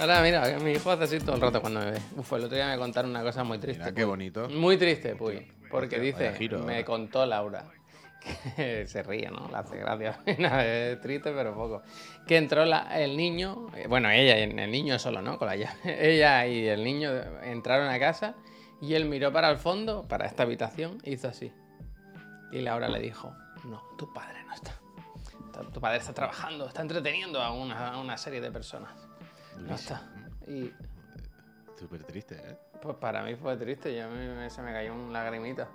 Ahora, 0.00 0.20
mira, 0.22 0.58
mi 0.60 0.72
hijo 0.72 0.90
hace 0.90 1.04
así 1.04 1.18
todo 1.20 1.36
el 1.36 1.40
rato 1.40 1.60
cuando 1.60 1.80
me 1.80 1.92
ve. 1.92 2.00
Uf, 2.16 2.32
el 2.32 2.44
otro 2.44 2.56
día 2.56 2.68
me 2.68 2.78
contaron 2.78 3.10
una 3.10 3.22
cosa 3.22 3.44
muy 3.44 3.58
triste. 3.58 3.82
Mira 3.84 3.94
qué 3.94 4.04
bonito. 4.04 4.48
Muy 4.48 4.76
triste, 4.76 5.14
Puy. 5.14 5.46
Porque 5.70 5.98
dice, 6.00 6.32
giro, 6.34 6.60
me 6.60 6.80
eh. 6.80 6.84
contó 6.84 7.24
Laura, 7.26 7.64
que 8.56 8.86
se 8.86 9.02
ríe, 9.02 9.30
¿no? 9.30 9.48
Le 9.48 9.56
hace 9.56 9.76
gracia. 9.76 10.20
Es 10.26 11.00
triste, 11.00 11.32
pero 11.32 11.54
poco. 11.54 11.82
Que 12.26 12.36
entró 12.36 12.64
la- 12.64 12.98
el 13.00 13.16
niño, 13.16 13.68
eh, 13.76 13.86
bueno, 13.88 14.10
ella 14.10 14.38
y 14.38 14.42
el 14.42 14.70
niño 14.70 14.98
solo, 14.98 15.22
¿no? 15.22 15.38
Con 15.38 15.46
la 15.48 15.56
llave. 15.56 15.76
Ella 15.84 16.46
y 16.46 16.66
el 16.66 16.82
niño 16.82 17.10
entraron 17.42 17.88
a 17.88 17.98
casa 17.98 18.34
y 18.80 18.94
él 18.94 19.04
miró 19.06 19.32
para 19.32 19.50
el 19.50 19.58
fondo, 19.58 20.06
para 20.08 20.26
esta 20.26 20.42
habitación, 20.42 20.98
e 21.04 21.12
hizo 21.12 21.28
así. 21.28 21.52
Y 22.52 22.60
Laura 22.60 22.88
le 22.88 23.00
dijo, 23.00 23.32
no, 23.64 23.82
tu 23.98 24.12
padre 24.12 24.42
no 24.44 24.54
está. 24.54 24.72
Tu- 25.52 25.70
Tu 25.70 25.80
padre 25.80 25.98
está 25.98 26.12
trabajando, 26.12 26.66
está 26.68 26.82
entreteniendo 26.82 27.40
a 27.40 27.50
una, 27.52 27.92
a 27.92 27.98
una 27.98 28.16
serie 28.18 28.40
de 28.40 28.50
personas. 28.50 29.05
No 29.60 29.74
está. 29.74 30.02
Y 30.46 30.72
Súper 31.78 32.04
triste, 32.04 32.36
¿eh? 32.36 32.56
pues 32.80 32.96
para 32.96 33.22
mí 33.22 33.34
fue 33.36 33.56
triste, 33.56 33.92
y 33.92 33.98
a 34.00 34.08
mí 34.08 34.16
me- 34.16 34.48
se 34.50 34.62
me 34.62 34.72
cayó 34.72 34.94
un 34.94 35.12
lagrimita. 35.12 35.68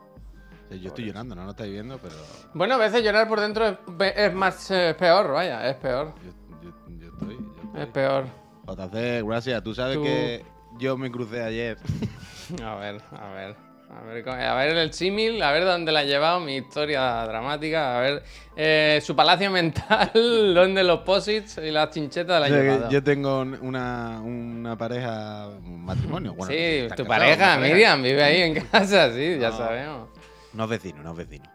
O 0.66 0.68
sea, 0.70 0.78
yo 0.78 0.88
estoy 0.90 1.06
llorando, 1.06 1.36
no 1.36 1.44
lo 1.44 1.52
estáis 1.52 1.72
viendo, 1.72 1.98
pero 2.00 2.16
Bueno, 2.54 2.76
a 2.76 2.78
veces 2.78 3.04
llorar 3.04 3.28
por 3.28 3.40
dentro 3.40 3.68
es, 3.68 3.78
es 4.16 4.34
más 4.34 4.72
eh, 4.72 4.96
peor, 4.98 5.32
vaya, 5.32 5.70
es 5.70 5.76
peor. 5.76 6.14
yo, 6.24 6.32
yo- 6.32 6.62
yo 6.62 6.70
estoy. 6.70 6.98
Yo 7.00 7.08
estoy. 7.10 7.82
Es 7.82 7.88
peor. 7.88 8.26
JC, 8.66 9.22
gracias. 9.24 9.64
Tú 9.64 9.74
sabes 9.76 9.98
Tú- 9.98 10.04
que 10.04 10.46
yo 10.80 10.98
me 10.98 11.12
crucé 11.12 11.44
ayer. 11.44 11.78
A 12.64 12.76
ver, 12.76 13.02
a 13.12 13.30
ver. 13.32 13.56
A 13.94 14.04
ver, 14.04 14.24
cómo- 14.24 14.36
a 14.38 14.54
ver 14.56 14.78
el 14.78 14.94
símil, 14.94 15.42
a 15.44 15.52
ver 15.52 15.66
dónde 15.66 15.92
la 15.92 16.00
ha 16.00 16.04
llevado 16.04 16.40
mi 16.40 16.56
historia 16.58 17.26
dramática, 17.26 17.98
a 17.98 18.02
ver 18.02 18.24
eh, 18.56 19.00
su 19.04 19.16
palacio 19.16 19.52
mental, 19.52 20.12
dónde 20.56 20.84
los 20.84 21.02
posits 21.02 21.58
y 21.58 21.72
las 21.72 21.90
chinchetas 21.90 22.40
la 22.40 22.46
ha 22.46 22.50
O 22.50 22.54
sea, 22.54 22.58
que 22.60 22.64
llevado. 22.72 22.90
yo 22.90 23.04
tengo 23.04 23.42
un- 23.42 23.58
una, 23.62 24.22
una 24.22 24.78
pareja, 24.78 25.48
un 25.50 25.84
matrimonio. 25.84 26.34
Bueno, 26.34 26.54
sí, 26.54 26.88
tu 26.96 27.06
pareja. 27.06 27.58
Miriam, 27.58 28.02
vive 28.02 28.24
ahí 28.24 28.42
en 28.42 28.54
casa, 28.72 29.12
sí, 29.14 29.38
ya 29.40 29.50
No. 29.50 29.58
sabemos. 29.58 30.10
Unos 30.54 30.70
vecinos, 30.70 31.00
unos 31.02 31.18
vecinos. 31.18 31.48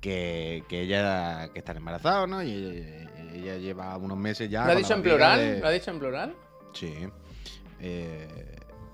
Que, 0.00 0.64
que 0.68 0.80
ella, 0.82 1.48
que 1.52 1.60
están 1.60 1.76
embarazados, 1.76 2.28
¿no? 2.28 2.42
Y 2.42 2.50
ella, 2.52 3.10
ella 3.34 3.56
lleva 3.58 3.96
unos 3.98 4.18
meses 4.18 4.50
ya. 4.50 4.64
¿Lo 4.64 4.72
ha 4.72 4.74
dicho 4.74 4.94
en 4.94 5.02
plural? 5.02 5.38
de- 5.38 5.60
¿Lo 5.60 5.66
ha 5.68 5.70
dicho 5.70 5.90
en 5.90 5.98
plural? 5.98 6.34
Sí. 6.72 6.92
Eh, 7.80 8.26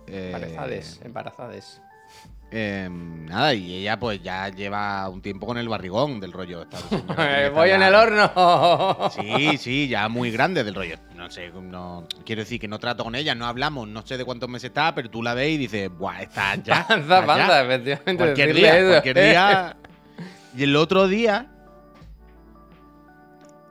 eh, 0.07 0.33
Embarazades, 0.35 1.01
embarazades. 1.05 1.81
Eh, 2.51 2.89
nada, 2.91 3.53
y 3.53 3.75
ella 3.75 3.99
pues 3.99 4.23
ya 4.23 4.49
lleva 4.49 5.09
un 5.09 5.21
tiempo 5.21 5.47
con 5.47 5.59
el 5.59 5.69
barrigón 5.69 6.19
del 6.19 6.33
rollo. 6.33 6.63
esta 6.63 6.79
Eh, 7.47 7.51
Voy 7.55 7.71
en 7.71 7.83
el 7.83 7.95
horno. 7.95 8.31
Sí, 9.11 9.59
sí, 9.59 9.89
ya 9.89 10.09
muy 10.09 10.31
grande 10.31 10.65
del 10.65 10.75
rollo. 10.75 10.97
No 11.15 11.31
sé, 11.31 11.51
no 11.51 12.07
quiero 12.25 12.41
decir 12.43 12.59
que 12.59 12.69
no 12.69 12.79
trato 12.79 13.05
con 13.05 13.15
ella, 13.15 13.35
no 13.35 13.47
hablamos, 13.47 13.87
no 13.89 14.07
sé 14.07 14.17
de 14.17 14.25
cuántos 14.25 14.49
meses 14.49 14.69
está, 14.71 14.95
pero 14.95 15.11
tú 15.11 15.23
la 15.23 15.35
ves 15.35 15.51
y 15.51 15.57
dices, 15.59 15.91
buah, 15.91 16.23
está 16.23 16.55
ya. 16.63 16.87
Panza, 16.87 17.01
está 17.03 17.21
ya". 17.21 17.27
panza, 17.27 17.63
efectivamente. 17.65 18.17
Cualquier 18.17 18.55
día, 18.55 18.79
eso. 18.79 18.89
cualquier 18.89 19.17
día. 19.17 19.77
Y 20.57 20.63
el 20.65 20.75
otro 20.77 21.07
día, 21.07 21.47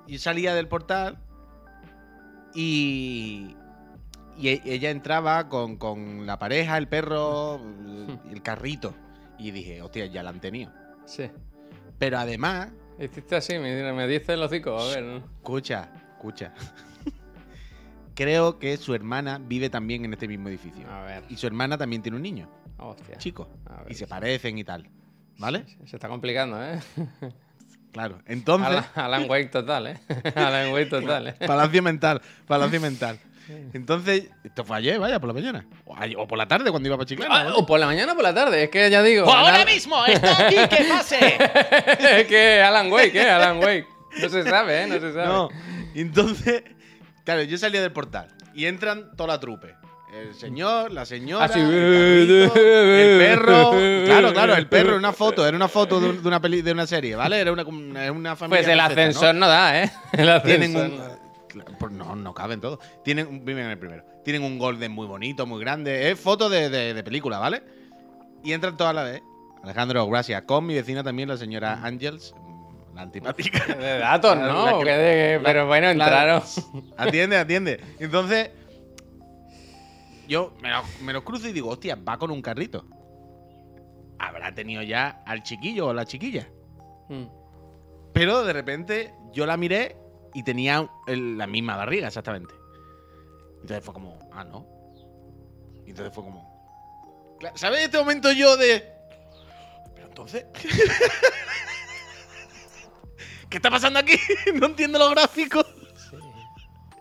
yo 0.08 0.20
salía 0.20 0.54
del 0.54 0.68
portal 0.68 1.18
y, 2.54 3.56
y 4.38 4.50
e- 4.50 4.62
ella 4.66 4.90
entraba 4.90 5.50
con, 5.50 5.78
con 5.78 6.26
la 6.26 6.38
pareja, 6.40 6.78
el 6.78 6.88
perro, 6.88 7.60
el 8.32 8.42
carrito. 8.42 8.94
Y 9.40 9.52
dije, 9.52 9.82
hostia, 9.82 10.06
ya 10.08 10.24
la 10.24 10.30
han 10.32 10.40
tenido. 10.40 10.72
Sí. 11.06 11.30
Pero 12.00 12.18
además, 12.18 12.70
Hiciste 13.00 13.36
así, 13.36 13.60
me, 13.60 13.94
me 13.94 14.08
dice 14.08 14.34
el 14.34 14.42
hocico, 14.42 14.78
a 14.78 14.88
ver. 14.88 15.04
¿no? 15.04 15.18
escucha, 15.18 15.90
escucha. 16.16 16.52
Creo 18.16 18.58
que 18.58 18.78
su 18.78 18.96
hermana 18.96 19.40
vive 19.40 19.70
también 19.70 20.04
en 20.06 20.14
este 20.14 20.28
mismo 20.28 20.50
edificio. 20.50 20.90
A 20.90 21.04
ver. 21.04 21.24
Y 21.30 21.38
su 21.38 21.46
hermana 21.46 21.78
también 21.78 22.02
tiene 22.02 22.16
un 22.16 22.24
niño, 22.24 22.50
Hostia. 22.80 23.18
chico. 23.18 23.48
A 23.68 23.84
ver. 23.84 23.92
Y 23.92 23.96
se 23.96 24.08
parecen 24.08 24.58
y 24.58 24.64
tal. 24.64 24.90
¿Vale? 25.38 25.66
Se 25.86 25.98
está 25.98 26.10
complicando, 26.10 26.64
¿eh? 26.64 26.80
Claro. 27.92 28.20
Entonces. 28.26 28.68
Alan, 28.68 28.86
Alan 28.96 29.30
Wake 29.30 29.48
total, 29.50 29.88
¿eh? 29.88 30.00
Alan 30.36 30.72
Wake 30.72 30.86
total, 30.88 31.28
¿eh? 31.30 31.36
Palacio 31.48 31.82
mental, 31.82 32.22
palacio 32.46 32.80
mental. 32.80 33.18
Entonces, 33.74 34.30
esto 34.44 34.64
fue 34.64 34.78
ayer, 34.78 35.00
vaya, 35.00 35.20
por 35.20 35.28
la 35.28 35.34
mañana. 35.34 35.66
O, 35.86 35.96
ayer- 35.96 36.18
o 36.18 36.28
por 36.28 36.38
la 36.38 36.48
tarde 36.48 36.70
cuando 36.72 36.88
iba 36.88 36.98
para 36.98 37.08
Chiclana. 37.08 37.34
Ah, 37.36 37.44
¿vale? 37.46 37.56
o 37.58 37.66
por 37.66 37.80
la 37.80 37.86
mañana 37.86 38.12
o 38.12 38.16
por 38.16 38.24
la 38.24 38.34
tarde, 38.34 38.64
es 38.64 38.70
que 38.70 38.90
ya 38.90 39.02
digo. 39.04 39.26
¡Pues 39.26 39.36
ahora 39.36 39.56
Alan- 39.62 39.66
mismo! 39.68 40.06
¡Está 40.06 40.46
aquí! 40.48 40.56
¡Que 40.70 40.84
pase! 40.86 41.38
es 42.20 42.28
que 42.28 42.62
Alan 42.62 42.92
Wake, 42.92 43.16
¿eh? 43.22 43.30
Alan 43.30 43.58
Wake. 43.60 43.88
No 44.22 44.30
se 44.30 44.44
sabe, 44.44 44.84
¿eh? 44.84 44.88
No 44.88 45.00
se 45.00 45.14
sabe. 45.14 45.28
no. 45.28 45.50
Entonces, 45.96 46.64
claro, 47.24 47.44
yo 47.44 47.58
salía 47.58 47.82
del 47.82 47.92
portal 47.92 48.28
y 48.54 48.66
entran 48.66 49.16
toda 49.16 49.28
la 49.34 49.40
trupe. 49.40 49.76
El 50.14 50.34
señor, 50.36 50.92
la 50.94 51.06
señora, 51.06 51.46
Así, 51.46 51.60
el, 51.60 52.50
carrito, 52.50 52.56
el 52.60 53.18
perro. 53.20 53.72
Claro, 54.06 54.34
claro, 54.34 54.56
el 54.56 54.68
perro 54.68 54.90
era 54.90 54.98
una 54.98 55.12
foto, 55.12 55.46
era 55.46 55.56
una 55.56 55.68
foto 55.68 56.00
de, 56.00 56.10
un- 56.10 56.22
de 56.22 56.28
una 56.28 56.42
peli, 56.42 56.62
de 56.62 56.72
una 56.72 56.88
serie, 56.88 57.16
¿vale? 57.16 57.40
Era 57.42 57.52
una, 57.52 57.64
una 57.66 58.36
familia. 58.36 58.64
Pues 58.64 58.68
el 58.68 58.80
ascensor 58.80 59.36
¿no? 59.36 59.48
da, 59.48 59.84
¿eh? 59.84 59.92
El 60.14 60.30
ascensor. 60.30 60.60
Tienen 60.60 60.76
un. 60.78 61.17
No 61.92 62.16
no, 62.16 62.34
caben 62.34 62.60
todos. 62.62 62.80
Tienen, 63.04 63.44
viven 63.46 63.66
en 63.66 63.72
el 63.72 63.80
primero. 63.80 64.04
Tienen 64.24 64.44
un 64.44 64.58
golden 64.60 64.92
muy 64.92 65.08
bonito, 65.08 65.46
muy 65.46 65.60
grande. 65.62 66.10
Es 66.12 66.20
foto 66.20 66.50
de, 66.50 66.70
de- 66.70 66.94
de 66.94 67.04
película, 67.04 67.40
¿vale? 67.40 67.64
Y 68.44 68.54
entran 68.54 68.76
todas 68.78 68.92
a 68.92 68.94
la 68.94 69.04
vez. 69.04 69.22
Alejandro, 69.64 70.08
gracias. 70.08 70.42
Con 70.44 70.66
mi 70.66 70.76
vecina 70.76 71.04
también, 71.04 71.30
la 71.30 71.38
señora 71.38 71.80
Ángels, 71.84 72.34
mm, 72.40 72.96
la 72.96 73.02
antipática. 73.02 73.66
De 73.76 74.00
datos, 74.00 74.36
¿no? 74.38 74.84
la- 74.84 74.98
la- 74.98 75.42
pero 75.44 75.68
bueno, 75.68 75.90
entraron. 75.90 76.42
Atiende, 76.98 77.38
atiende. 77.38 77.82
Entonces, 78.00 78.52
yo 80.28 80.54
me 80.62 80.70
lo, 80.70 80.82
me 81.04 81.14
lo 81.14 81.24
cruzo 81.24 81.48
y 81.48 81.54
digo, 81.54 81.70
hostia, 81.70 81.96
va 82.08 82.18
con 82.18 82.32
un 82.32 82.42
carrito. 82.42 82.86
Habrá 84.20 84.54
tenido 84.54 84.82
ya 84.82 85.22
al 85.26 85.44
chiquillo 85.44 85.88
o 85.88 85.94
la 85.94 86.06
chiquilla. 86.06 86.48
Mm. 87.10 87.26
Pero 88.14 88.44
de 88.44 88.52
repente 88.54 89.14
yo 89.32 89.46
la 89.46 89.58
miré 89.58 89.96
y 90.38 90.44
tenía 90.44 90.88
el- 91.08 91.38
la 91.38 91.48
misma 91.48 91.76
barriga, 91.76 92.08
exactamente. 92.08 92.54
Entonces 93.62 93.84
fue 93.84 93.94
como, 93.94 94.20
ah, 94.34 94.44
no. 94.44 94.66
Y 95.86 95.90
entonces 95.90 96.14
fue 96.14 96.24
como. 96.24 96.56
¿Sabes 97.56 97.82
este 97.82 97.98
momento 97.98 98.32
yo 98.32 98.56
de. 98.58 98.88
Pero 99.96 100.08
entonces. 100.08 100.46
¿Qué 103.50 103.58
está 103.58 103.70
pasando 103.72 104.00
aquí? 104.00 104.18
no 104.54 104.66
entiendo 104.68 105.00
los 105.00 105.12
gráficos. 105.12 105.66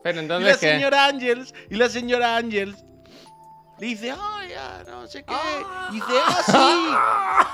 Pero 0.02 0.12
Y 0.12 0.14
la 0.14 0.22
entonces, 0.22 0.56
¿qué? 0.58 0.70
señora 0.72 1.06
Ángels, 1.06 1.52
y 1.68 1.74
la 1.74 1.88
señora 1.88 2.36
Ángels 2.36 2.84
le 3.78 3.86
dice, 3.88 4.12
ay, 4.18 4.50
ya, 4.50 4.84
no 4.88 5.06
sé 5.08 5.24
qué. 5.24 5.34
Y 5.90 5.94
dice, 5.96 6.12
ah, 6.24 6.42
sí. 6.46 6.52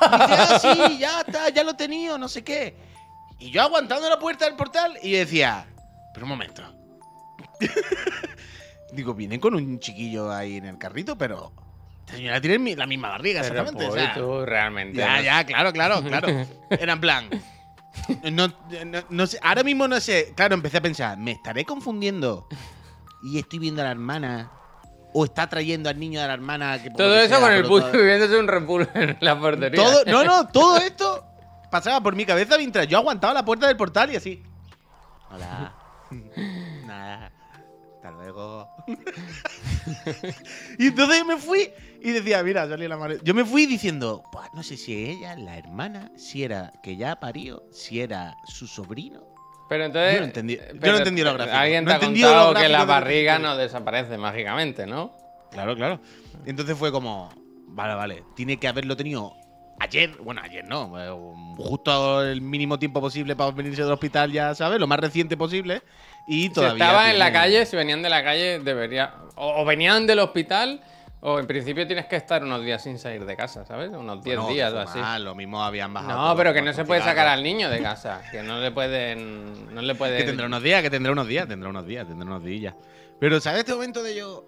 Y 0.07 0.11
dice, 0.21 0.35
ah, 0.37 0.59
sí, 0.61 0.99
ya 0.99 1.21
está, 1.23 1.49
ya 1.49 1.65
lo 1.65 1.71
he 1.71 1.75
tenido, 1.75 2.19
no 2.19 2.29
sé 2.29 2.45
qué. 2.45 2.77
Y 3.39 3.51
yo 3.51 3.63
aguantando 3.63 4.09
la 4.09 4.19
puerta 4.19 4.45
del 4.45 4.55
portal 4.55 4.97
y 5.03 5.13
decía, 5.13 5.67
pero 6.13 6.25
un 6.27 6.31
momento. 6.31 6.63
Digo, 8.93 9.15
vienen 9.15 9.41
con 9.41 9.55
un 9.55 9.79
chiquillo 9.81 10.31
ahí 10.31 10.57
en 10.59 10.67
el 10.67 10.79
carrito, 10.79 11.17
pero 11.17 11.53
esta 12.01 12.17
señora 12.17 12.41
tiene 12.41 12.77
la 12.77 12.87
misma 12.87 13.09
barriga, 13.11 13.41
Pero, 13.43 13.61
exactamente. 13.61 13.89
o 13.91 13.95
sea, 13.95 14.15
tú 14.15 14.45
realmente. 14.45 14.99
ya, 14.99 15.17
no- 15.17 15.23
ya, 15.23 15.45
claro, 15.47 15.73
claro, 15.73 16.03
claro. 16.03 16.29
Era 16.71 16.93
en 16.93 17.01
plan. 17.01 17.31
No, 18.31 18.49
no- 18.49 19.03
no 19.09 19.27
sé, 19.27 19.39
ahora 19.43 19.63
mismo 19.63 19.89
no 19.89 19.99
sé. 20.01 20.33
Claro, 20.37 20.55
empecé 20.55 20.77
a 20.79 20.83
pensar, 20.83 21.17
¿me 21.17 21.33
estaré 21.33 21.65
confundiendo? 21.65 22.47
Y 23.23 23.39
estoy 23.39 23.59
viendo 23.61 23.81
a 23.81 23.85
la 23.87 23.91
hermana. 23.93 24.51
O 25.15 25.25
está 25.27 25.47
trayendo 25.47 25.91
al 25.91 25.99
niño 25.99 26.21
de 26.23 26.27
la 26.27 26.33
hermana. 26.35 26.83
Que 26.83 26.91
por 26.91 26.97
Todo 26.99 27.17
eso 27.19 27.29
sea, 27.29 27.41
con 27.41 27.53
el 27.53 27.63
puto 27.65 27.87
todo- 27.91 27.93
viviéndose 28.01 28.37
un 28.39 28.49
repul 28.49 28.89
en 28.95 29.17
la 29.21 29.39
portería. 29.39 29.83
todo- 29.83 30.05
No, 30.07 30.25
no, 30.25 30.49
todo 30.53 30.77
esto 30.79 31.25
pasaba 31.71 32.01
por 32.03 32.15
mi 32.17 32.25
cabeza 32.27 32.57
mientras 32.59 32.87
yo 32.89 32.99
aguantaba 32.99 33.33
la 33.35 33.45
puerta 33.45 33.67
del 33.69 33.77
portal 33.77 34.11
y 34.13 34.17
así. 34.17 34.43
Hola. 35.31 35.73
Luego. 38.13 38.69
y 40.79 40.87
entonces 40.89 41.25
me 41.27 41.37
fui 41.37 41.71
y 42.01 42.11
decía, 42.11 42.43
mira, 42.43 42.69
salía 42.69 42.89
la 42.89 42.97
madre. 42.97 43.19
Yo 43.23 43.35
me 43.35 43.45
fui 43.45 43.67
diciendo, 43.67 44.23
"Buah, 44.33 44.49
no 44.55 44.63
sé 44.63 44.77
si 44.77 44.95
ella, 45.11 45.37
la 45.37 45.57
hermana, 45.59 46.11
si 46.17 46.43
era 46.45 46.73
que 46.83 46.97
ya 46.97 47.17
parió, 47.21 47.63
si 47.73 48.01
era 48.01 48.37
su 48.47 48.67
sobrino. 48.67 49.23
Pero 49.69 49.85
entonces. 49.87 50.15
Yo 50.15 50.21
no 50.21 50.27
entendí- 50.33 50.59
yo 50.59 50.75
no 50.75 50.81
pero 50.81 50.97
entendí 50.99 51.23
los 51.23 51.35
gráficos. 51.35 51.59
Alguien 51.59 51.85
No 51.85 51.89
te 51.89 51.93
he 51.93 51.97
ha 51.97 52.01
contado 52.01 52.55
que 52.55 52.69
la 52.69 52.85
barriga 52.85 53.39
no 53.39 53.57
desaparece 53.57 54.19
mágicamente, 54.19 54.87
¿no? 54.87 55.17
Claro, 55.51 55.75
claro. 55.77 56.01
Entonces 56.45 56.77
fue 56.77 56.91
como, 56.93 57.31
vale, 57.69 57.95
vale, 57.95 58.25
tiene 58.35 58.59
que 58.59 58.69
haberlo 58.69 58.97
tenido 58.97 59.35
ayer, 59.81 60.11
bueno, 60.23 60.41
ayer 60.45 60.65
no, 60.65 60.93
eh, 61.01 61.55
justo 61.57 62.23
el 62.23 62.41
mínimo 62.41 62.79
tiempo 62.79 63.01
posible 63.01 63.35
para 63.37 63.51
venirse 63.51 63.83
del 63.83 63.93
hospital, 63.93 64.31
ya 64.33 64.55
sabes, 64.55 64.79
lo 64.79 64.87
más 64.87 64.99
reciente 65.01 65.37
posible. 65.37 65.83
Y 66.27 66.45
Si 66.45 66.49
todavía. 66.51 66.85
estaba 66.85 67.11
en 67.11 67.19
la 67.19 67.33
calle, 67.33 67.67
si 67.67 67.77
venían 67.77 68.01
de 68.03 68.09
la 68.09 68.23
calle, 68.23 68.61
debería. 68.61 69.15
O, 69.35 69.63
o 69.63 69.65
venían 69.65 70.07
del 70.07 70.21
hospital, 70.21 70.81
O 71.25 71.39
en 71.39 71.47
principio 71.47 71.87
tienes 71.87 72.07
que 72.07 72.17
estar 72.17 72.43
unos 72.43 72.65
días 72.65 72.83
sin 72.83 72.99
salir 72.99 73.25
de 73.25 73.37
casa, 73.37 73.65
¿sabes? 73.65 73.91
Unos 73.91 74.25
10 74.25 74.37
No, 74.39 74.49
días 74.49 74.73
que 74.73 74.77
o 74.79 74.81
así. 74.81 74.99
mal, 74.99 75.23
lo 75.25 75.37
mismo 75.37 75.63
habían 75.63 75.95
bajado. 75.95 76.21
No, 76.31 76.37
pero 76.37 76.53
que 76.53 76.61
no 76.63 76.73
se 76.73 76.85
puede 76.85 77.01
sacar 77.01 77.29
al 77.29 77.45
niño 77.45 77.71
de 77.71 77.81
casa. 77.81 78.23
Que 78.33 78.43
no 78.43 78.59
le 78.59 78.73
pueden. 78.73 79.73
No 79.73 79.83
le 79.83 79.93
Que 79.93 79.99
pueden. 79.99 80.27
tendrá 80.27 80.47
unos 80.47 80.65
días, 80.65 80.83
que 80.83 80.91
tendrá 80.91 81.13
unos 81.13 81.29
días, 81.29 81.47
tendrá 81.47 81.69
unos 81.71 81.87
días, 81.87 82.09
tendrá 82.09 82.27
unos 82.27 82.43
días. 82.43 82.75
Pero, 83.21 83.41
¿sabes 83.41 83.61
este 83.61 83.73
momento 83.73 84.03
de 84.03 84.17
yo? 84.17 84.45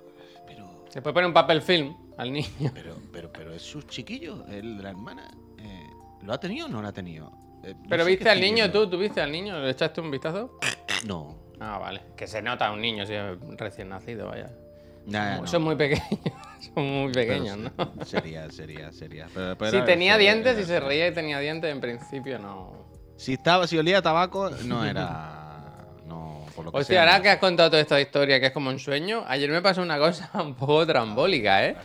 Pero, 0.49 0.85
Se 0.89 1.01
puede 1.01 1.15
poner 1.15 1.29
un 1.29 1.33
papel 1.33 1.63
film 1.63 1.95
al 2.17 2.33
niño. 2.33 2.49
pero, 2.75 2.97
pero, 3.13 3.33
pero 3.33 3.53
es 3.55 3.63
su 3.63 3.83
chiquillo, 3.83 4.45
el 4.49 4.77
de 4.79 4.83
la 4.83 4.91
hermana. 4.91 5.31
eh, 5.59 5.87
¿Lo 6.23 6.33
ha 6.33 6.39
tenido 6.41 6.67
o 6.67 6.69
no 6.69 6.81
lo 6.83 6.89
ha 6.89 6.93
tenido? 6.93 7.33
Eh, 7.63 7.75
no 7.75 7.89
Pero 7.89 8.05
viste 8.05 8.29
al 8.31 8.41
niño 8.41 8.71
tú, 8.71 8.89
tú 8.89 8.99
viste 8.99 9.21
al 9.21 9.31
niño, 9.33 9.59
le 9.61 9.71
echaste 9.71 10.01
un 10.01 10.11
vistazo. 10.11 10.59
No. 11.07 11.37
Ah, 11.61 11.79
vale. 11.79 12.01
Que 12.17 12.27
se 12.27 12.43
nota 12.43 12.71
un 12.71 12.81
niño 12.81 13.07
si 13.07 13.15
es 13.15 13.39
recién 13.57 13.89
nacido, 13.89 14.29
vaya. 14.29 14.51
Nah, 15.07 15.37
no. 15.41 15.47
Son 15.47 15.63
muy 15.63 15.77
pequeños. 15.77 16.09
Son 16.75 16.83
muy 16.83 17.13
pequeños, 17.13 17.59
¿no? 17.59 17.71
Sería, 18.07 18.51
sería, 18.51 18.91
sería. 18.91 19.27
Pero- 19.35 19.57
pero 19.59 19.71
Si 19.81 19.85
tenía 19.85 20.17
dientes, 20.17 20.57
si 20.57 20.65
se 20.65 20.81
reía 20.81 21.09
y 21.09 21.13
tenía 21.15 21.39
dientes, 21.39 21.71
en 21.71 21.81
principio 21.81 22.39
no. 22.39 22.85
Si 23.17 23.35
estaba, 23.35 23.67
si 23.67 23.77
olía 23.77 23.99
a 23.99 24.03
tabaco, 24.03 24.49
no 24.65 24.83
era. 24.87 25.44
Por 26.55 26.65
lo 26.67 26.73
que 26.73 26.79
Hostia, 26.79 27.03
sea, 27.03 27.03
ahora 27.03 27.23
que 27.23 27.29
has 27.31 27.39
contado 27.39 27.71
toda 27.71 27.83
esta 27.83 28.01
historia 28.01 28.39
que 28.41 28.47
es 28.47 28.53
como 28.53 28.71
un 28.71 28.79
sueño, 28.79 29.25
ayer 29.27 29.51
me 29.51 29.61
pasó 29.63 29.83
una 29.83 29.99
cosa 29.99 30.31
un 30.43 30.55
poco 30.55 30.87
trambólica, 30.87 31.67
¿eh? 31.67 31.77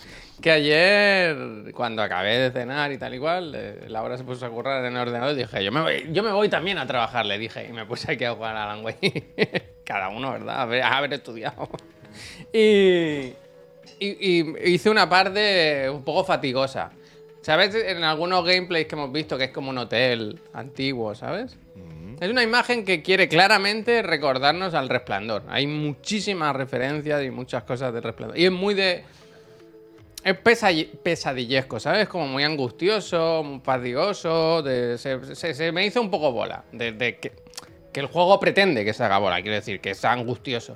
Que 0.41 0.51
ayer, 0.51 1.73
cuando 1.73 2.01
acabé 2.01 2.37
de 2.37 2.51
cenar 2.51 2.91
y 2.93 2.97
tal 2.97 3.13
y 3.13 3.19
cual, 3.19 3.53
eh, 3.55 3.85
Laura 3.89 4.17
se 4.17 4.23
puso 4.23 4.45
a 4.45 4.49
currar 4.49 4.85
en 4.85 4.93
el 4.95 5.01
ordenador 5.01 5.33
y 5.35 5.39
dije, 5.39 5.63
yo 5.63 5.71
me 5.71 5.81
voy, 5.81 6.07
yo 6.11 6.23
me 6.23 6.31
voy 6.31 6.47
también 6.47 6.77
a 6.77 6.87
trabajar, 6.87 7.25
le 7.25 7.37
dije, 7.37 7.67
y 7.69 7.73
me 7.73 7.85
puse 7.85 8.13
aquí 8.13 8.23
a 8.23 8.33
jugar 8.33 8.55
a 8.55 8.63
Alan 8.63 8.85
Wake. 8.85 9.73
Cada 9.83 10.07
uno, 10.09 10.31
¿verdad? 10.31 10.61
Haber, 10.61 10.83
haber 10.83 11.13
estudiado. 11.13 11.67
Y, 12.53 13.33
y- 13.99 14.17
y 14.29 14.55
hice 14.73 14.89
una 14.89 15.09
parte 15.09 15.89
un 15.89 16.03
poco 16.03 16.23
fatigosa. 16.23 16.91
¿Sabes? 17.41 17.73
En 17.73 18.03
algunos 18.03 18.43
gameplays 18.45 18.85
que 18.87 18.95
hemos 18.95 19.11
visto 19.11 19.37
que 19.37 19.45
es 19.45 19.51
como 19.51 19.69
un 19.69 19.77
hotel 19.77 20.39
antiguo, 20.53 21.15
¿sabes? 21.15 21.57
Es 22.19 22.29
una 22.29 22.43
imagen 22.43 22.83
que 22.83 23.01
quiere 23.01 23.29
claramente 23.29 24.01
recordarnos 24.01 24.73
al 24.73 24.89
resplandor. 24.89 25.43
Hay 25.47 25.67
muchísimas 25.67 26.53
referencias 26.53 27.23
y 27.23 27.31
muchas 27.31 27.63
cosas 27.63 27.93
del 27.93 28.03
resplandor. 28.03 28.37
Y 28.37 28.45
es 28.45 28.51
muy 28.51 28.73
de. 28.73 29.05
Es 30.21 30.35
pesadillesco, 30.37 31.79
¿sabes? 31.79 32.09
Como 32.09 32.27
muy 32.27 32.43
angustioso, 32.43 33.41
muy 33.41 33.61
fatigoso. 33.61 34.61
se, 34.97 35.71
me 35.71 35.85
hizo 35.85 36.01
un 36.01 36.11
poco 36.11 36.33
bola. 36.33 36.65
De, 36.73 37.17
que, 37.19 37.31
que 37.93 37.99
el 38.01 38.07
juego 38.07 38.37
pretende 38.37 38.83
que 38.83 38.93
se 38.93 39.01
haga 39.01 39.17
bola, 39.17 39.41
quiero 39.41 39.55
decir, 39.55 39.79
que 39.79 39.95
sea 39.95 40.11
angustioso. 40.11 40.75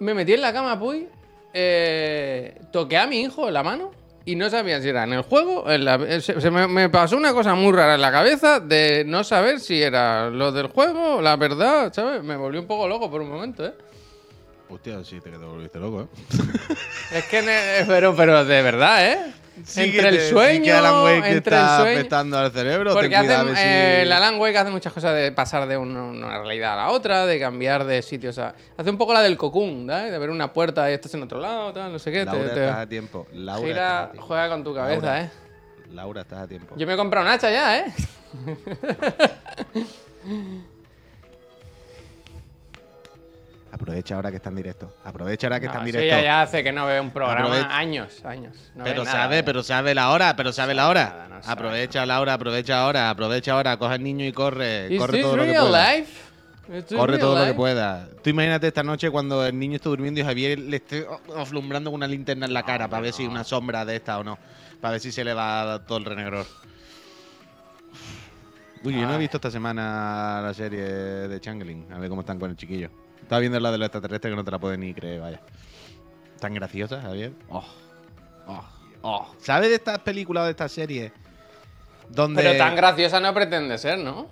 Me 0.00 0.12
metí 0.12 0.34
en 0.34 0.42
la 0.42 0.52
cama, 0.52 0.78
Puy. 0.78 1.08
eh, 1.54 2.60
toqué 2.70 2.98
a 2.98 3.06
mi 3.06 3.22
hijo 3.22 3.50
la 3.50 3.62
mano 3.62 3.92
y 4.26 4.36
no 4.36 4.50
sabía 4.50 4.82
si 4.82 4.88
era 4.90 5.04
en 5.04 5.14
el 5.14 5.22
juego. 5.22 5.70
en 5.70 5.84
la- 5.86 6.20
se 6.20 6.40
se 6.40 6.50
me, 6.50 6.66
me 6.68 6.90
pasó 6.90 7.16
una 7.16 7.32
cosa 7.32 7.54
muy 7.54 7.72
rara 7.72 7.94
en 7.94 8.02
la 8.02 8.12
cabeza 8.12 8.60
de 8.60 9.04
no 9.06 9.24
saber 9.24 9.60
si 9.60 9.80
era 9.82 10.28
lo 10.28 10.52
del 10.52 10.66
juego 10.66 11.22
la 11.22 11.36
verdad, 11.36 11.90
¿sabes? 11.94 12.22
Me 12.22 12.36
volví 12.36 12.58
un 12.58 12.66
poco 12.66 12.86
loco 12.86 13.10
por 13.10 13.22
un 13.22 13.30
momento, 13.30 13.64
¿eh? 13.64 13.72
Hostia, 14.68 15.02
sí, 15.04 15.20
te, 15.20 15.30
te 15.30 15.36
volviste 15.38 15.78
loco, 15.78 16.02
¿eh? 16.02 16.06
Es 17.12 17.24
que, 17.26 17.40
ne- 17.40 17.84
pero, 17.86 18.14
pero 18.16 18.44
de 18.44 18.62
verdad, 18.62 19.06
¿eh? 19.12 19.32
Sí 19.64 19.82
entre 19.84 20.08
el 20.10 20.20
sí 20.20 20.28
sueño, 20.30 20.64
que 20.64 20.72
Alan 20.72 21.02
Wake 21.02 21.16
entre 21.16 21.36
está 21.56 21.76
el 21.76 21.80
sueño. 21.82 21.98
afectando 21.98 22.38
al 22.38 22.52
cerebro. 22.52 22.92
Porque 22.92 23.08
ten 23.08 23.18
cuidado 23.20 23.40
hace, 23.40 23.50
a 23.50 23.52
ver 23.52 23.56
si- 23.56 23.62
eh, 23.62 24.02
el 24.02 24.12
Alan 24.12 24.38
Wake 24.38 24.58
hace 24.58 24.70
muchas 24.70 24.92
cosas 24.92 25.14
de 25.14 25.32
pasar 25.32 25.66
de 25.66 25.76
un- 25.76 25.96
una 25.96 26.38
realidad 26.38 26.74
a 26.74 26.76
la 26.76 26.90
otra, 26.90 27.24
de 27.26 27.40
cambiar 27.40 27.84
de 27.84 28.02
sitios 28.02 28.38
a. 28.38 28.54
Hace 28.76 28.90
un 28.90 28.98
poco 28.98 29.12
la 29.14 29.22
del 29.22 29.36
Cocoon, 29.36 29.86
¿sabes? 29.88 30.12
De 30.12 30.18
ver 30.18 30.30
una 30.30 30.52
puerta 30.52 30.90
y 30.90 30.94
estás 30.94 31.14
en 31.14 31.22
otro 31.22 31.40
lado, 31.40 31.72
tal, 31.72 31.90
no 31.92 31.98
sé 31.98 32.12
qué. 32.12 32.24
Laura, 32.24 32.52
te- 32.54 32.64
estás 32.64 32.76
a 32.78 32.86
tiempo. 32.86 33.26
Laura, 33.32 33.66
gira, 33.66 34.02
a 34.02 34.10
tiempo. 34.12 34.26
juega 34.26 34.48
con 34.50 34.62
tu 34.64 34.74
cabeza, 34.74 35.00
Laura. 35.06 35.22
¿eh? 35.22 35.30
Laura, 35.92 36.20
estás 36.22 36.40
a 36.42 36.46
tiempo. 36.48 36.74
Yo 36.76 36.86
me 36.86 36.94
he 36.94 36.96
comprado 36.96 37.26
un 37.26 37.32
hacha 37.32 37.50
ya, 37.50 37.78
¿eh? 37.78 37.84
Aprovecha 43.76 44.14
ahora 44.14 44.30
que 44.30 44.36
está 44.36 44.48
en 44.48 44.56
directo. 44.56 44.94
Aprovecha 45.04 45.46
ahora 45.48 45.60
que 45.60 45.66
está 45.66 45.78
No, 45.78 45.84
en 45.84 45.88
eso 45.90 45.98
directo. 45.98 46.16
ya, 46.18 46.24
ya 46.24 46.42
hace 46.42 46.64
que 46.64 46.72
no 46.72 46.86
veo 46.86 47.02
un 47.02 47.10
programa 47.10 47.40
Aprovecha. 47.44 47.76
años, 47.76 48.24
años. 48.24 48.56
No 48.74 48.84
pero 48.84 49.04
nada, 49.04 49.16
sabe, 49.18 49.38
¿eh? 49.38 49.42
pero 49.42 49.62
sabe 49.62 49.94
la 49.94 50.10
hora, 50.10 50.34
pero 50.34 50.50
sabe 50.50 50.72
la 50.72 50.88
hora. 50.88 51.04
nada, 51.10 51.28
no 51.28 51.42
sabe 51.42 51.52
aprovecha 51.52 52.06
Laura, 52.06 52.32
aprovecha 52.32 52.80
ahora, 52.80 53.10
aprovecha 53.10 53.52
ahora, 53.52 53.76
coge 53.76 53.92
al 53.94 54.02
niño 54.02 54.24
y 54.24 54.32
corre, 54.32 54.92
Is 54.94 54.98
corre 54.98 55.20
todo 55.20 55.36
lo 55.36 55.44
que 55.44 55.52
pueda. 55.52 55.94
life? 55.94 56.20
Corre 56.96 57.18
todo 57.18 57.38
lo 57.38 57.44
que 57.44 57.52
pueda. 57.54 58.08
Tú 58.24 58.30
imagínate 58.30 58.66
esta 58.68 58.82
noche 58.82 59.10
cuando 59.10 59.44
el 59.46 59.58
niño 59.58 59.76
está 59.76 59.90
durmiendo 59.90 60.20
y 60.20 60.24
Javier 60.24 60.58
le 60.58 60.76
esté 60.78 61.06
aflumbrando 61.36 61.90
con 61.90 61.98
una 61.98 62.08
linterna 62.08 62.46
en 62.46 62.54
la 62.54 62.62
cara 62.64 62.88
para 62.88 63.02
ver 63.02 63.12
si 63.12 63.26
una 63.26 63.44
sombra 63.44 63.84
de 63.84 63.96
esta 63.96 64.18
o 64.18 64.24
no. 64.24 64.38
Para 64.80 64.92
ver 64.92 65.00
si 65.00 65.12
se 65.12 65.22
le 65.22 65.34
va 65.34 65.84
todo 65.86 65.98
el 65.98 66.06
renegror. 66.06 66.46
Uy, 68.82 68.94
yo 68.94 69.06
no 69.06 69.14
he 69.14 69.18
visto 69.18 69.36
esta 69.36 69.50
semana 69.50 70.40
la 70.42 70.54
serie 70.54 70.80
de 70.82 71.40
Changeling. 71.40 71.92
A 71.92 71.98
ver 71.98 72.08
cómo 72.08 72.22
están 72.22 72.38
con 72.38 72.50
el 72.50 72.56
chiquillo. 72.56 72.90
Estaba 73.26 73.40
viendo 73.40 73.58
la 73.58 73.72
de 73.72 73.78
los 73.78 73.86
extraterrestres 73.86 74.30
que 74.30 74.36
no 74.36 74.44
te 74.44 74.52
la 74.52 74.60
puedes 74.60 74.78
ni 74.78 74.94
creer, 74.94 75.20
vaya. 75.20 75.40
Tan 76.38 76.54
graciosa, 76.54 77.02
Javier. 77.02 77.32
Oh, 77.48 77.64
oh, 78.46 78.64
oh. 79.02 79.34
¿Sabes 79.40 79.68
de 79.68 79.74
estas 79.74 79.98
películas 79.98 80.42
o 80.42 80.44
de 80.44 80.52
estas 80.52 80.70
series? 80.70 81.10
Donde... 82.08 82.40
Pero 82.40 82.56
tan 82.56 82.76
graciosa 82.76 83.18
no 83.18 83.34
pretende 83.34 83.78
ser, 83.78 83.98
¿no? 83.98 84.28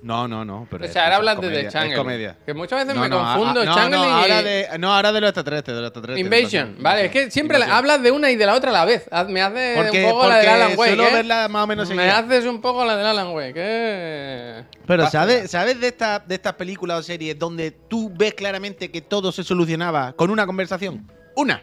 No, 0.00 0.28
no, 0.28 0.44
no. 0.44 0.66
Pero 0.70 0.84
O 0.84 0.88
sea, 0.88 1.02
ahora 1.04 1.14
es 1.14 1.18
hablas 1.18 1.34
de 1.40 1.46
comedia, 1.48 1.70
The 1.70 1.88
es 1.88 1.96
comedia. 1.96 2.38
Que 2.46 2.54
muchas 2.54 2.78
veces 2.80 2.94
No, 2.94 3.00
me 3.02 3.08
no, 3.08 3.18
confundo 3.18 3.60
a- 3.60 3.64
no, 3.64 3.74
Changeling 3.74 4.08
no, 4.08 4.16
ahora 4.16 4.40
y 4.40 4.44
de, 4.44 4.68
no, 4.78 4.94
ahora 4.94 5.12
de 5.12 5.20
los 5.20 5.28
extraterrestres, 5.28 5.74
de 5.76 5.80
los 5.82 5.88
extraterrestres. 5.88 6.24
Invasion. 6.24 6.66
Invasión, 6.68 6.82
Vale, 6.84 7.04
es 7.06 7.10
que 7.12 7.30
siempre 7.30 7.62
hablas 7.64 8.02
de 8.02 8.10
una 8.12 8.30
y 8.30 8.36
de 8.36 8.46
la 8.46 8.54
otra 8.54 8.70
a 8.70 8.72
la 8.72 8.84
vez. 8.84 9.08
Me 9.28 9.42
hace 9.42 9.74
Porque, 9.76 10.04
un 10.04 10.10
poco 10.12 10.28
la 10.28 10.38
de 10.38 10.48
Alan 10.48 10.72
Wake, 10.78 10.92
¿eh? 10.92 11.12
verla 11.12 11.48
más 11.48 11.64
o 11.64 11.66
menos 11.66 11.88
Me 11.88 11.96
seguida. 11.96 12.18
haces 12.18 12.44
un 12.46 12.60
poco 12.60 12.84
la 12.84 12.96
de 12.96 13.04
Alan 13.06 13.28
Wake, 13.34 13.54
¿eh? 13.56 14.64
Pero. 14.86 15.10
¿sabes, 15.10 15.50
¿sabes 15.50 15.80
de, 15.80 15.88
esta- 15.88 16.20
de 16.20 16.34
estas 16.34 16.54
películas 16.54 17.00
o 17.00 17.02
series 17.02 17.38
donde 17.38 17.70
tú 17.72 18.12
ves 18.14 18.34
claramente 18.34 18.90
que 18.90 19.00
todo 19.00 19.32
se 19.32 19.42
solucionaba 19.42 20.12
con 20.12 20.30
una 20.30 20.46
conversación? 20.46 21.10
Una. 21.34 21.62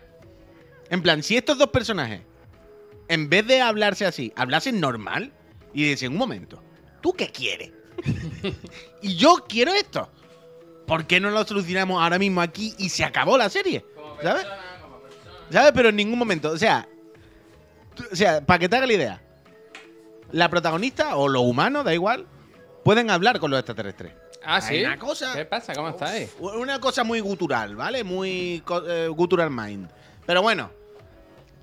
En 0.89 1.01
plan, 1.01 1.23
si 1.23 1.37
estos 1.37 1.57
dos 1.57 1.69
personajes, 1.69 2.21
en 3.07 3.29
vez 3.29 3.47
de 3.47 3.61
hablarse 3.61 4.05
así, 4.05 4.33
hablasen 4.35 4.79
normal 4.79 5.31
y 5.73 5.83
dicen, 5.85 6.11
un 6.11 6.17
momento, 6.17 6.61
¿tú 7.01 7.13
qué 7.13 7.29
quieres? 7.31 7.71
Y 9.01 9.15
yo 9.15 9.45
quiero 9.47 9.73
esto. 9.73 10.09
¿Por 10.87 11.05
qué 11.07 11.19
no 11.19 11.31
lo 11.31 11.43
solucionamos 11.45 12.01
ahora 12.01 12.19
mismo 12.19 12.41
aquí 12.41 12.75
y 12.77 12.89
se 12.89 13.03
acabó 13.03 13.37
la 13.37 13.49
serie? 13.49 13.83
¿Sabes? 14.21 14.45
¿Sabes? 15.49 15.71
Pero 15.73 15.89
en 15.89 15.95
ningún 15.95 16.19
momento. 16.19 16.51
O 16.51 16.57
sea, 16.57 16.87
o 18.11 18.15
sea, 18.15 18.45
para 18.45 18.59
que 18.59 18.69
te 18.69 18.75
haga 18.75 18.85
la 18.85 18.93
idea, 18.93 19.21
la 20.31 20.49
protagonista 20.49 21.15
o 21.15 21.27
los 21.27 21.41
humanos, 21.43 21.85
da 21.85 21.93
igual, 21.93 22.27
pueden 22.83 23.09
hablar 23.09 23.39
con 23.39 23.49
los 23.51 23.59
extraterrestres. 23.59 24.13
Ah, 24.43 24.57
Hay 24.57 24.77
sí. 24.79 24.83
una 24.85 24.99
cosa- 24.99 25.33
¿Qué 25.33 25.45
pasa? 25.45 25.73
¿Cómo 25.73 25.89
estáis? 25.89 26.29
Una 26.39 26.79
cosa 26.79 27.03
muy 27.03 27.19
gutural, 27.19 27.75
¿vale? 27.75 28.03
Muy 28.03 28.63
eh, 28.87 29.07
gutural 29.09 29.49
mind. 29.49 29.89
Pero 30.27 30.43
bueno, 30.43 30.69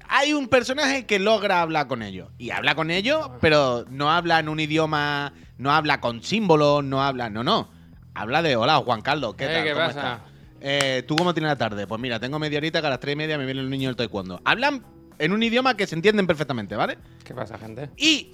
hay 0.09 0.33
un 0.33 0.49
personaje 0.49 1.07
que 1.07 1.21
logra 1.21 1.61
hablar 1.61 1.87
con 1.87 2.03
ellos. 2.03 2.29
Y 2.39 2.51
habla 2.51 2.75
con 2.75 2.91
ellos, 2.91 3.31
pero 3.41 3.85
no 3.89 4.11
habla 4.11 4.41
en 4.41 4.49
un 4.49 4.59
idioma, 4.59 5.33
no 5.59 5.71
habla 5.73 6.01
con 6.01 6.23
símbolos, 6.23 6.85
no 6.85 7.03
habla, 7.03 7.31
no, 7.31 7.43
no. 7.45 7.71
Habla 8.15 8.43
de, 8.43 8.57
hola, 8.57 8.77
Juan 8.79 9.01
Carlos, 9.01 9.35
¿qué 9.37 9.45
Eh, 9.45 9.49
tal? 9.49 9.65
¿qué 9.65 9.73
¿Cómo 9.73 9.87
pasa? 9.87 10.01
estás? 10.01 10.21
Eh, 10.61 11.03
¿Tú 11.09 11.17
cómo 11.17 11.35
tienes 11.35 11.51
la 11.51 11.57
tarde? 11.57 11.87
Pues 11.87 12.01
mira, 12.01 12.21
tengo 12.21 12.39
media 12.39 12.59
horita 12.59 12.81
que 12.81 12.87
a 12.87 12.91
las 12.91 13.01
tres 13.01 13.15
y 13.15 13.17
media 13.17 13.37
me 13.39 13.45
viene 13.45 13.61
el 13.61 13.71
niño 13.71 13.89
del 13.89 13.97
taekwondo. 13.97 14.41
Hablan 14.45 14.85
en 15.19 15.33
un 15.33 15.43
idioma 15.43 15.77
que 15.77 15.87
se 15.87 15.95
entienden 15.95 16.27
perfectamente, 16.27 16.77
¿vale? 16.77 16.99
¿Qué 17.25 17.35
pasa, 17.35 17.59
gente? 17.59 17.91
Y 17.97 18.33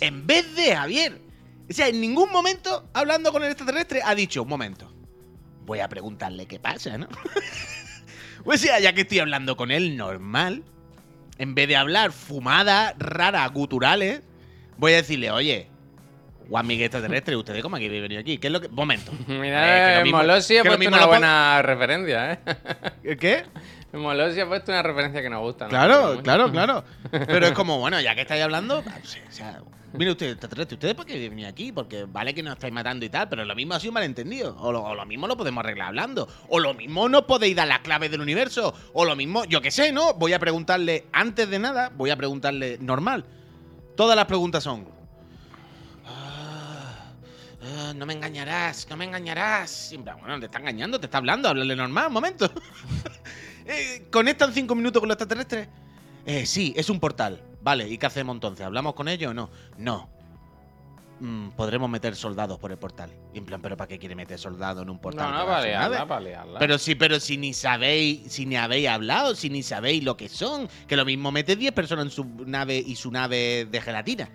en 0.00 0.26
vez 0.26 0.54
de 0.56 0.74
Javier, 0.76 1.20
o 1.70 1.72
sea, 1.72 1.88
en 1.88 2.00
ningún 2.00 2.30
momento, 2.32 2.88
hablando 2.92 3.32
con 3.32 3.42
el 3.42 3.50
extraterrestre, 3.50 4.00
ha 4.04 4.14
dicho, 4.14 4.42
un 4.42 4.48
momento, 4.48 4.92
voy 5.64 5.80
a 5.80 5.88
preguntarle 5.88 6.46
qué 6.46 6.58
pasa, 6.58 6.98
¿no? 6.98 7.08
o 8.44 8.56
sea, 8.56 8.78
ya 8.80 8.92
que 8.92 9.02
estoy 9.02 9.18
hablando 9.20 9.56
con 9.56 9.70
él 9.70 9.96
normal, 9.96 10.64
en 11.38 11.54
vez 11.54 11.68
de 11.68 11.76
hablar 11.76 12.12
fumadas, 12.12 12.94
raras, 12.98 13.50
guturales, 13.52 14.22
voy 14.76 14.92
a 14.92 14.96
decirle, 14.96 15.30
oye, 15.30 15.70
Juan 16.48 16.66
Miguel 16.66 16.86
extraterrestre, 16.86 17.36
¿ustedes 17.36 17.62
cómo 17.62 17.76
aquí 17.76 17.88
venido 17.88 18.20
aquí? 18.20 18.38
¿Qué 18.38 18.46
es 18.46 18.52
lo 18.52 18.60
que...? 18.60 18.68
Momento. 18.68 19.12
Eh, 19.20 19.24
que 19.26 19.32
Mira, 19.34 20.02
mismo- 20.04 20.18
Molosi 20.18 20.56
ha 20.58 20.62
que 20.62 20.68
puesto 20.70 20.88
una 20.88 21.06
buena 21.06 21.62
referencia, 21.62 22.32
¿eh? 22.32 23.16
¿Qué? 23.18 23.44
Molosi 23.92 24.40
ha 24.40 24.46
puesto 24.48 24.72
una 24.72 24.82
referencia 24.82 25.22
que 25.22 25.30
nos 25.30 25.40
gusta. 25.40 25.64
¿no? 25.64 25.70
Claro, 25.70 26.20
claro, 26.22 26.50
claro. 26.50 26.84
Pero 27.10 27.46
es 27.46 27.52
como, 27.52 27.78
bueno, 27.78 28.00
ya 28.00 28.14
que 28.14 28.22
estáis 28.22 28.42
hablando, 28.42 28.82
pues, 28.82 29.18
o 29.28 29.32
sea, 29.32 29.60
mire 29.94 30.10
usted, 30.10 30.30
extraterrestre, 30.30 30.74
¿ustedes 30.74 30.94
por 30.94 31.06
qué 31.06 31.28
venir 31.28 31.46
aquí? 31.46 31.72
Porque 31.72 32.04
vale 32.04 32.34
que 32.34 32.42
nos 32.42 32.54
estáis 32.54 32.72
matando 32.72 33.04
y 33.06 33.08
tal, 33.08 33.28
pero 33.28 33.44
lo 33.44 33.54
mismo 33.54 33.74
ha 33.74 33.80
sido 33.80 33.90
un 33.90 33.94
malentendido. 33.94 34.56
O 34.58 34.72
lo, 34.72 34.82
o 34.82 34.94
lo 34.94 35.06
mismo 35.06 35.26
lo 35.26 35.36
podemos 35.36 35.62
arreglar 35.64 35.88
hablando. 35.88 36.28
O 36.48 36.60
lo 36.60 36.74
mismo 36.74 37.08
no 37.08 37.26
podéis 37.26 37.56
dar 37.56 37.68
las 37.68 37.80
claves 37.80 38.10
del 38.10 38.20
universo. 38.20 38.74
O 38.92 39.04
lo 39.06 39.16
mismo, 39.16 39.44
yo 39.46 39.60
qué 39.62 39.70
sé, 39.70 39.92
¿no? 39.92 40.14
Voy 40.14 40.32
a 40.34 40.38
preguntarle, 40.38 41.06
antes 41.12 41.48
de 41.48 41.58
nada, 41.58 41.90
voy 41.94 42.10
a 42.10 42.16
preguntarle 42.16 42.76
normal. 42.80 43.24
Todas 43.96 44.16
las 44.16 44.26
preguntas 44.26 44.62
son. 44.62 44.97
"Ah, 47.62 47.92
no 47.94 48.06
me 48.06 48.14
engañarás, 48.14 48.86
no 48.88 48.96
me 48.96 49.04
engañarás. 49.04 49.94
Bueno, 50.20 50.38
te 50.38 50.46
está 50.46 50.58
engañando, 50.58 50.98
te 51.00 51.06
está 51.06 51.18
hablando, 51.18 51.48
háblale 51.48 51.74
normal, 51.74 52.06
un 52.08 52.12
momento. 52.12 52.50
eh, 53.66 54.06
¿conectan 54.10 54.52
cinco 54.52 54.74
minutos 54.74 55.00
con 55.00 55.08
los 55.08 55.14
extraterrestres? 55.16 55.68
Eh, 56.24 56.46
sí, 56.46 56.72
es 56.76 56.90
un 56.90 57.00
portal. 57.00 57.42
Vale, 57.60 57.88
¿y 57.88 57.98
qué 57.98 58.06
hacemos 58.06 58.34
entonces? 58.34 58.64
¿Hablamos 58.64 58.94
con 58.94 59.08
ellos 59.08 59.30
o 59.30 59.34
no? 59.34 59.50
No. 59.76 60.08
Mm, 61.20 61.48
podremos 61.50 61.90
meter 61.90 62.14
soldados 62.14 62.58
por 62.58 62.70
el 62.70 62.78
portal. 62.78 63.10
Y 63.34 63.38
en 63.38 63.44
plan, 63.44 63.60
¿pero 63.60 63.76
para 63.76 63.88
qué 63.88 63.98
quiere 63.98 64.14
meter 64.14 64.38
soldados 64.38 64.82
en 64.82 64.90
un 64.90 65.00
portal? 65.00 65.30
No, 65.30 65.38
no, 65.38 65.46
vale, 65.46 65.72
nave? 65.72 66.04
vale, 66.04 66.36
Pero 66.58 66.78
sí, 66.78 66.94
pero 66.94 67.18
si 67.18 67.36
ni 67.36 67.52
sabéis, 67.52 68.32
si 68.32 68.46
ni 68.46 68.56
habéis 68.56 68.88
hablado, 68.88 69.34
si 69.34 69.50
ni 69.50 69.62
sabéis 69.62 70.04
lo 70.04 70.16
que 70.16 70.28
son, 70.28 70.68
que 70.86 70.96
lo 70.96 71.04
mismo 71.04 71.32
mete 71.32 71.56
10 71.56 71.72
personas 71.72 72.06
en 72.06 72.10
su 72.12 72.24
nave 72.46 72.76
y 72.76 72.94
su 72.94 73.10
nave 73.10 73.66
de 73.68 73.80
gelatina. 73.80 74.28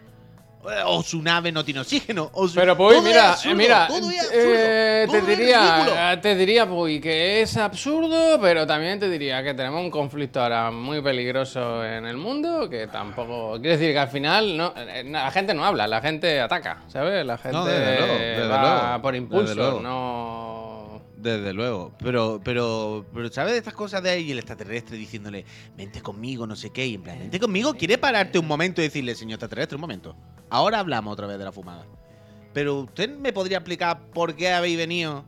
Eh, 0.65 0.81
O 0.85 1.03
su 1.03 1.21
nave 1.21 1.51
no 1.51 1.63
tiene 1.65 1.81
oxígeno. 1.81 2.29
O 2.33 2.47
su- 2.47 2.55
Pero 2.55 2.77
pues 2.77 2.95
todo 2.95 3.03
mira, 3.07 3.31
absurdo, 3.33 3.55
mira, 3.55 3.87
todo 3.87 4.09
eh, 4.31 5.03
absurdo, 5.05 5.25
te 5.25 5.35
diría, 5.35 6.19
te 6.21 6.35
diría 6.35 6.65
Puy 6.69 7.01
que 7.01 7.41
es 7.41 7.57
absurdo, 7.57 8.39
pero 8.41 8.65
también 8.65 8.99
te 8.99 9.09
diría 9.09 9.43
que 9.43 9.53
tenemos 9.53 9.81
un 9.81 9.91
conflicto 9.91 10.41
ahora 10.41 10.71
muy 10.71 11.01
peligroso 11.01 11.83
en 11.83 12.05
el 12.05 12.15
mundo, 12.17 12.69
que 12.69 12.87
tampoco 12.87 13.59
quiere 13.59 13.77
decir 13.77 13.91
que 13.93 13.99
al 13.99 14.07
final 14.09 14.55
no, 14.55 14.73
eh, 14.77 15.03
la 15.05 15.31
gente 15.31 15.53
no 15.53 15.65
habla, 15.65 15.85
la 15.87 15.99
gente 16.01 16.39
ataca, 16.39 16.77
¿sabes? 16.87 17.25
La 17.25 17.37
gente 17.37 17.57
No, 17.57 17.65
desde 17.65 17.97
luego, 17.99 18.13
desde 18.13 18.47
va 18.47 18.61
luego, 18.61 19.01
por 19.01 19.11
desde 19.13 19.23
impulso, 19.23 19.55
luego. 19.55 19.79
no 19.81 20.52
Desde 21.23 21.53
luego. 21.53 21.93
Pero, 21.99 22.41
pero, 22.43 23.05
pero, 23.13 23.31
¿sabes 23.31 23.53
de 23.53 23.57
estas 23.59 23.73
cosas 23.73 24.03
de 24.03 24.09
ahí? 24.09 24.31
El 24.31 24.39
extraterrestre 24.39 24.97
diciéndole, 24.97 25.45
vente 25.77 26.01
conmigo, 26.01 26.45
no 26.45 26.55
sé 26.55 26.69
qué. 26.71 26.85
Y 26.85 26.95
en 26.95 27.01
plan, 27.03 27.17
vente 27.17 27.39
conmigo, 27.39 27.73
quiere 27.75 27.97
pararte 27.97 28.37
un 28.37 28.47
momento 28.47 28.81
y 28.81 28.85
decirle, 28.85 29.15
señor 29.15 29.35
extraterrestre, 29.37 29.75
un 29.75 29.81
momento. 29.81 30.15
Ahora 30.49 30.79
hablamos 30.79 31.13
otra 31.13 31.25
vez 31.27 31.37
de 31.37 31.45
la 31.45 31.51
fumada. 31.53 31.85
Pero 32.53 32.81
usted 32.81 33.09
me 33.17 33.31
podría 33.33 33.57
explicar 33.59 33.99
por 34.13 34.35
qué 34.35 34.51
habéis 34.51 34.77
venido. 34.77 35.23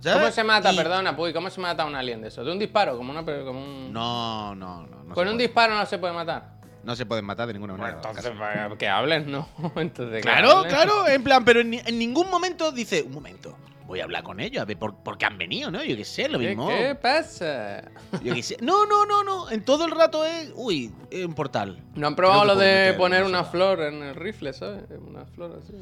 ¿Sabes? 0.00 0.18
¿Cómo 0.20 0.32
se 0.32 0.44
mata, 0.44 0.72
Y- 0.72 0.76
perdona, 0.76 1.16
Puy? 1.16 1.32
¿Cómo 1.32 1.48
se 1.50 1.60
mata 1.60 1.84
a 1.84 1.86
un 1.86 1.94
alien 1.94 2.20
de 2.20 2.28
eso? 2.28 2.44
¿De 2.44 2.52
un 2.52 2.58
disparo? 2.58 2.96
Como, 2.96 3.12
una, 3.12 3.24
como 3.24 3.60
un... 3.60 3.92
No, 3.92 4.54
no, 4.54 4.82
no. 4.86 5.04
no 5.04 5.14
Con 5.14 5.26
un 5.28 5.34
puede. 5.34 5.46
disparo 5.46 5.74
no 5.74 5.86
se 5.86 5.98
puede 5.98 6.12
matar. 6.12 6.58
No 6.84 6.94
se 6.96 7.04
pueden 7.06 7.24
matar 7.24 7.46
de 7.46 7.52
ninguna 7.54 7.74
Bueno, 7.74 7.96
manera. 7.96 8.08
entonces, 8.10 8.32
pues, 8.68 8.78
que 8.78 8.88
hablen, 8.88 9.30
¿no? 9.30 9.48
entonces, 9.76 10.22
Claro, 10.22 10.50
hablen. 10.58 10.70
claro, 10.72 11.08
en 11.08 11.22
plan, 11.22 11.44
pero 11.44 11.60
en 11.60 11.98
ningún 11.98 12.30
momento 12.30 12.70
dice, 12.72 13.02
un 13.02 13.12
momento, 13.12 13.56
voy 13.88 14.00
a 14.00 14.04
hablar 14.04 14.22
con 14.22 14.38
ellos, 14.38 14.60
a 14.60 14.66
ver 14.66 14.78
por, 14.78 15.02
por 15.02 15.16
qué 15.16 15.24
han 15.24 15.38
venido, 15.38 15.70
¿no? 15.70 15.82
Yo 15.82 15.96
qué 15.96 16.04
sé, 16.04 16.28
lo 16.28 16.38
¿Qué, 16.38 16.48
mismo. 16.48 16.68
qué 16.68 16.94
pasa? 16.94 17.90
Yo 18.22 18.34
qué 18.34 18.42
sé. 18.42 18.58
No, 18.60 18.84
no, 18.84 19.06
no, 19.06 19.24
no. 19.24 19.50
En 19.50 19.64
todo 19.64 19.86
el 19.86 19.90
rato 19.90 20.26
es, 20.26 20.52
uy, 20.54 20.92
es 21.10 21.24
un 21.24 21.32
portal. 21.32 21.82
¿No 21.94 22.06
han 22.06 22.14
probado 22.14 22.44
lo 22.44 22.56
de 22.56 22.92
poner 22.98 23.24
una 23.24 23.44
flor 23.44 23.80
en 23.80 24.02
el 24.02 24.14
rifle, 24.14 24.52
¿sabes? 24.52 24.84
Una 24.90 25.24
flor 25.24 25.58
así. 25.62 25.72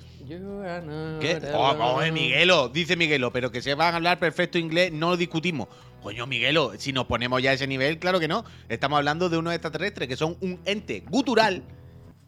¿Qué? 1.21 1.43
Oh, 1.53 2.01
eh, 2.01 2.13
Miguelo, 2.13 2.69
dice 2.69 2.97
Miguelo, 2.97 3.33
pero 3.33 3.51
que 3.51 3.61
se 3.61 3.75
van 3.75 3.95
a 3.95 3.97
hablar 3.97 4.21
perfecto 4.21 4.57
inglés, 4.57 4.93
no 4.93 5.11
lo 5.11 5.17
discutimos. 5.17 5.67
Coño, 6.01 6.29
Miguelo, 6.29 6.75
si 6.79 6.93
nos 6.93 7.07
ponemos 7.07 7.43
ya 7.43 7.51
a 7.51 7.55
ese 7.55 7.67
nivel, 7.67 7.99
claro 7.99 8.21
que 8.21 8.29
no. 8.29 8.45
Estamos 8.69 8.99
hablando 8.99 9.29
de 9.29 9.37
unos 9.37 9.53
extraterrestres 9.53 10.07
que 10.07 10.17
son 10.17 10.37
un 10.41 10.61
ente 10.65 11.03
gutural, 11.11 11.65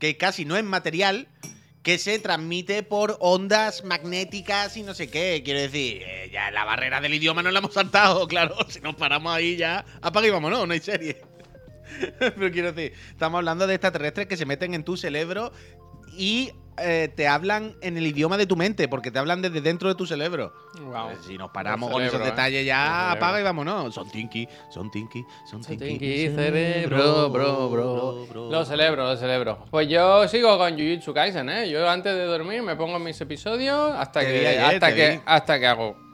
que 0.00 0.16
casi 0.16 0.44
no 0.44 0.56
es 0.56 0.64
material, 0.64 1.28
que 1.82 1.98
se 1.98 2.18
transmite 2.18 2.82
por 2.82 3.16
ondas 3.20 3.84
magnéticas 3.84 4.76
y 4.76 4.82
no 4.82 4.94
sé 4.94 5.10
qué. 5.10 5.42
Quiero 5.44 5.60
decir, 5.60 6.02
eh, 6.04 6.30
ya 6.32 6.50
la 6.50 6.64
barrera 6.64 7.00
del 7.00 7.14
idioma 7.14 7.42
no 7.42 7.50
la 7.50 7.60
hemos 7.60 7.74
saltado, 7.74 8.26
claro. 8.28 8.56
Si 8.68 8.80
nos 8.80 8.96
paramos 8.96 9.34
ahí 9.34 9.56
ya, 9.56 9.84
apaga 10.02 10.26
y 10.26 10.30
vámonos, 10.30 10.66
no 10.66 10.72
hay 10.72 10.80
serie. 10.80 11.20
Pero 12.18 12.50
quiero 12.50 12.72
decir, 12.72 12.92
estamos 13.10 13.38
hablando 13.38 13.66
de 13.66 13.74
extraterrestres 13.74 14.26
que 14.26 14.36
se 14.36 14.46
meten 14.46 14.74
en 14.74 14.84
tu 14.84 14.96
cerebro 14.96 15.52
y 16.16 16.52
eh, 16.80 17.08
te 17.14 17.26
hablan 17.26 17.74
en 17.82 17.96
el 17.96 18.06
idioma 18.06 18.36
de 18.36 18.46
tu 18.46 18.56
mente, 18.56 18.88
porque 18.88 19.10
te 19.10 19.18
hablan 19.18 19.42
desde 19.42 19.60
dentro 19.60 19.88
de 19.88 19.94
tu 19.94 20.06
cerebro. 20.06 20.52
Wow. 20.80 21.10
Eh, 21.10 21.16
Si 21.26 21.36
nos 21.36 21.50
paramos 21.50 21.90
con 21.90 22.02
esos 22.02 22.20
¿eh? 22.20 22.24
detalles 22.24 22.64
ya, 22.64 23.12
apaga 23.12 23.40
y 23.40 23.42
vámonos. 23.42 23.94
Son 23.94 24.08
tinky, 24.10 24.48
son 24.70 24.90
tinky, 24.90 25.24
son 25.50 25.60
tinky. 25.62 25.84
Tinky, 25.98 26.28
cerebro, 26.28 27.30
bro, 27.30 27.68
bro. 27.70 28.50
Lo 28.50 28.64
celebro, 28.64 29.04
lo 29.06 29.16
celebro. 29.16 29.64
Pues 29.70 29.88
yo 29.88 30.26
sigo 30.28 30.56
con 30.56 30.72
Jujutsu 30.78 31.12
Kaisen, 31.12 31.48
¿eh? 31.50 31.68
Yo 31.68 31.88
antes 31.88 32.14
de 32.14 32.24
dormir 32.24 32.62
me 32.62 32.76
pongo 32.76 32.98
mis 32.98 33.20
episodios 33.20 33.94
hasta 33.96 34.20
que, 34.20 34.46
ayer, 34.46 34.60
hasta, 34.60 34.94
que, 34.94 35.10
vi. 35.10 35.20
hasta 35.26 35.58
que 35.58 35.66
hago. 35.66 36.07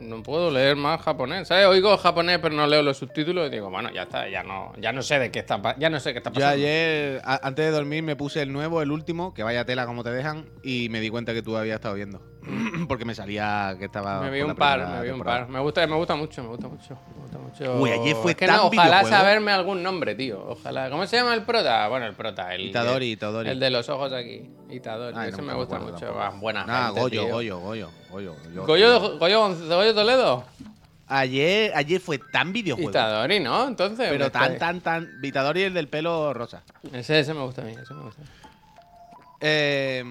No 0.00 0.22
puedo 0.22 0.50
leer 0.50 0.76
más 0.76 1.02
japonés, 1.02 1.48
¿sabes? 1.48 1.66
Oigo 1.66 1.96
japonés 1.98 2.38
pero 2.40 2.54
no 2.54 2.66
leo 2.66 2.82
los 2.82 2.96
subtítulos 2.96 3.48
y 3.48 3.50
digo, 3.50 3.68
bueno, 3.70 3.90
ya 3.92 4.04
está, 4.04 4.28
ya 4.28 4.42
no, 4.42 4.72
ya 4.78 4.92
no 4.92 5.02
sé 5.02 5.18
de 5.18 5.30
qué 5.30 5.40
está, 5.40 5.60
ya 5.78 5.90
no 5.90 6.00
sé 6.00 6.12
qué 6.12 6.18
está 6.18 6.30
Yo 6.30 6.34
pasando. 6.36 6.54
ayer, 6.54 7.20
a- 7.22 7.46
antes 7.46 7.66
de 7.66 7.70
dormir, 7.70 8.02
me 8.02 8.16
puse 8.16 8.40
el 8.40 8.50
nuevo, 8.52 8.80
el 8.80 8.90
último, 8.92 9.34
que 9.34 9.42
vaya 9.42 9.64
tela 9.66 9.84
como 9.84 10.02
te 10.02 10.10
dejan, 10.10 10.46
y 10.62 10.88
me 10.88 11.00
di 11.00 11.10
cuenta 11.10 11.34
que 11.34 11.42
tú 11.42 11.54
habías 11.56 11.74
estado 11.74 11.94
viendo. 11.96 12.22
porque 12.88 13.04
me 13.04 13.14
salía 13.14 13.76
que 13.78 13.84
estaba. 13.86 14.20
Me 14.20 14.30
vi 14.30 14.40
un 14.42 14.54
par, 14.54 14.78
me 14.80 15.02
vi 15.02 15.08
un 15.08 15.16
temporada. 15.16 15.40
par. 15.40 15.48
Me 15.48 15.60
gusta, 15.60 15.86
me 15.86 15.96
gusta 15.96 16.16
mucho, 16.16 16.42
me 16.42 16.48
gusta 16.48 16.68
mucho. 16.68 16.98
Me 17.14 17.22
gusta 17.22 17.38
mucho. 17.38 17.80
Uy, 17.80 17.90
ayer 17.90 18.16
fue 18.16 18.32
es 18.32 18.36
que 18.36 18.46
tan 18.46 18.56
no, 18.56 18.66
ojalá 18.66 18.84
videojuego. 19.02 19.08
saberme 19.16 19.52
algún 19.52 19.82
nombre, 19.82 20.14
tío. 20.14 20.42
Ojalá. 20.48 20.88
¿Cómo 20.90 21.06
se 21.06 21.16
llama 21.16 21.34
el 21.34 21.42
prota? 21.42 21.86
Bueno, 21.88 22.06
el 22.06 22.14
prota, 22.14 22.54
el 22.54 22.62
Itadori, 22.66 23.12
Itadori. 23.12 23.50
El 23.50 23.60
de 23.60 23.70
los 23.70 23.88
ojos 23.88 24.12
aquí. 24.12 24.50
Itadori. 24.70 25.16
Ese 25.28 25.36
no 25.38 25.42
me 25.42 25.52
me 25.52 25.58
gusta 25.58 25.76
acuerdo 25.76 25.94
mucho. 25.94 26.14
Va, 26.14 26.30
buena 26.30 26.64
Nah, 26.64 26.86
gente, 26.86 27.00
Goyo, 27.00 27.22
tío. 27.24 27.32
Goyo, 27.34 27.58
Goyo, 27.60 27.90
Goyo, 28.10 28.34
Goyo. 28.44 28.66
Goyo, 28.66 29.18
Goyo, 29.18 29.48
Goyo 29.68 29.94
Toledo. 29.94 30.44
Ayer, 31.12 31.72
ayer 31.74 32.00
fue 32.00 32.18
tan 32.18 32.52
videojuego. 32.52 32.90
Itadori, 32.90 33.40
¿no? 33.40 33.66
Entonces. 33.66 34.08
Pero 34.10 34.26
me 34.26 34.30
tan, 34.30 34.52
está- 34.52 34.66
tan, 34.66 34.80
tan. 34.80 35.20
Vitadori 35.20 35.62
el 35.64 35.74
del 35.74 35.88
pelo 35.88 36.32
rosa. 36.32 36.62
Ese, 36.92 37.18
ese 37.20 37.34
me 37.34 37.40
gusta 37.42 37.62
a 37.62 37.64
mí, 37.64 37.72
ese 37.72 37.92
me 37.94 38.02
gusta. 38.02 38.22
Eh, 39.40 40.04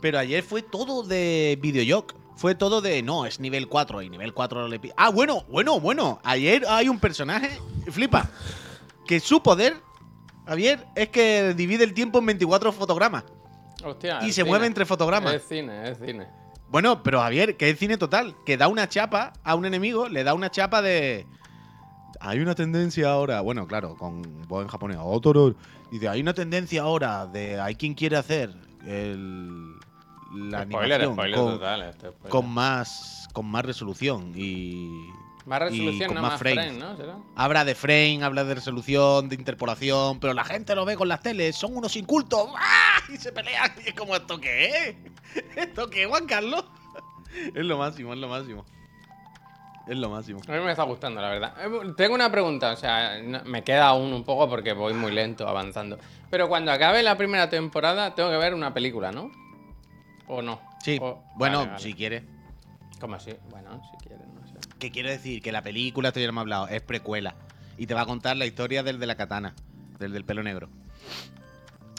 pero 0.00 0.18
ayer 0.18 0.42
fue 0.42 0.62
todo 0.62 1.02
de 1.02 1.58
videojoc. 1.60 2.14
Fue 2.36 2.54
todo 2.54 2.80
de. 2.80 3.02
No, 3.02 3.26
es 3.26 3.38
nivel 3.38 3.68
4 3.68 4.00
y 4.02 4.08
nivel 4.08 4.32
4 4.32 4.66
le 4.68 4.78
pi- 4.78 4.92
Ah, 4.96 5.10
bueno, 5.10 5.44
bueno, 5.50 5.78
bueno. 5.78 6.20
Ayer 6.24 6.64
hay 6.68 6.88
un 6.88 6.98
personaje. 6.98 7.50
Flipa. 7.90 8.30
Que 9.06 9.20
su 9.20 9.42
poder. 9.42 9.76
Javier, 10.46 10.86
es 10.96 11.10
que 11.10 11.54
divide 11.54 11.84
el 11.84 11.92
tiempo 11.94 12.18
en 12.18 12.26
24 12.26 12.72
fotogramas. 12.72 13.24
Hostia. 13.84 14.18
y 14.22 14.26
se 14.26 14.32
cine. 14.42 14.48
mueve 14.48 14.66
entre 14.66 14.84
fotogramas. 14.84 15.32
Es 15.34 15.44
cine, 15.48 15.90
es 15.90 15.98
cine. 15.98 16.26
Bueno, 16.68 17.02
pero 17.02 17.20
Javier, 17.20 17.56
que 17.56 17.68
es 17.70 17.78
cine 17.78 17.96
total. 17.98 18.34
Que 18.46 18.56
da 18.56 18.68
una 18.68 18.88
chapa 18.88 19.32
a 19.42 19.54
un 19.54 19.64
enemigo, 19.66 20.08
le 20.08 20.22
da 20.24 20.34
una 20.34 20.50
chapa 20.50 20.80
de. 20.82 21.26
Hay 22.20 22.38
una 22.40 22.54
tendencia 22.54 23.10
ahora. 23.10 23.40
Bueno, 23.42 23.66
claro, 23.66 23.96
con 23.96 24.22
voz 24.48 24.62
en 24.62 24.68
japonés. 24.68 24.98
Otoro. 25.00 25.54
Dice, 25.90 26.08
hay 26.08 26.20
una 26.20 26.32
tendencia 26.34 26.82
ahora 26.82 27.26
de. 27.26 27.60
Hay 27.60 27.74
quien 27.74 27.94
quiere 27.94 28.16
hacer 28.16 28.54
el. 28.86 29.74
La 30.32 30.62
spoiler, 30.64 31.00
animación 31.02 31.14
spoiler 31.14 31.38
con, 31.38 31.52
total. 31.54 31.82
este 31.82 32.08
spoiler. 32.08 32.28
con 32.30 32.48
más. 32.48 33.28
Con 33.32 33.46
más 33.46 33.64
resolución 33.64 34.32
y. 34.36 35.08
más 35.46 35.60
resolución, 35.60 36.08
con 36.08 36.14
no 36.16 36.22
más 36.22 36.32
más 36.32 36.40
frames. 36.40 36.64
frame, 36.66 36.78
¿no? 36.78 36.96
¿Será? 36.96 37.16
Habla 37.36 37.64
de 37.64 37.74
frame, 37.74 38.20
habla 38.22 38.44
de 38.44 38.54
resolución, 38.54 39.28
de 39.28 39.36
interpolación, 39.36 40.18
pero 40.20 40.34
la 40.34 40.44
gente 40.44 40.74
lo 40.74 40.84
ve 40.84 40.96
con 40.96 41.08
las 41.08 41.20
teles, 41.20 41.56
son 41.56 41.76
unos 41.76 41.94
incultos. 41.96 42.48
¡Ah! 42.56 42.98
Y 43.12 43.16
se 43.16 43.32
pelean. 43.32 43.72
Y 43.84 43.88
es 43.90 43.94
como, 43.94 44.14
¿esto 44.16 44.38
qué 44.40 44.66
es? 44.68 44.96
¿Esto 45.56 45.88
qué 45.90 46.02
es, 46.02 46.08
Juan 46.08 46.26
Carlos? 46.26 46.64
Es 47.54 47.64
lo 47.64 47.78
máximo, 47.78 48.12
es 48.12 48.18
lo 48.18 48.26
máximo. 48.26 48.64
Es 49.86 49.96
lo 49.96 50.10
máximo. 50.10 50.40
A 50.48 50.52
mí 50.52 50.58
me 50.58 50.70
está 50.72 50.82
gustando, 50.82 51.20
la 51.20 51.30
verdad. 51.30 51.54
Eh, 51.64 51.92
Tengo 51.96 52.14
una 52.14 52.30
pregunta, 52.30 52.72
o 52.72 52.76
sea, 52.76 53.20
me 53.44 53.62
queda 53.62 53.86
aún 53.86 54.12
un 54.12 54.24
poco 54.24 54.48
porque 54.48 54.72
voy 54.72 54.94
muy 54.94 55.12
lento 55.12 55.48
avanzando. 55.48 55.98
Pero 56.28 56.48
cuando 56.48 56.72
acabe 56.72 57.02
la 57.04 57.16
primera 57.16 57.48
temporada, 57.48 58.14
tengo 58.14 58.30
que 58.30 58.36
ver 58.36 58.54
una 58.54 58.74
película, 58.74 59.12
¿no? 59.12 59.30
¿O 60.32 60.42
no? 60.42 60.60
Sí, 60.82 60.98
O- 61.00 61.22
bueno, 61.34 61.58
vale, 61.58 61.70
vale. 61.72 61.82
si 61.82 61.94
quieres. 61.94 62.22
¿Cómo 63.00 63.16
así? 63.16 63.32
Bueno, 63.50 63.80
si 63.90 64.06
quieres, 64.06 64.26
no 64.28 64.46
sé. 64.46 64.54
¿Qué 64.78 64.90
quiero 64.90 65.08
decir? 65.08 65.42
Que 65.42 65.50
la 65.52 65.62
película, 65.62 66.08
esto 66.08 66.20
ya 66.20 66.26
lo 66.26 66.30
hemos 66.30 66.42
hablado, 66.42 66.68
es 66.68 66.80
precuela. 66.82 67.34
Y 67.76 67.86
te 67.86 67.94
va 67.94 68.02
a 68.02 68.06
contar 68.06 68.36
la 68.36 68.46
historia 68.46 68.82
del 68.82 68.98
de 69.00 69.06
la 69.06 69.16
katana, 69.16 69.54
del 69.98 70.12
del 70.12 70.24
pelo 70.24 70.42
negro. 70.42 70.68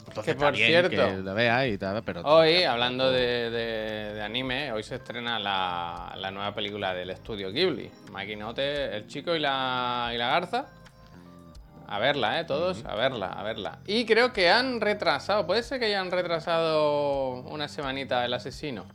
Entonces 0.08 0.34
Que 0.34 0.40
por 0.40 0.52
bien 0.52 0.66
cierto- 0.68 0.90
que 0.90 1.16
lo 1.22 1.34
veas 1.34 1.66
y 1.68 1.78
tal, 1.78 2.02
pero... 2.04 2.20
Hoy, 2.22 2.64
hablando 2.64 3.10
de, 3.10 3.50
de- 3.50 4.14
de 4.14 4.22
anime, 4.22 4.70
hoy 4.72 4.82
se 4.82 4.96
estrena 4.96 5.38
la, 5.38 6.14
la 6.16 6.30
nueva 6.30 6.54
película 6.54 6.92
del 6.92 7.10
estudio 7.10 7.50
Ghibli. 7.50 7.90
Maquinote, 8.10 8.94
El 8.96 9.06
Chico 9.06 9.34
y 9.34 9.38
la, 9.40 10.10
y 10.14 10.18
la 10.18 10.26
Garza. 10.28 10.66
A 11.92 11.98
verla, 11.98 12.40
¿eh? 12.40 12.44
Todos, 12.44 12.86
a 12.86 12.94
verla, 12.94 13.26
a 13.26 13.42
verla. 13.42 13.80
Y 13.86 14.06
creo 14.06 14.32
que 14.32 14.48
han 14.48 14.80
retrasado, 14.80 15.46
puede 15.46 15.62
ser 15.62 15.78
que 15.78 15.84
hayan 15.84 16.10
retrasado 16.10 17.42
una 17.42 17.68
semanita 17.68 18.24
el 18.24 18.32
asesino. 18.32 18.86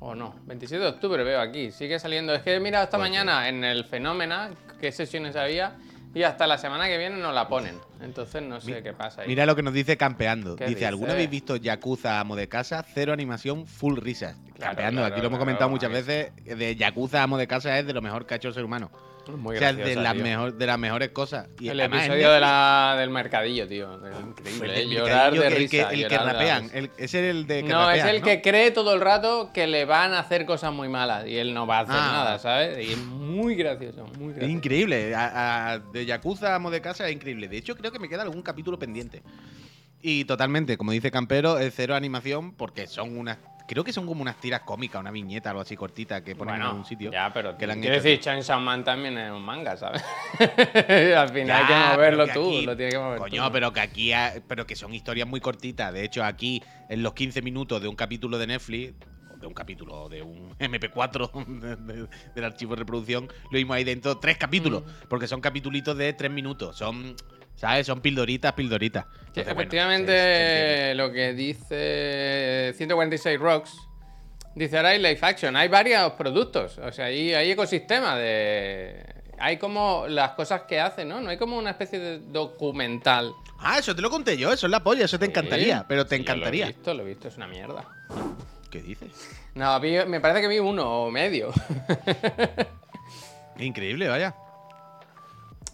¿O 0.00 0.16
no? 0.16 0.34
27 0.46 0.82
de 0.82 0.90
octubre 0.90 1.22
veo 1.22 1.40
aquí, 1.40 1.70
sigue 1.70 2.00
saliendo. 2.00 2.34
Es 2.34 2.42
que 2.42 2.52
he 2.56 2.58
mirado 2.58 2.82
esta 2.82 2.98
mañana 2.98 3.48
en 3.48 3.62
el 3.62 3.84
Fenómena 3.84 4.50
qué 4.80 4.90
sesiones 4.90 5.36
había 5.36 5.76
y 6.12 6.24
hasta 6.24 6.48
la 6.48 6.58
semana 6.58 6.88
que 6.88 6.98
viene 6.98 7.16
no 7.16 7.30
la 7.30 7.46
ponen. 7.46 7.78
Entonces 8.02 8.42
no 8.42 8.60
sé 8.60 8.82
qué 8.82 8.92
pasa 8.92 9.22
ahí. 9.22 9.28
Mira 9.28 9.46
lo 9.46 9.54
que 9.54 9.62
nos 9.62 9.72
dice 9.72 9.96
Campeando. 9.96 10.56
¿Qué 10.56 10.64
Dice, 10.64 10.74
dice? 10.74 10.86
¿alguna 10.86 11.14
vez 11.14 11.30
visto 11.30 11.54
Yakuza 11.54 12.18
amo 12.18 12.34
de 12.34 12.48
casa? 12.48 12.84
Cero 12.92 13.12
animación, 13.12 13.68
full 13.68 13.98
risas. 13.98 14.36
Claro, 14.56 14.70
campeando. 14.70 15.00
claro, 15.02 15.14
Aquí 15.14 15.20
lo 15.22 15.28
hemos 15.28 15.38
claro, 15.38 15.42
comentado 15.44 15.70
muchas 15.70 15.92
veces. 15.92 16.32
De 16.44 16.74
Yakuza 16.74 17.22
amo 17.22 17.38
de 17.38 17.46
casa 17.46 17.78
es 17.78 17.86
de 17.86 17.92
lo 17.92 18.02
mejor 18.02 18.26
que 18.26 18.34
ha 18.34 18.36
hecho 18.36 18.48
el 18.48 18.54
ser 18.54 18.64
humano. 18.64 18.90
Muy 19.32 19.56
o 19.56 19.58
sea, 19.58 19.70
es 19.70 19.76
graciosa, 19.76 19.98
de 20.00 20.04
las, 20.04 20.12
tío. 20.14 20.22
mejor, 20.22 20.54
de 20.54 20.66
las 20.66 20.78
mejores 20.78 21.08
cosas. 21.10 21.48
Y 21.60 21.68
El 21.68 21.80
episodio 21.80 22.30
de 22.30 22.40
la, 22.40 22.94
del 22.98 23.10
mercadillo, 23.10 23.66
tío. 23.66 23.98
pues, 24.00 24.14
Increíble. 24.20 24.82
el 24.82 24.92
¿eh? 24.92 24.94
Llorar 24.94 25.32
mercadillo 25.32 25.40
de 25.42 25.46
el 25.48 25.54
risa. 25.56 25.70
que, 25.70 25.80
el 26.02 26.08
que 26.08 26.14
llorar 26.16 26.26
rapean. 26.34 26.70
el- 26.74 26.90
es 26.96 27.14
el 27.14 27.46
de 27.46 27.62
que 27.62 27.68
no, 27.68 27.80
es 27.90 27.98
rapean, 27.98 28.08
el 28.14 28.20
¿no? 28.20 28.26
que 28.26 28.42
cree 28.42 28.70
todo 28.70 28.94
el 28.94 29.00
rato 29.00 29.50
que 29.52 29.66
le 29.66 29.84
van 29.84 30.12
a 30.14 30.20
hacer 30.20 30.44
cosas 30.46 30.72
muy 30.72 30.88
malas 30.88 31.26
y 31.26 31.36
él 31.36 31.52
no 31.54 31.66
va 31.66 31.78
a 31.78 31.80
hacer 31.82 31.94
Ah. 31.98 32.10
nada, 32.12 32.38
¿sabes? 32.38 32.86
Y 32.86 32.92
es 32.92 32.98
muy 32.98 33.54
gracioso, 33.54 34.04
muy 34.18 34.30
Es 34.30 34.36
gracioso. 34.36 34.46
increíble. 34.56 35.14
A- 35.14 35.72
a- 35.72 35.78
de 35.78 36.06
Yakuza 36.06 36.54
amo 36.54 36.70
de 36.70 36.80
casa 36.80 37.06
es 37.08 37.14
increíble. 37.14 37.48
De 37.48 37.56
hecho, 37.56 37.76
creo 37.76 37.90
que 37.92 37.98
me 37.98 38.08
queda 38.08 38.22
algún 38.22 38.42
capítulo 38.42 38.78
pendiente. 38.78 39.22
Y 40.02 40.26
totalmente, 40.26 40.76
como 40.76 40.92
dice 40.92 41.10
Campero, 41.10 41.58
es 41.58 41.72
cero 41.74 41.94
animación 41.94 42.52
porque 42.54 42.86
son 42.86 43.16
unas. 43.16 43.38
Creo 43.66 43.82
que 43.82 43.92
son 43.94 44.06
como 44.06 44.20
unas 44.20 44.36
tiras 44.36 44.60
cómicas, 44.60 45.00
una 45.00 45.10
viñeta, 45.10 45.48
algo 45.50 45.62
así 45.62 45.74
cortita 45.74 46.22
que 46.22 46.36
ponen 46.36 46.56
en 46.56 46.62
algún 46.62 46.84
sitio. 46.84 47.10
ya, 47.10 47.32
pero 47.32 47.56
que 47.56 47.66
quiero 47.66 47.80
hecho. 47.80 47.90
decir, 47.90 48.20
Chainsaw 48.20 48.60
Man 48.60 48.84
también 48.84 49.16
es 49.16 49.30
un 49.32 49.42
manga, 49.42 49.74
¿sabes? 49.76 50.04
Al 51.16 51.28
final 51.30 51.46
Ya, 51.46 51.58
hay 51.58 51.66
que 51.66 51.94
moverlo 51.96 52.26
que 52.26 52.32
tú, 52.32 52.48
aquí- 52.48 52.66
lo 52.66 52.76
tienes 52.76 52.94
que 52.94 53.00
mover 53.00 53.18
Coño, 53.18 53.46
tú. 53.46 53.52
pero 53.52 53.72
que 53.72 53.80
aquí, 53.80 54.12
ha- 54.12 54.34
pero 54.46 54.66
que 54.66 54.76
son 54.76 54.92
historias 54.94 55.26
muy 55.26 55.40
cortitas. 55.40 55.92
De 55.92 56.04
hecho, 56.04 56.22
aquí, 56.24 56.62
en 56.88 57.02
los 57.02 57.14
15 57.14 57.40
minutos 57.42 57.80
de 57.80 57.88
un 57.88 57.96
capítulo 57.96 58.36
de 58.38 58.46
Netflix, 58.46 58.94
de 59.40 59.46
un 59.46 59.54
capítulo 59.54 60.08
de 60.08 60.22
un 60.22 60.54
MP4 60.58 61.30
de- 61.60 61.76
de- 61.76 62.08
del 62.34 62.44
archivo 62.44 62.74
de 62.74 62.80
reproducción, 62.80 63.28
lo 63.50 63.58
mismo 63.58 63.72
ahí 63.74 63.84
dentro 63.84 64.16
tres 64.18 64.36
capítulos, 64.38 64.82
Mm. 64.84 65.08
porque 65.08 65.26
son 65.26 65.40
capítulos 65.40 65.96
de 65.96 66.12
tres 66.12 66.30
minutos. 66.30 66.76
Son, 66.76 67.14
¿sabes? 67.56 67.86
Son 67.86 68.00
pildoritas, 68.00 68.52
pildoritas. 68.52 69.04
Sí, 69.04 69.40
Entonces, 69.40 69.52
efectivamente, 69.52 70.12
entiende. 70.12 70.94
lo 70.94 71.12
que 71.12 71.32
dice 71.32 72.72
146 72.76 73.38
Rocks, 73.40 73.76
dice 74.54 74.76
ahora 74.76 74.90
hay 74.90 74.98
live 74.98 75.18
action, 75.22 75.56
hay 75.56 75.68
varios 75.68 76.12
productos, 76.12 76.78
o 76.78 76.92
sea, 76.92 77.06
hay, 77.06 77.32
hay 77.34 77.50
ecosistema 77.50 78.16
de... 78.16 79.04
Hay 79.36 79.56
como 79.56 80.04
las 80.08 80.30
cosas 80.30 80.62
que 80.62 80.78
hacen, 80.80 81.08
¿no? 81.08 81.20
No 81.20 81.28
hay 81.28 81.36
como 81.36 81.58
una 81.58 81.70
especie 81.70 81.98
de 81.98 82.20
documental. 82.20 83.32
Ah, 83.58 83.78
eso 83.80 83.92
te 83.94 84.00
lo 84.00 84.08
conté 84.08 84.36
yo, 84.36 84.52
eso 84.52 84.66
es 84.66 84.70
la 84.70 84.84
polla, 84.84 85.06
eso 85.06 85.18
te 85.18 85.26
encantaría, 85.26 85.80
Sí, 85.80 85.84
pero 85.88 86.06
te 86.06 86.14
sí, 86.14 86.22
encantaría. 86.22 86.66
Lo 86.66 86.70
he 86.70 86.74
visto, 86.74 86.94
lo 86.94 87.02
he 87.02 87.06
visto, 87.06 87.26
es 87.28 87.36
una 87.36 87.48
mierda. 87.48 87.84
¿Qué 88.70 88.80
dices? 88.80 89.10
No, 89.56 89.78
vi- 89.80 90.04
me 90.06 90.20
parece 90.20 90.40
que 90.40 90.46
vi 90.46 90.60
uno 90.60 90.88
o 91.06 91.10
medio. 91.10 91.52
Increíble, 93.58 94.08
vaya. 94.08 94.34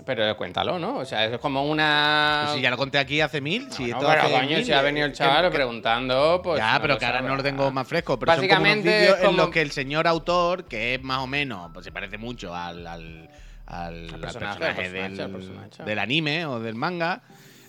Pero 0.04 0.37
cuéntalo, 0.37 0.78
¿no? 0.78 0.99
O 0.99 1.04
sea, 1.04 1.25
eso 1.25 1.35
es 1.37 1.40
como 1.40 1.64
una... 1.66 2.42
Pues 2.47 2.57
si 2.57 2.62
ya 2.62 2.71
lo 2.71 2.76
conté 2.76 2.99
aquí 2.99 3.21
hace 3.21 3.40
mil, 3.40 3.71
si 3.73 3.90
Ah. 3.90 3.95
No, 3.95 3.99
pero 4.00 4.23
hace 4.23 4.33
coño, 4.33 4.57
mil, 4.57 4.64
si 4.64 4.73
ha 4.73 4.83
venido 4.83 5.07
el 5.07 5.12
eh, 5.12 5.14
chaval 5.14 5.50
que- 5.50 5.54
preguntando, 5.57 6.40
pues... 6.42 6.59
ya, 6.59 6.75
no 6.75 6.83
pero 6.83 6.99
que 6.99 7.04
ahora 7.07 7.21
no 7.21 7.37
lo 7.37 7.42
tengo 7.42 7.71
más 7.71 7.87
fresco. 7.87 8.19
Pero 8.19 8.33
son 8.33 8.40
como 8.49 8.50
unos 8.61 8.62
Básicamente 8.76 9.04
es 9.09 9.14
como- 9.16 9.30
en 9.30 9.37
los 9.37 9.49
que 9.50 9.61
el 9.62 9.71
señor 9.71 10.07
autor, 10.07 10.64
que 10.64 10.95
es 10.95 11.02
más 11.02 11.19
o 11.19 11.26
menos, 11.26 11.71
pues 11.73 11.85
se 11.85 11.92
parece 11.92 12.19
mucho 12.19 12.54
al, 12.54 12.87
al, 12.87 13.28
al- 13.66 14.14
al 14.14 14.21
personaje, 14.21 14.90
del, 14.90 15.21
al 15.21 15.30
personaje. 15.30 15.83
del 15.85 15.99
anime 15.99 16.47
o 16.47 16.61
del 16.61 16.75
manga, 16.75 17.23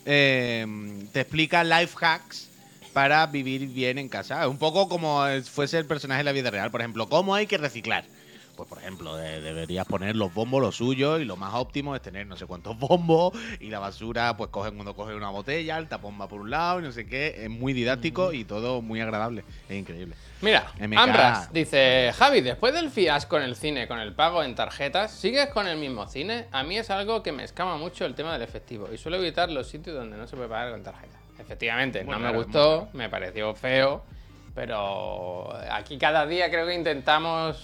eh, 0.05 0.65
te 1.13 1.21
explica 1.21 1.63
life 1.63 1.95
hacks 2.01 2.49
para 2.93 3.25
vivir 3.27 3.67
bien 3.67 3.97
en 3.97 4.09
casa. 4.09 4.47
Un 4.47 4.57
poco 4.57 4.89
como 4.89 5.25
es- 5.27 5.49
fuese 5.49 5.77
el 5.77 5.85
personaje 5.85 6.19
de 6.19 6.23
la 6.25 6.31
vida 6.31 6.49
real. 6.49 6.71
Por 6.71 6.81
ejemplo, 6.81 7.07
cómo 7.07 7.35
hay 7.35 7.47
que 7.47 7.57
reciclar. 7.57 8.03
Pues, 8.55 8.67
por 8.67 8.77
ejemplo, 8.79 9.15
de- 9.15 9.41
deberías 9.41 9.85
poner 9.85 10.15
los 10.15 10.33
bombos 10.33 10.61
los 10.61 10.75
suyos 10.75 11.19
y 11.21 11.25
lo 11.25 11.35
más 11.37 11.53
óptimo 11.55 11.95
es 11.95 12.01
tener 12.01 12.27
no 12.27 12.35
sé 12.37 12.45
cuántos 12.45 12.77
bombos 12.77 13.33
y 13.59 13.69
la 13.69 13.79
basura, 13.79 14.35
pues 14.37 14.49
cogen 14.49 14.75
cuando 14.75 14.93
coge 14.95 15.15
una 15.15 15.29
botella, 15.29 15.77
el 15.77 15.87
tapón 15.87 16.19
va 16.19 16.27
por 16.27 16.41
un 16.41 16.49
lado 16.51 16.79
y 16.79 16.83
no 16.83 16.91
sé 16.91 17.07
qué. 17.07 17.45
Es 17.45 17.49
muy 17.49 17.73
didáctico 17.73 18.33
y 18.33 18.43
todo 18.43 18.81
muy 18.81 18.99
agradable. 19.01 19.43
Es 19.69 19.75
increíble. 19.77 20.15
Mira, 20.41 20.71
MK. 20.79 20.97
Ambras 20.99 21.53
dice, 21.53 22.11
Javi, 22.15 22.41
después 22.41 22.73
del 22.73 22.89
fiasco 22.91 23.37
en 23.37 23.43
el 23.43 23.55
cine 23.55 23.87
con 23.87 23.99
el 23.99 24.13
pago 24.13 24.43
en 24.43 24.53
tarjetas, 24.55 25.11
¿sigues 25.11 25.47
con 25.49 25.67
el 25.67 25.77
mismo 25.77 26.07
cine? 26.07 26.47
A 26.51 26.63
mí 26.63 26.77
es 26.77 26.89
algo 26.89 27.23
que 27.23 27.31
me 27.31 27.43
escama 27.43 27.77
mucho 27.77 28.05
el 28.05 28.15
tema 28.15 28.33
del 28.33 28.41
efectivo 28.41 28.89
y 28.91 28.97
suelo 28.97 29.17
evitar 29.17 29.49
los 29.49 29.67
sitios 29.67 29.95
donde 29.95 30.17
no 30.17 30.27
se 30.27 30.35
puede 30.35 30.49
pagar 30.49 30.71
con 30.71 30.83
tarjeta. 30.83 31.17
Efectivamente, 31.39 32.03
Muy 32.03 32.11
no 32.13 32.19
me 32.19 32.25
raro, 32.27 32.43
gustó, 32.43 32.89
me 32.93 33.07
pareció 33.09 33.53
feo, 33.55 34.03
pero 34.53 35.51
aquí 35.71 35.97
cada 35.97 36.25
día 36.25 36.49
creo 36.49 36.67
que 36.67 36.75
intentamos 36.75 37.57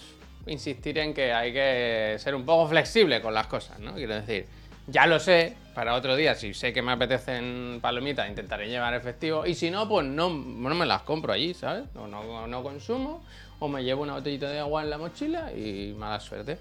insistir 0.47 0.97
en 0.99 1.13
que 1.13 1.33
hay 1.33 1.53
que 1.53 2.15
ser 2.19 2.35
un 2.35 2.45
poco 2.45 2.67
flexible 2.69 3.21
con 3.21 3.33
las 3.33 3.47
cosas, 3.47 3.79
¿no? 3.79 3.93
Quiero 3.93 4.15
decir, 4.15 4.45
ya 4.87 5.05
lo 5.07 5.19
sé, 5.19 5.55
para 5.75 5.93
otro 5.93 6.15
día, 6.15 6.33
si 6.35 6.53
sé 6.53 6.73
que 6.73 6.81
me 6.81 6.91
apetecen 6.93 7.79
palomitas, 7.81 8.27
intentaré 8.29 8.67
llevar 8.69 8.93
efectivo. 8.93 9.45
Y 9.45 9.53
si 9.53 9.69
no, 9.69 9.87
pues 9.87 10.05
no, 10.07 10.29
no 10.29 10.75
me 10.75 10.85
las 10.85 11.03
compro 11.03 11.33
allí, 11.33 11.53
¿sabes? 11.53 11.83
No, 11.93 12.07
no, 12.07 12.47
no 12.47 12.63
consumo. 12.63 13.23
O 13.59 13.67
me 13.67 13.83
llevo 13.83 14.03
una 14.03 14.13
botellita 14.13 14.49
de 14.49 14.59
agua 14.59 14.83
en 14.83 14.89
la 14.89 14.97
mochila 14.97 15.51
y 15.53 15.93
mala 15.97 16.19
suerte. 16.19 16.57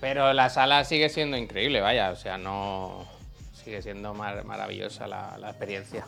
Pero 0.00 0.32
la 0.32 0.50
sala 0.50 0.84
sigue 0.84 1.08
siendo 1.08 1.36
increíble, 1.36 1.80
vaya. 1.80 2.10
O 2.10 2.16
sea, 2.16 2.38
no. 2.38 3.06
Sigue 3.52 3.82
siendo 3.82 4.14
mar- 4.14 4.44
maravillosa 4.44 5.06
la, 5.06 5.36
la 5.38 5.50
experiencia. 5.50 6.04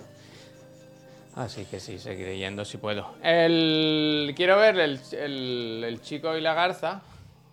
Así 1.34 1.64
que 1.64 1.80
sí, 1.80 1.98
seguiré 1.98 2.36
yendo 2.38 2.64
si 2.64 2.76
puedo. 2.76 3.14
El, 3.22 4.32
quiero 4.36 4.56
ver 4.58 4.78
el, 4.78 5.00
el- 5.12 5.84
el 5.86 6.00
chico 6.02 6.36
y 6.36 6.40
la 6.40 6.54
garza. 6.54 7.02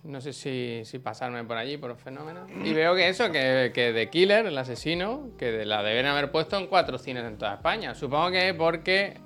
No 0.03 0.21
sé 0.21 0.31
si, 0.33 0.81
si 0.85 0.99
pasarme 0.99 1.43
por 1.43 1.57
allí, 1.57 1.77
por 1.77 1.95
fenómeno. 1.97 2.47
Y 2.63 2.73
veo 2.73 2.95
que 2.95 3.09
eso, 3.09 3.31
que, 3.31 3.71
que 3.73 3.91
The 3.93 4.09
Killer, 4.09 4.45
el 4.45 4.57
asesino, 4.57 5.29
que 5.37 5.51
de- 5.51 5.65
la 5.65 5.83
deben 5.83 6.05
haber 6.05 6.31
puesto 6.31 6.57
en 6.57 6.67
cuatro 6.67 6.97
cines 6.97 7.25
en 7.25 7.37
toda 7.37 7.55
España. 7.55 7.93
Supongo 7.93 8.31
que 8.31 8.53
porque 8.53 9.17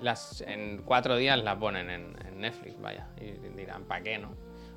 las, 0.00 0.42
en 0.42 0.82
cuatro 0.84 1.16
días 1.16 1.42
la 1.42 1.58
ponen 1.58 1.88
en, 1.88 2.16
en 2.26 2.38
Netflix, 2.40 2.78
vaya. 2.80 3.06
Y 3.18 3.32
dirán, 3.56 3.84
¿para 3.84 4.02
qué 4.02 4.18
no? 4.18 4.34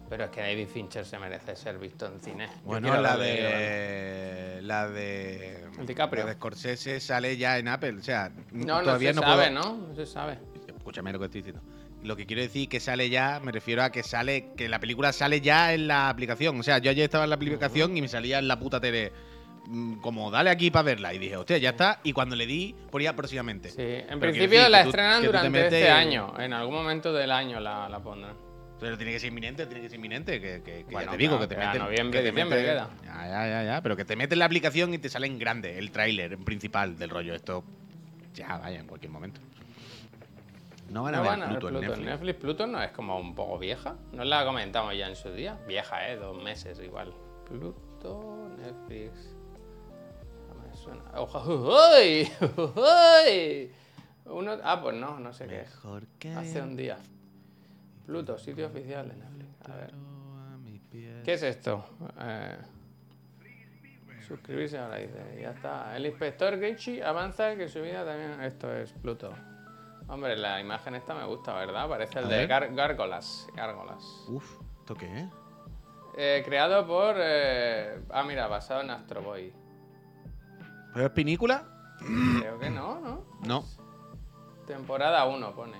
Pero 0.09 0.23
es 0.23 0.29
que 0.29 0.39
David 0.39 0.67
Fincher 0.69 1.05
se 1.05 1.19
merece 1.19 1.57
ser 1.57 1.77
visto 1.77 2.05
en 2.05 2.21
cine. 2.21 2.47
Bueno, 2.63 2.95
la 3.01 3.17
de. 3.17 4.59
La 4.63 4.87
de. 4.87 5.65
El 5.77 5.85
DiCaprio. 5.85 6.23
La 6.23 6.29
de 6.29 6.35
Scorsese 6.35 7.01
sale 7.01 7.35
ya 7.35 7.57
en 7.57 7.67
Apple. 7.67 7.95
O 7.99 8.03
sea, 8.03 8.31
No, 8.51 8.77
no 8.77 8.83
todavía 8.83 9.09
se 9.13 9.19
no 9.19 9.27
sabe, 9.27 9.49
puedo- 9.51 9.61
¿no? 9.63 9.87
No 9.89 9.95
se 9.95 10.05
sabe. 10.05 10.39
Escúchame 10.65 11.11
lo 11.11 11.19
que 11.19 11.25
estoy 11.25 11.41
diciendo. 11.41 11.61
Lo 12.03 12.15
que 12.15 12.25
quiero 12.25 12.41
decir 12.41 12.69
que 12.69 12.79
sale 12.79 13.09
ya, 13.09 13.39
me 13.43 13.51
refiero 13.51 13.83
a 13.83 13.91
que 13.91 14.03
sale, 14.03 14.49
que 14.55 14.69
la 14.69 14.79
película 14.79 15.11
sale 15.11 15.41
ya 15.41 15.73
en 15.73 15.87
la 15.87 16.09
aplicación. 16.09 16.59
O 16.59 16.63
sea, 16.63 16.77
yo 16.77 16.91
ayer 16.91 17.05
estaba 17.05 17.23
en 17.23 17.31
la 17.31 17.35
aplicación 17.35 17.97
y 17.97 18.01
me 18.01 18.07
salía 18.07 18.39
en 18.39 18.47
la 18.47 18.59
puta 18.59 18.79
tele 18.79 19.11
mm, 19.67 19.95
como 19.95 20.29
dale 20.31 20.49
aquí 20.51 20.69
para 20.71 20.83
verla. 20.83 21.13
Y 21.13 21.17
dije, 21.17 21.35
hostia, 21.37 21.57
ya 21.57 21.71
está. 21.71 21.99
Y 22.03 22.13
cuando 22.13 22.35
le 22.35 22.45
di, 22.45 22.75
ponía 22.91 23.15
próximamente. 23.15 23.69
Sí, 23.71 23.81
en 23.81 24.05
Pero 24.07 24.19
principio 24.19 24.59
decir 24.59 24.69
la 24.71 24.83
tú- 24.83 24.89
estrenan 24.89 25.23
durante 25.23 25.63
este 25.63 25.87
en- 25.87 25.91
año. 25.93 26.33
En 26.39 26.53
algún 26.53 26.75
momento 26.75 27.11
del 27.11 27.31
año 27.31 27.59
la, 27.59 27.89
la 27.89 27.99
pondrán. 27.99 28.35
Pero 28.79 28.95
tiene 28.95 29.11
que 29.13 29.19
ser 29.19 29.29
inminente, 29.29 29.65
tiene 29.65 29.81
que 29.81 29.89
ser 29.89 29.95
inminente. 29.97 30.39
Que, 30.39 30.61
que- 30.61 30.85
que 30.85 30.91
Bueno, 30.91 31.07
ya 31.07 31.11
te 31.11 31.17
digo, 31.17 31.37
claro, 31.37 31.49
que 31.49 31.55
te 31.55 31.59
meten. 31.65 31.81
noviembre, 31.81 32.19
que 32.19 32.23
te 32.25 32.29
diciembre 32.31 32.59
meten- 32.61 32.65
queda. 32.65 32.89
Ya, 33.03 33.27
ya, 33.27 33.47
ya, 33.47 33.63
ya. 33.63 33.81
Pero 33.81 33.97
que 33.97 34.05
te 34.05 34.15
metes 34.15 34.33
en 34.33 34.39
la 34.39 34.45
aplicación 34.45 34.93
y 34.93 34.99
te 34.99 35.09
sale 35.09 35.25
en 35.25 35.39
grande 35.39 35.79
el 35.79 35.89
tráiler 35.89 36.37
principal 36.37 36.95
del 36.97 37.09
rollo. 37.09 37.33
Esto. 37.33 37.63
Ya, 38.35 38.55
vaya, 38.59 38.79
en 38.79 38.85
cualquier 38.85 39.11
momento. 39.11 39.41
No 40.89 41.03
van 41.03 41.15
a 41.15 41.17
No 41.17 41.23
ver 41.23 41.31
van 41.31 41.43
a 41.43 41.47
ver 41.47 41.59
Pluto 41.59 41.67
en 41.67 41.73
Pluto. 41.73 41.87
Netflix. 41.87 42.09
Netflix 42.11 42.39
Pluto 42.39 42.67
no 42.67 42.81
es 42.81 42.91
como 42.91 43.19
un 43.19 43.35
poco 43.35 43.59
vieja. 43.59 43.95
No 44.13 44.23
la 44.23 44.45
comentamos 44.45 44.95
ya 44.97 45.07
en 45.07 45.15
su 45.15 45.31
día. 45.31 45.57
Vieja, 45.67 46.09
¿eh? 46.09 46.15
Dos 46.15 46.41
meses 46.41 46.79
igual. 46.79 47.13
Pluto, 47.45 48.49
Netflix. 48.57 49.35
No 50.47 50.55
me 50.55 50.75
suena. 50.75 51.01
¡Ojo! 51.15 51.39
¡Uy! 51.95 52.29
¡Uy! 52.57 53.71
Uno... 54.25 54.57
Ah, 54.63 54.81
pues 54.81 54.95
no, 54.95 55.19
no 55.19 55.33
sé 55.33 55.47
qué 55.47 55.61
es. 55.61 55.69
Mejor 55.69 56.07
que 56.19 56.33
Hace 56.33 56.61
un 56.61 56.75
día. 56.75 56.97
Pluto, 58.05 58.37
sitio 58.37 58.67
oficial 58.67 59.09
de 59.09 59.15
Netflix. 59.15 59.69
A 59.69 59.75
ver. 59.75 59.93
¿Qué 61.23 61.33
es 61.33 61.43
esto? 61.43 61.83
Eh, 62.21 62.57
suscribirse 64.25 64.77
ahora, 64.77 64.95
dice. 64.97 65.39
Ya 65.41 65.51
está. 65.51 65.95
El 65.95 66.05
inspector 66.05 66.57
Geichi 66.57 67.01
avanza 67.01 67.55
que 67.57 67.67
su 67.67 67.81
vida 67.81 68.05
también. 68.05 68.41
Esto 68.41 68.73
es 68.73 68.93
Pluto. 68.93 69.33
Hombre, 70.09 70.37
la 70.37 70.59
imagen 70.61 70.95
esta 70.95 71.13
me 71.13 71.25
gusta, 71.25 71.53
¿verdad? 71.53 71.87
Parece 71.89 72.19
el 72.19 72.25
A 72.25 72.29
de. 72.29 72.47
Gar- 72.47 72.73
Gárgolas. 72.73 73.47
Gárgolas. 73.53 74.25
Uf, 74.29 74.59
¿esto 74.79 74.95
qué 74.95 75.19
es? 75.21 75.25
Eh, 76.17 76.41
creado 76.45 76.87
por. 76.87 77.15
eh, 77.17 77.99
Ah, 78.09 78.23
mira, 78.23 78.47
basado 78.47 78.81
en 78.81 78.89
Astro 78.91 79.21
Boy. 79.21 79.51
¿Pero 80.93 81.05
es 81.05 81.11
pinícula? 81.11 81.63
Creo 82.39 82.57
que 82.59 82.69
no, 82.69 82.99
¿no? 83.01 83.23
No. 83.45 83.65
Temporada 84.65 85.25
1 85.25 85.53
pone. 85.55 85.77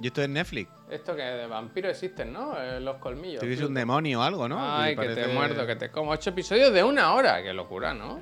Y 0.00 0.06
esto 0.08 0.22
es 0.22 0.28
Netflix. 0.28 0.70
Esto 0.90 1.14
que 1.14 1.22
de 1.22 1.46
vampiro 1.46 1.88
existen, 1.88 2.32
¿no? 2.32 2.56
Eh, 2.60 2.80
los 2.80 2.96
colmillos. 2.96 3.40
Te 3.40 3.46
dice 3.46 3.64
un 3.66 3.74
demonio 3.74 4.20
o 4.20 4.22
algo, 4.22 4.48
¿no? 4.48 4.56
Ay, 4.60 4.96
que 4.96 5.02
te 5.02 5.14
parece- 5.14 5.32
muerdo, 5.34 5.66
que 5.66 5.76
te 5.76 5.90
como. 5.90 6.10
Ocho 6.10 6.30
episodios 6.30 6.72
de 6.72 6.82
una 6.82 7.12
hora. 7.14 7.42
Qué 7.42 7.52
locura, 7.52 7.94
¿no? 7.94 8.18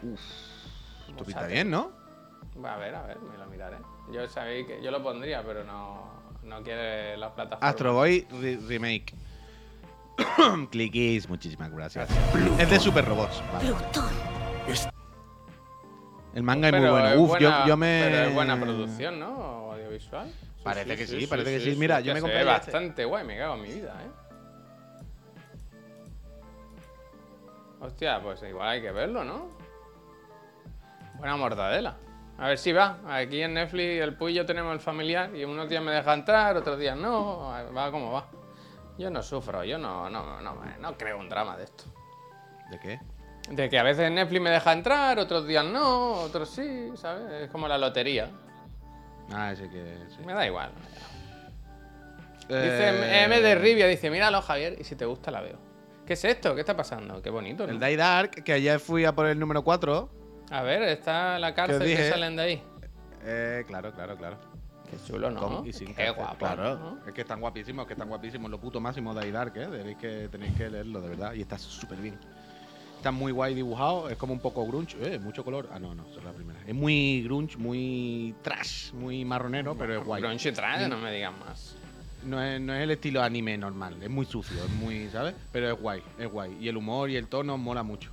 Esto 1.09 1.25
pinta 1.25 1.47
bien, 1.47 1.71
¿no? 1.71 1.93
Va 2.63 2.75
a 2.75 2.77
ver, 2.79 2.95
a 2.95 3.03
ver, 3.03 3.19
me 3.21 3.39
lo 3.39 3.47
miraré. 3.47 3.79
Yo 4.13 4.29
sabéis 4.29 4.67
que 4.67 4.83
yo 4.83 4.91
lo 4.91 5.03
pondría, 5.03 5.43
pero 5.43 5.65
no, 5.65 6.11
no 6.43 6.63
quiere 6.63 7.17
las 7.17 7.33
plataformas. 7.33 7.71
Astro 7.71 7.95
Boy 7.95 8.27
re- 8.41 8.59
Remake. 8.67 9.15
Clickies, 10.71 11.29
muchísimas 11.29 11.71
gracias. 11.71 12.09
Es 12.59 12.71
de 12.71 12.79
Super 12.81 13.05
Robots. 13.07 13.43
vale. 13.53 13.73
El 16.35 16.43
manga 16.45 16.69
es 16.69 16.73
muy 16.75 16.81
Pero 16.83 16.93
bueno. 16.93 17.09
es 17.09 17.17
Uf, 17.19 17.29
buena- 17.29 17.63
yo, 17.63 17.69
yo 17.69 17.77
me. 17.77 18.03
Pero 18.05 18.17
es 18.29 18.35
buena 18.35 18.61
producción, 18.61 19.19
¿no? 19.19 19.73
Audiovisual. 19.73 20.33
Parece 20.63 20.97
que 20.97 21.07
sí, 21.07 21.27
parece 21.27 21.59
que 21.59 21.61
sí. 21.61 21.77
Mira, 21.79 22.01
yo 22.01 22.13
me 22.15 22.21
compré 22.21 22.45
ya 22.45 22.57
este. 22.57 22.71
bastante 22.73 23.05
guay, 23.05 23.25
me 23.25 23.39
cago 23.39 23.55
en 23.55 23.63
mi 23.63 23.73
vida, 23.73 23.95
¿eh? 24.05 24.11
Hostia, 27.81 28.21
pues 28.23 28.43
igual 28.43 28.69
hay 28.69 28.83
que 28.83 28.93
verlo, 28.93 29.25
¿no? 29.25 29.49
Buena 31.17 31.37
mortadela. 31.37 31.97
A 32.41 32.49
ver 32.49 32.59
si 32.59 32.73
va. 32.73 32.99
Aquí 33.07 33.43
en 33.43 33.53
Netflix 33.53 34.03
el 34.03 34.15
Puy 34.17 34.33
y 34.33 34.35
yo 34.37 34.47
tenemos 34.47 34.73
el 34.73 34.81
familiar 34.81 35.35
y 35.37 35.45
unos 35.45 35.69
días 35.69 35.83
me 35.83 35.93
deja 35.93 36.15
entrar, 36.15 36.57
otros 36.57 36.79
días 36.79 36.97
no. 36.97 37.53
Va 37.77 37.91
como 37.91 38.13
va. 38.13 38.27
Yo 38.97 39.11
no 39.11 39.23
sufro, 39.23 39.63
yo 39.63 39.79
no, 39.79 40.09
no, 40.09 40.41
no, 40.41 40.57
no 40.81 40.99
creo 40.99 41.19
un 41.19 41.29
drama 41.29 41.57
de 41.59 41.65
esto. 41.65 41.85
¿De 42.71 42.79
qué? 42.79 43.01
De 43.51 43.69
que 43.69 43.79
a 43.79 43.83
veces 43.83 44.11
Netflix 44.11 44.41
me 44.41 44.51
deja 44.51 44.73
entrar, 44.73 45.19
otros 45.19 45.47
días 45.47 45.65
no, 45.65 46.13
otros 46.13 46.51
sí, 46.51 46.91
¿sabes? 46.97 47.43
Es 47.43 47.51
como 47.51 47.69
la 47.69 47.77
lotería. 47.77 48.31
Ah, 49.33 49.53
ese 49.53 49.69
que. 49.69 49.99
sí. 50.09 50.25
Me 50.25 50.33
da 50.33 50.47
igual. 50.47 50.71
Eh, 52.49 52.63
Dice 52.63 53.25
M 53.25 53.41
de 53.41 53.55
Rivia, 53.55 53.87
dice, 53.87 54.11
míralo 54.11 54.41
Javier 54.41 54.77
y 54.81 54.85
si 54.85 54.97
te 54.97 55.05
gusta 55.05 55.31
la 55.31 55.41
veo. 55.41 55.59
¿Qué 56.07 56.15
es 56.15 56.25
esto? 56.25 56.55
¿Qué 56.55 56.61
está 56.61 56.77
pasando? 56.77 57.21
Qué 57.23 57.31
bonito, 57.31 57.67
¿no? 57.67 57.73
El 57.73 57.79
Die 57.81 57.97
Dark, 57.97 58.31
que 58.43 58.53
ayer 58.53 58.81
fui 58.81 59.05
a 59.05 59.13
por 59.13 59.27
el 59.27 59.39
número 59.39 59.63
4. 59.63 60.20
A 60.51 60.63
ver, 60.63 60.83
está 60.83 61.39
la 61.39 61.55
cárcel 61.55 61.79
que 61.81 61.87
dije? 61.87 62.11
salen 62.11 62.37
de 62.37 62.43
ahí. 62.43 62.63
Eh, 63.25 63.65
claro, 63.67 63.93
claro, 63.93 64.17
claro. 64.17 64.37
Qué 64.91 64.97
chulo, 65.07 65.31
¿no? 65.31 65.41
Con 65.41 65.67
y 65.67 65.73
sin 65.73 65.89
Qué 65.89 65.95
cárcel, 65.95 66.15
guapo, 66.17 66.39
Claro, 66.39 66.79
¿no? 66.79 66.99
es 67.07 67.15
que 67.15 67.21
están 67.21 67.41
guapísimos, 67.41 67.87
que 67.87 67.93
están 67.93 68.09
guapísimos. 68.09 68.51
Lo 68.51 68.59
puto 68.59 68.81
máximo 68.81 69.15
de 69.15 69.31
Dark, 69.31 69.53
¿eh? 69.57 69.69
Tenéis 69.71 69.97
que, 69.99 70.29
tenéis 70.31 70.53
que 70.57 70.69
leerlo, 70.69 71.01
de 71.01 71.11
verdad. 71.11 71.35
Y 71.35 71.43
está 71.43 71.57
súper 71.57 71.99
bien. 71.99 72.19
Está 72.97 73.13
muy 73.13 73.33
guay 73.33 73.55
dibujado, 73.55 74.11
es 74.11 74.17
como 74.19 74.33
un 74.33 74.41
poco 74.41 74.67
grunge. 74.67 74.97
Eh, 75.01 75.19
mucho 75.19 75.45
color. 75.45 75.69
Ah, 75.73 75.79
no, 75.79 75.95
no, 75.95 76.05
es 76.09 76.23
la 76.23 76.33
primera. 76.33 76.59
Es 76.67 76.75
muy 76.75 77.23
grunge, 77.23 77.57
muy 77.57 78.35
trash, 78.43 78.93
muy 78.93 79.25
marronero, 79.25 79.75
pero 79.77 80.01
es 80.01 80.05
guay. 80.05 80.21
Grunge 80.21 80.49
y 80.49 80.53
trash, 80.53 80.89
no 80.89 80.99
me 80.99 81.13
digan 81.13 81.39
más. 81.39 81.77
No 82.25 82.43
es, 82.43 82.61
no 82.61 82.75
es 82.75 82.83
el 82.83 82.91
estilo 82.91 83.23
anime 83.23 83.57
normal, 83.57 83.97
es 84.03 84.11
muy 84.11 84.27
sucio, 84.27 84.63
es 84.63 84.71
muy, 84.73 85.09
¿sabes? 85.09 85.35
Pero 85.53 85.73
es 85.73 85.81
guay, 85.81 86.03
es 86.19 86.31
guay. 86.31 86.59
Y 86.61 86.69
el 86.69 86.77
humor 86.77 87.09
y 87.09 87.17
el 87.17 87.29
tono 87.29 87.57
mola 87.57 87.83
mucho. 87.83 88.11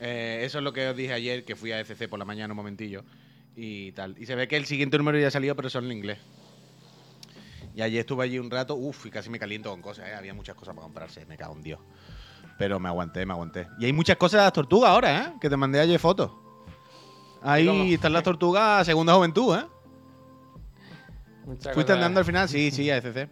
Eh, 0.00 0.42
eso 0.42 0.58
es 0.58 0.64
lo 0.64 0.72
que 0.72 0.88
os 0.88 0.96
dije 0.96 1.12
ayer, 1.12 1.44
que 1.44 1.56
fui 1.56 1.72
a 1.72 1.80
ECC 1.80 2.08
por 2.08 2.18
la 2.18 2.24
mañana 2.24 2.52
un 2.52 2.56
momentillo 2.56 3.04
y 3.56 3.92
tal. 3.92 4.16
Y 4.18 4.26
se 4.26 4.34
ve 4.34 4.48
que 4.48 4.56
el 4.56 4.66
siguiente 4.66 4.98
número 4.98 5.18
ya 5.18 5.28
ha 5.28 5.30
salido, 5.30 5.54
pero 5.54 5.70
son 5.70 5.86
en 5.86 5.92
inglés. 5.92 6.18
Y 7.74 7.82
ayer 7.82 8.00
estuve 8.00 8.24
allí 8.24 8.38
un 8.38 8.50
rato, 8.50 8.74
uff, 8.76 9.06
y 9.06 9.10
casi 9.10 9.30
me 9.30 9.38
caliento 9.38 9.70
con 9.70 9.82
cosas, 9.82 10.08
¿eh? 10.08 10.14
Había 10.14 10.32
muchas 10.32 10.54
cosas 10.54 10.74
para 10.74 10.84
comprarse, 10.84 11.26
me 11.26 11.36
cago 11.36 11.54
en 11.54 11.62
Dios. 11.62 11.80
Pero 12.56 12.78
me 12.78 12.88
aguanté, 12.88 13.26
me 13.26 13.32
aguanté. 13.32 13.66
Y 13.80 13.86
hay 13.86 13.92
muchas 13.92 14.16
cosas 14.16 14.40
de 14.40 14.44
las 14.44 14.52
tortugas 14.52 14.90
ahora, 14.90 15.22
¿eh? 15.22 15.32
Que 15.40 15.50
te 15.50 15.56
mandé 15.56 15.80
ayer 15.80 15.98
fotos. 15.98 16.30
Ahí 17.42 17.66
cómo? 17.66 17.84
están 17.84 18.12
las 18.12 18.22
tortugas 18.22 18.86
segunda 18.86 19.14
juventud, 19.14 19.56
¿eh? 19.56 19.66
Muchas 21.44 21.74
¿Fuiste 21.74 21.92
andando 21.92 22.20
al 22.20 22.26
final? 22.26 22.48
Sí, 22.48 22.70
sí, 22.70 22.88
a 22.90 22.98
ECC. 22.98 23.28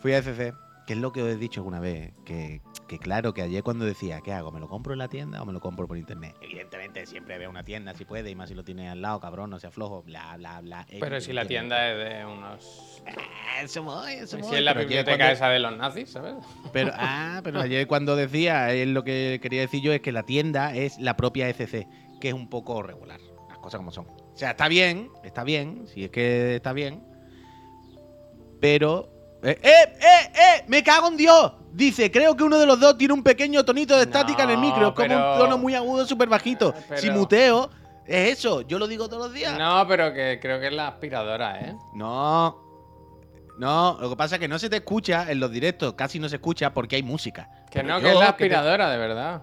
Fui 0.00 0.12
a 0.12 0.18
ECC. 0.18 0.54
Que 0.86 0.92
es 0.92 0.98
lo 0.98 1.12
que 1.12 1.22
os 1.22 1.28
he 1.28 1.36
dicho 1.36 1.60
alguna 1.60 1.80
vez. 1.80 2.12
Que, 2.24 2.60
que 2.88 2.98
claro, 2.98 3.34
que 3.34 3.42
ayer 3.42 3.62
cuando 3.62 3.84
decía, 3.84 4.20
¿qué 4.22 4.32
hago? 4.32 4.50
¿Me 4.50 4.58
lo 4.60 4.66
compro 4.68 4.94
en 4.94 4.98
la 4.98 5.08
tienda 5.08 5.42
o 5.42 5.44
me 5.46 5.52
lo 5.52 5.60
compro 5.60 5.86
por 5.86 5.96
internet? 5.98 6.34
Evidentemente, 6.40 7.06
siempre 7.06 7.36
ve 7.38 7.46
una 7.46 7.62
tienda 7.62 7.94
si 7.94 8.04
puede, 8.04 8.30
y 8.30 8.34
más 8.34 8.48
si 8.48 8.54
lo 8.54 8.64
tienes 8.64 8.90
al 8.90 9.02
lado, 9.02 9.20
cabrón, 9.20 9.50
no 9.50 9.60
sea 9.60 9.70
flojo, 9.70 10.02
bla, 10.02 10.34
bla, 10.38 10.60
bla. 10.62 10.86
Pero 10.98 11.20
si 11.20 11.32
la 11.32 11.44
tienda 11.46 11.90
es 11.92 11.98
de 12.18 12.24
unos... 12.24 13.02
Ah, 13.06 13.62
Eso 13.62 13.82
voy, 13.82 14.14
eso 14.14 14.36
Si 14.38 14.42
voy. 14.42 14.56
es 14.56 14.62
la 14.62 14.72
Pero 14.72 14.86
biblioteca 14.86 15.16
cuando- 15.18 15.32
esa 15.34 15.48
de 15.50 15.58
los 15.58 15.76
nazis, 15.76 16.10
¿sabes? 16.10 16.34
Pero, 16.72 16.90
ah, 16.94 17.40
pero 17.44 17.60
ayer 17.60 17.86
cuando 17.86 18.16
decía, 18.16 18.68
lo 18.86 19.04
que 19.04 19.38
quería 19.42 19.60
decir 19.60 19.82
yo, 19.82 19.92
es 19.92 20.00
que 20.00 20.10
la 20.10 20.22
tienda 20.24 20.74
es 20.74 20.98
la 20.98 21.16
propia 21.16 21.48
ECC, 21.48 21.86
que 22.20 22.28
es 22.28 22.34
un 22.34 22.48
poco 22.48 22.82
regular, 22.82 23.20
las 23.48 23.58
cosas 23.58 23.78
como 23.78 23.92
son. 23.92 24.06
O 24.08 24.36
sea, 24.36 24.50
está 24.52 24.66
bien, 24.68 25.10
está 25.24 25.44
bien, 25.44 25.86
si 25.88 26.04
es 26.04 26.10
que 26.10 26.56
está 26.56 26.72
bien, 26.72 27.02
pero... 28.60 29.10
¡Eh, 29.42 29.58
eh, 29.62 29.72
eh, 30.00 30.32
eh! 30.34 30.64
¡Me 30.66 30.82
cago 30.82 31.08
en 31.08 31.16
Dios! 31.16 31.52
Dice, 31.72 32.10
creo 32.10 32.34
que 32.36 32.42
uno 32.42 32.58
de 32.58 32.66
los 32.66 32.80
dos 32.80 32.98
tiene 32.98 33.14
un 33.14 33.22
pequeño 33.22 33.64
tonito 33.64 33.96
de 33.96 34.02
estática 34.02 34.42
en 34.44 34.50
el 34.50 34.58
micro, 34.58 34.88
es 34.88 34.94
como 34.94 35.08
pero- 35.08 35.32
un 35.34 35.38
tono 35.38 35.58
muy 35.58 35.74
agudo, 35.74 36.04
súper 36.06 36.28
bajito. 36.28 36.74
Pero- 36.88 37.00
Si 37.00 37.10
muteo, 37.10 37.70
es 38.04 38.38
eso, 38.38 38.62
yo 38.62 38.78
lo 38.78 38.88
digo 38.88 39.08
todos 39.08 39.24
los 39.26 39.32
días. 39.34 39.56
No, 39.56 39.86
pero 39.86 40.12
que 40.12 40.38
creo 40.42 40.58
que 40.58 40.66
es 40.68 40.72
la 40.72 40.88
aspiradora, 40.88 41.60
¿eh? 41.60 41.76
No. 41.94 42.66
No, 43.58 43.98
lo 44.00 44.10
que 44.10 44.16
pasa 44.16 44.36
es 44.36 44.40
que 44.40 44.48
no 44.48 44.58
se 44.58 44.70
te 44.70 44.76
escucha 44.76 45.30
en 45.30 45.40
los 45.40 45.50
directos, 45.50 45.94
casi 45.94 46.18
no 46.18 46.28
se 46.28 46.36
escucha 46.36 46.72
porque 46.72 46.96
hay 46.96 47.02
música. 47.02 47.48
Que 47.70 47.80
Pero 47.80 47.88
no, 47.88 47.98
yo, 47.98 48.04
que 48.04 48.08
es 48.10 48.14
la 48.14 48.20
te- 48.20 48.30
aspiradora, 48.30 48.90
de 48.90 48.98
verdad. 48.98 49.42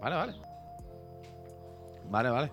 Vale, 0.00 0.16
vale. 0.16 0.34
Vale, 2.10 2.30
vale. 2.30 2.52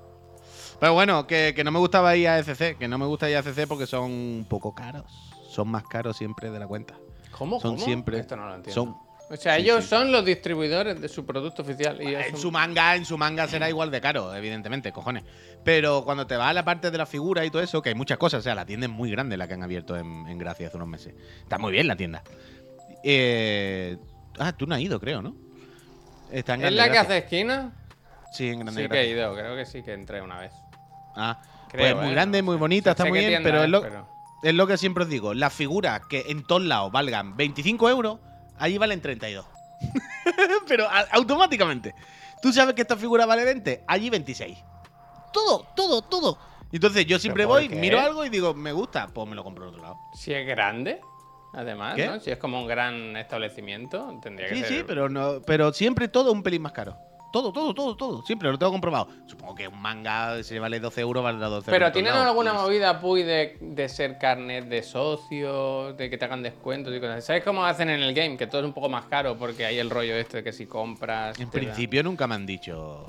Pero 0.79 0.93
bueno, 0.93 1.27
que, 1.27 1.53
que 1.55 1.63
no 1.63 1.71
me 1.71 1.79
gustaba 1.79 2.15
ir 2.15 2.27
a 2.27 2.39
ECC, 2.39 2.77
que 2.77 2.87
no 2.87 2.97
me 2.97 3.05
gusta 3.05 3.29
ir 3.29 3.37
a 3.37 3.39
ECC 3.39 3.67
porque 3.67 3.85
son 3.87 4.03
un 4.11 4.45
poco 4.49 4.73
caros. 4.73 5.05
Son 5.53 5.67
más 5.67 5.83
caros 5.83 6.17
siempre 6.17 6.49
de 6.51 6.59
la 6.59 6.67
cuenta. 6.67 6.95
¿Cómo? 7.31 7.59
Son 7.59 7.75
¿Cómo? 7.75 7.85
siempre- 7.85 8.19
Esto 8.19 8.35
no 8.35 8.47
lo 8.47 8.55
entiendo. 8.55 8.73
Son, 8.73 8.95
O 9.31 9.37
sea, 9.37 9.55
sí, 9.55 9.61
ellos 9.61 9.83
sí. 9.83 9.89
son 9.89 10.11
los 10.11 10.25
distribuidores 10.25 10.99
de 10.99 11.07
su 11.07 11.25
producto 11.25 11.61
oficial. 11.61 12.01
Y 12.01 12.13
en 12.15 12.35
su 12.37 12.51
manga, 12.51 12.95
en 12.95 13.05
su 13.05 13.17
manga 13.17 13.47
será 13.47 13.69
igual 13.69 13.89
de 13.91 14.01
caro, 14.01 14.35
evidentemente, 14.35 14.91
cojones. 14.91 15.23
Pero 15.63 16.03
cuando 16.03 16.27
te 16.27 16.35
vas 16.35 16.49
a 16.49 16.53
la 16.53 16.65
parte 16.65 16.91
de 16.91 16.97
la 16.97 17.05
figura 17.05 17.45
y 17.45 17.49
todo 17.49 17.61
eso, 17.61 17.81
que 17.81 17.89
hay 17.89 17.95
muchas 17.95 18.17
cosas, 18.17 18.39
o 18.39 18.43
sea, 18.43 18.53
la 18.55 18.65
tienda 18.65 18.85
es 18.87 18.91
muy 18.91 19.09
grande 19.11 19.37
la 19.37 19.47
que 19.47 19.53
han 19.53 19.63
abierto 19.63 19.95
en, 19.95 20.27
en 20.27 20.37
Gracia 20.37 20.67
hace 20.67 20.75
unos 20.77 20.89
meses. 20.89 21.13
Está 21.41 21.57
muy 21.57 21.71
bien 21.71 21.87
la 21.87 21.95
tienda. 21.95 22.21
Eh, 23.03 23.97
ah, 24.39 24.53
tú 24.53 24.65
no 24.67 24.75
has 24.75 24.81
ido, 24.81 24.99
creo, 24.99 25.21
¿no? 25.21 25.35
Está 26.31 26.55
en 26.55 26.65
¿Es 26.65 26.73
la 26.73 26.91
que 26.91 26.97
hace 26.97 27.17
esquina? 27.19 27.71
Sí, 28.33 28.49
en 28.49 28.59
Grande 28.59 28.83
Sí 28.83 28.89
que 28.89 29.01
he 29.01 29.09
ido, 29.09 29.33
creo 29.35 29.55
que 29.55 29.65
sí 29.65 29.83
que 29.83 29.93
entré 29.93 30.21
una 30.21 30.39
vez. 30.39 30.51
Ah, 31.15 31.41
Creo, 31.69 31.93
pues 31.95 32.03
muy 32.03 32.11
¿eh? 32.11 32.15
grande, 32.15 32.41
No 32.41 32.45
muy 32.45 32.57
bonita, 32.57 32.91
está 32.91 33.05
muy 33.05 33.19
bien, 33.19 33.41
pero 33.43 33.63
es 33.63 33.69
lo, 33.69 33.81
pero- 33.81 34.07
es 34.43 34.53
lo 34.53 34.67
que 34.67 34.77
siempre 34.77 35.03
os 35.05 35.09
digo. 35.09 35.33
Las 35.33 35.53
figuras 35.53 36.01
que 36.07 36.25
en 36.27 36.43
todos 36.43 36.61
lados 36.63 36.91
valgan 36.91 37.35
25 37.37 37.89
euros, 37.89 38.19
allí 38.59 38.77
valen 38.77 39.01
32. 39.01 39.45
pero 40.67 40.87
a- 40.89 41.07
automáticamente. 41.11 41.95
Tú 42.41 42.51
sabes 42.53 42.75
que 42.75 42.81
esta 42.81 42.97
figura 42.97 43.25
vale 43.25 43.43
20, 43.45 43.83
allí 43.87 44.09
26. 44.09 44.57
Todo, 45.31 45.65
todo, 45.75 46.01
todo. 46.01 46.37
Entonces 46.71 47.05
yo 47.05 47.19
siempre 47.19 47.43
¿Pero 47.43 47.49
por 47.49 47.59
voy, 47.61 47.69
qué? 47.69 47.75
miro 47.75 47.99
algo 47.99 48.25
y 48.25 48.29
digo, 48.29 48.53
me 48.53 48.71
gusta, 48.71 49.07
pues 49.07 49.27
me 49.27 49.35
lo 49.35 49.43
compro 49.43 49.63
en 49.65 49.69
otro 49.69 49.81
lado. 49.81 49.97
Si 50.15 50.33
es 50.33 50.45
grande, 50.45 50.99
además, 51.53 51.95
¿Qué? 51.95 52.07
¿no? 52.07 52.19
Si 52.19 52.31
es 52.31 52.37
como 52.37 52.59
un 52.59 52.67
gran 52.67 53.15
establecimiento, 53.15 54.19
tendría 54.21 54.49
que 54.49 54.55
Sí, 54.55 54.61
ser. 54.61 54.69
sí, 54.79 54.83
pero 54.87 55.07
no, 55.09 55.41
pero 55.45 55.71
siempre 55.71 56.07
todo 56.07 56.31
un 56.31 56.43
pelín 56.43 56.63
más 56.63 56.71
caro. 56.71 56.97
Todo, 57.33 57.51
todo, 57.51 57.73
todo, 57.73 57.95
todo. 57.97 58.21
Siempre 58.21 58.51
lo 58.51 58.59
tengo 58.59 58.71
comprobado. 58.71 59.07
Supongo 59.25 59.55
que 59.55 59.67
un 59.67 59.81
manga, 59.81 60.43
si 60.43 60.59
vale 60.59 60.79
12 60.79 61.01
euros, 61.01 61.23
vale 61.23 61.39
12 61.39 61.51
euros. 61.55 61.65
Pero 61.65 61.91
¿tienen 61.91 62.13
alguna 62.13 62.53
movida, 62.53 62.99
Puy, 63.01 63.23
de, 63.23 63.57
de 63.59 63.89
ser 63.89 64.19
carnet 64.19 64.65
de 64.65 64.83
socios, 64.83 65.97
de 65.97 66.11
que 66.11 66.17
te 66.19 66.25
hagan 66.25 66.43
descuentos 66.43 66.93
y 66.95 66.99
cosas? 66.99 67.17
así? 67.17 67.25
¿Sabes 67.27 67.43
cómo 67.43 67.65
hacen 67.65 67.89
en 67.89 68.03
el 68.03 68.13
game? 68.13 68.37
Que 68.37 68.45
todo 68.45 68.61
es 68.61 68.67
un 68.67 68.73
poco 68.73 68.87
más 68.87 69.05
caro 69.05 69.35
porque 69.35 69.65
hay 69.65 69.79
el 69.79 69.89
rollo 69.89 70.15
este 70.15 70.37
de 70.37 70.43
que 70.43 70.53
si 70.53 70.67
compras. 70.67 71.39
En 71.39 71.45
dan- 71.45 71.51
principio 71.51 72.03
nunca 72.03 72.27
me 72.27 72.35
han 72.35 72.45
dicho. 72.45 73.03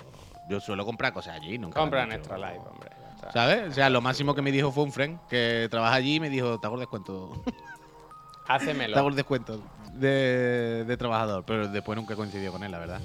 Yo 0.48 0.58
suelo 0.58 0.86
comprar 0.86 1.12
cosas 1.12 1.36
allí, 1.36 1.58
nunca. 1.58 1.78
me 1.78 1.82
han 1.82 1.84
Compra 1.84 2.02
en 2.04 2.08
dicho- 2.08 2.18
Extra 2.20 2.38
Life, 2.38 2.60
hombre. 2.66 2.90
¿Sabes? 3.30 3.68
O 3.70 3.72
sea, 3.72 3.90
lo 3.90 4.00
máximo 4.00 4.34
que 4.34 4.40
me 4.40 4.50
dijo 4.52 4.72
fue 4.72 4.84
un 4.84 4.92
friend 4.92 5.18
que 5.28 5.68
trabaja 5.70 5.96
allí 5.96 6.14
y 6.14 6.20
me 6.20 6.30
dijo, 6.30 6.58
te 6.58 6.66
hago 6.66 6.76
el 6.76 6.80
descuento. 6.80 7.30
te 8.46 8.98
hago 8.98 9.08
el 9.08 9.16
descuento 9.16 9.62
de, 9.98 10.84
de 10.84 10.96
trabajador. 10.96 11.44
Pero 11.46 11.68
después 11.68 11.96
nunca 11.96 12.14
coincidió 12.16 12.52
con 12.52 12.62
él, 12.64 12.70
la 12.72 12.78
verdad. 12.78 13.00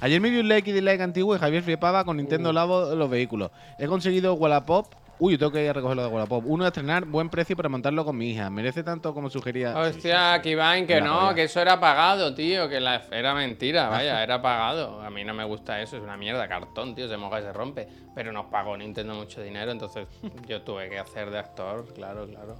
Ayer 0.00 0.20
me 0.20 0.28
vi 0.30 0.38
un 0.40 0.48
like 0.48 0.68
y 0.68 0.72
dislike 0.72 1.00
antiguo 1.00 1.34
y 1.34 1.38
Javier 1.38 1.62
flipaba 1.62 2.04
con 2.04 2.16
Nintendo. 2.18 2.52
Labo 2.52 2.94
los 2.94 3.08
vehículos. 3.08 3.50
He 3.78 3.86
conseguido 3.86 4.34
Wallapop. 4.34 4.86
Uy, 5.20 5.34
yo 5.34 5.38
tengo 5.38 5.52
que 5.52 5.62
ir 5.62 5.70
a 5.70 5.72
recogerlo 5.72 6.02
de 6.02 6.08
Wallapop. 6.08 6.44
Uno 6.44 6.64
de 6.64 6.68
estrenar, 6.68 7.04
buen 7.04 7.30
precio 7.30 7.56
para 7.56 7.68
montarlo 7.68 8.04
con 8.04 8.16
mi 8.16 8.30
hija. 8.30 8.50
Merece 8.50 8.82
tanto 8.82 9.14
como 9.14 9.30
sugería. 9.30 9.68
Sí, 9.72 9.74
sí, 9.92 9.96
Hostia, 9.98 10.34
sí. 10.36 10.42
Kivain, 10.42 10.86
que 10.88 10.96
La 11.00 11.06
no, 11.06 11.20
polla. 11.20 11.34
que 11.36 11.44
eso 11.44 11.60
era 11.60 11.78
pagado, 11.78 12.34
tío, 12.34 12.68
que 12.68 12.80
la, 12.80 13.00
era 13.12 13.32
mentira, 13.32 13.88
vaya, 13.88 14.22
era 14.24 14.42
pagado. 14.42 15.00
A 15.02 15.10
mí 15.10 15.22
no 15.22 15.32
me 15.32 15.44
gusta 15.44 15.80
eso, 15.80 15.96
es 15.96 16.02
una 16.02 16.16
mierda, 16.16 16.48
cartón, 16.48 16.96
tío, 16.96 17.08
se 17.08 17.16
moja 17.16 17.38
y 17.38 17.42
se 17.44 17.52
rompe. 17.52 17.88
Pero 18.14 18.32
nos 18.32 18.46
pagó 18.46 18.76
Nintendo 18.76 19.14
mucho 19.14 19.40
dinero, 19.40 19.70
entonces 19.70 20.08
yo 20.48 20.62
tuve 20.62 20.90
que 20.90 20.98
hacer 20.98 21.30
de 21.30 21.38
actor, 21.38 21.94
claro, 21.94 22.26
claro. 22.26 22.56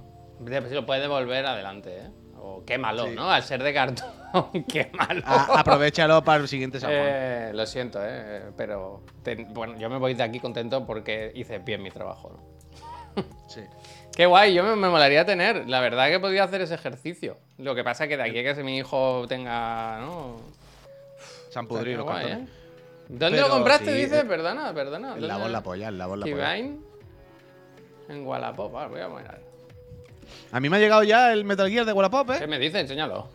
Si 0.69 0.73
lo 0.73 0.85
puedes 0.85 1.03
devolver, 1.03 1.45
adelante, 1.45 1.97
¿eh? 1.97 2.09
O 2.47 2.63
quémalo, 2.63 3.05
Sí. 3.07 3.15
¿no? 3.15 3.31
Al 3.31 3.41
ser 3.43 3.63
de 3.63 3.73
cartón, 3.73 4.07
quémalo. 4.69 5.21
A- 5.25 5.59
aprovechalo 5.59 6.23
para 6.23 6.41
el 6.43 6.47
siguiente 6.47 6.79
San 6.79 6.91
Juan. 6.91 7.01
Eh, 7.03 7.51
lo 7.53 7.65
siento, 7.65 7.99
¿eh? 8.03 8.43
Pero 8.55 9.01
bueno, 9.49 9.77
yo 9.79 9.89
me 9.89 9.97
voy 9.97 10.13
de 10.13 10.21
aquí 10.23 10.39
contento 10.39 10.85
porque 10.85 11.31
hice 11.35 11.57
bien 11.59 11.81
mi 11.81 11.89
trabajo, 11.91 12.29
¿no? 12.31 13.23
Sí. 13.47 13.61
Qué 14.15 14.25
guay, 14.27 14.53
yo 14.53 14.63
me, 14.63 14.75
me 14.75 14.89
molaría 14.89 15.25
tener. 15.25 15.67
La 15.67 15.79
verdad 15.81 16.07
que 16.09 16.19
podría 16.19 16.43
hacer 16.45 16.61
ese 16.61 16.75
ejercicio. 16.75 17.37
Lo 17.57 17.73
que 17.75 17.83
pasa 17.83 18.03
es 18.05 18.09
que 18.09 18.17
de 18.17 18.23
aquí 18.23 18.39
a 18.39 18.53
que 18.55 18.63
mi 18.63 18.77
hijo 18.77 19.25
tenga. 19.27 19.99
¿no? 19.99 20.35
Está 21.47 21.63
Pudrir 21.63 21.97
los 21.97 22.05
guay, 22.05 22.23
cartones. 22.27 22.49
¿eh? 22.49 22.53
¿Dónde 23.09 23.37
Pero 23.37 23.47
lo 23.47 23.53
compraste? 23.53 23.85
sí, 23.85 24.01
dice, 24.03 24.19
eh, 24.19 24.25
perdona, 24.25 24.73
perdona. 24.73 25.15
El 25.15 25.27
la 25.27 25.33
¿dónde? 25.35 25.49
la 25.49 25.61
polla, 25.63 25.87
el 25.89 25.97
la 25.97 26.07
la 26.07 26.25
polla. 26.25 26.55
En 26.57 28.25
Wallapop, 28.25 28.75
ah, 28.75 28.87
voy 28.87 29.01
a 29.01 29.07
mirar. 29.09 29.39
A 30.55 30.61
mí 30.61 30.69
me 30.69 30.77
ha 30.77 30.79
llegado 30.79 31.03
ya 31.03 31.33
el 31.33 31.43
Metal 31.43 31.69
Gear 31.69 31.85
de 31.85 31.91
Wallapop, 31.91 32.31
¿eh? 32.31 32.35
¿Qué 32.39 32.47
me 32.47 32.57
dice? 32.57 32.79
Enséñalo. 32.79 33.27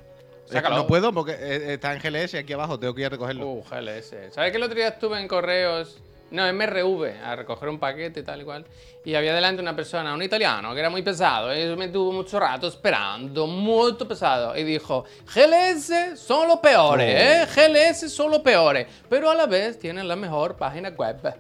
Que 0.47 0.55
Sácalo. 0.55 0.77
no 0.77 0.87
puedo 0.87 1.13
porque 1.13 1.33
eh, 1.33 1.75
está 1.75 1.93
en 1.93 2.01
GLS 2.01 2.35
aquí 2.37 2.55
abajo, 2.55 2.81
tengo 2.81 2.95
que 2.95 3.03
ir 3.03 3.09
a 3.09 3.11
recogerlo. 3.11 3.47
Uh, 3.47 3.63
GLS. 3.63 4.33
¿Sabes 4.33 4.51
que 4.51 4.57
el 4.57 4.63
otro 4.63 4.75
día 4.75 4.89
estuve 4.89 5.21
en 5.21 5.29
correos 5.29 6.01
no, 6.31 6.51
MRV, 6.51 7.23
a 7.23 7.37
recoger 7.37 7.69
un 7.69 7.79
paquete 7.79 8.21
y 8.21 8.23
tal 8.23 8.41
y 8.41 8.45
cual. 8.45 8.65
Y 9.05 9.15
había 9.17 9.35
delante 9.35 9.61
una 9.61 9.77
persona, 9.77 10.15
un 10.15 10.23
italiano, 10.23 10.73
que 10.73 10.81
era 10.81 10.89
muy 10.89 11.03
pesado. 11.03 11.55
Y 11.55 11.77
me 11.77 11.89
tuvo 11.89 12.11
mucho 12.11 12.41
rato 12.41 12.69
esperando, 12.69 13.47
muy 13.47 13.93
pesado. 13.93 14.57
Y 14.57 14.65
dijo, 14.65 15.05
GLS 15.35 16.19
son 16.19 16.49
los 16.49 16.61
peores, 16.61 17.07
¿eh? 17.07 17.47
GLS 17.55 18.11
son 18.11 18.31
los 18.31 18.41
peores. 18.41 18.87
Pero 19.11 19.29
a 19.29 19.35
la 19.35 19.45
vez 19.45 19.79
tienen 19.79 20.09
la 20.09 20.17
mejor 20.17 20.57
página 20.57 20.89
web. 20.89 21.35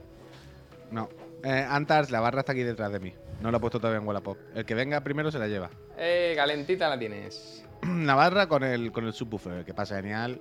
No. 0.90 1.08
Eh, 1.42 1.66
Antars, 1.70 2.10
la 2.10 2.20
barra 2.20 2.40
está 2.40 2.52
aquí 2.52 2.64
detrás 2.64 2.92
de 2.92 3.00
mí. 3.00 3.14
No 3.40 3.50
la 3.50 3.56
he 3.56 3.60
puesto 3.60 3.80
todavía 3.80 4.00
en 4.00 4.06
Wallapop. 4.06 4.38
El 4.54 4.64
que 4.64 4.74
venga 4.74 5.00
primero 5.00 5.30
se 5.30 5.38
la 5.38 5.48
lleva. 5.48 5.70
Eh, 5.96 6.34
calentita 6.36 6.88
la 6.88 6.98
tienes. 6.98 7.64
La 7.82 8.14
barra 8.14 8.46
con 8.46 8.62
el, 8.62 8.92
con 8.92 9.06
el 9.06 9.14
subwoofer, 9.14 9.64
que 9.64 9.72
pasa 9.72 9.96
genial. 9.96 10.40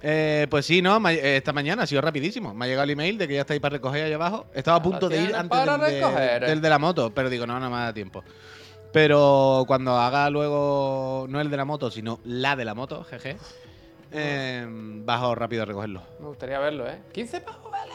Eh, 0.00 0.46
pues 0.48 0.64
sí, 0.64 0.80
no, 0.80 1.06
eh, 1.08 1.36
esta 1.36 1.52
mañana 1.52 1.82
ha 1.82 1.86
sido 1.86 2.00
rapidísimo. 2.00 2.54
Me 2.54 2.64
ha 2.64 2.68
llegado 2.68 2.84
el 2.84 2.90
email 2.90 3.18
de 3.18 3.28
que 3.28 3.34
ya 3.34 3.40
estáis 3.40 3.60
para 3.60 3.74
recoger 3.74 4.04
ahí 4.04 4.12
abajo. 4.12 4.46
Estaba 4.54 4.78
a 4.78 4.82
punto 4.82 5.08
de 5.08 5.22
ir 5.22 5.34
antes 5.34 5.58
del 5.58 5.80
de, 5.80 6.00
recoger. 6.00 6.46
del 6.46 6.60
de 6.60 6.68
la 6.68 6.78
moto, 6.78 7.12
pero 7.12 7.28
digo, 7.28 7.46
no, 7.46 7.58
no 7.58 7.68
me 7.68 7.76
da 7.76 7.92
tiempo. 7.92 8.22
Pero 8.92 9.64
cuando 9.66 9.96
haga 9.98 10.30
luego, 10.30 11.26
no 11.28 11.40
el 11.40 11.50
de 11.50 11.56
la 11.56 11.64
moto, 11.64 11.90
sino 11.90 12.20
la 12.24 12.56
de 12.56 12.64
la 12.64 12.74
moto, 12.74 13.04
jeje, 13.04 13.36
eh, 14.12 14.66
bajo 14.68 15.34
rápido 15.34 15.62
a 15.62 15.66
recogerlo. 15.66 16.02
Me 16.20 16.28
gustaría 16.28 16.58
verlo, 16.58 16.88
¿eh? 16.88 17.02
15 17.12 17.40
pavos 17.42 17.70
vale. 17.70 17.92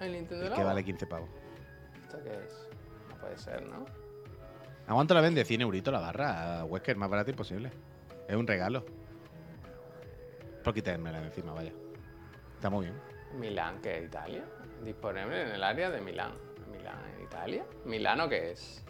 El 0.00 0.12
Nintendo 0.12 0.54
Que 0.54 0.64
vale 0.64 0.84
15 0.84 1.06
pavos. 1.06 1.28
¿Esto 2.02 2.18
qué 2.24 2.30
es? 2.30 2.65
Puede 3.20 3.38
ser, 3.38 3.66
¿no? 3.66 3.84
¿A 4.86 4.94
cuánto 4.94 5.14
la 5.14 5.20
vende? 5.20 5.44
100 5.44 5.62
euritos 5.62 5.92
la 5.92 6.00
barra. 6.00 6.64
Wesker, 6.64 6.96
más 6.96 7.10
barato 7.10 7.30
imposible. 7.30 7.70
Es 8.28 8.36
un 8.36 8.46
regalo. 8.46 8.84
Por 10.62 10.74
quitármela 10.74 11.22
encima, 11.22 11.52
vaya. 11.52 11.72
Está 12.54 12.70
muy 12.70 12.86
bien. 12.86 13.00
Milán, 13.34 13.80
¿qué 13.82 13.98
es 13.98 14.04
Italia? 14.06 14.44
Disponible 14.84 15.42
en 15.42 15.48
el 15.48 15.62
área 15.62 15.90
de 15.90 16.00
Milán. 16.00 16.32
¿Milán 16.70 16.98
Italia? 17.22 17.64
¿Milano 17.84 18.28
qué 18.28 18.52
es? 18.52 18.85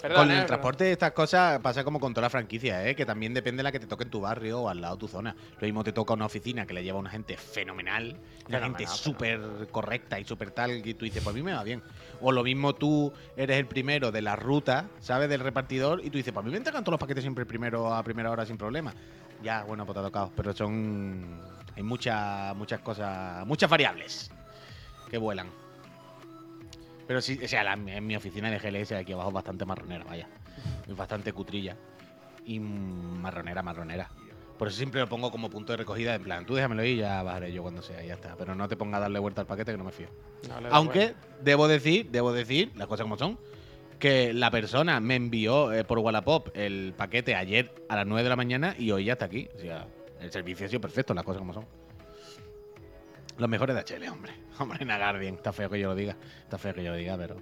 Perdón, 0.00 0.28
con 0.28 0.30
¿eh? 0.30 0.40
el 0.40 0.46
transporte 0.46 0.84
de 0.84 0.92
estas 0.92 1.12
cosas 1.12 1.60
pasa 1.60 1.84
como 1.84 2.00
con 2.00 2.14
toda 2.14 2.26
la 2.26 2.30
franquicia, 2.30 2.86
¿eh? 2.88 2.96
que 2.96 3.04
también 3.04 3.34
depende 3.34 3.58
de 3.58 3.64
la 3.64 3.72
que 3.72 3.80
te 3.80 3.86
toque 3.86 4.04
en 4.04 4.10
tu 4.10 4.20
barrio 4.20 4.62
o 4.62 4.68
al 4.68 4.80
lado 4.80 4.96
de 4.96 5.00
tu 5.00 5.08
zona. 5.08 5.36
Lo 5.58 5.66
mismo 5.66 5.84
te 5.84 5.92
toca 5.92 6.14
una 6.14 6.26
oficina 6.26 6.66
que 6.66 6.72
le 6.72 6.82
lleva 6.82 6.98
una 6.98 7.10
gente 7.10 7.36
fenomenal, 7.36 8.16
una 8.48 8.60
gente 8.60 8.86
súper 8.86 9.40
correcta 9.70 10.18
y 10.18 10.24
súper 10.24 10.52
tal, 10.52 10.82
que 10.82 10.94
tú 10.94 11.04
dices, 11.04 11.22
pues 11.22 11.34
a 11.34 11.36
mí 11.36 11.42
me 11.42 11.52
va 11.52 11.62
bien. 11.64 11.82
O 12.20 12.32
lo 12.32 12.42
mismo 12.42 12.74
tú 12.74 13.12
eres 13.36 13.58
el 13.58 13.66
primero 13.66 14.10
de 14.10 14.22
la 14.22 14.36
ruta, 14.36 14.88
¿sabes? 15.00 15.28
Del 15.28 15.40
repartidor 15.40 16.00
y 16.02 16.10
tú 16.10 16.16
dices, 16.16 16.32
pues 16.32 16.44
a 16.44 16.46
mí 16.46 16.50
me 16.50 16.56
entregan 16.56 16.82
todos 16.82 16.92
los 16.92 17.00
paquetes 17.00 17.22
siempre 17.22 17.44
primero 17.44 17.92
a 17.92 18.02
primera 18.02 18.30
hora 18.30 18.46
sin 18.46 18.56
problema. 18.56 18.94
Ya, 19.42 19.64
bueno, 19.64 19.84
pues 19.84 19.94
te 19.94 20.00
ha 20.00 20.04
tocado, 20.04 20.32
pero 20.34 20.54
son... 20.54 21.40
Hay 21.76 21.82
muchas, 21.82 22.54
muchas 22.56 22.80
cosas, 22.80 23.46
muchas 23.46 23.70
variables 23.70 24.30
que 25.10 25.18
vuelan. 25.18 25.59
Pero 27.10 27.20
sí, 27.20 27.40
o 27.42 27.48
sea, 27.48 27.64
la- 27.64 27.72
en 27.72 28.06
mi 28.06 28.14
oficina 28.14 28.52
de 28.52 28.60
GLS 28.60 28.92
aquí 28.94 29.12
abajo 29.12 29.30
es 29.30 29.34
bastante 29.34 29.64
marronera, 29.66 30.04
vaya. 30.04 30.28
Es 30.86 30.94
bastante 30.94 31.32
cutrilla. 31.32 31.76
Y 32.46 32.60
marronera, 32.60 33.64
marronera. 33.64 34.08
Por 34.56 34.68
eso 34.68 34.76
siempre 34.76 35.00
lo 35.00 35.08
pongo 35.08 35.32
como 35.32 35.50
punto 35.50 35.72
de 35.72 35.78
recogida, 35.78 36.14
en 36.14 36.22
plan, 36.22 36.46
tú 36.46 36.54
déjamelo 36.54 36.84
y 36.84 36.94
ya 36.98 37.20
bajaré 37.24 37.52
yo 37.52 37.62
cuando 37.62 37.82
sea, 37.82 38.04
y 38.04 38.06
ya 38.06 38.14
está. 38.14 38.36
Pero 38.36 38.54
no 38.54 38.68
te 38.68 38.76
ponga 38.76 38.98
a 38.98 39.00
darle 39.00 39.18
vuelta 39.18 39.40
al 39.40 39.48
paquete 39.48 39.72
que 39.72 39.78
no 39.78 39.82
me 39.82 39.90
fío. 39.90 40.06
No 40.48 40.68
Aunque 40.70 41.14
debo 41.42 41.66
decir, 41.66 42.08
debo 42.12 42.32
decir, 42.32 42.70
las 42.76 42.86
cosas 42.86 43.02
como 43.02 43.18
son, 43.18 43.38
que 43.98 44.32
la 44.32 44.52
persona 44.52 45.00
me 45.00 45.16
envió 45.16 45.72
eh, 45.72 45.82
por 45.82 45.98
Wallapop 45.98 46.50
el 46.54 46.94
paquete 46.96 47.34
ayer 47.34 47.74
a 47.88 47.96
las 47.96 48.06
9 48.06 48.22
de 48.22 48.28
la 48.28 48.36
mañana 48.36 48.76
y 48.78 48.92
hoy 48.92 49.06
ya 49.06 49.14
está 49.14 49.24
aquí. 49.24 49.48
O 49.56 49.58
sea, 49.58 49.88
el 50.20 50.30
servicio 50.30 50.66
ha 50.66 50.68
sido 50.68 50.80
perfecto, 50.80 51.12
las 51.12 51.24
cosas 51.24 51.40
como 51.40 51.54
son. 51.54 51.66
Los 53.40 53.48
mejores 53.48 53.74
de 53.74 53.82
HL, 53.82 54.08
hombre. 54.10 54.32
Hombre, 54.58 54.84
Nagar 54.84 55.18
bien. 55.18 55.34
Está 55.34 55.52
feo 55.52 55.70
que 55.70 55.80
yo 55.80 55.88
lo 55.88 55.94
diga. 55.94 56.16
Está 56.42 56.58
feo 56.58 56.74
que 56.74 56.84
yo 56.84 56.90
lo 56.90 56.96
diga, 56.98 57.16
pero 57.16 57.36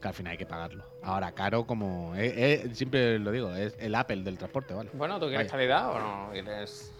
que 0.00 0.08
al 0.08 0.14
final 0.14 0.32
hay 0.32 0.38
que 0.38 0.46
pagarlo. 0.46 0.84
Ahora, 1.02 1.32
caro 1.32 1.64
como... 1.66 2.16
eh, 2.16 2.32
eh, 2.64 2.70
siempre 2.72 3.18
lo 3.18 3.30
digo, 3.30 3.54
es 3.54 3.76
el 3.78 3.94
Apple 3.94 4.22
del 4.22 4.38
transporte, 4.38 4.72
¿vale? 4.74 4.90
Bueno, 4.94 5.20
¿tú 5.20 5.26
quieres 5.28 5.46
Vaya. 5.46 5.50
calidad 5.50 5.90
o 5.94 5.98
no 6.00 6.30
quieres...? 6.32 6.90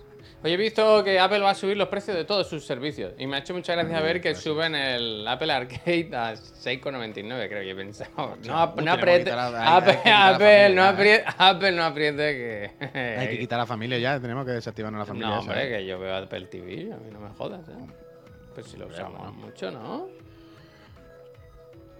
Oye, 0.45 0.55
he 0.55 0.57
visto 0.57 1.03
que 1.05 1.19
Apple 1.21 1.39
va 1.41 1.51
a 1.51 1.55
subir 1.55 1.77
los 1.77 1.89
precios 1.89 2.17
de 2.17 2.25
todos 2.25 2.49
sus 2.49 2.65
servicios. 2.65 3.13
Y 3.19 3.27
me 3.29 3.37
ha 3.37 3.39
hecho 3.41 3.55
mucha 3.55 3.75
gracia 3.75 4.01
ver 4.01 4.21
que 4.21 4.35
suben 4.35 4.75
el 4.75 5.27
Apple 5.27 5.53
Arcade 5.53 6.11
a 6.13 6.35
6,99, 6.35 7.49
creo 7.49 7.63
que 7.63 7.71
he 7.71 7.75
pensado. 7.75 8.37
No, 8.45 8.65
Uh, 8.77 8.81
no 8.83 8.93
apriete. 8.93 9.31
Apple, 9.33 9.59
Apple, 9.65 9.95
familia 10.03 10.69
no 10.71 10.83
¿eh? 10.83 10.89
apriete, 10.89 11.25
Apple 11.39 11.73
no 11.73 11.85
apriete 11.85 12.17
que... 12.35 13.19
Hay 13.19 13.29
que 13.29 13.39
quitar 13.39 13.59
a 13.61 13.63
la 13.63 13.67
familia 13.67 13.99
ya, 13.99 14.21
tenemos 14.21 14.45
que 14.45 14.53
desactivarnos 14.53 14.99
la 15.01 15.07
familia. 15.07 15.29
No, 15.29 15.35
esa, 15.35 15.41
hombre, 15.43 15.67
¿eh? 15.67 15.79
que 15.79 15.87
yo 15.87 15.99
veo 15.99 16.15
Apple 16.17 16.47
TV, 16.47 16.93
a 16.93 16.97
mí 16.97 17.11
no 17.13 17.21
me 17.21 17.31
jodas, 17.31 17.69
¿eh? 17.69 17.73
Pues 18.55 18.67
si 18.67 18.77
lo 18.77 18.87
usamos 18.87 19.35
mucho, 19.35 19.71
¿no? 19.71 20.09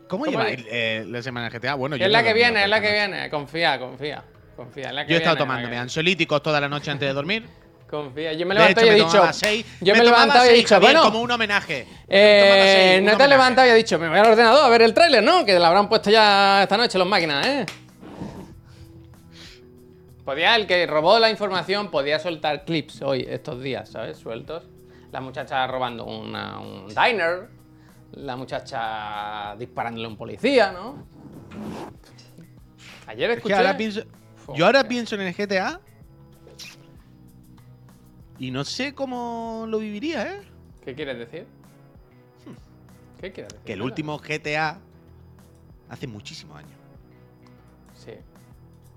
¿Cómo 0.09 0.25
¿Cómo 0.27 0.27
lleváis 0.27 0.63
le- 0.65 0.99
eh, 1.01 1.05
la 1.07 1.23
semana 1.23 1.49
GTA? 1.49 1.75
Bueno, 1.75 1.97
yo 1.97 2.05
es 2.05 2.11
la 2.13 2.21
he 2.21 2.25
que 2.25 2.35
viene, 2.35 2.63
es 2.65 2.69
la 2.69 2.81
que 2.81 2.93
viene. 2.93 3.31
Confía, 3.31 3.79
confía. 3.79 4.23
Confía, 4.57 4.89
es 4.89 4.93
la 4.95 5.07
que 5.07 5.11
Yo 5.13 5.17
he 5.17 5.19
estado 5.19 5.37
viene, 5.37 5.49
tomándome 5.49 5.79
ansiolíticos 5.79 6.43
toda 6.43 6.61
la 6.61 6.69
noche 6.69 6.91
antes 6.91 7.09
de 7.09 7.15
dormir. 7.15 7.47
Confía. 7.91 8.33
Yo 8.35 8.45
me 8.47 8.55
he 8.55 8.59
levantado 8.59 8.87
y 8.87 8.91
he 8.91 8.95
dicho. 8.95 9.33
seis. 9.33 9.67
yo 9.81 9.95
me 9.95 10.01
he 10.01 10.05
levantado 10.05 10.47
y 10.47 10.49
he 10.49 10.53
dicho, 10.53 10.81
bueno. 10.81 11.03
como 11.05 11.21
un 11.23 11.31
homenaje. 11.31 11.87
Eh, 12.09 12.73
seis, 12.91 12.99
un 13.01 13.05
no 13.07 13.11
te 13.11 13.15
homenaje. 13.17 13.29
levantado 13.31 13.67
y 13.69 13.71
has 13.71 13.77
dicho, 13.77 13.99
me 13.99 14.09
voy 14.09 14.19
al 14.19 14.27
ordenador 14.27 14.65
a 14.65 14.69
ver 14.69 14.83
el 14.83 14.93
tráiler, 14.95 15.23
¿no? 15.23 15.45
Que 15.47 15.59
lo 15.59 15.65
habrán 15.65 15.89
puesto 15.89 16.11
ya 16.11 16.63
esta 16.63 16.77
noche 16.77 16.99
los 16.99 17.07
máquinas, 17.09 17.47
¿eh? 17.47 17.67
Podía, 20.25 20.55
el 20.57 20.67
que 20.67 20.87
robó 20.87 21.19
la 21.19 21.31
información 21.31 21.91
podía 21.91 22.19
soltar 22.19 22.65
clips 22.65 23.03
hoy, 23.03 23.27
estos 23.29 23.61
días, 23.63 23.89
¿sabes? 23.91 24.19
Sueltos. 24.19 24.65
La 25.13 25.21
muchacha 25.21 25.67
robando 25.67 26.05
una- 26.07 26.59
un 26.59 26.89
diner. 26.89 27.49
La 28.13 28.37
muchacha 28.37 29.55
disparándole 29.57 30.07
a 30.07 30.09
un 30.11 30.17
policía, 30.17 30.73
¿no? 30.73 31.07
Ayer 33.07 33.31
Es 33.31 33.37
escuché... 33.39 33.55
que 33.55 33.59
ahora 33.59 33.77
pienso. 33.77 34.03
Fo, 34.37 34.55
Yo 34.55 34.67
ahora 34.67 34.85
pienso 34.85 35.15
en 35.15 35.23
el 35.23 35.35
GTA. 35.35 35.81
Y 38.39 38.51
no 38.51 38.65
sé 38.65 38.95
cómo 38.95 39.67
lo 39.69 39.79
viviría, 39.79 40.27
¿eh? 40.33 40.41
¿Qué 40.85 40.95
quieres 40.95 41.17
decir? 41.19 41.47
¿Qué 43.21 43.31
quieres 43.33 43.53
decir? 43.53 43.65
Que 43.65 43.75
el 43.75 43.83
último 43.83 44.19
GTA. 44.19 44.79
Hace 45.89 46.07
muchísimos 46.07 46.57
años. 46.59 46.73
Sí. 47.95 48.13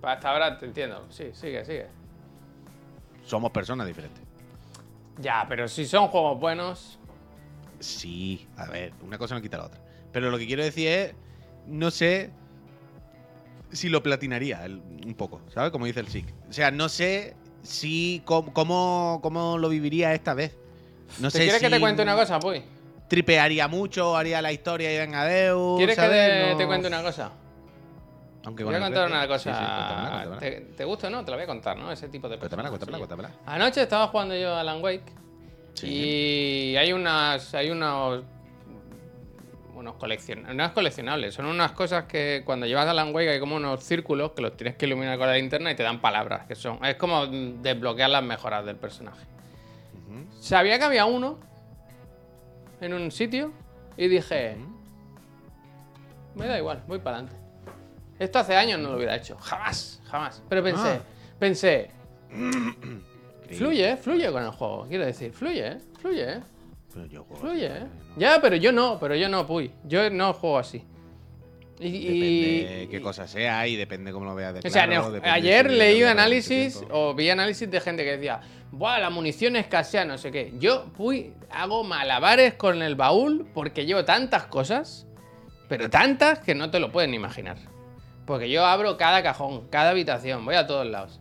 Hasta 0.01 0.29
ahora 0.31 0.57
te 0.57 0.65
entiendo. 0.65 1.05
Sí, 1.09 1.29
sigue, 1.33 1.63
sigue. 1.65 1.87
Somos 3.23 3.51
personas 3.51 3.85
diferentes. 3.87 4.23
Ya, 5.19 5.45
pero 5.47 5.67
si 5.67 5.85
son 5.85 6.07
juegos 6.09 6.39
buenos. 6.39 6.99
Sí, 7.79 8.47
a 8.57 8.65
ver, 8.65 8.93
una 9.01 9.17
cosa 9.17 9.35
no 9.35 9.41
quita 9.41 9.57
la 9.57 9.65
otra. 9.65 9.79
Pero 10.11 10.29
lo 10.29 10.37
que 10.37 10.47
quiero 10.47 10.63
decir 10.63 10.87
es. 10.87 11.13
No 11.67 11.91
sé. 11.91 12.31
Si 13.71 13.89
lo 13.89 14.01
platinaría 14.03 14.63
el- 14.65 14.81
un 15.05 15.13
poco, 15.15 15.41
¿sabes? 15.53 15.71
Como 15.71 15.85
dice 15.85 15.99
el 15.99 16.07
SIC. 16.07 16.25
O 16.49 16.53
sea, 16.53 16.71
no 16.71 16.87
sé 16.89 17.35
si. 17.63 18.21
Cómo, 18.25 18.53
cómo, 18.53 19.19
cómo 19.21 19.57
lo 19.57 19.69
viviría 19.69 20.13
esta 20.13 20.33
vez. 20.33 20.55
No 21.19 21.29
¿Te 21.29 21.37
sé 21.37 21.43
quieres 21.43 21.61
que 21.61 21.69
te 21.69 21.79
cuente 21.79 22.01
una 22.03 22.15
cosa, 22.15 22.39
Puy? 22.39 22.61
Tripearía 23.07 23.67
mucho, 23.67 24.15
haría 24.17 24.41
la 24.41 24.51
historia 24.51 24.93
y 24.93 24.97
venga, 24.97 25.21
adeu. 25.21 25.75
¿Quieres 25.77 25.95
que 25.95 26.01
¿sabes? 26.01 26.31
te, 26.45 26.51
No- 26.51 26.57
te 26.57 26.65
cuente 26.67 26.87
una 26.87 27.01
cosa? 27.03 27.31
Aunque 28.45 28.63
voy 28.63 28.75
a 28.75 28.79
contar 28.79 29.07
una 29.07 29.21
sí, 29.23 29.27
cosa. 29.27 29.53
sí, 29.53 29.65
cuéntamela, 29.65 30.09
cuéntamela. 30.09 30.39
¿Te, 30.39 30.61
te 30.75 30.85
gusta 30.85 31.07
o 31.07 31.09
no? 31.09 31.25
Te 31.25 31.31
la 31.31 31.37
voy 31.37 31.43
a 31.43 31.47
contar, 31.47 31.77
¿no? 31.77 31.91
Ese 31.91 32.09
tipo 32.09 32.29
de 32.29 32.37
personas. 32.37 32.69
cuéntamela, 32.69 32.97
cuéntamela. 32.99 33.31
Anoche 33.45 33.81
estaba 33.81 34.07
jugando 34.07 34.35
yo 34.35 34.53
a 34.53 34.61
Alan 34.61 34.83
Wake. 34.83 35.11
Sí. 35.73 35.87
Y 35.87 36.77
hay 36.77 36.93
unas. 36.93 37.53
Hay 37.53 37.69
unos. 37.69 38.23
Unos 39.75 39.95
coleccion... 39.95 40.55
No 40.55 40.63
es 40.63 40.71
coleccionables, 40.71 41.33
son 41.33 41.47
unas 41.47 41.73
cosas 41.73 42.05
que 42.05 42.43
cuando 42.45 42.65
llevas 42.65 42.87
a 42.87 42.91
Alan 42.91 43.13
Wake 43.13 43.31
hay 43.31 43.39
como 43.41 43.57
unos 43.57 43.83
círculos 43.83 44.31
que 44.31 44.41
los 44.41 44.55
tienes 44.55 44.77
que 44.77 44.85
iluminar 44.85 45.17
con 45.17 45.27
la 45.27 45.33
linterna 45.33 45.69
y 45.69 45.75
te 45.75 45.83
dan 45.83 45.99
palabras. 45.99 46.45
que 46.47 46.55
son 46.55 46.79
Es 46.85 46.95
como 46.95 47.27
desbloquear 47.27 48.09
las 48.09 48.23
mejoras 48.23 48.65
del 48.65 48.77
personaje. 48.77 49.25
Sabía 50.39 50.79
que 50.79 50.85
había 50.85 51.05
uno 51.05 51.39
en 52.79 52.93
un 52.93 53.11
sitio 53.11 53.51
y 53.97 54.07
dije, 54.07 54.55
me 56.35 56.47
da 56.47 56.57
igual, 56.57 56.81
voy 56.87 56.99
para 56.99 57.17
adelante. 57.17 57.37
Esto 58.19 58.39
hace 58.39 58.55
años 58.55 58.79
no 58.79 58.89
lo 58.91 58.97
hubiera 58.97 59.15
hecho, 59.15 59.37
jamás, 59.37 60.01
jamás. 60.05 60.41
Pero 60.49 60.63
pensé, 60.63 60.87
Ah. 60.87 61.01
pensé, 61.39 61.91
fluye, 63.57 63.97
fluye 63.97 64.31
con 64.31 64.43
el 64.43 64.51
juego, 64.51 64.85
quiero 64.87 65.05
decir, 65.05 65.31
fluye, 65.33 65.77
fluye, 65.99 66.39
Pero 66.93 67.05
yo 67.07 67.23
juego 67.23 67.41
fluye. 67.41 67.67
así, 67.67 67.83
no. 67.83 68.17
Ya, 68.17 68.39
pero 68.41 68.55
yo 68.55 68.71
no, 68.71 68.97
pero 68.99 69.15
yo 69.15 69.27
no, 69.29 69.45
puy, 69.45 69.71
yo 69.83 70.09
no 70.09 70.33
juego 70.33 70.59
así. 70.59 70.83
Y, 71.77 71.87
y- 71.87 72.59
Depende 72.63 72.87
qué 72.89 73.01
cosa 73.01 73.27
sea 73.27 73.67
y 73.67 73.75
depende 73.75 74.13
cómo 74.13 74.23
lo 74.25 74.33
veas 74.33 74.53
de 74.53 74.65
O 74.65 74.71
sea, 74.71 74.83
ayer 75.23 75.69
si 75.69 75.75
leí 75.75 76.03
análisis 76.03 76.81
o 76.89 77.13
vi 77.13 77.29
análisis 77.29 77.69
de 77.69 77.81
gente 77.81 78.05
que 78.05 78.11
decía, 78.11 78.39
Buah, 78.71 78.99
la 78.99 79.09
munición 79.09 79.57
escasea, 79.57 80.05
no 80.05 80.17
sé 80.17 80.31
qué. 80.31 80.53
Yo 80.57 80.85
fui, 80.95 81.33
hago 81.49 81.83
malabares 81.83 82.53
con 82.53 82.81
el 82.81 82.95
baúl 82.95 83.45
porque 83.53 83.85
llevo 83.85 84.05
tantas 84.05 84.45
cosas, 84.47 85.05
pero 85.67 85.89
tantas 85.89 86.39
que 86.39 86.55
no 86.55 86.71
te 86.71 86.79
lo 86.79 86.91
pueden 86.93 87.13
imaginar. 87.13 87.57
Porque 88.25 88.49
yo 88.49 88.65
abro 88.65 88.97
cada 88.97 89.21
cajón, 89.23 89.67
cada 89.69 89.91
habitación, 89.91 90.43
voy 90.45 90.55
a 90.55 90.65
todos 90.67 90.85
lados. 90.87 91.19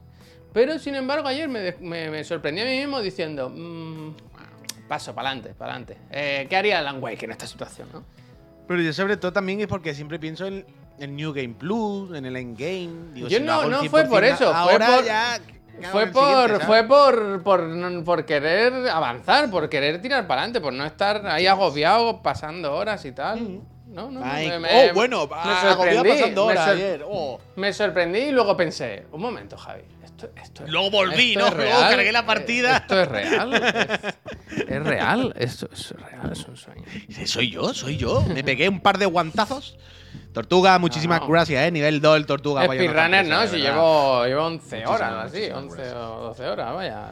Pero 0.52 0.78
sin 0.78 0.94
embargo, 0.94 1.28
ayer 1.28 1.48
me, 1.48 1.74
me- 1.80 2.10
me 2.10 2.24
sorprendí 2.24 2.62
a 2.62 2.64
mí 2.64 2.78
mismo 2.78 3.00
diciendo, 3.00 3.50
"Mm, 3.50 4.14
paso, 4.88 5.14
para 5.14 5.28
adelante, 5.30 5.54
para 5.58 5.72
adelante. 5.72 5.98
Eh, 6.10 6.46
¿Qué 6.48 6.56
haría 6.56 6.78
Alan 6.78 7.02
Wake 7.02 7.24
en 7.24 7.32
esta 7.32 7.46
situación, 7.46 7.88
no? 7.92 8.04
Pero 8.68 8.80
yo 8.80 8.92
sobre 8.92 9.16
todo 9.16 9.32
también 9.32 9.60
es 9.60 9.66
porque 9.66 9.94
siempre 9.94 10.18
pienso 10.18 10.46
en 10.46 10.64
el 10.98 11.14
New 11.14 11.32
Game 11.32 11.54
Plus, 11.58 12.16
en 12.16 12.24
el 12.24 12.36
Endgame. 12.36 13.12
Digo, 13.12 13.28
Yo 13.28 13.38
si 13.38 13.44
no- 13.44 13.64
no 13.68 13.78
fue 13.84 14.02
100% 14.04 14.08
por 14.08 14.24
eso, 14.24 14.44
fue 14.46 14.54
Ahora 14.54 14.86
por- 14.86 15.04
ya... 15.04 15.38
¿qué 15.80 15.86
hago 15.86 15.92
Fue 15.92 16.06
por, 16.06 16.62
fue 16.62 16.84
por, 16.84 17.42
por, 17.42 18.04
por 18.04 18.24
querer 18.24 18.88
avanzar, 18.88 19.50
por 19.50 19.68
querer 19.68 20.00
tirar 20.00 20.26
para 20.28 20.42
adelante, 20.42 20.60
por 20.60 20.72
no 20.72 20.84
estar 20.84 21.26
ahí 21.26 21.46
agobiado 21.48 22.22
pasando 22.22 22.72
horas 22.76 23.04
y 23.04 23.10
tal. 23.12 23.60
No, 23.94 24.10
no, 24.10 24.20
Ay, 24.24 24.50
me- 24.58 24.90
oh, 24.90 24.94
bueno, 24.94 25.26
me 25.26 25.32
ah, 25.36 25.74
sorprendí, 25.76 26.08
pasando 26.10 26.46
me 26.46 26.52
horas 26.52 26.64
sor- 26.66 26.74
ayer. 26.74 27.04
oh. 27.08 27.40
Me 27.56 27.72
sorprendí 27.72 28.18
y 28.18 28.30
luego 28.32 28.56
pensé, 28.56 29.06
un 29.12 29.20
momento, 29.20 29.56
Javi, 29.56 29.82
esto, 30.04 30.28
esto 30.42 30.64
es- 30.64 30.70
Luego 30.70 30.90
volví, 30.90 31.28
esto 31.34 31.40
¿no? 31.40 31.46
es 31.48 31.54
Luego 31.56 31.80
cargué 31.80 32.12
la 32.12 32.26
partida. 32.26 32.76
Eh, 32.76 32.80
Esto 32.80 33.00
es 33.00 33.08
real. 33.08 33.54
Es, 34.54 34.60
es 34.70 34.82
real, 34.84 35.34
esto 35.36 35.68
es 35.72 35.90
real, 35.92 36.30
es 36.32 36.44
un 36.46 36.56
sueño. 36.56 36.82
Soy 37.26 37.50
yo, 37.50 37.72
soy 37.74 37.96
yo. 37.96 38.22
Me 38.22 38.44
pegué 38.44 38.68
un 38.68 38.80
par 38.80 38.98
de 38.98 39.06
guantazos. 39.06 39.76
Tortuga, 40.32 40.78
muchísimas 40.78 41.20
No. 41.20 41.28
gracias, 41.28 41.64
¿eh? 41.66 41.70
Nivel 41.70 42.00
2 42.00 42.16
el 42.16 42.26
Tortuga. 42.26 42.64
Speedrunner, 42.64 43.26
¿no? 43.26 43.40
de 43.40 43.48
Si 43.48 43.56
llevo, 43.58 44.24
llevo 44.26 44.46
11 44.46 44.76
Muchísimas, 44.76 44.90
horas 44.90 45.24
así, 45.26 45.36
muchísimas 45.38 45.62
11 45.64 45.76
gracias. 45.76 45.96
o 45.96 46.20
12 46.20 46.46
horas, 46.48 46.74
vaya. 46.74 47.06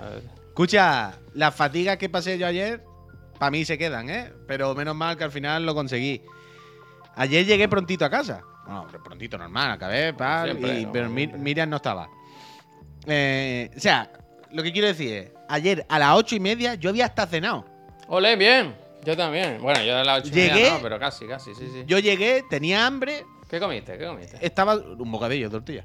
Escucha, 0.49 1.13
las 1.35 1.55
fatigas 1.55 1.97
que 1.97 2.09
pasé 2.09 2.39
yo 2.39 2.47
ayer, 2.47 2.83
para 3.39 3.51
mí 3.51 3.65
se 3.65 3.79
quedan, 3.79 4.11
¿eh? 4.11 4.33
Pero 4.47 4.75
menos 4.75 4.95
mal 4.95 5.17
que 5.17 5.25
al 5.25 5.33
final 5.33 5.65
lo 5.67 5.75
conseguí. 5.75 6.23
Ayer 7.17 7.45
llegué 7.45 7.69
prontito 7.69 8.05
a 8.05 8.11
casa. 8.11 8.43
Bueno, 8.65 8.87
prontito 9.05 9.37
normal, 9.37 9.73
acabé, 9.73 10.15
pal, 10.15 10.51
Siempre, 10.51 10.81
y- 10.81 10.87
¿no? 10.87 10.93
pero 10.93 11.09
Mi- 11.11 11.17
Siempre. 11.23 11.41
Miriam 11.41 11.69
no 11.71 11.77
estaba. 11.77 12.09
Eh, 13.07 13.71
o 13.77 13.81
sea, 13.81 14.11
lo 14.53 14.63
que 14.63 14.73
quiero 14.73 14.89
decir 14.89 15.13
es, 15.13 15.31
ayer 15.49 15.85
a 15.89 15.99
las 15.99 16.15
ocho 16.17 16.37
y 16.37 16.41
media 16.41 16.75
yo 16.75 16.91
había 16.91 17.07
hasta 17.07 17.27
cenado. 17.27 17.65
Ole, 18.09 18.37
bien. 18.37 18.75
Yo 19.05 19.17
también. 19.17 19.61
Bueno, 19.61 19.83
yo 19.83 19.97
de 19.97 20.05
las 20.05 20.21
8 20.21 20.29
y 20.29 20.37
media 20.37 20.75
no, 20.75 20.81
pero 20.81 20.97
casi, 20.99 21.27
casi, 21.27 21.55
sí, 21.57 21.67
sí. 21.73 21.83
Yo 21.87 21.99
llegué, 21.99 22.45
tenía 22.49 22.87
hambre, 22.87 23.25
¿Qué 23.51 23.59
comiste? 23.59 23.99
¿Qué 23.99 24.07
comiste? 24.07 24.39
estaba 24.41 24.77
un 24.77 25.11
bocadillo 25.11 25.49
de 25.49 25.51
tortilla. 25.51 25.85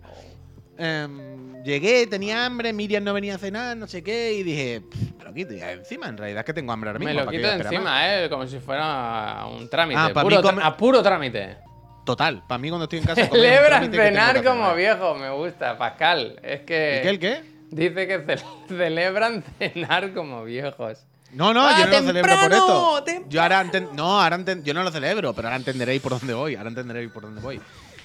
Em, 0.77 1.63
llegué, 1.63 2.07
tenía 2.07 2.45
hambre, 2.45 2.71
Miriam 2.73 3.03
no 3.03 3.13
venía 3.13 3.35
a 3.35 3.37
cenar, 3.37 3.75
no 3.77 3.87
sé 3.87 4.03
qué, 4.03 4.33
y 4.33 4.43
dije, 4.43 4.81
"Pff, 4.81 4.99
pero 5.17 5.31
aquí 5.31 5.45
te- 5.45 5.71
encima, 5.71 6.07
en 6.07 6.17
realidad 6.17 6.39
es 6.41 6.45
que 6.45 6.53
tengo 6.53 6.71
hambre 6.71 6.89
ahora 6.91 6.99
mismo. 6.99 7.13
Me 7.13 7.19
lo 7.19 7.25
¿para 7.25 7.31
qué 7.31 7.37
quito 7.37 7.49
voy 7.49 7.57
de 7.57 7.63
a 7.63 7.67
esperar 7.67 7.83
más?". 7.83 8.01
encima, 8.03 8.23
¿eh? 8.25 8.29
Como 8.29 8.47
si 8.47 8.59
fuera 8.59 9.45
un 9.47 9.69
trámite. 9.69 9.99
Ah, 9.99 10.11
puro 10.13 10.41
come- 10.41 10.61
A 10.63 10.77
puro 10.77 11.01
trámite. 11.03 11.57
Total, 12.05 12.41
para 12.47 12.57
mí 12.59 12.69
cuando 12.69 12.85
estoy 12.85 12.99
en 12.99 13.05
casa. 13.05 13.25
Celebran 13.27 13.91
cenar 13.91 14.43
como 14.43 14.73
viejo, 14.75 15.15
me 15.15 15.29
gusta, 15.31 15.77
Pascal. 15.77 16.39
Es 16.41 16.61
que. 16.61 17.01
¿El 17.01 17.01
qué? 17.01 17.09
¿El 17.09 17.19
qué? 17.19 17.57
Dice 17.69 18.07
que 18.07 18.23
ce- 18.37 18.45
celebran 18.69 19.43
cenar 19.59 20.13
como 20.13 20.43
viejos. 20.45 20.99
No, 21.33 21.53
no, 21.53 21.67
¡Ah, 21.67 21.75
yo 21.79 21.85
no 21.87 21.91
lo 21.91 22.07
celebro 22.07 22.31
por 22.31 22.39
temprano! 22.49 22.97
esto. 22.99 23.25
Yo 23.27 23.41
ahora 23.41 23.65
no, 23.93 24.21
ahora 24.21 24.39
yo 24.63 24.73
no 24.73 24.83
lo 24.83 24.91
celebro, 24.91 25.33
pero 25.33 25.49
ahora 25.49 25.57
entenderéis 25.57 26.01
por 26.01 26.17
dónde 26.17 26.33
voy. 26.33 26.55
Ahora 26.55 26.69
entenderéis 26.69 27.11
por 27.11 27.23
dónde 27.23 27.41
voy. 27.41 27.59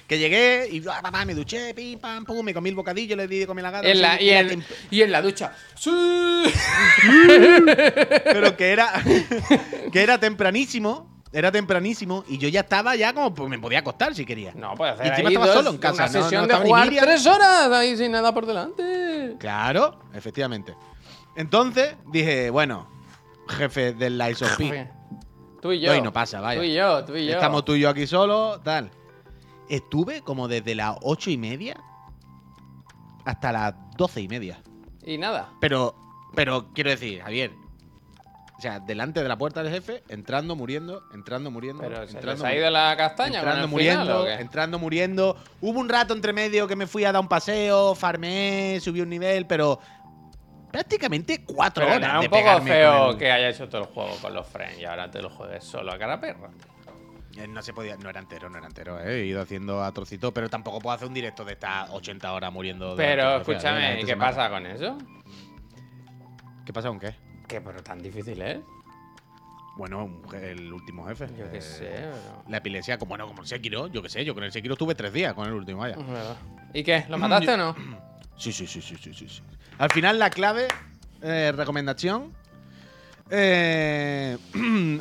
Que 0.07 0.19
llegué 0.19 0.67
y 0.71 0.83
ah, 0.89 0.99
papá, 1.01 1.23
me 1.25 1.33
duché, 1.33 1.73
pim, 1.73 1.97
pam, 1.99 2.25
pum, 2.25 2.43
me 2.45 2.53
comí 2.53 2.69
el 2.69 2.75
bocadillo, 2.75 3.15
le 3.15 3.27
di 3.27 3.39
de 3.39 3.47
comer 3.47 3.63
la 3.63 3.71
gata. 3.71 3.87
En 3.87 4.01
la- 4.01 4.21
y, 4.21 4.29
en, 4.31 4.49
tem- 4.49 4.63
y 4.91 5.01
en 5.01 5.11
la 5.11 5.21
ducha. 5.21 5.53
¡Sí! 5.75 5.89
pero 8.25 8.55
que 8.57 8.71
era 8.71 8.91
que 9.91 10.01
era 10.03 10.17
tempranísimo, 10.19 11.09
era 11.31 11.51
tempranísimo 11.51 12.23
y 12.27 12.37
yo 12.37 12.47
ya 12.49 12.61
estaba 12.61 12.95
ya 12.95 13.13
como 13.13 13.33
pues, 13.33 13.49
me 13.49 13.59
podía 13.59 13.79
acostar 13.79 14.13
si 14.15 14.25
quería. 14.25 14.51
No, 14.55 14.75
puede 14.75 14.91
hacer 14.91 15.05
Y 15.05 15.09
encima 15.09 15.29
ahí 15.29 15.35
estaba 15.35 15.47
dos- 15.53 15.63
solo 15.63 15.69
en 15.71 15.77
casa, 15.77 16.03
Una 16.03 16.07
no- 16.11 16.17
no 16.19 16.23
sesión 16.23 16.47
de 16.47 16.55
jugar 16.55 16.85
Miriam. 16.87 17.05
tres 17.05 17.25
horas 17.25 17.71
ahí 17.71 17.97
sin 17.97 18.11
nada 18.11 18.33
por 18.33 18.45
delante. 18.45 19.35
Claro, 19.39 19.99
efectivamente. 20.13 20.75
Entonces 21.35 21.95
dije, 22.11 22.49
bueno, 22.49 22.87
jefe 23.47 23.93
del 23.93 24.17
Lies 24.17 24.41
of 24.41 24.55
P. 24.57 24.89
Tú 25.61 25.71
y 25.71 25.79
yo. 25.79 25.91
Hoy 25.93 26.01
no 26.01 26.11
pasa, 26.11 26.41
vaya. 26.41 26.59
Tú 26.59 26.65
y 26.65 26.73
yo, 26.73 27.05
tú 27.05 27.15
y 27.15 27.25
yo. 27.25 27.33
Estamos 27.33 27.63
tú 27.63 27.73
y 27.75 27.79
yo 27.79 27.89
aquí 27.89 28.05
solo, 28.05 28.59
tal. 28.61 28.91
Estuve 29.69 30.21
como 30.21 30.47
desde 30.47 30.75
las 30.75 30.97
ocho 31.01 31.29
y 31.29 31.37
media 31.37 31.75
hasta 33.25 33.51
las 33.51 33.73
doce 33.97 34.21
y 34.21 34.27
media. 34.27 34.61
Y 35.05 35.17
nada. 35.17 35.49
Pero, 35.59 35.95
pero 36.35 36.67
quiero 36.73 36.89
decir, 36.89 37.21
Javier. 37.21 37.55
O 38.57 38.61
sea, 38.63 38.79
delante 38.79 39.21
de 39.21 39.27
la 39.27 39.37
puerta 39.37 39.61
del 39.63 39.73
jefe, 39.73 40.03
entrando, 40.07 40.55
muriendo, 40.55 41.03
entrando, 41.13 41.51
muriendo. 41.51 41.81
Pero 41.83 42.07
se 42.07 42.13
entrando, 42.15 42.43
les 42.45 42.53
ha 42.53 42.55
ido 42.55 42.69
la 42.69 42.95
castaña 42.95 43.39
con 43.41 43.49
final, 43.49 43.67
muriendo, 43.69 44.21
¿o 44.21 44.25
qué? 44.25 44.33
entrando, 44.35 44.79
muriendo. 44.79 45.37
Hubo 45.59 45.79
un 45.79 45.89
rato 45.89 46.13
entre 46.13 46.31
medio 46.31 46.67
que 46.67 46.75
me 46.75 46.87
fui 46.87 47.03
a 47.03 47.11
dar 47.11 47.21
un 47.21 47.27
paseo, 47.27 47.93
farmé, 47.95 48.79
subí 48.81 49.01
un 49.01 49.09
nivel, 49.09 49.47
pero 49.47 49.79
prácticamente 50.71 51.43
cuatro 51.45 51.83
Pero 51.85 51.97
horas 51.97 52.13
no 52.13 52.21
es 52.23 52.29
de 52.29 52.37
un 52.37 52.43
poco 52.43 52.61
feo 52.61 53.11
el- 53.11 53.17
que 53.17 53.31
haya 53.31 53.49
hecho 53.49 53.67
todo 53.67 53.81
el 53.81 53.87
juego 53.87 54.11
con 54.21 54.33
los 54.33 54.47
friends 54.47 54.79
y 54.79 54.85
ahora 54.85 55.11
te 55.11 55.21
lo 55.21 55.29
juegues 55.29 55.63
solo 55.63 55.91
a 55.91 55.97
cara 55.97 56.19
perra. 56.21 56.49
No 57.49 57.61
se 57.61 57.73
podía, 57.73 57.97
no 57.97 58.09
era 58.09 58.19
entero, 58.19 58.49
no 58.49 58.57
era 58.57 58.67
entero, 58.67 58.99
eh. 58.99 59.21
He 59.21 59.25
ido 59.25 59.41
haciendo 59.41 59.83
a 59.83 59.91
trocitos, 59.91 60.31
pero 60.33 60.49
tampoco 60.49 60.79
puedo 60.79 60.95
hacer 60.95 61.07
un 61.07 61.13
directo 61.13 61.43
de 61.43 61.53
estas 61.53 61.89
80 61.89 62.31
horas 62.31 62.53
muriendo. 62.53 62.95
delante 62.95 63.15
Pero 63.15 63.37
escúchame, 63.37 63.81
gente 63.81 64.01
¿y 64.01 64.05
se 64.05 64.13
qué 64.13 64.17
pasa 64.17 64.49
con 64.49 64.65
eso? 64.65 64.97
¿Qué 66.65 66.71
pasa 66.71 66.89
con 66.89 66.99
qué? 66.99 67.15
¿Qué, 67.47 67.59
pero 67.59 67.81
tan 67.81 67.99
difícil 68.01 68.41
es? 68.41 68.59
Bueno, 69.75 70.21
el 70.33 70.71
último 70.71 71.05
jefe. 71.07 71.27
Yo 71.35 71.49
qué 71.49 71.57
eh, 71.57 71.61
sé, 71.61 71.89
pero... 71.91 72.43
La 72.47 72.57
epilepsia, 72.57 72.97
como 72.99 73.09
bueno, 73.09 73.27
como 73.27 73.41
el 73.41 73.47
Sekiro, 73.47 73.87
yo 73.87 74.03
qué 74.03 74.09
sé, 74.09 74.23
yo 74.23 74.35
con 74.35 74.43
el 74.43 74.51
Sekiro 74.51 74.73
estuve 74.73 74.93
tres 74.93 75.11
días 75.11 75.33
con 75.33 75.47
el 75.47 75.53
último, 75.53 75.79
vaya. 75.79 75.97
¿Y 76.73 76.83
qué? 76.83 77.05
¿Lo 77.09 77.17
mataste 77.17 77.53
o 77.53 77.57
no? 77.57 77.75
Sí, 78.37 78.51
sí, 78.53 78.67
sí, 78.67 78.81
sí, 78.81 78.95
sí, 78.97 79.13
sí. 79.13 79.27
sí. 79.27 79.41
Al 79.79 79.91
final 79.91 80.19
la 80.19 80.29
clave, 80.29 80.67
eh, 81.21 81.51
recomendación. 81.55 82.31
Eh, 83.29 84.37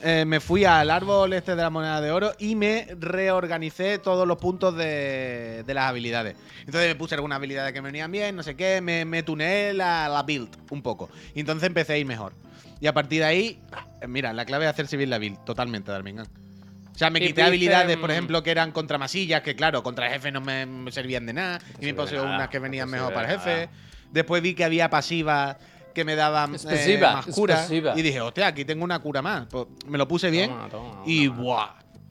eh, 0.03 0.25
me 0.27 0.41
fui 0.41 0.65
al 0.65 0.91
árbol 0.91 1.33
este 1.33 1.57
de 1.57 1.63
la 1.63 1.71
moneda 1.71 2.01
de 2.01 2.11
oro 2.11 2.33
y 2.39 2.55
me 2.55 2.89
reorganicé 2.99 3.99
todos 3.99 4.27
los 4.27 4.39
puntos 4.39 4.77
de, 4.77 5.65
de 5.67 5.75
las 5.75 5.89
habilidades. 5.89 6.37
Entonces 6.61 6.89
me 6.89 6.95
puse 6.95 7.15
algunas 7.15 7.37
habilidades 7.37 7.73
que 7.73 7.83
me 7.83 7.89
venían 7.89 8.11
bien, 8.11 8.37
no 8.37 8.43
sé 8.43 8.55
qué, 8.55 8.81
me, 8.81 9.05
me 9.05 9.23
tuneé 9.23 9.75
la, 9.75 10.09
la 10.09 10.23
build 10.23 10.51
un 10.71 10.83
poco. 10.83 11.11
Y 11.35 11.41
entonces 11.41 11.67
empecé 11.67 11.95
a 11.95 11.99
ir 11.99 12.07
mejor. 12.07 12.33
Y 12.81 12.87
a 12.87 12.95
partir 12.95 13.21
de 13.21 13.27
ahí, 13.27 13.61
eh, 14.01 14.09
mira, 14.09 14.33
la 14.33 14.45
clave 14.45 14.65
es 14.65 14.71
hacerse 14.71 14.97
bien 14.97 15.11
la 15.11 15.19
build, 15.19 15.45
totalmente, 15.45 15.93
Darmingan. 15.93 16.27
O 16.27 16.99
sea, 16.99 17.11
me 17.11 17.21
quité 17.21 17.43
habilidades, 17.43 17.97
por 17.97 18.11
ejemplo, 18.11 18.43
que 18.43 18.51
eran 18.51 18.71
contra 18.71 18.99
masillas, 18.99 19.43
que 19.43 19.57
claro, 19.57 19.83
contra 19.83 20.11
jefe 20.11 20.31
no 20.31 20.41
me, 20.41 20.67
me 20.67 20.93
servían 20.93 21.25
de 21.27 21.33
nada. 21.33 21.59
y 21.81 21.87
me 21.87 21.95
puse 21.95 22.21
unas 22.21 22.49
que 22.49 22.59
venían 22.59 22.91
mejor 22.91 23.15
para 23.15 23.29
jefe. 23.29 23.69
Después 24.11 24.43
vi 24.43 24.55
que 24.55 24.65
había 24.65 24.91
pasivas 24.91 25.57
que 25.92 26.05
me 26.05 26.14
daban 26.16 26.55
eh, 26.55 26.98
más 27.00 27.26
cura. 27.26 27.55
expresiva. 27.55 27.94
Y 27.96 28.02
dije, 28.02 28.20
hostia, 28.20 28.48
aquí 28.48 28.64
tengo 28.64 28.85
una 28.85 28.98
cura 28.98 29.22
más. 29.22 29.46
Pues 29.46 29.66
me 29.87 29.98
lo 29.98 30.09
puse 30.09 30.31
bien. 30.31 30.50
Toma, 30.50 30.68
toma, 30.68 31.02
y 31.07 31.28
toma. 31.28 31.40
¡buah! 31.40 31.68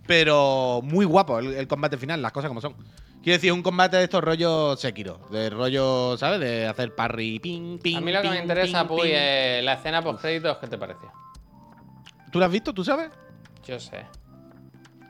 Pero 0.07 0.81
muy 0.83 1.05
guapo 1.05 1.39
el, 1.39 1.53
el 1.53 1.67
combate 1.67 1.97
final, 1.97 2.21
las 2.21 2.31
cosas 2.31 2.49
como 2.49 2.61
son. 2.61 2.75
Quiero 3.23 3.37
decir, 3.37 3.53
un 3.53 3.61
combate 3.61 3.97
de 3.97 4.03
estos 4.05 4.23
rollos 4.23 4.79
Sekiro. 4.79 5.19
De 5.29 5.51
rollo, 5.51 6.17
¿sabes? 6.17 6.39
De 6.39 6.65
hacer 6.65 6.95
parry, 6.95 7.39
ping, 7.39 7.77
ping. 7.77 7.97
A 7.97 8.01
mí 8.01 8.11
lo 8.11 8.21
que 8.21 8.29
me 8.29 8.39
interesa, 8.39 8.87
ping, 8.87 8.97
Puy, 8.97 9.11
es 9.11 9.63
la 9.63 9.73
escena 9.73 10.01
post 10.01 10.21
créditos, 10.21 10.57
¿qué 10.57 10.67
te 10.67 10.77
pareció? 10.77 11.11
¿Tú 12.31 12.39
lo 12.39 12.45
has 12.45 12.51
visto? 12.51 12.73
¿Tú 12.73 12.83
sabes? 12.83 13.11
Yo 13.63 13.79
sé. 13.79 14.05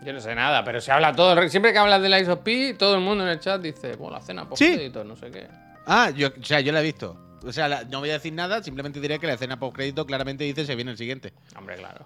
Yo 0.04 0.12
no 0.12 0.20
sé 0.20 0.36
nada, 0.36 0.64
pero 0.64 0.82
se 0.82 0.92
habla 0.92 1.16
todo. 1.16 1.48
Siempre 1.48 1.72
que 1.72 1.80
hablas 1.80 2.02
de 2.02 2.10
la 2.10 2.20
ISOP, 2.20 2.48
todo 2.78 2.96
el 2.96 3.02
mundo 3.02 3.24
en 3.24 3.30
el 3.30 3.40
chat 3.40 3.62
dice, 3.62 3.96
bueno, 3.96 4.14
la 4.14 4.20
escena 4.20 4.50
post 4.50 4.62
créditos, 4.62 5.06
no 5.06 5.16
sé 5.16 5.32
qué. 5.32 5.48
Ah, 5.86 6.10
yo, 6.10 6.30
o 6.30 6.44
sea, 6.44 6.60
yo 6.60 6.74
la 6.74 6.82
he 6.82 6.84
visto. 6.84 7.16
O 7.44 7.52
sea, 7.52 7.68
la- 7.68 7.84
no 7.86 8.00
voy 8.00 8.10
a 8.10 8.14
decir 8.14 8.34
nada, 8.34 8.62
simplemente 8.64 9.00
diré 9.00 9.20
que 9.20 9.28
la 9.28 9.34
escena 9.34 9.60
post 9.60 9.76
crédito 9.76 10.06
claramente 10.06 10.44
dice 10.44 10.66
se 10.66 10.76
viene 10.76 10.92
el 10.92 10.98
siguiente. 10.98 11.34
Hombre, 11.56 11.76
claro. 11.78 12.06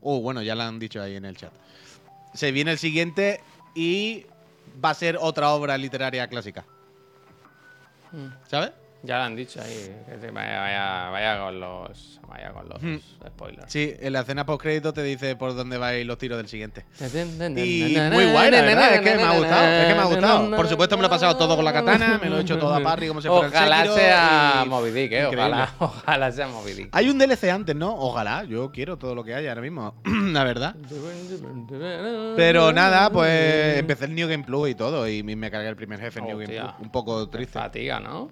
Oh, 0.00 0.20
bueno, 0.20 0.42
ya 0.42 0.54
lo 0.54 0.62
han 0.62 0.78
dicho 0.78 1.00
ahí 1.00 1.16
en 1.16 1.24
el 1.24 1.36
chat. 1.36 1.52
Se 2.34 2.52
viene 2.52 2.72
el 2.72 2.78
siguiente 2.78 3.40
y 3.74 4.26
va 4.84 4.90
a 4.90 4.94
ser 4.94 5.16
otra 5.20 5.50
obra 5.50 5.78
literaria 5.78 6.26
clásica. 6.28 6.64
Mm. 8.12 8.26
¿Sabes? 8.48 8.72
Ya 9.04 9.18
lo 9.18 9.24
han 9.24 9.36
dicho 9.36 9.60
ahí. 9.60 9.94
Que 10.20 10.30
vaya, 10.30 10.60
vaya, 10.60 11.10
vaya 11.10 11.38
con 11.44 11.60
los. 11.60 12.20
Vaya 12.26 12.52
con 12.52 12.68
los 12.68 12.82
Hmm. 12.82 12.96
spoilers. 13.28 13.70
Sí, 13.70 13.94
en 14.00 14.12
la 14.14 14.20
escena 14.20 14.44
post 14.46 14.62
crédito 14.62 14.92
te 14.92 15.02
dice 15.02 15.36
por 15.36 15.54
dónde 15.54 15.76
va 15.78 15.88
a 15.88 15.94
ir 15.96 16.06
los 16.06 16.16
tiros 16.18 16.38
del 16.38 16.48
siguiente. 16.48 16.84
Y 17.00 17.96
muy 18.12 18.24
guay, 18.32 18.50
la 18.50 18.62
verdad, 18.62 18.94
es 18.94 19.00
que 19.02 19.14
me 19.16 19.22
ha 19.22 19.36
gustado, 19.38 19.66
es 19.66 19.86
que 19.86 19.94
me 19.94 20.00
ha 20.00 20.04
gustado. 20.04 20.56
Por 20.56 20.68
supuesto 20.68 20.96
me 20.96 21.02
lo 21.02 21.06
he 21.08 21.10
pasado 21.10 21.36
todo 21.36 21.54
con 21.54 21.64
la 21.64 21.72
katana, 21.72 22.18
me 22.22 22.28
lo 22.30 22.38
he 22.38 22.40
hecho 22.40 22.58
todo 22.58 22.74
a 22.74 22.80
parry 22.80 23.06
como 23.08 23.20
si 23.20 23.28
fuera 23.28 23.46
el 23.46 23.52
Ojalá 23.52 23.76
Sekiro 23.76 23.94
sea 23.94 24.62
y- 24.64 24.68
Moby 24.68 24.90
Dick, 24.90 25.12
eh. 25.12 25.26
Ojalá, 25.26 25.74
ojalá 25.78 26.32
sea 26.32 26.48
Moby 26.48 26.72
Dick. 26.72 26.88
Hay 26.92 27.08
un 27.10 27.18
DLC 27.18 27.50
antes, 27.50 27.76
¿no? 27.76 27.94
Ojalá, 27.94 28.44
yo 28.44 28.72
quiero 28.72 28.96
todo 28.96 29.14
lo 29.14 29.22
que 29.22 29.34
haya 29.34 29.50
ahora 29.50 29.60
mismo, 29.62 29.94
la 30.32 30.44
verdad. 30.44 30.74
Pero 32.36 32.72
nada, 32.72 33.10
pues 33.10 33.78
empecé 33.78 34.06
el 34.06 34.14
New 34.14 34.28
Game 34.28 34.44
Plus 34.44 34.70
y 34.70 34.74
todo, 34.74 35.06
y 35.08 35.22
me 35.22 35.50
cargué 35.50 35.68
el 35.68 35.76
primer 35.76 36.00
jefe 36.00 36.18
en 36.20 36.26
New 36.26 36.38
Game. 36.38 36.58
Plus. 36.58 36.70
Un 36.80 36.90
poco 36.90 37.28
triste. 37.28 37.52
Fatiga, 37.52 38.00
¿no? 38.00 38.30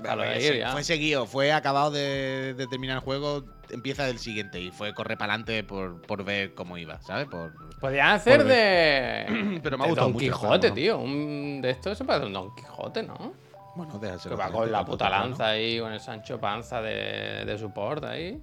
Déjalo 0.00 0.24
Fue 0.24 0.58
ya. 0.58 0.82
Seguido, 0.82 1.26
fue 1.26 1.52
acabado 1.52 1.90
de, 1.90 2.54
de 2.54 2.66
terminar 2.66 2.96
el 2.98 3.02
juego, 3.02 3.44
empieza 3.70 4.04
del 4.04 4.18
siguiente 4.18 4.60
y 4.60 4.70
fue 4.70 4.94
correr 4.94 5.16
para 5.18 5.32
adelante 5.34 5.64
por, 5.64 6.00
por 6.02 6.24
ver 6.24 6.54
cómo 6.54 6.76
iba, 6.78 7.00
¿sabes? 7.02 7.26
Por, 7.26 7.52
Podrían 7.80 8.08
hacer 8.10 8.44
de. 8.44 9.60
Pero 9.62 9.78
me 9.78 9.84
ha 9.84 9.86
de 9.86 9.90
gustado 9.90 10.06
Don 10.08 10.12
mucho, 10.12 10.24
Quijote, 10.24 10.68
no. 10.70 10.74
tío. 10.74 10.98
Un 10.98 11.60
de 11.62 11.70
estos 11.70 11.96
se 11.98 12.04
parece 12.04 12.26
un 12.26 12.32
Don 12.32 12.54
Quijote, 12.54 13.02
¿no? 13.02 13.32
bueno, 13.76 13.98
déjaselo. 13.98 14.36
Que 14.36 14.42
va 14.42 14.50
con 14.52 14.70
la 14.70 14.84
puta 14.84 15.06
¿no? 15.06 15.10
lanza 15.10 15.48
ahí, 15.48 15.80
con 15.80 15.92
el 15.92 15.98
Sancho 16.00 16.38
Panza 16.40 16.80
de, 16.80 17.44
de 17.44 17.58
support 17.58 18.04
ahí. 18.04 18.40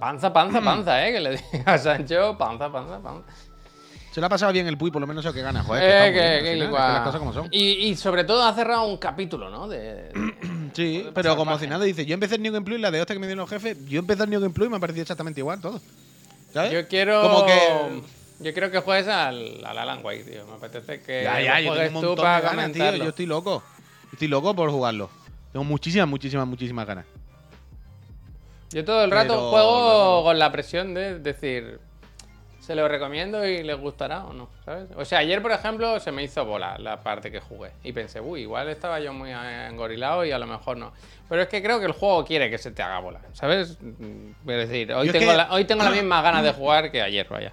Panza, 0.00 0.32
panza, 0.32 0.60
panza, 0.64 1.06
¿eh? 1.06 1.12
Que 1.12 1.20
le 1.20 1.30
diga 1.36 1.74
a 1.74 1.78
Sancho, 1.78 2.36
panza, 2.38 2.72
panza, 2.72 2.98
panza. 3.00 3.30
Se 4.12 4.20
lo 4.20 4.26
ha 4.28 4.30
pasado 4.30 4.50
bien 4.50 4.66
el 4.66 4.78
Puy, 4.78 4.90
por 4.90 5.02
lo 5.02 5.06
menos 5.06 5.22
eso 5.26 5.34
que 5.34 5.42
gana, 5.42 5.62
joder. 5.62 5.82
Eh, 5.82 5.86
que 5.86 5.92
está 5.92 6.04
muy 6.06 6.12
que- 6.14 6.20
bien, 6.20 6.32
al 6.32 6.38
que 6.38 6.50
final, 6.52 6.62
es 6.62 6.68
igual. 6.68 6.86
que 6.86 6.92
las 6.94 7.02
cosas 7.02 7.18
como 7.18 7.32
son. 7.34 7.48
Y, 7.50 7.60
y 7.88 7.96
sobre 7.96 8.24
todo 8.24 8.42
ha 8.44 8.54
cerrado 8.54 8.86
un 8.86 8.96
capítulo, 8.96 9.50
¿no? 9.50 9.68
De, 9.68 9.78
de- 9.78 10.10
Sí, 10.76 11.06
pero 11.14 11.36
como 11.36 11.58
si 11.58 11.66
nada 11.66 11.84
dice, 11.84 12.04
yo 12.06 12.14
empecé 12.14 12.34
el 12.36 12.42
New 12.42 12.52
Game 12.52 12.64
Plus 12.64 12.78
y 12.78 12.82
la 12.82 12.90
de 12.90 13.00
hostia 13.00 13.14
que 13.16 13.20
me 13.20 13.26
dieron 13.26 13.40
los 13.40 13.50
jefes, 13.50 13.76
yo 13.86 13.98
empecé 13.98 14.22
el 14.24 14.30
New 14.30 14.40
Game 14.40 14.52
Plus 14.52 14.66
y 14.66 14.70
me 14.70 14.76
ha 14.76 14.80
parecido 14.80 15.02
exactamente 15.02 15.40
igual 15.40 15.60
todo. 15.60 15.80
¿Sabes? 16.52 16.72
Yo 16.72 16.86
quiero. 16.88 17.22
Como 17.22 17.46
que. 17.46 18.02
Yo 18.38 18.52
quiero 18.52 18.70
que 18.70 18.80
juegues 18.80 19.08
al, 19.08 19.64
al 19.64 19.78
Alan 19.78 20.04
Wake, 20.04 20.24
tío. 20.24 20.46
Me 20.46 20.54
apetece 20.54 21.00
que 21.00 21.22
Ya, 21.24 21.40
ya, 21.40 21.60
yo 21.60 21.72
tengo 21.74 22.00
un 22.00 22.04
tú 22.04 22.08
montón 22.08 22.22
para 22.24 22.36
de 22.36 22.42
ganas, 22.42 22.64
tío. 22.66 22.74
comentarlo. 22.74 23.04
Yo 23.04 23.10
estoy 23.10 23.26
loco. 23.26 23.62
Estoy 24.12 24.28
loco 24.28 24.54
por 24.54 24.70
jugarlo. 24.70 25.08
Tengo 25.52 25.64
muchísimas, 25.64 26.06
muchísimas, 26.06 26.46
muchísimas 26.46 26.86
ganas. 26.86 27.06
Yo 28.72 28.84
todo 28.84 29.04
el 29.04 29.10
rato 29.10 29.34
Pero- 29.34 29.50
juego 29.50 30.24
con 30.24 30.38
la 30.38 30.52
presión 30.52 30.92
de 30.92 31.18
decir, 31.18 31.78
¿se 32.66 32.74
lo 32.74 32.88
recomiendo 32.88 33.46
y 33.46 33.62
les 33.62 33.78
gustará 33.78 34.24
o 34.24 34.32
no? 34.32 34.48
¿Sabes? 34.64 34.88
O 34.96 35.04
sea, 35.04 35.18
ayer, 35.20 35.40
por 35.40 35.52
ejemplo, 35.52 36.00
se 36.00 36.10
me 36.10 36.24
hizo 36.24 36.44
bola 36.44 36.76
la 36.78 37.00
parte 37.00 37.30
que 37.30 37.38
jugué. 37.40 37.70
Y 37.84 37.92
pensé, 37.92 38.20
uy, 38.20 38.40
igual 38.42 38.68
estaba 38.68 38.98
yo 38.98 39.12
muy 39.12 39.30
engorilado 39.30 40.24
y 40.24 40.32
a 40.32 40.38
lo 40.38 40.46
mejor 40.46 40.76
no. 40.76 40.92
Pero 41.28 41.42
es 41.42 41.48
que 41.48 41.62
creo 41.62 41.78
que 41.78 41.86
el 41.86 41.92
juego 41.92 42.24
quiere 42.24 42.50
que 42.50 42.58
se 42.58 42.70
te 42.72 42.82
haga 42.82 42.98
bola, 42.98 43.20
¿sabes? 43.32 43.78
Mm, 43.80 44.30
Es 44.50 44.68
decir, 44.68 44.92
hoy 44.92 45.06
Yo 45.06 45.12
tengo, 45.12 45.30
que- 45.30 45.36
la- 45.36 45.52
hoy 45.52 45.64
tengo 45.64 45.84
las 45.84 45.92
mismas 45.94 46.22
ganas 46.22 46.42
de 46.42 46.52
jugar 46.52 46.90
que 46.90 47.02
ayer, 47.02 47.26
vaya. 47.30 47.52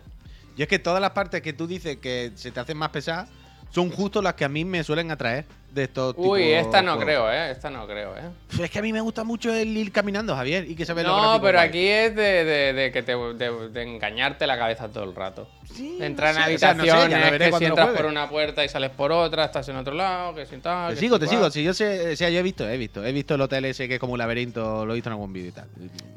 Y 0.57 0.61
es 0.63 0.67
que 0.67 0.79
todas 0.79 1.01
las 1.01 1.11
partes 1.11 1.41
que 1.41 1.53
tú 1.53 1.67
dices 1.67 1.97
que 1.97 2.31
se 2.35 2.51
te 2.51 2.59
hacen 2.59 2.77
más 2.77 2.89
pesadas 2.89 3.29
son 3.71 3.89
justo 3.89 4.21
las 4.21 4.33
que 4.35 4.45
a 4.45 4.49
mí 4.49 4.65
me 4.65 4.83
suelen 4.83 5.09
atraer 5.11 5.45
de 5.73 5.83
estos 5.85 6.15
tipos 6.15 6.29
Uy, 6.29 6.51
esta 6.51 6.81
no 6.81 6.91
juegos. 6.91 7.05
creo, 7.05 7.31
¿eh? 7.31 7.51
Esta 7.51 7.69
no 7.69 7.87
creo, 7.87 8.15
¿eh? 8.15 8.29
Es 8.61 8.69
que 8.69 8.77
a 8.79 8.81
mí 8.83 8.93
me 8.93 9.01
gusta 9.01 9.23
mucho 9.23 9.51
el 9.53 9.75
ir 9.75 9.91
caminando, 9.91 10.35
Javier, 10.35 10.69
y 10.69 10.75
que 10.75 10.85
se 10.85 10.93
ve 10.93 11.01
No, 11.03 11.39
pero 11.41 11.57
guay. 11.57 11.67
aquí 11.69 11.87
es 11.87 12.15
de, 12.15 12.43
de- 12.45 12.73
de 12.73 12.91
que 12.91 13.01
te, 13.01 13.15
de, 13.15 13.69
de 13.69 13.81
engañarte 13.81 14.45
la 14.45 14.57
cabeza 14.57 14.87
todo 14.89 15.03
el 15.05 15.15
rato. 15.15 15.49
Sí, 15.73 15.97
De 15.99 16.05
entrar 16.05 16.35
no 16.35 16.41
en 16.41 16.45
sé, 16.49 16.55
o 16.55 16.57
sea, 16.59 16.73
no 16.75 16.83
sé, 16.83 16.91
habitaciones, 16.91 17.31
veré 17.31 17.45
que 17.45 17.49
cuando 17.49 17.57
si 17.65 17.69
entras 17.69 17.89
por 17.97 18.05
una 18.05 18.29
puerta 18.29 18.63
y 18.63 18.69
sales 18.69 18.91
por 18.91 19.11
otra, 19.11 19.45
estás 19.45 19.67
en 19.69 19.75
otro 19.77 19.95
lado, 19.95 20.35
que 20.35 20.45
si 20.45 20.57
tal. 20.57 20.89
Te 20.89 20.93
que 20.95 20.99
sigo, 20.99 21.15
si 21.15 21.21
te 21.21 21.25
cual. 21.25 21.37
sigo. 21.37 21.49
Si 21.51 21.63
yo 21.63 21.73
sé, 21.73 22.11
o 22.13 22.15
sea, 22.15 22.29
yo 22.29 22.39
he 22.39 22.43
visto, 22.43 22.69
he 22.69 22.77
visto. 22.77 23.03
He 23.03 23.11
visto 23.11 23.33
el 23.33 23.41
hotel 23.41 23.65
ese 23.65 23.87
que 23.87 23.95
es 23.95 23.99
como 23.99 24.13
un 24.13 24.19
laberinto, 24.19 24.85
lo 24.85 24.91
he 24.93 24.95
visto 24.95 25.09
en 25.09 25.13
algún 25.13 25.33
vídeo 25.33 25.49
y 25.49 25.53
tal. 25.53 25.67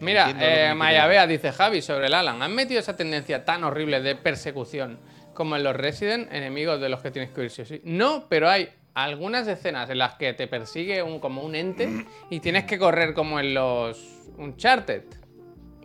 Mira, 0.01 0.31
eh, 0.39 0.69
me 0.69 0.75
Maya 0.75 1.01
quiere 1.01 1.09
Bea 1.09 1.27
dice 1.27 1.53
Javi 1.53 1.81
sobre 1.81 2.09
el 2.09 2.15
Alan. 2.15 2.43
¿Han 2.43 2.55
metido 2.55 2.81
esa 2.81 2.95
tendencia 2.95 3.45
tan 3.47 3.65
horrible 3.65 4.01
de 4.03 4.15
persecución 4.17 4.99
como 5.33 5.57
en 5.57 5.65
los 5.65 5.75
Resident, 5.75 6.31
enemigos 6.33 6.79
de 6.81 6.89
los 6.91 7.01
que 7.01 7.11
tienes 7.11 7.31
que 7.31 7.41
huir 7.41 7.51
sí 7.51 7.63
o 7.63 7.65
sí? 7.67 7.81
No, 7.85 8.27
pero 8.29 8.51
hay 8.51 8.69
algunas 8.97 9.47
escenas 9.47 9.91
en 9.91 9.99
las 9.99 10.15
que 10.15 10.33
te 10.33 10.47
persigue 10.49 11.03
un, 11.03 11.21
como 11.21 11.43
un 11.43 11.55
ente 11.55 12.07
y 12.31 12.41
tienes 12.41 12.65
que 12.65 12.79
correr 12.79 13.13
como 13.13 13.39
en 13.39 13.53
los 13.53 13.99
Uncharted, 14.39 15.03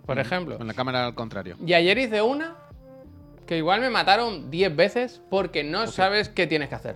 por 0.05 0.17
ejemplo. 0.17 0.51
decir. 0.53 0.57
Con 0.59 0.67
la 0.67 0.73
cámara 0.73 1.05
al 1.05 1.13
contrario. 1.13 1.57
Y 1.65 1.73
ayer 1.73 1.97
hice 1.97 2.21
una 2.21 2.55
que 3.45 3.57
igual 3.57 3.81
me 3.81 3.89
mataron 3.89 4.49
10 4.49 4.75
veces 4.75 5.21
porque 5.29 5.61
no 5.63 5.87
sabes 5.87 6.29
qué 6.29 6.47
tienes 6.47 6.69
que 6.69 6.75
hacer. 6.75 6.95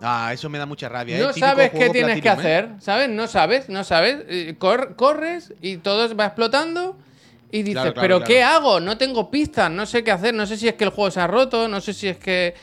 Ah, 0.00 0.30
eso 0.32 0.48
me 0.48 0.56
da 0.56 0.64
mucha 0.64 0.88
rabia. 0.88 1.18
¿eh? 1.18 1.20
No 1.20 1.32
sabes 1.34 1.70
qué 1.72 1.90
tienes 1.90 2.22
que 2.22 2.28
¿eh? 2.28 2.32
hacer, 2.32 2.70
¿sabes? 2.80 3.10
No 3.10 3.26
sabes, 3.26 3.68
no 3.68 3.84
sabes. 3.84 4.54
Cor- 4.56 4.96
corres 4.96 5.52
y 5.60 5.76
todo 5.76 6.16
va 6.16 6.24
explotando 6.24 6.96
y 7.52 7.58
dices, 7.64 7.74
Claro, 7.82 7.92
claro, 7.92 8.00
¿pero 8.02 8.16
claro. 8.20 8.28
qué 8.28 8.42
hago? 8.42 8.80
No 8.80 8.96
tengo 8.96 9.30
pistas, 9.30 9.70
no 9.70 9.84
sé 9.84 10.02
qué 10.02 10.10
hacer, 10.10 10.32
no 10.32 10.46
sé 10.46 10.56
si 10.56 10.68
es 10.68 10.74
que 10.74 10.84
el 10.84 10.90
juego 10.90 11.10
se 11.10 11.20
ha 11.20 11.26
roto, 11.26 11.68
no 11.68 11.82
sé 11.82 11.92
si 11.92 12.08
es 12.08 12.16
que... 12.16 12.54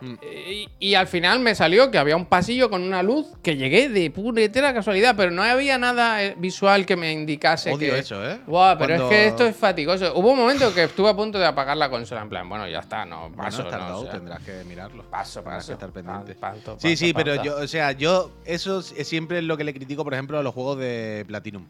Mm. 0.00 0.14
Y, 0.22 0.68
y 0.78 0.94
al 0.94 1.06
final 1.06 1.40
me 1.40 1.54
salió 1.54 1.90
que 1.90 1.98
había 1.98 2.16
un 2.16 2.26
pasillo 2.26 2.70
con 2.70 2.82
una 2.82 3.02
luz 3.02 3.26
que 3.42 3.56
llegué 3.56 3.88
de 3.88 4.10
puñetera 4.10 4.72
casualidad, 4.72 5.14
pero 5.16 5.30
no 5.30 5.42
había 5.42 5.76
nada 5.78 6.22
eh, 6.24 6.34
visual 6.38 6.86
que 6.86 6.96
me 6.96 7.12
indicase 7.12 7.70
Odio 7.72 7.92
que... 7.92 7.98
eso, 8.00 8.24
¿eh? 8.28 8.40
Buah, 8.46 8.76
pero 8.78 8.96
Cuando- 8.96 9.04
es 9.04 9.10
que 9.10 9.26
esto 9.26 9.46
es 9.46 9.56
fatigoso. 9.56 10.12
Hubo 10.14 10.30
un 10.32 10.38
momento 10.38 10.72
que 10.74 10.84
estuve 10.84 11.10
a 11.10 11.14
punto 11.14 11.38
de 11.38 11.46
apagar 11.46 11.76
la 11.76 11.90
consola, 11.90 12.22
en 12.22 12.28
plan, 12.28 12.48
bueno, 12.48 12.66
ya 12.68 12.78
está, 12.80 13.04
no, 13.04 13.28
Bueno, 13.28 13.36
paso, 13.36 13.68
has 13.68 13.72
no, 13.78 13.98
o 13.98 14.02
sea, 14.02 14.10
tendrás 14.12 14.40
que 14.42 14.64
mirarlo. 14.64 15.04
paso, 15.10 15.42
paso. 15.44 15.66
que 15.68 15.72
estar 15.74 15.90
pendiente. 15.90 16.34
Panto, 16.34 16.76
Sí, 16.78 16.88
panto, 16.88 16.96
sí, 16.96 17.12
pero 17.14 17.42
yo, 17.42 17.56
o 17.56 17.66
sea, 17.68 17.92
yo, 17.92 18.32
eso 18.44 18.80
es 18.80 19.06
siempre 19.08 19.38
es 19.38 19.44
lo 19.44 19.56
que 19.56 19.64
le 19.64 19.74
critico, 19.74 20.02
por 20.04 20.14
ejemplo, 20.14 20.38
a 20.38 20.42
los 20.42 20.54
juegos 20.54 20.78
de 20.78 21.24
Platinum. 21.26 21.66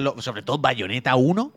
Lo- 0.00 0.20
sobre 0.20 0.42
todo 0.42 0.58
Bayonetta 0.58 1.14
1. 1.16 1.52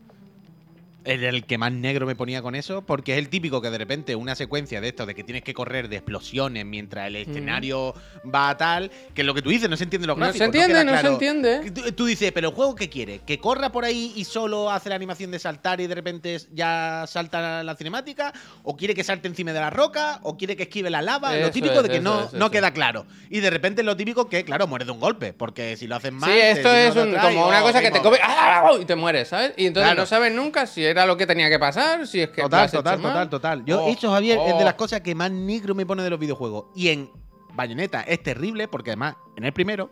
Es 1.09 1.21
el 1.23 1.45
que 1.45 1.57
más 1.57 1.71
negro 1.71 2.05
me 2.05 2.15
ponía 2.15 2.41
con 2.41 2.53
eso, 2.55 2.83
porque 2.83 3.13
es 3.13 3.17
el 3.17 3.29
típico 3.29 3.61
que 3.61 3.69
de 3.71 3.77
repente 3.79 4.15
una 4.15 4.35
secuencia 4.35 4.79
de 4.79 4.89
esto, 4.89 5.05
de 5.05 5.15
que 5.15 5.23
tienes 5.23 5.43
que 5.43 5.53
correr 5.55 5.89
de 5.89 5.95
explosiones 5.95 6.65
mientras 6.65 7.07
el 7.07 7.15
escenario 7.15 7.95
va 8.33 8.49
a 8.51 8.57
tal, 8.57 8.91
que 9.15 9.21
es 9.21 9.25
lo 9.25 9.33
que 9.33 9.41
tú 9.41 9.49
dices, 9.49 9.69
no 9.69 9.75
se 9.77 9.85
entiende 9.85 10.05
los 10.07 10.17
No 10.17 10.25
gráficos. 10.25 10.39
se 10.39 10.45
entiende, 10.45 10.85
no 10.85 10.99
se 11.01 11.07
entiende. 11.07 11.71
Tú, 11.71 11.91
tú 11.93 12.05
dices, 12.05 12.31
pero 12.31 12.49
el 12.49 12.53
juego 12.53 12.75
qué 12.75 12.89
quiere? 12.89 13.21
¿Que 13.25 13.39
corra 13.39 13.71
por 13.71 13.85
ahí 13.85 14.13
y 14.15 14.23
solo 14.25 14.69
hace 14.71 14.89
la 14.89 14.95
animación 14.95 15.31
de 15.31 15.39
saltar 15.39 15.81
y 15.81 15.87
de 15.87 15.95
repente 15.95 16.37
ya 16.51 17.05
salta 17.07 17.63
la 17.63 17.75
cinemática? 17.75 18.31
¿O 18.63 18.77
quiere 18.77 18.93
que 18.93 19.03
salte 19.03 19.27
encima 19.27 19.51
de 19.51 19.59
la 19.59 19.71
roca? 19.71 20.19
¿O 20.21 20.37
quiere 20.37 20.55
que 20.55 20.63
esquive 20.63 20.89
la 20.91 21.01
lava? 21.01 21.35
Eso 21.35 21.47
lo 21.47 21.51
típico 21.51 21.73
es, 21.77 21.83
de 21.83 21.89
que 21.89 21.95
eso 21.97 22.03
no, 22.03 22.29
no 22.37 22.51
queda 22.51 22.71
claro. 22.71 23.07
Y 23.31 23.39
de 23.39 23.49
repente 23.49 23.81
lo 23.81 23.97
típico 23.97 24.29
que, 24.29 24.43
claro, 24.45 24.67
muere 24.67 24.85
de 24.85 24.91
un 24.91 24.99
golpe. 24.99 25.33
Porque 25.33 25.75
si 25.75 25.87
lo 25.87 25.95
haces 25.95 26.11
mal. 26.13 26.29
Sí, 26.31 26.37
esto 26.39 26.71
es 26.71 26.95
un- 26.95 27.15
como 27.15 27.47
una 27.47 27.61
cosa 27.61 27.81
que 27.81 27.89
te 27.89 27.99
come. 27.99 28.19
¡ah! 28.21 28.69
y 28.79 28.85
te 28.85 28.95
mueres, 28.95 29.29
¿sabes? 29.29 29.53
Y 29.57 29.65
entonces 29.65 29.87
Claro. 29.87 30.01
no 30.01 30.05
sabes 30.05 30.31
nunca 30.33 30.67
si 30.67 30.83
era 30.85 30.98
lo 31.05 31.17
que 31.17 31.25
tenía 31.27 31.49
que 31.49 31.59
pasar, 31.59 32.07
si 32.07 32.21
es 32.21 32.29
que 32.29 32.41
Total, 32.41 32.67
hecho 32.67 32.77
total, 32.77 32.99
mal. 32.99 33.11
total, 33.11 33.29
total. 33.29 33.65
Yo, 33.65 33.83
Oh, 33.83 33.89
eso, 33.89 34.11
Javier, 34.11 34.39
es 34.45 34.53
oh. 34.53 34.57
de 34.59 34.65
las 34.65 34.73
cosas 34.75 35.01
que 35.01 35.13
más 35.15 35.31
negro 35.31 35.75
me 35.75 35.85
pone 35.85 36.03
de 36.03 36.09
los 36.09 36.19
videojuegos. 36.19 36.65
Y 36.75 36.89
en 36.89 37.09
Bayonetta 37.53 38.01
es 38.01 38.21
terrible, 38.23 38.67
porque 38.67 38.91
además, 38.91 39.15
en 39.35 39.45
el 39.45 39.53
primero, 39.53 39.91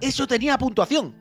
eso 0.00 0.26
tenía 0.26 0.56
puntuación. 0.58 1.14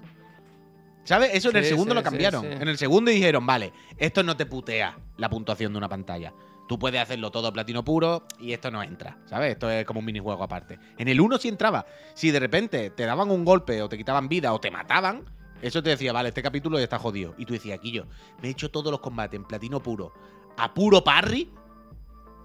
¿Sabes? 1.03 1.31
Eso 1.33 1.49
en 1.49 1.55
el 1.57 1.65
segundo 1.65 1.93
sí, 1.93 1.95
lo 1.95 2.03
cambiaron. 2.03 2.41
sí. 2.43 2.47
En 2.51 2.67
el 2.67 2.77
segundo 2.77 3.09
dijeron, 3.09 3.45
vale, 3.45 3.73
esto 3.97 4.21
no 4.21 4.37
te 4.37 4.45
putea 4.45 4.97
la 5.17 5.29
puntuación 5.29 5.71
de 5.73 5.77
una 5.77 5.89
pantalla. 5.89 6.33
Tú 6.67 6.77
puedes 6.77 7.01
hacerlo 7.01 7.31
todo 7.31 7.51
platino 7.51 7.83
puro 7.83 8.27
y 8.39 8.53
esto 8.53 8.69
no 8.69 8.83
entra, 8.83 9.17
¿sabes? 9.25 9.53
Esto 9.53 9.71
es 9.71 9.85
como 9.85 10.01
un 10.01 10.05
minijuego 10.05 10.43
aparte. 10.43 10.77
En 10.99 11.07
el 11.07 11.19
1 11.19 11.39
sí 11.39 11.47
entraba. 11.47 11.87
Si 12.13 12.29
de 12.29 12.39
repente 12.39 12.91
te 12.91 13.05
daban 13.07 13.31
un 13.31 13.43
golpe 13.43 13.81
o 13.81 13.89
te 13.89 13.97
quitaban 13.97 14.29
vida 14.29 14.53
o 14.53 14.59
te 14.59 14.69
mataban, 14.69 15.23
eso 15.61 15.81
te 15.83 15.89
decía, 15.91 16.13
vale, 16.13 16.29
este 16.29 16.41
capítulo 16.43 16.77
ya 16.77 16.83
está 16.83 16.99
jodido. 16.99 17.33
Y 17.37 17.45
tú 17.45 17.53
decías, 17.53 17.77
aquí 17.79 17.91
yo, 17.91 18.05
me 18.41 18.47
he 18.47 18.51
hecho 18.51 18.69
todos 18.69 18.91
los 18.91 18.99
combates 19.01 19.37
en 19.37 19.45
platino 19.45 19.81
puro, 19.81 20.13
a 20.57 20.73
puro 20.73 21.03
parry, 21.03 21.49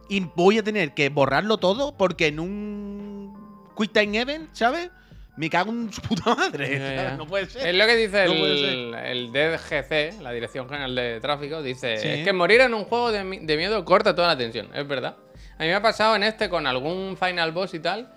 y 0.09 0.21
voy 0.21 0.59
a 0.59 0.63
tener 0.63 0.93
que 0.95 1.09
borrarlo 1.09 1.57
todo 1.59 1.97
porque 1.97 2.27
en 2.27 2.41
un 2.41 3.71
Quick 3.77 3.93
Time 3.93 4.19
Event, 4.21 4.51
¿sabes? 4.53 4.91
Me 5.37 5.51
cago 5.51 5.73
en 5.73 5.93
su 5.93 6.01
puta 6.03 6.35
madre. 6.35 7.15
No 7.19 7.27
puede 7.27 7.47
ser. 7.47 7.67
Es 7.69 7.75
lo 7.75 7.87
que 7.87 7.97
dice 7.97 8.27
No 8.27 8.33
el, 8.33 8.95
el 8.95 9.33
DGC, 9.33 10.21
la 10.23 10.31
Dirección 10.31 10.69
General 10.69 10.95
de 10.95 11.21
Tráfico, 11.21 11.63
dice, 11.63 11.97
Sí. 11.97 12.07
es 12.09 12.25
que 12.25 12.33
morir 12.33 12.61
en 12.61 12.75
un 12.75 12.85
juego 12.85 13.11
de, 13.11 13.19
de 13.43 13.57
miedo 13.57 13.85
corta 13.85 14.15
toda 14.15 14.29
la 14.29 14.37
tensión, 14.39 14.69
es 14.75 14.87
verdad. 14.87 15.17
A 15.59 15.63
mí 15.63 15.69
me 15.69 15.75
ha 15.75 15.83
pasado 15.83 16.15
en 16.17 16.23
este 16.23 16.49
con 16.49 16.67
algún 16.67 17.17
Final 17.17 17.51
Boss 17.53 17.75
y 17.75 17.81
tal, 17.81 18.13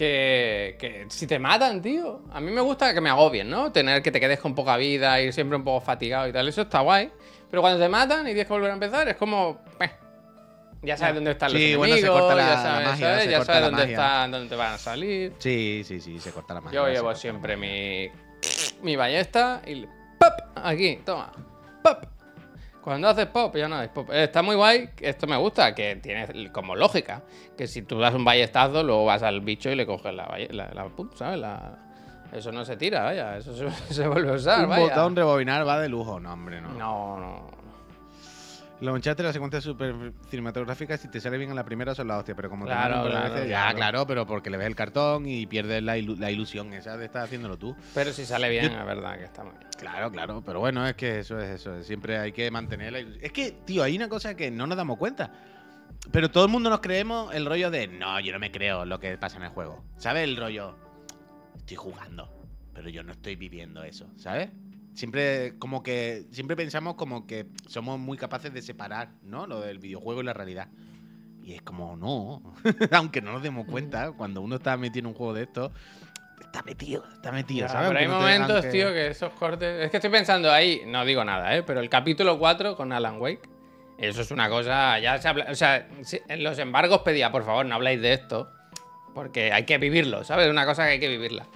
que, 0.00 0.76
que 0.78 1.04
si 1.10 1.26
te 1.26 1.38
matan, 1.38 1.82
tío, 1.82 2.22
a 2.32 2.40
mí 2.40 2.50
me 2.50 2.62
gusta 2.62 2.94
que 2.94 3.02
me 3.02 3.10
agobien, 3.10 3.50
¿no? 3.50 3.70
Tener 3.70 4.00
que 4.02 4.10
te 4.10 4.18
quedes 4.18 4.40
con 4.40 4.54
poca 4.54 4.78
vida, 4.78 5.20
ir 5.20 5.30
siempre 5.34 5.58
un 5.58 5.62
poco 5.64 5.82
fatigado 5.84 6.26
y 6.26 6.32
tal, 6.32 6.48
eso 6.48 6.62
está 6.62 6.80
guay. 6.80 7.10
Pero 7.50 7.60
cuando 7.60 7.78
te 7.78 7.86
matan 7.90 8.20
y 8.22 8.30
tienes 8.30 8.46
que 8.46 8.52
volver 8.54 8.70
a 8.70 8.74
empezar, 8.74 9.06
es 9.08 9.16
como... 9.16 9.62
eh, 9.78 9.90
ya 10.82 10.96
sabes 10.96 11.16
dónde 11.16 11.32
están 11.32 11.52
los 11.52 11.60
Sí, 11.60 11.74
bueno, 11.76 11.94
enemigos, 11.96 12.16
se 12.16 12.20
corta 12.22 12.34
la- 12.34 12.42
ya 12.42 12.54
la 12.54 12.62
sabes, 12.62 12.88
magia, 12.88 13.06
¿sabes? 13.08 13.24
se 13.24 13.30
ya 13.30 13.36
corta 13.36 13.52
sabes 13.52 13.60
la 13.60 13.68
dónde 13.68 13.82
magia. 13.82 13.94
están, 13.96 14.30
dónde 14.30 14.48
te 14.48 14.56
van 14.56 14.72
a 14.72 14.78
salir. 14.78 15.32
Sí, 15.38 15.82
sí, 15.84 16.00
sí, 16.00 16.18
se 16.18 16.32
corta 16.32 16.54
la 16.54 16.60
mano. 16.62 16.74
Yo 16.74 16.88
llevo 16.88 17.14
siempre 17.14 17.56
mi, 17.58 18.08
mi 18.82 18.96
ballesta 18.96 19.60
y 19.66 19.82
¡pop! 20.18 20.32
Aquí, 20.56 20.98
toma. 21.04 21.30
¡Pop! 21.84 22.04
Cuando 22.82 23.08
haces 23.08 23.26
pop, 23.26 23.54
ya 23.56 23.68
no 23.68 23.76
hay 23.76 23.88
pop. 23.88 24.08
Eh, 24.10 24.24
Está 24.24 24.42
muy 24.42 24.56
guay, 24.56 24.88
esto 25.00 25.26
me 25.26 25.36
gusta, 25.36 25.74
que 25.74 25.96
tiene 25.96 26.50
como 26.50 26.74
lógica. 26.74 27.22
Que 27.56 27.66
si 27.66 27.82
tú 27.82 27.98
das 27.98 28.14
un 28.14 28.24
ballestazo, 28.24 28.82
luego 28.82 29.04
vas 29.04 29.22
al 29.22 29.40
bicho 29.42 29.70
y 29.70 29.74
le 29.76 29.84
coges 29.86 30.14
la, 30.14 30.26
la, 30.50 30.70
la- 30.72 30.90
¿sabes? 31.14 31.38
La- 31.38 31.78
eso 32.32 32.52
no 32.52 32.64
se 32.64 32.76
tira, 32.76 33.02
vaya. 33.04 33.36
Eso 33.36 33.54
se, 33.54 33.70
se 33.94 34.06
vuelve 34.08 34.30
a 34.30 34.34
usar, 34.34 34.64
Un 34.64 34.70
vaya. 34.70 34.88
botón 34.88 35.14
rebobinar 35.16 35.66
va 35.66 35.78
de 35.80 35.88
lujo. 35.88 36.18
No, 36.20 36.32
hombre, 36.32 36.60
no. 36.60 36.70
No, 36.70 37.16
no. 37.18 37.50
Los 38.80 38.94
Uncharted, 38.94 39.24
las 39.24 39.34
secuencias 39.34 39.62
super 39.62 39.94
cinematográficas, 40.30 41.00
si 41.00 41.08
te 41.08 41.20
sale 41.20 41.36
bien 41.36 41.50
en 41.50 41.56
la 41.56 41.64
primera 41.64 41.94
son 41.94 42.08
la 42.08 42.16
hostia, 42.16 42.34
pero 42.34 42.48
como 42.48 42.64
te 42.64 42.70
Claro, 42.70 43.04
claro, 43.08 43.34
veces, 43.34 43.48
claro. 43.48 43.70
ya, 43.70 43.74
claro, 43.76 44.06
pero 44.06 44.26
porque 44.26 44.48
le 44.48 44.56
ves 44.56 44.66
el 44.68 44.74
cartón 44.74 45.26
y 45.26 45.46
pierdes 45.46 45.82
la, 45.82 45.98
ilu- 45.98 46.16
la 46.18 46.30
ilusión 46.30 46.72
esa 46.72 46.96
de 46.96 47.04
estar 47.04 47.22
haciéndolo 47.22 47.58
tú. 47.58 47.76
Pero 47.92 48.12
si 48.14 48.24
sale 48.24 48.48
bien, 48.48 48.72
es 48.72 48.86
verdad 48.86 49.18
que 49.18 49.24
está 49.24 49.42
bien. 49.42 49.56
Claro, 49.78 50.10
claro, 50.10 50.42
pero 50.44 50.60
bueno, 50.60 50.86
es 50.86 50.94
que 50.94 51.18
eso 51.18 51.38
es 51.38 51.50
eso, 51.60 51.82
siempre 51.82 52.16
hay 52.18 52.32
que 52.32 52.50
mantener 52.50 52.92
la 52.92 53.00
ilusión. 53.00 53.22
Es 53.24 53.32
que, 53.32 53.52
tío, 53.52 53.82
hay 53.82 53.96
una 53.96 54.08
cosa 54.08 54.34
que 54.34 54.50
no 54.50 54.66
nos 54.66 54.78
damos 54.78 54.96
cuenta. 54.96 55.30
Pero 56.10 56.30
todo 56.30 56.46
el 56.46 56.50
mundo 56.50 56.70
nos 56.70 56.80
creemos 56.80 57.34
el 57.34 57.44
rollo 57.44 57.70
de, 57.70 57.86
no, 57.86 58.18
yo 58.20 58.32
no 58.32 58.38
me 58.38 58.50
creo 58.50 58.86
lo 58.86 58.98
que 58.98 59.18
pasa 59.18 59.36
en 59.36 59.42
el 59.42 59.50
juego. 59.50 59.84
¿Sabes 59.98 60.24
el 60.24 60.38
rollo? 60.38 60.74
Estoy 61.58 61.76
jugando, 61.76 62.32
pero 62.72 62.88
yo 62.88 63.02
no 63.02 63.12
estoy 63.12 63.36
viviendo 63.36 63.84
eso, 63.84 64.06
¿sabes? 64.16 64.48
Siempre 64.94 65.54
como 65.58 65.82
que 65.82 66.24
siempre 66.32 66.56
pensamos 66.56 66.94
como 66.94 67.26
que 67.26 67.46
somos 67.68 67.98
muy 67.98 68.18
capaces 68.18 68.52
de 68.52 68.60
separar, 68.62 69.10
¿no? 69.22 69.46
Lo 69.46 69.60
del 69.60 69.78
videojuego 69.78 70.20
y 70.20 70.24
la 70.24 70.32
realidad. 70.32 70.68
Y 71.42 71.54
es 71.54 71.62
como, 71.62 71.96
no, 71.96 72.42
aunque 72.92 73.22
no 73.22 73.32
nos 73.32 73.42
demos 73.42 73.66
cuenta, 73.66 74.12
cuando 74.12 74.40
uno 74.42 74.56
está 74.56 74.76
metido 74.76 75.00
en 75.00 75.06
un 75.06 75.14
juego 75.14 75.32
de 75.32 75.44
estos, 75.44 75.70
está 76.40 76.62
metido, 76.62 77.04
está 77.14 77.32
metido, 77.32 77.66
Ya, 77.66 77.72
¿sabes? 77.72 77.88
pero 77.88 78.00
hay 78.00 78.06
no 78.08 78.14
momentos, 78.20 78.64
que- 78.64 78.70
tío, 78.70 78.88
que 78.88 79.08
esos 79.08 79.32
cortes. 79.34 79.84
Es 79.84 79.90
que 79.90 79.96
estoy 79.96 80.10
pensando 80.10 80.52
ahí, 80.52 80.82
no 80.86 81.04
digo 81.04 81.24
nada, 81.24 81.56
¿eh? 81.56 81.62
Pero 81.62 81.80
el 81.80 81.88
capítulo 81.88 82.38
4 82.38 82.76
con 82.76 82.92
Alan 82.92 83.20
Wake. 83.20 83.48
Eso 83.96 84.22
es 84.22 84.30
una 84.30 84.48
cosa. 84.48 84.98
Ya 84.98 85.18
se 85.18 85.28
habla. 85.28 85.46
O 85.50 85.54
sea, 85.54 85.86
en 86.28 86.42
los 86.42 86.58
embargos 86.58 87.00
pedía, 87.02 87.30
por 87.30 87.44
favor, 87.44 87.66
no 87.66 87.74
habléis 87.74 88.00
de 88.00 88.14
esto. 88.14 88.50
Porque 89.14 89.52
hay 89.52 89.64
que 89.64 89.76
vivirlo, 89.78 90.24
¿sabes? 90.24 90.46
Es 90.46 90.50
una 90.50 90.64
cosa 90.64 90.84
que 90.84 90.92
hay 90.92 91.00
que 91.00 91.08
vivirla. 91.08 91.46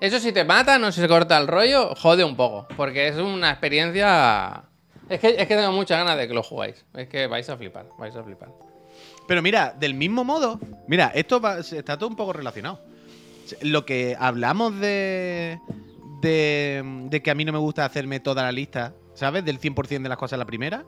Eso 0.00 0.20
si 0.20 0.32
te 0.32 0.44
matan 0.44 0.82
o 0.84 0.92
si 0.92 1.00
se 1.00 1.08
corta 1.08 1.36
el 1.38 1.46
rollo, 1.48 1.94
jode 1.96 2.24
un 2.24 2.36
poco. 2.36 2.66
Porque 2.76 3.08
es 3.08 3.16
una 3.16 3.50
experiencia. 3.50 4.64
Es 5.08 5.18
que, 5.20 5.28
es 5.30 5.46
que 5.48 5.56
tengo 5.56 5.72
muchas 5.72 5.98
ganas 5.98 6.16
de 6.18 6.28
que 6.28 6.34
lo 6.34 6.42
jugáis. 6.42 6.84
Es 6.94 7.08
que 7.08 7.26
vais 7.26 7.48
a 7.48 7.56
flipar, 7.56 7.86
vais 7.98 8.14
a 8.14 8.22
flipar. 8.22 8.50
Pero 9.26 9.42
mira, 9.42 9.74
del 9.78 9.94
mismo 9.94 10.24
modo, 10.24 10.58
mira, 10.86 11.10
esto 11.14 11.40
va- 11.40 11.58
está 11.58 11.96
todo 11.98 12.08
un 12.08 12.16
poco 12.16 12.32
relacionado. 12.32 12.80
Lo 13.62 13.84
que 13.84 14.16
hablamos 14.18 14.78
de, 14.78 15.58
de, 16.20 16.82
de 17.08 17.22
que 17.22 17.30
a 17.30 17.34
mí 17.34 17.44
no 17.44 17.52
me 17.52 17.58
gusta 17.58 17.84
hacerme 17.84 18.20
toda 18.20 18.42
la 18.42 18.52
lista, 18.52 18.94
¿sabes? 19.14 19.44
Del 19.44 19.60
100% 19.60 20.02
de 20.02 20.08
las 20.08 20.18
cosas 20.18 20.34
a 20.34 20.38
la 20.38 20.46
primera, 20.46 20.84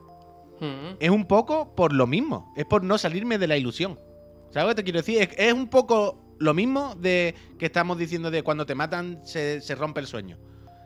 Mm. 0.60 0.96
es 1.00 1.08
un 1.08 1.24
poco 1.24 1.74
por 1.74 1.94
lo 1.94 2.06
mismo. 2.06 2.52
Es 2.54 2.66
por 2.66 2.84
no 2.84 2.98
salirme 2.98 3.38
de 3.38 3.46
la 3.48 3.56
ilusión. 3.56 3.98
¿Sabes 4.50 4.64
lo 4.64 4.68
que 4.68 4.74
te 4.74 4.84
quiero 4.84 4.98
decir? 4.98 5.22
Es, 5.22 5.30
es 5.38 5.54
un 5.54 5.68
poco 5.68 6.20
lo 6.40 6.54
mismo 6.54 6.94
de 6.96 7.34
que 7.58 7.66
estamos 7.66 7.98
diciendo 7.98 8.30
de 8.30 8.42
cuando 8.42 8.66
te 8.66 8.74
matan 8.74 9.20
se, 9.24 9.60
se 9.60 9.74
rompe 9.76 10.00
el 10.00 10.06
sueño. 10.06 10.38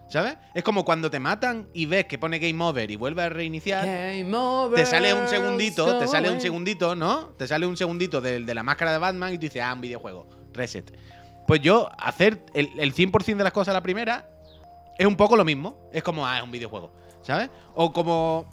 ¿Sabes? 0.09 0.37
Es 0.55 0.63
como 0.63 0.85
cuando 0.85 1.11
te 1.11 1.19
matan 1.19 1.69
y 1.73 1.87
ves 1.87 2.05
que 2.05 2.19
pone 2.19 2.39
game 2.39 2.63
over 2.63 2.91
y 2.91 2.97
vuelve 2.97 3.23
a 3.23 3.31
reiniciar. 3.31 3.87
Game 3.87 4.37
over, 4.37 4.79
Te 4.79 4.85
sale 4.85 5.15
un 5.15 5.27
segundito, 5.29 5.99
te 5.99 6.07
sale 6.07 6.31
un 6.31 6.41
segundito, 6.41 6.95
¿no? 6.95 7.29
Te 7.39 7.49
sale 7.49 7.67
un 7.67 7.77
segundito 7.77 8.21
de, 8.21 8.41
de 8.41 8.55
la 8.55 8.63
máscara 8.63 8.93
de 8.93 8.99
Batman 8.99 9.33
y 9.33 9.39
tú 9.39 9.43
dices, 9.43 9.63
ah, 9.63 9.73
un 9.73 9.81
videojuego, 9.81 10.29
reset. 10.53 10.95
Pues 11.47 11.63
yo, 11.63 11.89
hacer 11.99 12.45
el, 12.53 12.69
el 12.79 12.95
100% 12.95 13.37
de 13.37 13.45
las 13.45 13.53
cosas 13.53 13.69
a 13.69 13.73
la 13.75 13.83
primera 13.83 14.29
es 14.99 15.07
un 15.07 15.17
poco 15.17 15.37
lo 15.37 15.45
mismo. 15.45 15.89
Es 15.93 16.03
como, 16.03 16.27
ah, 16.27 16.37
es 16.37 16.45
un 16.45 16.51
videojuego, 16.51 16.93
¿sabes? 17.23 17.49
O 17.75 17.93
como 17.93 18.47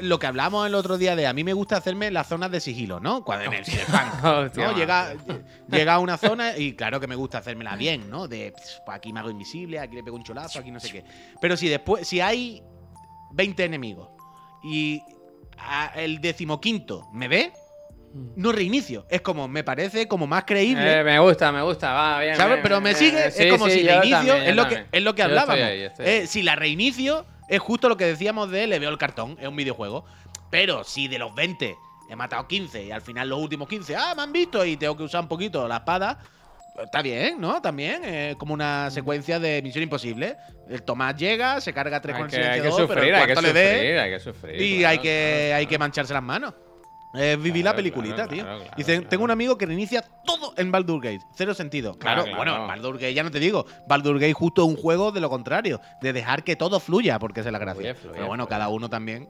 lo 0.00 0.18
que 0.18 0.26
hablamos 0.26 0.66
el 0.66 0.74
otro 0.74 0.98
día 0.98 1.16
de 1.16 1.26
a 1.26 1.32
mí 1.32 1.44
me 1.44 1.52
gusta 1.52 1.76
hacerme 1.76 2.10
las 2.10 2.26
zonas 2.28 2.50
de 2.50 2.60
sigilo, 2.60 3.00
¿no? 3.00 3.24
Cuando 3.24 3.46
en 3.46 3.54
el 3.54 3.64
Cyberpunk, 3.64 4.24
Hostia, 4.24 4.66
¿no? 4.66 4.76
Llega, 4.76 5.14
llega 5.70 5.94
a 5.94 5.98
una 5.98 6.16
zona 6.16 6.56
y 6.56 6.74
claro 6.74 7.00
que 7.00 7.06
me 7.06 7.14
gusta 7.14 7.38
hacérmela 7.38 7.76
bien, 7.76 8.08
¿no? 8.10 8.28
De 8.28 8.52
pues 8.52 8.80
aquí 8.96 9.12
me 9.12 9.20
hago 9.20 9.30
invisible, 9.30 9.78
aquí 9.78 9.94
le 9.96 10.02
pego 10.02 10.16
un 10.16 10.24
cholazo, 10.24 10.58
aquí 10.58 10.70
no 10.70 10.80
sé 10.80 10.90
qué. 10.90 11.04
Pero 11.40 11.56
si 11.56 11.68
después, 11.68 12.06
si 12.06 12.20
hay 12.20 12.62
20 13.32 13.64
enemigos 13.64 14.08
y 14.64 15.02
a- 15.58 15.92
el 15.96 16.20
decimoquinto 16.20 17.08
me 17.12 17.28
ve, 17.28 17.52
no 18.34 18.50
reinicio. 18.50 19.06
Es 19.10 19.20
como, 19.20 19.46
me 19.46 19.62
parece 19.62 20.08
como 20.08 20.26
más 20.26 20.44
creíble. 20.44 21.00
Eh, 21.00 21.04
me 21.04 21.18
gusta, 21.18 21.52
me 21.52 21.60
gusta, 21.62 21.92
va 21.92 22.20
bien. 22.20 22.34
¿Sabes? 22.36 22.54
bien, 22.56 22.62
Pero 22.62 22.80
me 22.80 22.90
bien, 22.94 22.96
sigue, 23.10 23.26
es 23.26 23.34
sí, 23.34 23.48
como 23.50 23.66
sí, 23.66 23.72
si 23.72 23.80
yo 23.82 23.86
la 23.86 23.96
inicio, 24.06 24.16
también, 24.32 24.42
es, 24.50 24.56
lo 24.56 24.68
que, 24.68 24.86
es 24.90 25.02
lo 25.02 25.14
que 25.14 25.22
Yo 25.22 25.28
estoy 25.28 25.38
hablábamos. 25.38 25.64
ahí, 25.64 25.88
Eh, 25.98 26.26
si 26.26 26.42
la 26.42 26.56
reinicio, 26.56 27.26
es 27.48 27.60
justo 27.60 27.88
lo 27.88 27.96
que 27.96 28.04
decíamos 28.04 28.50
de 28.50 28.66
le 28.66 28.78
veo 28.78 28.90
el 28.90 28.98
cartón, 28.98 29.36
es 29.40 29.48
un 29.48 29.56
videojuego. 29.56 30.04
Pero 30.50 30.84
si 30.84 31.08
de 31.08 31.18
los 31.18 31.34
20 31.34 31.76
he 32.08 32.16
matado 32.16 32.46
15 32.46 32.84
y 32.84 32.90
al 32.90 33.02
final 33.02 33.28
los 33.28 33.40
últimos 33.40 33.68
15, 33.68 33.96
ah, 33.96 34.14
me 34.16 34.22
han 34.22 34.32
visto 34.32 34.64
y 34.64 34.76
tengo 34.76 34.96
que 34.96 35.02
usar 35.02 35.22
un 35.22 35.28
poquito 35.28 35.66
la 35.66 35.78
espada, 35.78 36.18
pues 36.74 36.86
está 36.86 37.02
bien, 37.02 37.40
¿no? 37.40 37.60
También 37.60 38.04
es 38.04 38.36
como 38.36 38.54
una 38.54 38.90
secuencia 38.90 39.40
de 39.40 39.62
Misión 39.62 39.82
Imposible. 39.82 40.36
El 40.68 40.82
Tomás 40.82 41.16
llega, 41.16 41.60
se 41.60 41.72
carga 41.72 42.00
tres 42.00 42.16
con 42.16 42.28
que, 42.28 42.36
hay 42.36 42.60
que 42.60 42.68
pero 42.68 42.76
sufrir, 42.76 43.04
el 43.04 43.14
hay 43.14 43.26
que 43.26 43.36
sufrir, 43.36 43.98
hay 43.98 44.10
que 44.10 44.20
sufrir. 44.20 44.60
y 44.60 44.78
claro, 44.78 44.90
hay 44.90 44.98
que, 44.98 45.44
claro, 45.46 45.56
hay 45.56 45.66
que 45.66 45.78
mancharse 45.78 46.12
las 46.12 46.22
manos. 46.22 46.54
Es 47.14 47.40
vivir 47.40 47.64
la 47.64 47.74
peliculita, 47.74 48.28
tío. 48.28 48.44
Dice, 48.76 49.00
tengo 49.02 49.24
un 49.24 49.30
amigo 49.30 49.56
que 49.56 49.64
reinicia 49.64 50.04
en 50.56 50.72
Baldur 50.72 51.02
Gate. 51.02 51.20
Cero 51.34 51.54
sentido. 51.54 51.98
Claro, 51.98 52.22
Claro, 52.24 52.36
bueno, 52.36 52.56
en 52.62 52.66
Baldur 52.66 52.94
Gate 52.94 53.14
ya 53.14 53.22
no 53.22 53.30
te 53.30 53.38
digo. 53.40 53.66
Baldur 53.88 54.18
Gate 54.18 54.32
justo 54.32 54.62
es 54.62 54.68
un 54.68 54.76
juego 54.76 55.12
de 55.12 55.20
lo 55.20 55.28
contrario. 55.30 55.80
De 56.00 56.12
dejar 56.12 56.44
que 56.44 56.56
todo 56.56 56.80
fluya, 56.80 57.18
porque 57.18 57.40
esa 57.40 57.48
es 57.48 57.52
la 57.52 57.58
gracia. 57.58 57.80
Fluye, 57.80 57.94
fluye, 57.94 58.14
Pero 58.14 58.26
bueno, 58.26 58.44
fluye. 58.44 58.54
cada 58.58 58.68
uno 58.68 58.88
también 58.88 59.28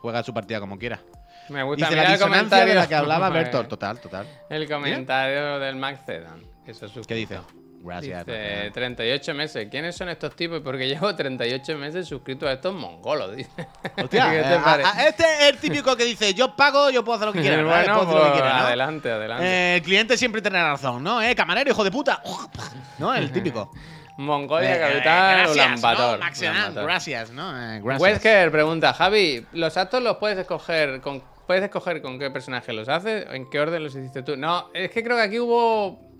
juega 0.00 0.22
su 0.22 0.32
partida 0.34 0.60
como 0.60 0.78
quiera. 0.78 1.00
Me 1.48 1.62
gusta 1.62 1.88
Dice 1.88 1.96
la 2.02 2.10
disonancia 2.12 2.64
de 2.64 2.74
la 2.74 2.86
que 2.88 2.94
hablaba 2.94 3.28
Bertolt. 3.30 3.68
Total, 3.68 4.00
total. 4.00 4.26
El 4.48 4.68
comentario 4.68 5.58
del 5.58 5.76
Max 5.76 6.00
Zedan. 6.06 6.42
eso 6.66 6.86
es 6.86 6.92
su 6.92 7.02
¿Qué 7.02 7.14
dice? 7.14 7.38
Gracias. 7.84 8.24
Dice 8.26 8.70
38 8.72 9.34
meses. 9.34 9.68
¿Quiénes 9.70 9.94
son 9.94 10.08
estos 10.08 10.34
tipos? 10.34 10.60
Porque 10.62 10.88
llevo 10.88 11.14
38 11.14 11.76
meses 11.78 12.08
suscrito 12.08 12.46
a 12.48 12.52
estos 12.52 12.74
mongolos. 12.74 13.36
Dice. 13.36 13.50
Hostia, 14.02 14.30
¿Qué 14.30 14.40
eh, 14.40 14.42
te 14.42 14.54
a- 14.54 14.64
parece? 14.64 14.88
a- 14.88 15.08
este 15.08 15.22
es 15.24 15.42
el 15.52 15.58
típico 15.58 15.94
que 15.96 16.04
dice, 16.04 16.32
yo 16.34 16.56
pago, 16.56 16.90
yo 16.90 17.04
puedo 17.04 17.16
hacer 17.16 17.26
lo 17.26 17.32
que 17.32 17.40
quiera. 17.42 17.62
¿vale? 17.62 17.86
bueno, 17.88 17.94
Puedo 18.04 18.08
hacer 18.08 18.18
lo 18.18 18.24
que 18.34 18.40
quiera, 18.40 18.56
¿no? 18.58 18.66
adelante, 18.66 19.10
adelante. 19.10 19.46
Eh, 19.46 19.76
el 19.76 19.82
cliente 19.82 20.16
siempre 20.16 20.40
tendrá 20.42 20.70
razón, 20.70 21.02
¿no? 21.04 21.20
Eh, 21.22 21.34
camarero, 21.34 21.70
hijo 21.70 21.84
de 21.84 21.90
puta. 21.90 22.22
¿No? 22.98 23.14
El 23.14 23.30
típico. 23.30 23.70
Mongolia, 24.16 24.76
Eh, 24.76 24.80
capital, 24.80 25.36
gracias, 25.38 25.54
Ulan 25.66 25.80
Bator. 25.80 26.18
¿no? 26.20 26.82
Gracias, 26.84 27.30
¿no? 27.32 27.50
Eh, 27.74 27.80
gracias. 27.82 28.00
Wesker 28.00 28.50
pregunta, 28.52 28.92
Javi, 28.94 29.44
¿los 29.52 29.76
actos 29.76 30.02
los 30.02 30.18
puedes 30.18 30.38
escoger 30.38 31.00
con 31.00 31.20
puedes 31.48 31.64
escoger 31.64 32.00
con 32.00 32.18
qué 32.18 32.30
personaje 32.30 32.72
los 32.72 32.88
haces? 32.88 33.26
¿En 33.32 33.50
qué 33.50 33.58
orden 33.60 33.82
los 33.82 33.94
hiciste 33.96 34.22
tú? 34.22 34.36
No, 34.36 34.70
es 34.72 34.90
que 34.92 35.02
creo 35.02 35.16
que 35.16 35.22
aquí 35.24 35.38
hubo 35.40 36.13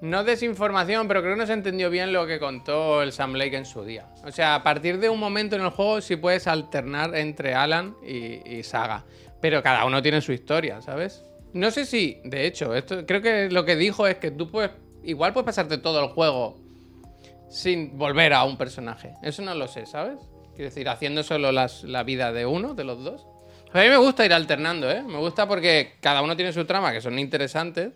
no 0.00 0.24
desinformación, 0.24 1.08
pero 1.08 1.20
creo 1.20 1.34
que 1.34 1.40
no 1.40 1.46
se 1.46 1.52
entendió 1.52 1.90
bien 1.90 2.12
lo 2.12 2.26
que 2.26 2.38
contó 2.38 3.02
el 3.02 3.12
Sam 3.12 3.34
Lake 3.34 3.56
en 3.56 3.66
su 3.66 3.84
día. 3.84 4.06
O 4.24 4.32
sea, 4.32 4.54
a 4.54 4.62
partir 4.62 4.98
de 4.98 5.08
un 5.08 5.18
momento 5.18 5.56
en 5.56 5.62
el 5.62 5.70
juego 5.70 6.00
sí 6.00 6.16
puedes 6.16 6.46
alternar 6.46 7.14
entre 7.14 7.54
Alan 7.54 7.94
y, 8.02 8.62
Saga, 8.62 9.04
pero 9.40 9.62
cada 9.62 9.84
uno 9.84 10.02
tiene 10.02 10.20
su 10.20 10.32
historia, 10.32 10.80
¿sabes? 10.80 11.22
No 11.52 11.70
sé 11.70 11.84
si, 11.84 12.20
de 12.24 12.46
hecho, 12.46 12.74
esto 12.74 13.04
creo 13.06 13.20
que 13.20 13.50
lo 13.50 13.64
que 13.64 13.76
dijo 13.76 14.06
es 14.06 14.16
que 14.16 14.30
tú 14.30 14.50
puedes 14.50 14.70
igual 15.02 15.32
puedes 15.32 15.46
pasarte 15.46 15.78
todo 15.78 16.02
el 16.04 16.10
juego 16.10 16.58
sin 17.48 17.98
volver 17.98 18.32
a 18.32 18.44
un 18.44 18.56
personaje. 18.56 19.14
Eso 19.22 19.42
no 19.42 19.54
lo 19.54 19.66
sé, 19.66 19.86
¿sabes? 19.86 20.18
Quiero 20.54 20.70
decir, 20.70 20.88
haciendo 20.88 21.22
solo 21.22 21.50
la 21.52 22.02
vida 22.04 22.32
de 22.32 22.46
uno, 22.46 22.74
de 22.74 22.84
los 22.84 23.02
dos. 23.02 23.26
A 23.72 23.80
mí 23.80 23.88
me 23.88 23.96
gusta 23.96 24.24
ir 24.24 24.32
alternando, 24.32 24.90
¿eh? 24.90 25.02
Me 25.02 25.18
gusta 25.18 25.46
porque 25.46 25.92
cada 26.00 26.22
uno 26.22 26.36
tiene 26.36 26.52
su 26.52 26.64
trama, 26.64 26.92
que 26.92 27.00
son 27.00 27.18
interesantes. 27.18 27.92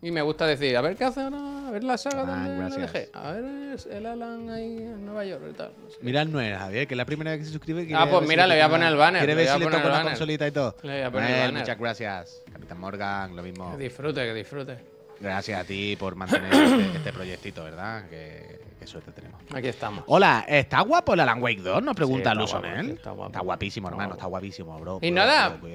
Y 0.00 0.12
me 0.12 0.22
gusta 0.22 0.46
decir, 0.46 0.76
a 0.76 0.80
ver 0.80 0.96
qué 0.96 1.04
hace 1.04 1.20
ahora, 1.22 1.66
a 1.66 1.70
ver 1.72 1.82
la 1.82 1.98
saga 1.98 2.20
Ah, 2.22 2.48
donde 2.48 2.70
la 2.70 2.76
dejé. 2.76 3.10
A 3.12 3.32
ver 3.32 3.76
el 3.90 4.06
Alan 4.06 4.48
ahí 4.48 4.76
en 4.76 5.04
Nueva 5.04 5.24
York 5.24 5.42
y 5.50 5.52
tal. 5.54 5.72
no 5.82 5.90
sé. 5.90 5.96
Mira 6.02 6.22
el 6.22 6.30
Noel, 6.30 6.54
Javier, 6.56 6.86
que 6.86 6.94
es 6.94 6.98
la 6.98 7.04
primera 7.04 7.32
vez 7.32 7.40
que 7.40 7.46
se 7.46 7.52
suscribe. 7.52 7.88
Ah, 7.96 8.06
pues 8.08 8.22
si 8.22 8.28
mira, 8.28 8.46
le 8.46 8.54
voy 8.54 8.62
a 8.62 8.68
poner 8.68 8.88
el 8.88 8.96
banner, 8.96 9.20
Quiere 9.20 9.34
ver 9.34 9.48
si 9.48 9.58
le 9.58 9.64
toca 9.66 9.86
una 9.88 10.02
consolita 10.04 10.46
y 10.46 10.52
todo. 10.52 10.76
Le 10.82 10.92
voy 10.92 11.02
a 11.02 11.10
poner 11.10 11.30
el 11.30 11.40
banner. 11.40 11.60
Muchas 11.60 11.78
gracias. 11.78 12.42
Capitán 12.52 12.78
Morgan, 12.78 13.34
lo 13.34 13.42
mismo. 13.42 13.72
Que 13.72 13.84
disfrute, 13.84 14.24
que 14.24 14.34
disfrute. 14.34 14.78
Gracias 15.20 15.60
a 15.60 15.64
ti 15.64 15.96
por 15.98 16.14
mantener 16.14 16.52
este, 16.54 16.96
este 16.98 17.12
proyectito, 17.12 17.64
¿verdad? 17.64 18.08
Que, 18.08 18.60
qué 18.78 18.86
suerte 18.86 19.10
tenemos. 19.10 19.40
Aquí 19.52 19.66
estamos. 19.66 20.04
Hola, 20.06 20.44
¿está 20.46 20.80
guapo 20.82 21.14
el 21.14 21.20
Alan 21.20 21.42
Wake 21.42 21.60
2? 21.60 21.82
Nos 21.82 21.96
pregunta 21.96 22.34
está 22.40 22.58
¿eh? 22.60 22.82
sí, 22.84 22.90
está 22.92 23.10
guapo. 23.10 23.40
guapísimo, 23.42 23.88
Está 23.88 23.94
hermano. 23.96 24.14
Está 24.14 24.26
guapísimo, 24.26 24.78
bro. 24.78 24.98
Y 25.02 25.10
bro, 25.10 25.16
nada, 25.16 25.48
bro, 25.48 25.68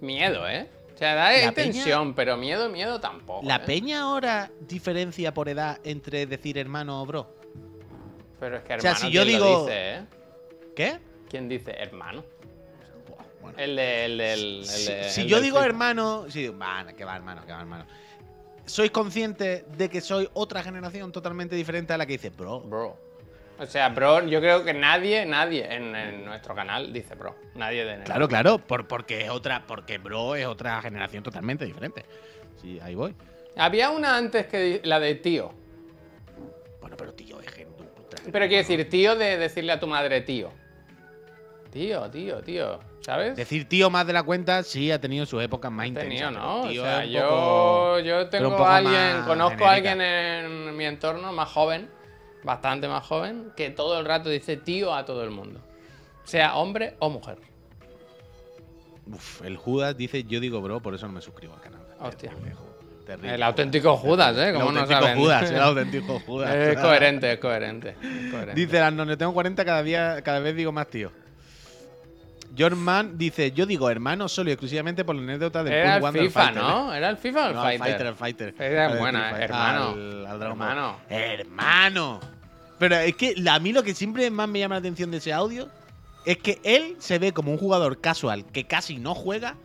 miedo, 0.00 0.48
¿eh? 0.48 0.68
O 0.98 1.00
sea, 1.00 1.14
da 1.14 1.30
La 1.30 1.52
tensión, 1.52 2.12
pero 2.12 2.36
miedo, 2.36 2.68
miedo 2.68 2.98
tampoco. 2.98 3.46
¿La 3.46 3.54
¿eh? 3.56 3.60
peña 3.64 4.00
ahora 4.00 4.50
diferencia 4.58 5.32
por 5.32 5.48
edad 5.48 5.78
entre 5.84 6.26
decir 6.26 6.58
hermano 6.58 7.00
o 7.02 7.06
bro? 7.06 7.32
Pero 8.40 8.56
es 8.56 8.64
que 8.64 8.74
O 8.74 8.80
sea, 8.80 8.90
hermano, 8.90 9.06
si 9.08 9.12
yo 9.12 9.22
¿quién 9.22 9.38
lo 9.38 9.46
digo- 9.46 9.60
dice, 9.66 9.94
¿eh? 9.94 10.04
¿Qué? 10.74 10.98
¿Quién 11.30 11.48
dice 11.48 11.70
hermano? 11.70 12.24
Bueno. 13.40 13.56
El 13.56 13.76
de, 13.76 14.04
el 14.06 14.20
el 14.20 14.64
Si, 14.66 14.90
de- 14.92 15.08
si 15.08 15.20
el 15.20 15.28
yo 15.28 15.40
digo 15.40 15.62
hermano, 15.62 16.26
va, 16.60 16.92
que 16.92 17.04
va 17.04 17.14
hermano, 17.14 17.46
que 17.46 17.52
va 17.52 17.60
hermano. 17.60 17.86
¿Sois 18.66 18.90
conscientes 18.90 19.62
de 19.78 19.88
que 19.88 20.00
soy 20.00 20.28
otra 20.34 20.64
generación 20.64 21.12
totalmente 21.12 21.54
diferente 21.54 21.92
a 21.92 21.96
la 21.96 22.06
que 22.06 22.14
dice 22.14 22.30
bro? 22.30 22.60
Bro. 22.62 22.98
O 23.60 23.66
sea, 23.66 23.88
bro, 23.88 24.24
yo 24.26 24.40
creo 24.40 24.64
que 24.64 24.72
nadie, 24.72 25.26
nadie 25.26 25.66
en, 25.74 25.94
en 25.94 26.24
nuestro 26.24 26.54
canal 26.54 26.92
dice 26.92 27.14
bro. 27.16 27.34
Nadie 27.56 27.84
de 27.84 28.04
Claro, 28.04 28.28
claro, 28.28 28.58
por, 28.58 28.86
porque 28.86 29.22
es 29.24 29.30
otra, 29.30 29.64
porque 29.66 29.98
bro 29.98 30.36
es 30.36 30.46
otra 30.46 30.80
generación 30.80 31.22
totalmente 31.24 31.64
diferente. 31.64 32.04
Sí, 32.60 32.78
ahí 32.82 32.94
voy. 32.94 33.14
Había 33.56 33.90
una 33.90 34.16
antes 34.16 34.46
que 34.46 34.80
la 34.84 35.00
de 35.00 35.16
tío. 35.16 35.52
Bueno, 36.80 36.96
pero 36.96 37.12
tío, 37.14 37.40
es 37.40 37.50
gente. 37.50 37.82
Pero 38.30 38.46
quiero 38.46 38.58
decir, 38.58 38.88
tío 38.88 39.16
de 39.16 39.36
decirle 39.38 39.72
a 39.72 39.80
tu 39.80 39.88
madre 39.88 40.20
tío. 40.20 40.50
Tío, 41.72 42.08
tío, 42.10 42.40
tío. 42.42 42.78
¿Sabes? 43.00 43.36
Decir 43.36 43.68
tío 43.68 43.90
más 43.90 44.06
de 44.06 44.12
la 44.12 44.22
cuenta 44.22 44.62
sí 44.62 44.90
ha 44.90 45.00
tenido 45.00 45.24
sus 45.26 45.42
épocas 45.42 45.70
más 45.72 45.86
intensas. 45.86 46.30
¿no? 46.32 46.68
tío 46.68 46.82
o 46.82 46.84
sea, 46.84 47.04
yo, 47.06 47.20
poco- 47.28 47.98
yo 48.00 48.28
tengo 48.28 48.64
a 48.66 48.76
alguien, 48.76 49.22
conozco 49.26 49.64
a 49.64 49.72
alguien 49.72 50.00
en 50.00 50.76
mi 50.76 50.84
entorno 50.84 51.32
más 51.32 51.48
joven, 51.48 51.88
bastante 52.44 52.88
más 52.88 53.06
joven, 53.06 53.52
que 53.56 53.70
todo 53.70 53.98
el 53.98 54.04
rato 54.04 54.28
dice 54.28 54.56
tío 54.56 54.94
a 54.94 55.04
todo 55.04 55.24
el 55.24 55.30
mundo. 55.30 55.60
Sea 56.24 56.56
hombre 56.56 56.94
o 56.98 57.10
mujer. 57.10 57.38
Uf, 59.06 59.42
el 59.42 59.56
Judas 59.56 59.96
dice 59.96 60.24
yo 60.24 60.40
digo 60.40 60.60
bro, 60.60 60.80
por 60.80 60.94
eso 60.94 61.06
no 61.06 61.12
me 61.14 61.20
suscribo 61.20 61.54
al 61.54 61.60
canal. 61.60 61.80
Hostia. 62.00 62.32
Terrible. 63.06 63.34
El 63.34 63.42
auténtico 63.42 63.96
Judas, 63.96 64.36
¿eh? 64.36 64.50
El 64.50 64.54
¿Cómo 64.56 64.70
no 64.70 64.86
saben? 64.86 65.16
Judas, 65.18 65.50
el 65.50 65.60
auténtico 65.62 66.20
Judas. 66.20 66.54
Es 66.54 66.78
coherente, 66.78 67.32
es 67.32 67.38
coherente. 67.38 67.88
es 68.02 68.30
coherente. 68.30 68.54
Dice 68.54 68.80
Arnold, 68.80 69.16
tengo 69.16 69.32
40 69.32 69.64
cada 69.64 69.82
día, 69.82 70.20
cada 70.22 70.40
vez 70.40 70.54
digo 70.54 70.72
más 70.72 70.88
tío. 70.88 71.10
Jorman 72.56 73.18
dice, 73.18 73.52
yo 73.52 73.66
digo 73.66 73.90
hermano 73.90 74.28
solo 74.28 74.50
y 74.50 74.52
exclusivamente 74.52 75.04
por 75.04 75.14
la 75.16 75.22
anécdota 75.22 75.62
del 75.62 75.72
Era 75.74 75.96
el 75.96 76.12
FIFA, 76.12 76.30
Fighter. 76.44 76.62
¿no? 76.62 76.94
¿Era 76.94 77.10
el 77.10 77.16
FIFA 77.16 77.44
o 77.44 77.48
el 77.48 77.54
No, 77.54 77.62
Fighter? 77.62 77.78
Fighter, 77.86 78.06
el 78.06 78.14
Fighter. 78.14 78.54
Era 78.58 78.94
buena, 78.96 79.30
hermano. 79.38 79.88
al- 79.90 80.26
al. 80.26 80.42
Hermano. 80.42 80.96
Hermano. 81.08 82.20
Pero 82.78 82.96
es 82.96 83.14
que 83.16 83.34
a 83.50 83.58
mí 83.58 83.72
lo 83.72 83.82
que 83.82 83.94
siempre 83.94 84.30
más 84.30 84.48
me 84.48 84.60
llama 84.60 84.76
la 84.76 84.80
atención 84.80 85.10
de 85.10 85.18
ese 85.18 85.32
audio 85.32 85.68
es 86.24 86.38
que 86.38 86.60
él 86.62 86.96
se 86.98 87.18
ve 87.18 87.32
como 87.32 87.52
un 87.52 87.58
jugador 87.58 88.00
casual 88.00 88.44
que 88.46 88.64
casi 88.66 88.98
no 88.98 89.14
juega 89.14 89.56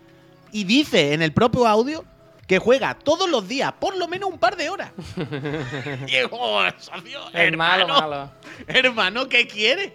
y 0.51 0.63
dice 0.65 1.13
en 1.13 1.21
el 1.21 1.31
propio 1.33 1.67
audio 1.67 2.05
que 2.47 2.59
juega 2.59 2.93
todos 2.95 3.29
los 3.29 3.47
días, 3.47 3.71
por 3.79 3.95
lo 3.97 4.07
menos 4.07 4.29
un 4.29 4.37
par 4.37 4.55
de 4.57 4.69
horas. 4.69 4.91
Diego, 6.07 6.59
socio, 6.77 7.19
Es 7.33 7.55
malo, 7.55 7.83
hermano, 7.83 7.87
malo. 7.87 8.31
hermano, 8.67 9.29
¿qué 9.29 9.47
quieres? 9.47 9.91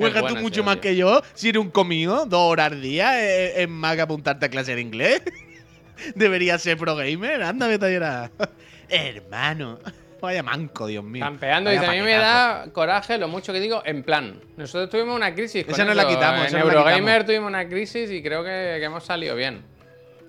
Juegas 0.00 0.26
tú 0.26 0.36
mucho 0.36 0.64
más 0.64 0.76
que 0.76 0.96
yo. 0.96 1.22
Si 1.34 1.48
eres 1.50 1.60
un 1.62 1.70
comido, 1.70 2.26
dos 2.26 2.40
horas 2.40 2.72
al 2.72 2.80
día, 2.82 3.20
es, 3.22 3.58
es 3.58 3.68
más 3.68 3.96
que 3.96 4.02
apuntarte 4.02 4.46
a 4.46 4.48
clase 4.48 4.74
de 4.74 4.80
inglés. 4.80 5.22
Deberías 6.14 6.62
ser 6.62 6.76
pro 6.78 6.96
gamer. 6.96 7.42
Anda, 7.42 7.66
vete 7.66 7.86
a 7.86 7.90
llorar. 7.90 8.30
Hermano. 8.88 9.78
Vaya 10.20 10.42
manco, 10.42 10.86
Dios 10.86 11.02
mío. 11.02 11.24
Campeando, 11.24 11.70
dice, 11.70 11.86
a 11.86 11.92
mí 11.92 12.00
me 12.02 12.12
da 12.16 12.66
coraje 12.72 13.16
lo 13.16 13.26
mucho 13.28 13.52
que 13.54 13.60
digo 13.60 13.82
en 13.86 14.02
plan. 14.02 14.38
Nosotros 14.56 14.90
tuvimos 14.90 15.16
una 15.16 15.34
crisis. 15.34 15.64
Esa 15.66 15.84
nos 15.84 15.96
la 15.96 16.02
eso. 16.02 16.10
quitamos, 16.10 16.52
En 16.52 16.58
Eurogamer 16.58 17.00
quitamos. 17.02 17.26
tuvimos 17.26 17.48
una 17.48 17.66
crisis 17.68 18.10
y 18.10 18.22
creo 18.22 18.42
que, 18.44 18.76
que 18.78 18.84
hemos 18.84 19.04
salido 19.04 19.34
bien. 19.34 19.62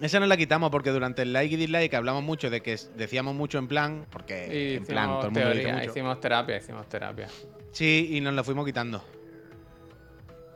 Esa 0.02 0.20
no 0.20 0.26
la 0.28 0.38
quitamos 0.38 0.72
porque 0.72 0.90
durante 0.92 1.22
el 1.22 1.34
like 1.34 1.54
y 1.54 1.58
dislike 1.58 1.94
hablamos 1.94 2.24
mucho 2.24 2.50
de 2.50 2.62
que 2.62 2.76
decíamos 2.96 3.36
mucho 3.36 3.58
en 3.60 3.68
plan. 3.68 4.06
Porque 4.10 4.72
Y 4.74 4.78
en 4.78 4.86
plan, 4.86 5.08
todo 5.08 5.26
el 5.28 5.32
mundo 5.32 5.52
dice 5.52 5.74
mucho. 5.74 5.86
hicimos 5.86 6.20
terapia, 6.22 6.58
hicimos 6.58 6.88
terapia. 6.90 7.28
Sí, 7.72 8.10
y 8.14 8.22
nos 8.22 8.34
la 8.34 8.44
fuimos 8.44 8.66
quitando. 8.66 9.04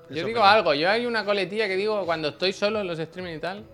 Yo 0.10 0.26
digo 0.28 0.40
verdad. 0.42 0.54
algo, 0.60 0.74
yo 0.74 0.90
hay 0.90 1.06
una 1.06 1.26
coletilla 1.26 1.68
que 1.68 1.76
digo 1.76 2.06
cuando 2.06 2.30
estoy 2.30 2.54
solo 2.54 2.82
en 2.82 2.88
los 2.88 3.00
streaming 3.00 3.36
y 3.36 3.40
tal, 3.40 3.66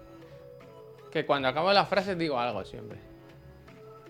que 1.11 1.25
cuando 1.25 1.47
acabo 1.47 1.71
las 1.73 1.87
frases 1.89 2.17
digo 2.17 2.39
algo 2.39 2.63
siempre. 2.63 2.97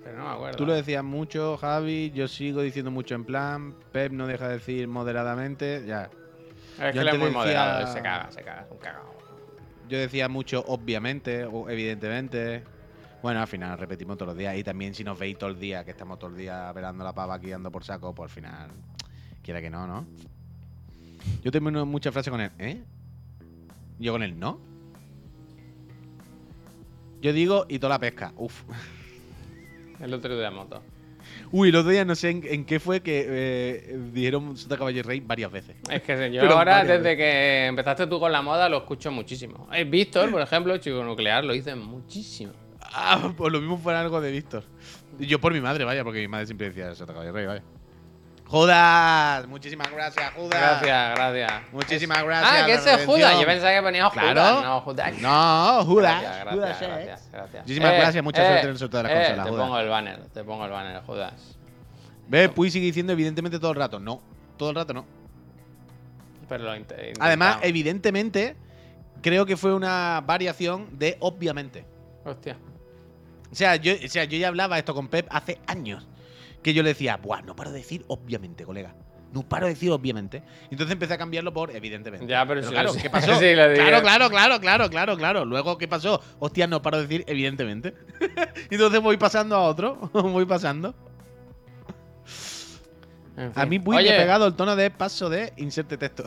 Pero 0.04 0.18
no 0.18 0.26
me 0.26 0.32
acuerdo. 0.32 0.58
Tú 0.58 0.66
lo 0.66 0.74
decías 0.74 1.04
mucho, 1.04 1.58
Javi. 1.58 2.12
Yo 2.12 2.28
sigo 2.28 2.62
diciendo 2.62 2.90
mucho 2.92 3.14
en 3.16 3.24
plan. 3.24 3.76
Pep 3.92 4.12
no 4.12 4.26
deja 4.28 4.48
de 4.48 4.54
decir 4.56 4.88
moderadamente. 4.88 5.84
Ya. 5.86 6.10
es 6.80 6.92
que 6.92 6.94
yo 6.94 7.02
él 7.02 7.08
es 7.10 7.14
muy 7.20 7.28
decía- 7.28 7.38
moderado, 7.40 7.82
él 7.82 7.88
se 7.88 8.02
caga, 8.02 8.32
se 8.32 8.42
caga, 8.42 8.62
es 8.64 8.72
un 8.72 8.78
cagado. 8.78 9.12
Yo 9.88 9.98
decía 10.00 10.28
mucho, 10.30 10.64
obviamente, 10.68 11.46
o 11.46 11.70
evidentemente. 11.70 12.64
Bueno, 13.22 13.42
al 13.42 13.48
final 13.48 13.78
repetimos 13.78 14.18
todos 14.18 14.30
los 14.30 14.38
días. 14.38 14.56
Y 14.58 14.64
también 14.64 14.96
si 14.96 15.04
nos 15.04 15.20
veis 15.20 15.38
todo 15.38 15.52
el 15.52 15.60
día, 15.60 15.84
que 15.86 15.92
estamos 15.92 16.18
todo 16.18 16.32
el 16.32 16.38
día 16.38 16.72
velando 16.72 17.04
la 17.04 17.14
pava 17.14 17.36
aquí 17.36 17.52
dando 17.52 17.70
por 17.72 17.84
saco, 17.84 18.16
pues 18.16 18.32
al 18.32 18.34
final. 18.36 18.72
Quiera 19.44 19.62
que 19.62 19.70
no, 19.70 19.86
¿no? 19.86 20.08
Yo 21.44 21.52
termino 21.52 21.86
muchas 21.86 22.14
frases 22.14 22.32
con 22.32 22.42
el 22.42 22.52
¿eh? 22.60 22.82
Yo 24.00 24.12
con 24.12 24.24
el 24.24 24.40
no. 24.40 24.60
Yo 27.22 27.34
digo 27.34 27.66
y 27.70 27.80
toda 27.80 27.94
la 27.96 28.00
pesca. 28.00 28.34
Uf. 28.36 28.64
El 30.00 30.14
otro 30.14 30.38
día 30.38 30.50
moto. 30.50 30.82
Uy, 31.52 31.70
el 31.70 31.76
otro 31.76 31.92
día 31.92 32.04
no 32.04 32.16
sé 32.16 32.30
en, 32.30 32.44
en 32.46 32.66
qué 32.66 32.80
fue 32.80 33.02
que 33.02 33.26
eh, 33.28 34.00
dijeron 34.12 34.58
Sota 34.58 34.78
Caballo 34.78 35.00
y 35.00 35.02
Rey 35.04 35.20
varias 35.20 35.52
veces. 35.52 35.76
Es 35.90 36.02
que 36.02 36.32
yo 36.32 36.42
Pero 36.42 36.58
ahora, 36.58 36.84
desde 36.84 37.16
que 37.16 37.68
empezaste 37.68 38.08
tú 38.08 38.20
con 38.20 38.32
la 38.32 38.42
moda, 38.42 38.70
lo 38.70 38.78
escucho 38.78 39.12
muchísimo. 39.12 39.68
Eh, 39.72 39.84
Víctor, 39.84 40.32
por 40.32 40.42
ejemplo, 40.42 40.76
chico 40.78 41.04
nuclear, 41.04 41.44
lo 41.44 41.54
dice 41.54 41.76
muchísimo. 41.76 42.54
Ah, 42.82 43.34
pues 43.38 43.52
lo 43.52 43.60
mismo 43.60 43.78
fue 43.78 43.96
algo 43.96 44.20
de 44.20 44.32
Víctor. 44.32 44.64
Yo 45.20 45.40
por 45.40 45.54
mi 45.54 45.62
madre, 45.62 45.84
vaya, 45.86 46.04
porque 46.04 46.20
mi 46.20 46.28
madre 46.28 46.48
siempre 46.48 46.70
decía 46.70 46.96
Sota 46.96 47.14
Caballo 47.14 47.30
y 47.30 47.34
Rey, 47.34 47.46
vaya. 47.46 47.64
Judas, 48.52 49.48
muchísimas 49.48 49.90
gracias, 49.90 50.34
Judas. 50.34 50.50
Gracias, 50.60 51.16
gracias. 51.16 51.54
Muchísimas 51.72 52.22
gracias. 52.22 52.52
Ah, 52.54 52.66
que 52.66 52.74
ese 52.74 52.94
es 52.96 53.06
Judas. 53.06 53.40
Yo 53.40 53.46
pensaba 53.46 53.74
que 53.74 53.82
ponía 53.82 54.10
Judas. 54.10 54.32
Claro. 54.34 54.62
No, 54.62 54.82
Judas. 54.82 55.14
No, 55.22 55.86
Judas. 55.86 56.22
Gracias, 56.22 56.44
gracias, 56.44 56.54
Judas, 56.54 56.82
eh. 56.82 56.86
gracias, 56.86 57.30
gracias. 57.32 57.64
Muchísimas 57.64 57.94
gracias, 57.94 58.24
mucha 58.26 58.46
suerte 58.46 58.64
en 58.64 58.70
el 58.70 58.78
sorteo 58.78 59.04
de 59.04 59.04
la 59.04 59.10
consola, 59.16 59.44
Te 59.44 59.50
Judas. 59.50 59.66
pongo 59.66 59.80
el 59.80 59.88
banner, 59.88 60.20
te 60.34 60.44
pongo 60.44 60.66
el 60.66 60.72
banner, 60.72 61.02
Judas. 61.04 61.58
Ve, 62.28 62.50
Puy 62.50 62.70
sigue 62.70 62.88
diciendo 62.88 63.14
evidentemente 63.14 63.58
todo 63.58 63.72
el 63.72 63.78
rato. 63.78 64.02
No, 64.02 64.22
todo 64.58 64.72
el 64.72 64.76
rato 64.76 64.94
no. 64.94 65.06
Pero 66.50 66.66
lo 66.66 66.86
Además, 67.22 67.60
evidentemente, 67.62 68.58
creo 69.22 69.46
que 69.46 69.56
fue 69.56 69.74
una 69.74 70.22
variación 70.26 70.90
de 71.00 71.16
obviamente. 71.22 71.86
Hostia. 72.26 72.58
O 73.50 73.56
sea, 73.56 73.78
yo, 73.78 73.94
o 73.94 74.08
sea, 74.10 74.26
yo 74.26 74.38
ya 74.38 74.50
hablaba 74.50 74.78
esto 74.78 74.94
con 74.94 75.08
Pep 75.08 75.26
hace 75.30 75.58
años. 75.68 76.06
Que 76.64 76.74
yo 76.74 76.84
le 76.84 76.90
decía, 76.90 77.18
Buah, 77.18 77.42
no 77.42 77.56
paro 77.56 77.72
de 77.72 77.80
decir 77.80 78.04
obviamente, 78.08 78.64
colega. 78.64 78.96
No 79.32 79.44
paro 79.44 79.66
de 79.66 79.74
decir 79.74 79.92
obviamente. 79.92 80.44
Entonces 80.70 80.92
empecé 80.92 81.14
a 81.14 81.18
cambiarlo 81.18 81.54
por 81.54 81.74
evidentemente. 81.76 82.28
Ya, 82.28 82.46
pero 82.46 82.62
lo 82.62 82.70
claro, 82.70 82.94
¿qué 82.94 83.10
pasó? 83.10 83.34
sí, 83.40 83.54
claro, 83.54 84.02
claro, 84.02 84.30
claro, 84.30 84.60
claro, 84.60 84.90
claro, 84.90 85.18
claro. 85.18 85.46
Luego, 85.46 85.78
¿qué 85.78 85.88
pasó? 85.88 86.22
Hostia, 86.40 86.68
no 86.68 86.82
paro 86.82 86.98
de 86.98 87.04
decir 87.04 87.24
evidentemente. 87.28 87.96
Entonces 88.70 89.02
voy 89.02 89.18
pasando 89.18 89.56
a 89.56 89.62
otro. 89.62 89.96
voy 90.14 90.46
pasando. 90.46 90.94
En 93.38 93.54
A 93.56 93.66
mí 93.66 93.80
me 93.80 93.98
Oye, 93.98 94.14
ha 94.14 94.18
pegado 94.18 94.46
el 94.48 94.54
tono 94.56 94.76
de 94.76 94.92
paso 94.92 95.30
de 95.30 95.54
inserte 95.56 95.98
texto. 95.98 96.26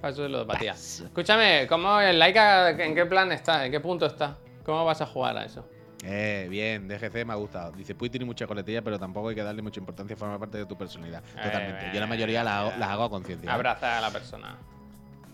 Paso 0.00 0.22
de 0.22 0.30
ludopatía. 0.30 0.72
Escúchame, 0.72 1.66
¿cómo 1.68 2.00
el 2.00 2.18
Laika 2.18 2.70
en 2.70 2.94
qué 2.94 3.06
plan 3.06 3.30
está? 3.32 3.64
¿En 3.66 3.70
qué 3.70 3.80
punto 3.80 4.06
está? 4.06 4.38
¿Cómo 4.64 4.84
vas 4.84 5.00
a 5.00 5.06
jugar 5.06 5.36
a 5.36 5.44
eso? 5.44 5.64
Eh, 6.02 6.46
bien, 6.48 6.88
DGC 6.88 7.24
me 7.26 7.32
ha 7.32 7.36
gustado. 7.36 7.72
Dice, 7.72 7.94
Puy 7.94 8.08
tiene 8.08 8.24
mucha 8.24 8.46
coletilla, 8.46 8.82
pero 8.82 8.98
tampoco 8.98 9.28
hay 9.28 9.34
que 9.34 9.42
darle 9.42 9.60
mucha 9.62 9.80
importancia, 9.80 10.16
forma 10.16 10.38
parte 10.38 10.58
de 10.58 10.66
tu 10.66 10.76
personalidad. 10.76 11.22
Totalmente. 11.42 11.86
Eh, 11.86 11.90
Yo 11.94 12.00
la 12.00 12.06
mayoría 12.06 12.42
las 12.42 12.88
hago, 12.88 13.04
a 13.04 13.10
conciencia. 13.10 13.50
¿eh? 13.50 13.54
Abraza 13.54 13.98
a 13.98 14.00
la 14.00 14.10
persona. 14.10 14.56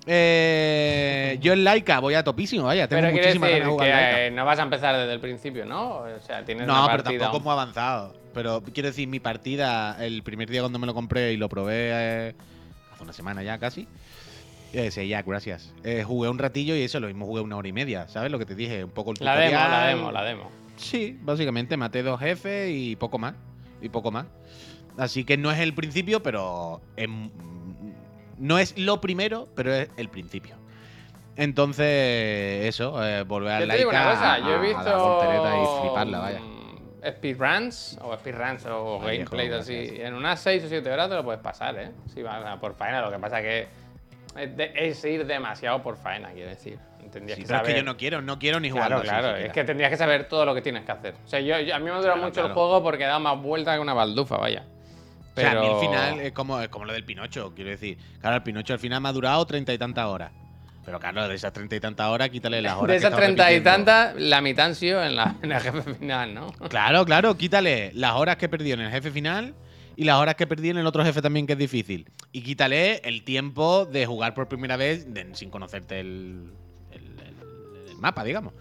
Eh, 0.09 1.39
yo 1.41 1.53
en 1.53 1.65
Laika 1.65 1.99
voy 1.99 2.15
a 2.15 2.23
topísimo, 2.23 2.65
vaya. 2.65 2.87
Tengo 2.87 3.03
Pero 3.03 3.13
muchísimas 3.13 3.49
decir 3.51 3.63
ganas 3.65 3.67
de 3.67 3.73
jugar 3.73 3.89
que 3.89 4.21
Laika. 4.23 4.37
no 4.37 4.45
vas 4.45 4.59
a 4.59 4.63
empezar 4.63 4.97
desde 4.97 5.13
el 5.13 5.21
principio, 5.21 5.67
¿no? 5.67 5.97
O 5.99 6.21
sea, 6.21 6.45
tienes 6.45 6.67
No, 6.67 6.85
una 6.85 6.91
pero 6.93 7.03
tampoco 7.03 7.41
muy 7.41 7.53
avanzado. 7.53 8.15
Pero 8.33 8.63
quiero 8.73 8.89
decir, 8.89 9.09
mi 9.09 9.19
partida, 9.19 9.97
el 10.05 10.23
primer 10.23 10.49
día 10.49 10.61
cuando 10.61 10.79
me 10.79 10.87
lo 10.87 10.95
compré 10.95 11.33
y 11.33 11.37
lo 11.37 11.49
probé 11.49 11.91
eh, 12.29 12.35
hace 12.93 13.03
una 13.03 13.13
semana 13.13 13.43
ya 13.43 13.59
casi. 13.59 13.89
Eh, 14.79 14.91
sí, 14.91 15.09
ya, 15.09 15.23
gracias. 15.23 15.73
Eh, 15.85 16.05
jugué 16.05 16.29
un 16.29 16.39
ratillo 16.39 16.77
y 16.77 16.83
eso, 16.83 17.01
lo 17.01 17.07
mismo 17.07 17.25
jugué 17.25 17.41
una 17.41 17.57
hora 17.57 17.67
y 17.69 17.73
media, 17.73 18.09
¿sabes? 18.09 18.31
Lo 18.31 18.39
que 18.39 18.45
te 18.45 18.55
dije, 18.55 18.85
un 18.85 18.91
poco 18.91 19.13
el 19.13 19.17
La 19.21 19.33
tutorial. 19.33 19.51
demo, 19.53 19.71
la 19.71 19.87
demo, 19.87 20.13
la 20.13 20.25
demo. 20.25 20.51
Sí, 20.77 21.19
básicamente 21.23 21.77
maté 21.79 22.03
dos 22.03 22.21
jefes 22.21 22.71
y 22.75 22.95
poco 22.97 23.19
más. 23.19 23.35
Y 23.81 23.89
poco 23.89 24.11
más. 24.11 24.27
Así 24.99 25.25
que 25.25 25.39
no 25.39 25.51
es 25.51 25.61
el 25.61 25.73
principio, 25.73 26.23
pero 26.23 26.83
es- 26.97 27.09
no 28.39 28.59
es 28.59 28.77
lo 28.79 29.01
primero, 29.01 29.49
pero 29.55 29.75
es 29.75 29.89
el 29.97 30.11
principio. 30.11 30.57
Entonces, 31.37 32.67
eso, 32.67 33.03
eh, 33.03 33.23
volver 33.23 33.53
a 33.53 33.61
Yo 33.61 33.67
la 33.67 33.73
te 33.75 33.79
digo 33.79 33.91
una 33.91 34.11
cosa, 34.11 34.39
yo 34.39 34.49
he 34.51 34.55
a 34.55 34.57
la 34.57 34.61
visto. 34.61 34.99
voltereta 34.99 35.57
y 35.63 35.81
fliparla, 35.81 36.19
vaya. 36.19 36.41
mm, 36.41 36.57
Speedruns 37.17 37.99
o 38.03 38.15
speedruns 38.17 38.67
o 38.67 38.99
gameplays 39.01 39.53
así. 39.53 39.75
gracias. 39.75 39.99
En 40.07 40.15
unas 40.15 40.41
6 40.41 40.65
o 40.65 40.69
7 40.69 40.91
horas 40.91 41.09
te 41.09 41.15
lo 41.15 41.25
puedes 41.25 41.41
pasar, 41.41 41.79
¿eh? 41.79 41.91
Si 42.13 42.23
vas 42.23 42.45
a 42.45 42.59
por 42.59 42.75
faena, 42.75 43.01
lo 43.01 43.11
que 43.11 43.19
pasa 43.19 43.41
que 43.41 43.69
es, 44.39 44.57
de- 44.57 44.73
es 44.75 45.05
ir 45.05 45.27
demasiado 45.27 45.83
por 45.83 45.97
faena, 45.97 46.31
quiero 46.31 46.51
decir. 46.51 46.79
Tendrías 47.13 47.37
Sí, 47.37 47.43
que 47.43 47.47
pero 47.49 47.59
saber. 47.61 47.71
es 47.71 47.75
que 47.75 47.81
yo 47.81 47.85
no 47.85 47.97
quiero, 47.97 48.21
no 48.23 48.39
quiero 48.39 48.59
ni 48.61 48.69
jugar 48.69 48.89
Claro, 48.89 49.03
claro, 49.03 49.37
es 49.37 49.53
que 49.53 49.63
tendrías 49.65 49.91
que 49.91 49.97
saber 49.97 50.29
todo 50.29 50.45
lo 50.45 50.55
que 50.55 50.61
tienes 50.63 50.85
que 50.85 50.93
hacer. 50.93 51.15
O 51.25 51.29
sea, 51.29 51.41
yo, 51.41 51.59
yo- 51.61 51.75
a 51.75 51.79
mí 51.79 51.85
me 51.85 51.91
dura 51.93 52.13
Claro, 52.15 52.23
mucho 52.23 52.45
el 52.47 52.53
juego 52.53 52.83
porque 52.83 53.05
da 53.05 53.19
más 53.19 53.41
vuelta 53.41 53.75
que 53.75 53.81
una 53.81 53.95
baldufa, 53.95 54.37
vaya. 54.37 54.65
O 55.35 55.41
sea, 55.41 55.53
a 55.53 55.55
mí 55.55 55.61
Pero- 55.61 55.75
el 55.81 55.87
final 55.87 56.21
es 56.21 56.33
como, 56.33 56.61
es 56.61 56.69
como 56.69 56.85
lo 56.85 56.93
del 56.93 57.05
Pinocho, 57.05 57.53
quiero 57.55 57.71
decir. 57.71 57.97
Claro, 58.21 58.37
el 58.37 58.43
Pinocho 58.43 58.73
al 58.73 58.79
final 58.81 59.01
me 59.01 59.09
ha 59.09 59.13
durado 59.13 59.47
treinta 59.47 59.73
y 59.73 59.79
tantas 59.79 60.07
horas. 60.07 60.33
Pero 60.85 60.99
claro, 61.01 61.27
de 61.29 61.35
esas 61.35 61.53
treinta 61.53 61.75
y 61.77 61.81
tantas 61.81 62.07
horas, 62.09 62.29
quítale 62.31 62.61
las 62.63 62.75
horas. 62.75 62.87
De 62.89 62.93
que 63.01 63.07
esas 63.07 63.13
he 63.13 63.17
30 63.23 63.53
y 63.53 63.61
tantas, 63.61 64.15
la 64.17 64.41
mitad 64.41 64.67
han 64.67 64.75
sido 64.77 65.03
en, 65.03 65.17
la, 65.17 65.35
en 65.43 65.51
el 65.53 65.61
jefe 65.61 65.95
final, 65.95 66.33
¿no? 66.35 66.53
Claro, 66.69 67.05
claro, 67.05 67.37
quítale 67.37 67.91
las 67.95 68.13
horas 68.15 68.37
que 68.37 68.49
perdí 68.49 68.73
en 68.73 68.81
el 68.81 68.91
jefe 68.91 69.11
final 69.11 69.55
y 69.97 70.05
las 70.05 70.21
horas 70.21 70.35
que 70.35 70.47
perdí 70.47 70.69
en 70.69 70.77
el 70.77 70.87
otro 70.87 71.03
jefe 71.03 71.23
también 71.23 71.47
que 71.47 71.55
es 71.55 71.59
difícil. 71.59 72.11
Y 72.31 72.43
quítale 72.43 72.97
el 72.99 73.25
tiempo 73.25 73.87
de 73.87 74.05
jugar 74.05 74.35
por 74.35 74.47
primera 74.47 74.77
vez 74.77 75.07
sin 75.33 75.51
conocerte 75.51 76.01
el, 76.01 76.53
mapa, 77.99 78.23
digamos. 78.23 78.53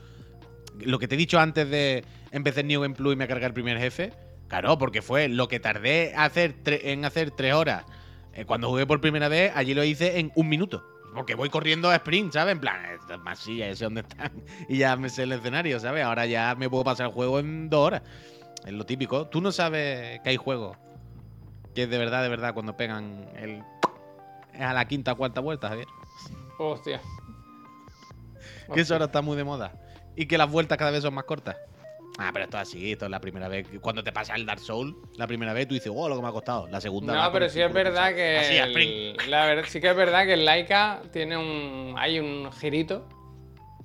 Lo 0.79 0.97
que 0.97 1.09
te 1.09 1.15
he 1.15 1.17
dicho 1.17 1.39
antes 1.39 1.69
de 1.69 2.05
empecé 2.31 2.63
New 2.63 2.81
Game 2.81 2.95
Plus 2.95 3.13
y 3.13 3.17
me 3.17 3.27
cargué 3.27 3.45
el 3.45 3.53
primer 3.53 3.77
jefe, 3.77 4.13
claro, 4.47 4.77
porque 4.77 5.01
fue 5.01 5.27
lo 5.27 5.49
que 5.49 5.59
tardé 5.59 6.13
en 6.13 7.03
hacer 7.03 7.31
tres 7.31 7.53
horas. 7.53 7.83
Eh, 8.33 8.45
cuando 8.45 8.69
jugué 8.69 8.85
por 8.85 9.01
primera 9.01 9.27
vez, 9.27 9.51
allí 9.55 9.73
lo 9.73 9.83
hice 9.83 10.19
en 10.19 10.31
un 10.35 10.47
minuto. 10.47 10.85
Porque 11.13 11.35
voy 11.35 11.49
corriendo 11.49 11.89
a 11.89 11.95
sprint, 11.95 12.33
¿sabes? 12.33 12.53
En 12.53 12.59
plan, 12.59 12.77
esto 12.93 13.13
es 13.13 13.19
más 13.19 13.39
sí, 13.39 13.57
ya 13.57 13.73
sé 13.75 13.85
dónde 13.85 14.01
están. 14.01 14.31
Y 14.69 14.77
ya 14.77 14.95
me 14.95 15.09
sé 15.09 15.23
el 15.23 15.33
escenario, 15.33 15.79
¿sabes? 15.79 16.03
Ahora 16.03 16.25
ya 16.25 16.55
me 16.55 16.69
puedo 16.69 16.83
pasar 16.85 17.07
el 17.07 17.13
juego 17.13 17.39
en 17.39 17.69
dos 17.69 17.87
horas. 17.87 18.01
Es 18.65 18.73
lo 18.73 18.85
típico. 18.85 19.27
Tú 19.27 19.41
no 19.41 19.51
sabes 19.51 20.19
que 20.21 20.29
hay 20.29 20.37
juegos 20.37 20.77
que 21.75 21.83
es 21.83 21.89
de 21.89 21.97
verdad, 21.97 22.23
de 22.23 22.29
verdad, 22.29 22.53
cuando 22.53 22.75
pegan 22.75 23.29
el. 23.35 23.61
Es 24.53 24.61
a 24.61 24.73
la 24.73 24.85
quinta 24.87 25.11
o 25.11 25.17
cuarta 25.17 25.41
vuelta, 25.41 25.67
Javier. 25.69 25.87
Hostia. 26.57 27.01
Que 28.73 28.81
eso 28.81 28.93
ahora 28.95 29.05
está 29.05 29.21
muy 29.21 29.35
de 29.37 29.43
moda. 29.43 29.73
Y 30.15 30.25
que 30.27 30.37
las 30.37 30.49
vueltas 30.49 30.77
cada 30.77 30.91
vez 30.91 31.01
son 31.03 31.13
más 31.13 31.25
cortas. 31.25 31.57
Ah, 32.17 32.29
pero 32.31 32.45
esto 32.45 32.55
es 32.57 32.61
así, 32.63 32.93
esto 32.93 33.05
es 33.05 33.11
la 33.11 33.19
primera 33.19 33.49
vez. 33.49 33.67
que- 33.67 33.79
Cuando 33.81 34.01
te 34.01 34.13
pasa 34.13 34.35
el 34.35 34.45
Dark 34.45 34.61
Soul, 34.61 34.95
la 35.17 35.27
primera 35.27 35.51
vez 35.51 35.67
tú 35.67 35.73
dices, 35.73 35.91
oh, 35.93 36.07
lo 36.07 36.15
que 36.15 36.21
me 36.21 36.29
ha 36.29 36.31
costado. 36.31 36.65
La 36.67 36.79
segunda 36.79 37.13
No, 37.13 37.31
pero 37.33 37.49
sí 37.49 37.61
es 37.61 37.71
verdad 37.73 38.13
pensado. 38.13 38.15
que. 38.15 38.37
Así, 38.39 38.57
el- 38.57 39.17
la 39.29 39.45
verdad, 39.45 39.65
sí 39.67 39.81
que 39.81 39.89
es 39.89 39.95
verdad 39.95 40.25
que 40.25 40.33
el 40.33 40.45
Laika 40.45 41.01
tiene 41.11 41.35
un. 41.35 41.95
Hay 41.97 42.19
un 42.19 42.49
girito 42.53 43.05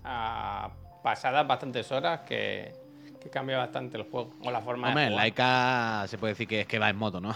a 0.05 0.71
pasadas 1.03 1.47
bastantes 1.47 1.91
horas 1.91 2.21
que, 2.21 2.73
que 3.21 3.29
cambia 3.31 3.59
bastante 3.59 3.97
el 3.99 4.05
juego. 4.05 4.33
O 4.43 4.51
la 4.51 4.61
forma 4.61 4.89
Hombre, 4.89 5.05
de 5.05 5.09
jugar. 5.11 5.23
Laika 5.25 6.05
se 6.09 6.19
puede 6.19 6.33
decir 6.33 6.49
que 6.49 6.61
es 6.63 6.67
que 6.67 6.79
va 6.79 6.89
en 6.89 6.97
moto, 6.97 7.21
¿no? 7.21 7.31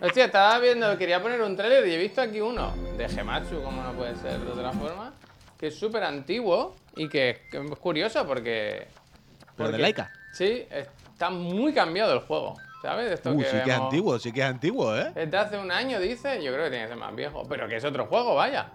Hostia, 0.00 0.26
estaba 0.26 0.58
viendo, 0.60 0.96
quería 0.96 1.20
poner 1.20 1.42
un 1.42 1.56
trailer 1.56 1.86
y 1.88 1.94
he 1.94 1.98
visto 1.98 2.20
aquí 2.20 2.40
uno 2.40 2.72
de 2.96 3.08
Gematsu, 3.08 3.60
como 3.62 3.82
no 3.82 3.92
puede 3.94 4.14
ser 4.16 4.38
de 4.38 4.52
otra 4.52 4.70
forma, 4.72 5.12
que 5.58 5.66
es 5.68 5.78
súper 5.78 6.04
antiguo 6.04 6.76
y 6.94 7.08
que, 7.08 7.42
que 7.50 7.58
es 7.58 7.78
curioso 7.78 8.24
porque. 8.26 8.86
Pero 9.56 9.70
de 9.70 9.72
porque- 9.72 9.78
Laika. 9.78 10.12
Sí, 10.32 10.66
está 10.70 11.30
muy 11.30 11.72
cambiado 11.72 12.12
el 12.12 12.20
juego, 12.20 12.54
¿sabes? 12.80 13.10
Esto 13.10 13.32
Uy, 13.32 13.42
que 13.42 13.50
sí 13.50 13.56
que 13.64 13.70
es 13.70 13.76
antiguo, 13.76 14.18
sí 14.20 14.30
que 14.30 14.40
es 14.40 14.46
antiguo, 14.46 14.94
¿eh? 14.96 15.10
Es 15.16 15.28
de 15.30 15.36
hace 15.36 15.58
un 15.58 15.72
año, 15.72 15.98
dice. 15.98 16.40
Yo 16.44 16.52
creo 16.52 16.64
que 16.66 16.70
tiene 16.70 16.84
que 16.84 16.88
ser 16.90 16.98
más 16.98 17.16
viejo. 17.16 17.42
Pero 17.48 17.66
que 17.66 17.76
es 17.76 17.84
otro 17.84 18.06
juego, 18.06 18.36
vaya. 18.36 18.70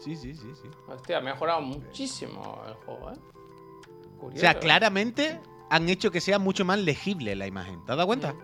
Sí, 0.00 0.16
sí, 0.16 0.34
sí, 0.34 0.50
sí. 0.60 0.68
Hostia, 0.88 1.18
ha 1.18 1.20
mejorado 1.20 1.60
muchísimo 1.60 2.64
el 2.66 2.74
juego, 2.74 3.12
¿eh? 3.12 3.16
O 4.22 4.30
sea, 4.36 4.52
¿eh? 4.52 4.58
claramente 4.58 5.40
han 5.70 5.88
hecho 5.88 6.10
que 6.10 6.20
sea 6.20 6.38
mucho 6.38 6.64
más 6.64 6.78
legible 6.78 7.34
la 7.36 7.46
imagen. 7.46 7.84
¿Te 7.84 7.92
has 7.92 7.96
dado 7.96 8.06
cuenta? 8.06 8.34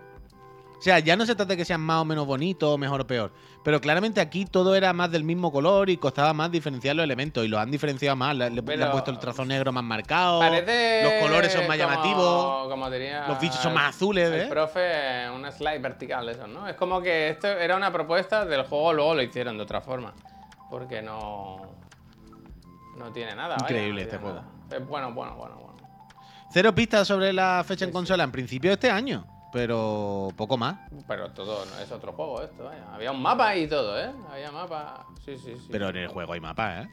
O 0.77 0.81
sea, 0.81 0.99
ya 0.99 1.15
no 1.15 1.25
se 1.25 1.33
trata 1.33 1.49
de 1.53 1.57
que 1.57 1.65
sean 1.65 1.81
más 1.81 2.01
o 2.01 2.05
menos 2.05 2.27
bonitos, 2.27 2.77
mejor 2.77 3.01
o 3.01 3.07
peor. 3.07 3.33
Pero 3.63 3.81
claramente 3.81 4.21
aquí 4.21 4.45
todo 4.45 4.75
era 4.75 4.93
más 4.93 5.11
del 5.11 5.23
mismo 5.23 5.51
color 5.51 5.89
y 5.89 5.97
costaba 5.97 6.33
más 6.33 6.51
diferenciar 6.51 6.95
los 6.95 7.03
elementos. 7.03 7.43
Y 7.43 7.47
los 7.47 7.59
han 7.59 7.71
diferenciado 7.71 8.15
más. 8.15 8.35
Le, 8.35 8.49
le- 8.51 8.55
le 8.57 8.61
Pero- 8.61 8.85
han 8.85 8.91
puesto 8.91 9.09
el 9.09 9.17
trazo 9.17 9.43
negro 9.43 9.71
más 9.71 9.83
marcado. 9.83 10.39
Parece. 10.39 11.01
Los 11.03 11.13
colores 11.27 11.51
son 11.51 11.67
más 11.67 11.77
como- 11.77 11.89
llamativos. 11.89 12.67
Como 12.69 12.89
diría. 12.91 13.27
Los 13.27 13.39
bichos 13.39 13.57
son 13.59 13.73
más 13.73 13.95
azules, 13.95 14.29
El 14.31 14.41
¿eh? 14.41 14.45
profe, 14.47 15.27
un 15.35 15.51
slide 15.51 15.79
vertical, 15.81 16.29
eso, 16.29 16.45
¿no? 16.45 16.67
Es 16.67 16.75
como 16.75 17.01
que 17.01 17.29
esto 17.29 17.47
era 17.47 17.75
una 17.75 17.91
propuesta 17.91 18.45
del 18.45 18.63
juego, 18.63 18.93
luego 18.93 19.15
lo 19.15 19.23
hicieron 19.23 19.57
de 19.57 19.63
otra 19.63 19.81
forma. 19.81 20.13
Porque 20.69 21.01
no. 21.01 21.61
No 22.97 23.11
tiene 23.11 23.35
nada, 23.35 23.55
vaya, 23.59 23.63
Increíble 23.63 24.01
no 24.01 24.05
este 24.05 24.17
juego. 24.17 24.35
nada. 24.35 24.47
Es 24.79 24.87
bueno, 24.87 25.11
bueno, 25.13 25.35
bueno, 25.35 25.55
bueno. 25.55 25.66
Cero 26.49 26.73
pistas 26.73 27.07
sobre 27.07 27.33
la 27.33 27.63
fecha 27.65 27.85
en 27.85 27.91
consola. 27.91 28.23
En 28.23 28.31
principio 28.31 28.71
este 28.71 28.89
año. 28.89 29.25
Pero 29.51 30.29
poco 30.35 30.57
más. 30.57 30.77
Pero 31.07 31.31
todo 31.31 31.65
no 31.65 31.79
es 31.79 31.91
otro 31.91 32.11
juego 32.13 32.41
esto, 32.41 32.65
vaya. 32.65 32.83
Había 32.93 33.11
un 33.11 33.21
mapa 33.21 33.55
y 33.55 33.67
todo, 33.67 33.99
¿eh? 33.99 34.11
Había 34.31 34.51
mapa. 34.51 35.05
Sí, 35.23 35.37
sí, 35.37 35.55
sí. 35.57 35.67
Pero 35.71 35.89
en 35.89 35.97
el 35.97 36.07
juego 36.07 36.33
hay 36.33 36.39
mapas, 36.39 36.85
¿eh? 36.85 36.89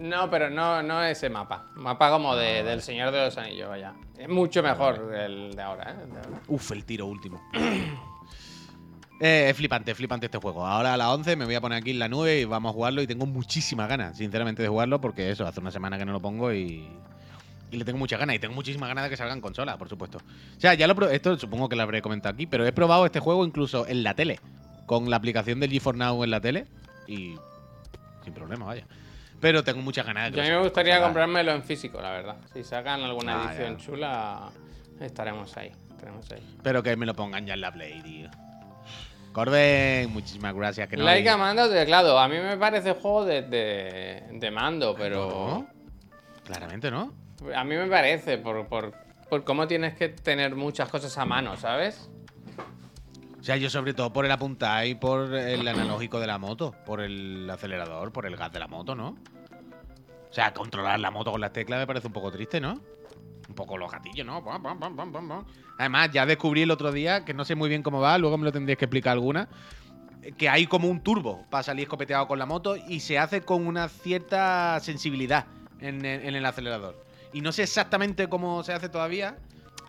No, 0.00 0.28
pero 0.28 0.50
no, 0.50 0.82
no 0.82 1.02
ese 1.02 1.30
mapa. 1.30 1.66
Mapa 1.76 2.10
como 2.10 2.36
de, 2.36 2.62
del 2.62 2.82
Señor 2.82 3.12
de 3.12 3.24
los 3.24 3.38
Anillos, 3.38 3.68
vaya. 3.68 3.94
Es 4.18 4.28
mucho 4.28 4.62
mejor 4.62 5.14
el 5.14 5.54
de 5.54 5.62
ahora, 5.62 5.92
¿eh? 5.92 5.96
El 6.02 6.12
de 6.12 6.18
ahora. 6.18 6.40
Uf, 6.48 6.72
el 6.72 6.84
tiro 6.84 7.06
último. 7.06 7.40
Eh, 9.18 9.48
es 9.48 9.56
flipante, 9.56 9.92
es 9.92 9.96
flipante 9.96 10.26
este 10.26 10.36
juego. 10.36 10.66
Ahora 10.66 10.92
a 10.92 10.96
las 10.98 11.08
11 11.08 11.36
me 11.36 11.46
voy 11.46 11.54
a 11.54 11.60
poner 11.62 11.78
aquí 11.78 11.92
en 11.92 11.98
la 11.98 12.06
nube 12.06 12.38
y 12.38 12.44
vamos 12.44 12.68
a 12.68 12.72
jugarlo 12.74 13.00
y 13.00 13.06
tengo 13.06 13.24
muchísimas 13.24 13.88
ganas, 13.88 14.18
sinceramente, 14.18 14.60
de 14.60 14.68
jugarlo 14.68 15.00
porque 15.00 15.30
eso, 15.30 15.46
hace 15.46 15.58
una 15.58 15.70
semana 15.70 15.96
que 15.96 16.04
no 16.04 16.12
lo 16.12 16.20
pongo 16.20 16.52
y, 16.52 16.86
y 17.70 17.76
le 17.78 17.84
tengo 17.84 17.98
muchas 17.98 18.18
ganas 18.20 18.36
y 18.36 18.38
tengo 18.38 18.54
muchísimas 18.54 18.88
ganas 18.88 19.04
de 19.04 19.10
que 19.10 19.16
salga 19.16 19.32
en 19.34 19.40
consola, 19.40 19.76
por 19.76 19.88
supuesto. 19.88 20.18
O 20.18 20.60
sea, 20.60 20.74
ya 20.74 20.86
lo 20.86 21.08
esto 21.10 21.38
supongo 21.38 21.68
que 21.68 21.76
lo 21.76 21.82
habré 21.82 22.00
comentado 22.02 22.34
aquí, 22.34 22.46
pero 22.46 22.64
he 22.66 22.72
probado 22.72 23.06
este 23.06 23.20
juego 23.20 23.44
incluso 23.44 23.86
en 23.86 24.02
la 24.02 24.14
tele, 24.14 24.38
con 24.86 25.10
la 25.10 25.16
aplicación 25.16 25.58
del 25.60 25.70
GeForce 25.70 25.98
Now 25.98 26.22
en 26.24 26.30
la 26.30 26.40
tele 26.40 26.66
y 27.06 27.34
sin 28.24 28.32
problema, 28.34 28.64
vaya. 28.66 28.86
Pero 29.40 29.62
tengo 29.62 29.82
muchas 29.82 30.06
ganas 30.06 30.24
de 30.26 30.30
que 30.30 30.36
Yo 30.38 30.42
a 30.42 30.46
mí 30.46 30.50
me 30.52 30.62
gustaría 30.62 30.94
consola. 30.94 31.06
comprármelo 31.08 31.52
en 31.52 31.62
físico, 31.62 32.00
la 32.00 32.10
verdad. 32.10 32.36
Si 32.54 32.64
sacan 32.64 33.02
alguna 33.02 33.42
Ah, 33.42 33.52
edición 33.52 33.76
ya. 33.76 33.84
chula, 33.84 34.48
estaremos 35.00 35.54
ahí. 35.56 35.72
Estaremos 35.90 36.30
ahí. 36.32 36.56
Pero 36.62 36.82
que 36.82 36.96
me 36.96 37.04
lo 37.04 37.14
pongan 37.14 37.44
ya 37.46 37.54
en 37.54 37.60
la 37.60 37.70
Play, 37.72 38.00
tío. 38.02 38.30
Corben, 39.32 40.10
muchísimas 40.12 40.54
gracias. 40.54 40.88
Que 40.88 40.96
no 40.96 41.04
Laika 41.04 41.34
hay- 41.34 41.38
manda 41.38 41.68
de 41.68 41.78
teclado. 41.80 42.18
A 42.18 42.28
mí 42.28 42.36
me 42.38 42.56
parece 42.56 42.92
juego 42.94 43.24
de, 43.26 43.42
de, 43.42 44.22
de 44.32 44.50
mando, 44.50 44.94
pero. 44.96 45.28
¿No? 45.28 45.66
Claramente, 46.44 46.90
¿no? 46.90 47.12
A 47.54 47.64
mí 47.64 47.76
me 47.76 47.86
parece, 47.86 48.38
por, 48.38 48.66
por, 48.66 48.92
por 49.28 49.44
cómo 49.44 49.66
tienes 49.66 49.94
que 49.94 50.08
tener 50.08 50.54
muchas 50.54 50.88
cosas 50.88 51.16
a 51.18 51.24
mano, 51.24 51.56
¿sabes? 51.56 52.08
O 53.38 53.42
sea, 53.46 53.56
yo 53.56 53.70
sobre 53.70 53.94
todo 53.94 54.12
por 54.12 54.24
el 54.24 54.32
apuntar 54.32 54.86
y 54.86 54.96
por 54.96 55.32
el 55.32 55.68
analógico 55.68 56.18
de 56.18 56.26
la 56.26 56.38
moto, 56.38 56.74
por 56.84 57.00
el 57.00 57.48
acelerador, 57.48 58.12
por 58.12 58.26
el 58.26 58.36
gas 58.36 58.52
de 58.52 58.58
la 58.58 58.66
moto, 58.66 58.96
¿no? 58.96 59.16
O 60.28 60.32
sea, 60.32 60.52
controlar 60.52 60.98
la 60.98 61.10
moto 61.10 61.30
con 61.30 61.40
las 61.40 61.52
teclas 61.52 61.78
me 61.78 61.86
parece 61.86 62.08
un 62.08 62.12
poco 62.12 62.32
triste, 62.32 62.60
¿no? 62.60 62.80
Un 63.48 63.54
poco 63.54 63.78
los 63.78 63.90
gatillos, 63.90 64.26
¿no? 64.26 64.42
Además, 65.78 66.10
ya 66.10 66.26
descubrí 66.26 66.62
el 66.62 66.70
otro 66.72 66.90
día, 66.90 67.24
que 67.24 67.34
no 67.34 67.44
sé 67.44 67.54
muy 67.54 67.68
bien 67.68 67.84
cómo 67.84 68.00
va, 68.00 68.18
luego 68.18 68.36
me 68.36 68.44
lo 68.44 68.52
tendréis 68.52 68.78
que 68.78 68.86
explicar 68.86 69.12
alguna, 69.12 69.48
que 70.36 70.48
hay 70.48 70.66
como 70.66 70.88
un 70.88 71.00
turbo 71.00 71.46
para 71.48 71.62
salir 71.62 71.84
escopeteado 71.84 72.26
con 72.26 72.40
la 72.40 72.46
moto 72.46 72.76
y 72.76 72.98
se 72.98 73.18
hace 73.18 73.42
con 73.42 73.66
una 73.66 73.88
cierta 73.88 74.80
sensibilidad 74.80 75.46
en 75.78 76.04
el 76.04 76.44
acelerador. 76.44 77.05
Y 77.32 77.40
no 77.40 77.52
sé 77.52 77.64
exactamente 77.64 78.28
cómo 78.28 78.62
se 78.62 78.72
hace 78.72 78.88
todavía, 78.88 79.36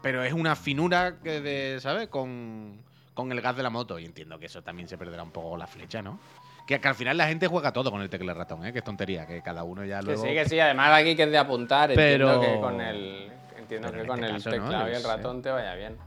pero 0.01 0.23
es 0.23 0.33
una 0.33 0.55
finura 0.55 1.17
que 1.23 1.39
de, 1.41 1.79
¿sabes? 1.79 2.07
Con, 2.09 2.81
con 3.13 3.31
el 3.31 3.41
gas 3.41 3.55
de 3.55 3.63
la 3.63 3.69
moto. 3.69 3.97
Y 3.99 4.05
entiendo 4.05 4.38
que 4.39 4.47
eso 4.47 4.61
también 4.61 4.88
se 4.89 4.97
perderá 4.97 5.23
un 5.23 5.31
poco 5.31 5.55
la 5.57 5.67
flecha, 5.67 6.01
¿no? 6.01 6.19
Que, 6.67 6.81
que 6.81 6.88
al 6.89 6.95
final 6.95 7.15
la 7.15 7.27
gente 7.27 7.47
juega 7.47 7.71
todo 7.71 7.89
con 7.91 8.01
el 8.01 8.09
teclado 8.09 8.38
ratón, 8.38 8.65
¿eh? 8.65 8.73
Que 8.73 8.79
es 8.79 8.83
tontería, 8.83 9.25
que 9.25 9.41
cada 9.41 9.63
uno 9.63 9.85
ya 9.85 9.99
Que 9.99 10.05
luego... 10.07 10.23
sí, 10.23 10.33
que 10.33 10.49
sí. 10.49 10.59
Además, 10.59 10.91
aquí 10.99 11.15
que 11.15 11.23
es 11.23 11.31
de 11.31 11.38
apuntar. 11.38 11.91
Pero- 11.95 12.33
Entiendo 12.33 12.55
que 12.55 12.61
con 12.61 12.81
el, 12.81 13.31
entiendo 13.57 13.91
que 13.93 14.05
con 14.05 14.23
este 14.23 14.35
el 14.35 14.43
teclado 14.61 14.89
y 14.89 14.93
el 14.95 15.01
sé. 15.01 15.07
ratón 15.07 15.41
te 15.41 15.49
vaya 15.49 15.75
bien. 15.75 15.97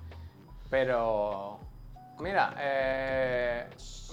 Pero. 0.68 1.58
Mira, 2.20 2.54
eh, 2.58 3.66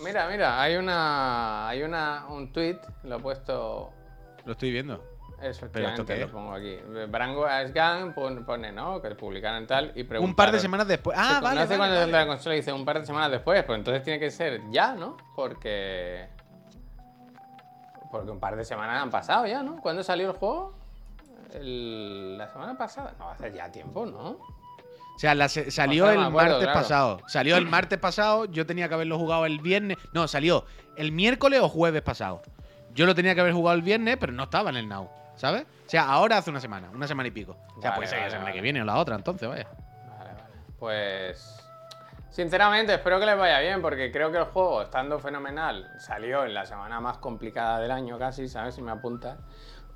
mira, 0.03 0.29
mira, 0.29 0.61
hay 0.61 0.75
una. 0.77 1.67
Hay 1.67 1.83
una. 1.83 2.25
un 2.29 2.51
tweet, 2.53 2.79
lo 3.03 3.17
he 3.17 3.19
puesto. 3.19 3.91
Lo 4.45 4.53
estoy 4.53 4.71
viendo. 4.71 5.03
Eso, 5.41 5.67
¿Pero 5.71 5.89
esto 5.89 6.03
qué 6.05 6.17
lo 6.17 6.31
pongo 6.31 6.53
aquí. 6.53 6.77
Brango 7.09 7.45
Asgan 7.45 8.15
pone, 8.15 8.71
¿no? 8.71 8.99
Que 9.01 9.09
publicaron 9.13 9.67
tal 9.67 9.91
y 9.95 10.01
Un 10.17 10.33
par 10.35 10.51
de 10.51 10.59
semanas 10.59 10.87
después. 10.87 11.15
Ah, 11.19 11.39
vale, 11.41 11.57
conoce 11.57 11.77
vale, 11.77 11.77
cuando 11.77 11.95
vale. 11.99 12.11
la 12.11 12.25
consola 12.27 12.55
y 12.55 12.57
dice 12.57 12.73
un 12.73 12.83
par 12.85 12.99
de 12.99 13.05
semanas 13.05 13.29
después, 13.31 13.63
pues 13.63 13.77
entonces 13.77 14.01
tiene 14.03 14.19
que 14.19 14.31
ser 14.31 14.61
ya, 14.71 14.93
¿no? 14.95 15.15
Porque. 15.35 16.27
Porque 18.11 18.31
un 18.31 18.39
par 18.39 18.55
de 18.55 18.65
semanas 18.65 19.01
han 19.03 19.09
pasado 19.11 19.45
ya, 19.45 19.61
¿no? 19.61 19.77
¿Cuándo 19.81 20.01
salió 20.03 20.31
el 20.31 20.35
juego? 20.37 20.73
El- 21.53 22.37
La 22.37 22.47
semana 22.47 22.77
pasada. 22.77 23.13
No, 23.19 23.29
hace 23.29 23.51
ya 23.53 23.71
tiempo, 23.71 24.05
¿no? 24.05 24.29
O 24.29 25.19
sea, 25.19 25.33
la 25.35 25.49
se- 25.49 25.71
salió 25.71 26.05
O 26.05 26.07
sea, 26.07 26.13
el 26.15 26.21
no 26.21 26.27
acuerdo, 26.27 26.49
martes 26.51 26.63
claro. 26.67 26.79
pasado. 26.79 27.19
Salió 27.27 27.57
el 27.57 27.65
martes 27.65 27.99
pasado, 27.99 28.45
yo 28.45 28.65
tenía 28.65 28.87
que 28.87 28.93
haberlo 28.93 29.17
jugado 29.17 29.45
el 29.45 29.59
viernes. 29.59 29.97
No, 30.13 30.27
salió 30.27 30.65
el 30.95 31.11
miércoles 31.11 31.59
o 31.61 31.69
jueves 31.69 32.01
pasado. 32.01 32.41
Yo 32.93 33.05
lo 33.05 33.13
tenía 33.15 33.35
que 33.35 33.41
haber 33.41 33.53
jugado 33.53 33.75
el 33.75 33.81
viernes, 33.83 34.17
pero 34.19 34.31
no 34.33 34.43
estaba 34.43 34.69
en 34.69 34.77
el 34.77 34.87
Now, 34.87 35.09
¿sabes? 35.37 35.63
O 35.85 35.89
sea, 35.89 36.09
ahora 36.09 36.37
hace 36.37 36.49
una 36.49 36.59
semana, 36.59 36.89
una 36.93 37.07
semana 37.07 37.27
y 37.29 37.31
pico. 37.31 37.55
O 37.77 37.81
sea, 37.81 37.91
Vale, 37.91 37.95
puede 37.95 38.07
ser 38.09 38.17
vale, 38.19 38.25
la 38.25 38.31
semana 38.31 38.43
vale. 38.45 38.55
que 38.55 38.61
viene 38.61 38.81
o 38.81 38.85
la 38.85 38.97
otra, 38.97 39.15
entonces, 39.15 39.47
vaya. 39.47 39.67
Vale, 40.17 40.33
vale. 40.33 40.43
Pues. 40.77 41.63
Sinceramente, 42.29 42.93
espero 42.93 43.19
que 43.19 43.25
les 43.25 43.37
vaya 43.37 43.59
bien, 43.59 43.81
porque 43.81 44.11
creo 44.11 44.31
que 44.31 44.37
el 44.37 44.43
juego, 44.43 44.83
estando 44.83 45.17
fenomenal, 45.17 45.89
salió 45.99 46.43
en 46.45 46.53
la 46.53 46.65
semana 46.67 46.99
más 46.99 47.17
complicada 47.17 47.79
del 47.79 47.89
año 47.89 48.19
casi, 48.19 48.47
¿sabes? 48.47 48.75
Si 48.75 48.81
me 48.81 48.91
apuntas. 48.91 49.39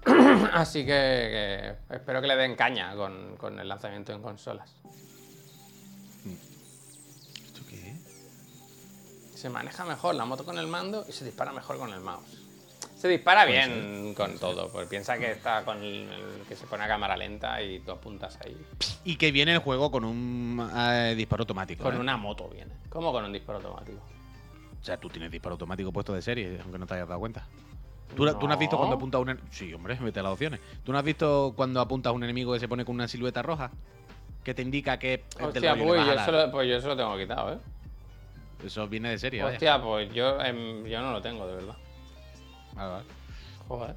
Así 0.54 0.80
que, 0.84 1.76
que 1.88 1.96
espero 1.96 2.20
que 2.22 2.28
le 2.28 2.36
den 2.36 2.56
caña 2.56 2.96
con, 2.96 3.38
con 3.38 3.60
el 3.60 3.68
lanzamiento 3.68 4.12
en 4.14 4.24
consolas. 4.24 4.76
¿Esto 7.46 7.62
qué 7.70 7.92
es? 7.92 9.40
Se 9.40 9.50
maneja 9.50 9.86
mejor 9.86 10.16
la 10.16 10.26
moto 10.26 10.44
con 10.44 10.58
el 10.58 10.66
mando 10.66 11.06
y 11.08 11.12
se 11.12 11.24
dispara 11.26 11.52
mejor 11.52 11.78
con 11.78 11.94
el 11.94 12.00
mouse. 12.00 12.41
Se 13.02 13.08
dispara 13.08 13.46
bien 13.46 14.14
con 14.14 14.38
todo, 14.38 14.70
porque 14.72 14.88
piensa 14.88 15.18
que 15.18 15.32
está 15.32 15.66
con 15.66 15.82
el, 15.82 16.08
el 16.08 16.46
que 16.48 16.56
se 16.56 16.68
pone 16.68 16.84
a 16.84 16.88
cámara 16.88 17.18
lenta 17.18 17.60
y 17.60 17.80
tú 17.80 17.90
apuntas 17.94 18.38
ahí. 18.46 18.56
Y 19.04 19.16
que 19.16 19.32
viene 19.32 19.54
el 19.54 19.58
juego 19.58 19.90
con 19.90 20.06
un 20.06 20.70
eh, 20.78 21.16
disparo 21.18 21.42
automático. 21.42 21.84
Con 21.84 21.96
¿eh? 21.96 22.00
una 22.00 22.16
moto 22.16 22.48
viene. 22.50 22.72
¿Cómo 22.90 23.12
con 23.12 23.26
un 23.26 23.34
disparo 23.34 23.58
automático? 23.58 23.98
O 24.80 24.86
sea, 24.86 24.98
tú 24.98 25.10
tienes 25.10 25.32
disparo 25.32 25.54
automático 25.54 25.92
puesto 25.92 26.14
de 26.14 26.22
serie, 26.22 26.60
aunque 26.62 26.78
no 26.78 26.86
te 26.86 26.94
hayas 26.94 27.08
dado 27.08 27.20
cuenta. 27.20 27.44
¿Tú, 28.16 28.32
¿tú 28.36 28.48
no 28.48 28.54
has 28.54 28.60
visto 28.60 28.76
No. 28.76 28.82
cuando 28.82 28.96
apuntas 28.98 29.18
a 29.18 29.22
un 29.24 29.40
Sí, 29.50 29.74
hombre, 29.74 29.98
vete 30.00 30.20
a 30.20 30.24
las 30.24 30.34
opciones. 30.34 30.60
¿Tú 30.84 30.92
no 30.92 31.00
has 31.00 31.04
visto 31.04 31.54
cuando 31.56 31.82
apuntas 31.82 32.12
a 32.12 32.14
un 32.14 32.24
enemigo 32.24 32.54
que 32.54 32.60
se 32.60 32.68
pone 32.68 32.86
con 32.86 32.94
una 32.94 33.08
silueta 33.08 33.42
roja? 33.42 33.72
Que 34.44 34.54
te 34.54 34.62
indica 34.62 35.00
que 35.00 35.24
Hostia, 35.42 35.76
pues 35.76 36.06
yo, 36.06 36.14
eso 36.14 36.32
lo, 36.32 36.52
pues 36.52 36.70
yo 36.70 36.76
eso 36.76 36.90
lo 36.90 36.96
tengo 36.96 37.18
quitado, 37.18 37.54
¿eh? 37.54 37.58
Eso 38.64 38.88
viene 38.88 39.10
de 39.10 39.18
serie, 39.18 39.42
vaya. 39.42 39.56
Hostia, 39.56 39.82
pues 39.82 40.14
yo, 40.14 40.40
em, 40.40 40.86
yo 40.86 41.02
no 41.02 41.12
lo 41.14 41.20
tengo, 41.24 41.48
de 41.48 41.56
verdad. 41.56 41.76
Vale, 42.76 42.90
vale. 42.92 43.06
Joder. 43.68 43.96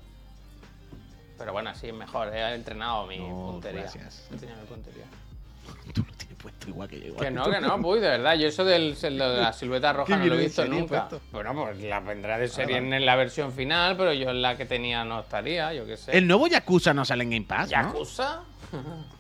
Pero 1.39 1.53
bueno, 1.53 1.75
sí, 1.75 1.91
mejor. 1.93 2.29
He 2.35 2.55
entrenado 2.55 3.07
mi 3.07 3.19
No, 3.19 3.51
puntería. 3.53 3.83
gracias. 3.83 4.27
He 4.31 4.35
entrenado 4.35 4.61
mi 4.63 4.67
puntería. 4.69 5.05
Tú 5.95 6.03
no 6.03 6.13
tienes 6.17 6.37
puesto 6.41 6.69
igual 6.69 6.89
que 6.89 7.01
yo. 7.01 7.07
igual 7.07 7.19
Que 7.21 7.25
que 7.27 7.31
no, 7.33 7.45
tú. 7.45 7.51
que 7.51 7.61
no, 7.61 7.77
uy, 7.77 8.01
de 8.01 8.09
verdad. 8.09 8.35
Yo 8.37 8.47
eso 8.49 8.65
del, 8.65 9.01
de 9.01 9.11
la 9.11 9.53
silueta 9.55 9.93
roja 9.93 10.13
¿Qué 10.15 10.17
no 10.21 10.27
lo 10.27 10.35
he 10.35 10.39
visto 10.45 10.65
nunca. 10.67 11.09
puesto? 11.09 11.27
Bueno, 11.33 11.55
pues 11.55 11.79
la 11.83 12.01
vendrá 12.01 12.39
de 12.39 12.49
serie 12.49 12.81
vale. 12.81 12.97
en 12.97 13.07
la 13.07 13.17
versión 13.17 13.53
final, 13.53 13.97
pero 13.97 14.13
yo 14.13 14.31
en 14.31 14.43
la 14.43 14.57
que 14.57 14.65
tenía 14.67 15.05
no 15.05 15.21
estaría, 15.21 15.73
yo 15.73 15.87
qué 15.87 15.97
sé. 15.97 16.17
El 16.17 16.27
nuevo 16.29 16.47
Yakuza 16.47 16.93
no 16.95 17.05
sale 17.05 17.25
en 17.25 17.31
Game 17.31 17.47
Pass, 17.47 17.71
¿no? 17.71 17.95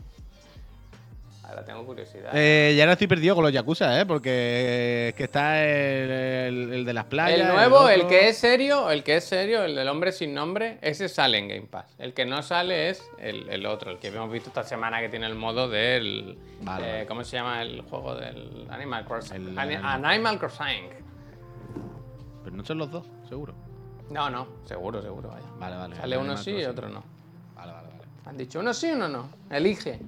Ahora 1.54 1.64
tengo 1.66 1.86
curiosidad. 1.86 2.30
Eh, 2.34 2.74
ya 2.76 2.82
ahora 2.82 2.94
estoy 2.94 3.06
perdido 3.06 3.36
con 3.36 3.44
los 3.44 3.52
Yakuza, 3.52 4.00
¿eh? 4.00 4.04
Porque 4.06 4.30
eh, 4.32 5.08
es 5.10 5.14
que 5.14 5.24
está 5.24 5.62
el, 5.64 6.10
el- 6.10 6.72
el 6.72 6.84
de 6.84 6.92
las 6.92 7.04
playas. 7.04 7.38
el 7.48 7.54
nuevo, 7.54 7.88
el, 7.88 8.00
otro. 8.00 8.08
que 8.08 8.28
es 8.28 8.36
serio, 8.38 8.90
el 8.90 9.04
que 9.04 9.16
es 9.18 9.24
serio, 9.24 9.62
el 9.62 9.76
del 9.76 9.86
hombre 9.88 10.10
sin 10.10 10.34
nombre, 10.34 10.78
ese 10.82 11.08
sale 11.08 11.38
en 11.38 11.46
Game 11.48 11.66
Pass. 11.68 11.94
El 11.98 12.12
que 12.12 12.24
no 12.26 12.42
sale 12.42 12.90
es 12.90 13.08
el, 13.20 13.48
el 13.48 13.66
otro, 13.66 13.92
el 13.92 13.98
que 13.98 14.08
hemos 14.08 14.32
visto 14.32 14.48
esta 14.48 14.64
semana 14.64 15.00
que 15.00 15.08
tiene 15.08 15.26
el 15.26 15.36
modo 15.36 15.68
del. 15.68 16.36
Vale, 16.62 16.86
eh, 16.86 16.92
vale. 16.94 17.06
¿Cómo 17.06 17.22
se 17.22 17.36
llama 17.36 17.62
el 17.62 17.82
juego 17.82 18.16
del 18.16 18.66
Animal 18.70 19.04
Crossing? 19.04 19.36
El 19.36 19.56
Ani- 19.58 19.74
Animal- 19.76 20.04
Animal 20.06 20.38
Crossing. 20.40 20.88
Pero 22.42 22.56
no 22.56 22.64
son 22.64 22.78
los 22.78 22.90
dos, 22.90 23.06
seguro. 23.28 23.54
No, 24.10 24.28
no, 24.28 24.48
seguro, 24.64 25.00
seguro, 25.00 25.28
vaya. 25.30 25.46
Vale, 25.58 25.76
vale. 25.76 25.96
Sale 25.96 26.16
el 26.16 26.20
uno 26.22 26.36
sí 26.36 26.50
y 26.50 26.64
otro 26.64 26.88
no. 26.88 27.02
Vale, 27.54 27.72
vale, 27.72 27.88
vale. 27.88 28.02
Han 28.26 28.36
dicho 28.36 28.58
uno 28.60 28.74
sí, 28.74 28.90
uno 28.92 29.08
no. 29.08 29.30
Elige. 29.50 30.00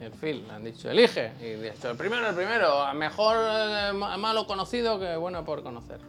El 0.00 0.12
Phil, 0.12 0.44
han 0.50 0.64
dicho, 0.64 0.90
elige. 0.90 1.32
Y 1.40 1.44
he 1.44 1.72
dicho, 1.72 1.90
el 1.90 1.96
primero, 1.96 2.26
el 2.28 2.34
primero. 2.34 2.92
Mejor 2.94 3.36
eh, 3.38 3.92
ma- 3.92 4.16
malo 4.16 4.46
conocido 4.46 4.98
que 4.98 5.14
bueno 5.16 5.44
por 5.44 5.62
conocer. 5.62 6.00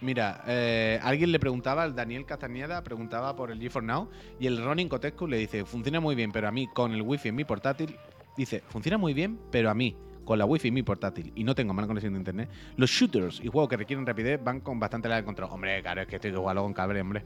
Mira, 0.00 0.42
eh, 0.46 1.00
alguien 1.02 1.32
le 1.32 1.40
preguntaba, 1.40 1.84
el 1.84 1.94
Daniel 1.94 2.24
Castañeda 2.24 2.82
preguntaba 2.84 3.34
por 3.34 3.50
el 3.50 3.58
G4 3.60 3.82
Now 3.82 4.08
y 4.38 4.46
el 4.46 4.62
Ronin 4.62 4.88
Cotescu 4.88 5.26
le 5.26 5.36
dice, 5.38 5.64
funciona 5.64 5.98
muy 6.00 6.14
bien, 6.14 6.30
pero 6.30 6.46
a 6.46 6.52
mí 6.52 6.68
con 6.68 6.92
el 6.94 7.02
wifi 7.02 7.28
en 7.30 7.34
mi 7.34 7.44
portátil, 7.44 7.96
dice, 8.36 8.62
funciona 8.68 8.96
muy 8.96 9.12
bien, 9.12 9.38
pero 9.50 9.68
a 9.70 9.74
mí 9.74 9.96
con 10.24 10.38
la 10.38 10.44
wifi 10.44 10.68
en 10.68 10.74
mi 10.74 10.82
portátil 10.84 11.32
y 11.34 11.42
no 11.42 11.54
tengo 11.54 11.74
mala 11.74 11.88
conexión 11.88 12.12
de 12.12 12.20
internet, 12.20 12.48
los 12.76 12.88
shooters 12.90 13.40
y 13.42 13.48
juegos 13.48 13.68
que 13.70 13.76
requieren 13.76 14.06
rapidez 14.06 14.40
van 14.42 14.60
con 14.60 14.78
bastante 14.78 15.08
la 15.08 15.16
de 15.16 15.24
control. 15.24 15.50
Hombre, 15.50 15.82
claro, 15.82 16.02
es 16.02 16.06
que 16.06 16.16
estoy 16.16 16.32
jugarlo 16.32 16.62
con 16.62 16.74
cable, 16.74 17.00
hombre. 17.00 17.24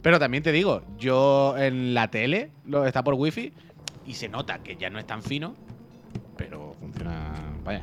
Pero 0.00 0.18
también 0.20 0.42
te 0.44 0.52
digo, 0.52 0.82
yo 0.96 1.56
en 1.58 1.94
la 1.94 2.08
tele 2.12 2.50
lo 2.66 2.86
está 2.86 3.02
por 3.02 3.14
wifi 3.14 3.52
y 4.04 4.14
se 4.14 4.28
nota 4.28 4.62
que 4.62 4.76
ya 4.76 4.90
no 4.90 4.98
es 4.98 5.06
tan 5.06 5.22
fino, 5.22 5.54
pero 6.36 6.74
funciona, 6.74 7.34
vaya. 7.62 7.82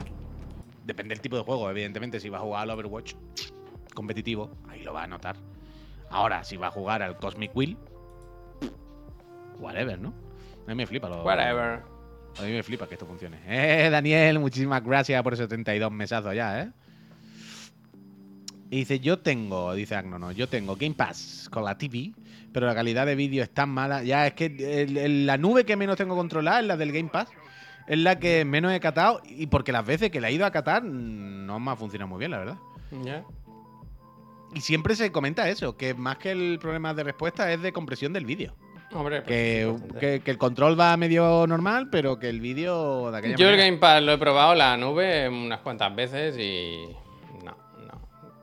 Depende 0.84 1.14
del 1.14 1.22
tipo 1.22 1.38
de 1.38 1.44
juego, 1.44 1.70
evidentemente, 1.70 2.20
si 2.20 2.30
vas 2.30 2.42
a 2.42 2.44
jugar 2.44 2.64
al 2.64 2.72
Overwatch 2.72 3.14
competitivo, 3.94 4.52
ahí 4.68 4.84
lo 4.84 4.94
va 4.94 5.04
a 5.04 5.08
notar. 5.08 5.36
Ahora, 6.10 6.44
si 6.44 6.58
va 6.58 6.68
a 6.68 6.72
jugar 6.72 7.02
al 7.02 7.18
Cosmic 7.18 7.56
Wheel, 7.56 7.78
whatever, 9.60 10.00
¿no? 10.00 10.14
A 10.66 10.70
mí 10.70 10.76
me 10.76 10.86
flipa 10.86 11.08
lo. 11.08 11.24
Whatever. 11.24 11.82
A 12.40 12.42
mí 12.44 12.52
me 12.52 12.64
flipa 12.64 12.88
que 12.88 12.96
esto 12.96 13.06
funcione. 13.06 13.40
Eh, 13.48 13.90
Daniel, 13.90 14.40
muchísimas 14.40 14.84
gracias 14.84 15.22
por 15.24 15.34
esos 15.34 15.46
72 15.46 15.92
mesazos 15.92 16.36
ya, 16.36 16.62
¿eh? 16.62 16.72
Y 18.72 18.78
dice, 18.78 19.00
yo 19.02 19.20
tengo, 19.20 19.74
dice 19.74 19.96
Agnono, 19.96 20.32
yo 20.32 20.48
tengo 20.48 20.76
Game 20.78 20.96
Pass 20.96 21.50
con 21.52 21.64
la 21.66 21.78
TV, 21.78 22.14
pero 22.54 22.66
la 22.66 22.74
calidad 22.74 23.06
de 23.06 23.16
vídeo 23.16 23.44
es 23.44 23.50
tan 23.50 23.70
mala. 23.70 24.02
Ya, 24.02 24.26
es 24.26 24.34
que 24.34 24.46
el- 24.46 24.98
el- 24.98 25.26
la 25.28 25.38
nube 25.38 25.66
que 25.66 25.76
menos 25.76 25.98
tengo 25.98 26.16
controlada 26.16 26.62
es 26.62 26.66
la 26.66 26.78
del 26.78 26.92
Game 26.94 27.10
Pass. 27.10 27.28
Es 27.88 27.98
la 28.00 28.18
que 28.18 28.46
menos 28.46 28.72
he 28.72 28.80
catado 28.80 29.22
y 29.26 29.48
porque 29.48 29.72
las 29.74 29.86
veces 29.86 30.10
que 30.10 30.22
la 30.22 30.30
he 30.30 30.34
ido 30.34 30.46
a 30.46 30.52
catar 30.52 30.84
mm, 30.84 31.46
no 31.46 31.60
me 31.60 31.72
ha 31.72 31.76
funcionado 31.76 32.08
muy 32.08 32.20
bien, 32.20 32.32
la 32.32 32.38
verdad. 32.40 32.58
Ya. 33.04 33.24
Y 34.56 34.62
siempre 34.62 34.96
se 34.96 35.12
comenta 35.12 35.50
eso, 35.50 35.76
que 35.76 35.94
más 35.94 36.18
que 36.18 36.32
el 36.32 36.58
problema 36.60 36.94
de 36.94 37.04
respuesta 37.04 37.52
es 37.52 37.62
de 37.62 37.74
compresión 37.74 38.14
del 38.14 38.26
vídeo. 38.26 38.56
Hombre, 38.94 39.22
pues 39.22 39.28
Que, 39.28 39.76
que- 40.00 40.20
que 40.22 40.32
el 40.32 40.38
control 40.38 40.80
va 40.80 40.96
medio 40.98 41.46
normal, 41.48 41.90
pero 41.90 42.20
que 42.20 42.30
el 42.30 42.40
vídeo 42.42 43.12
de 43.12 43.18
aquella 43.18 43.36
Yo 43.36 43.46
el 43.48 43.52
manera- 43.56 43.66
Game 43.70 43.78
Pass 43.80 44.02
lo 44.04 44.14
he 44.14 44.18
probado 44.18 44.56
la 44.56 44.78
nube 44.78 45.28
unas 45.28 45.60
cuantas 45.60 45.94
veces 45.94 46.38
y. 46.38 46.86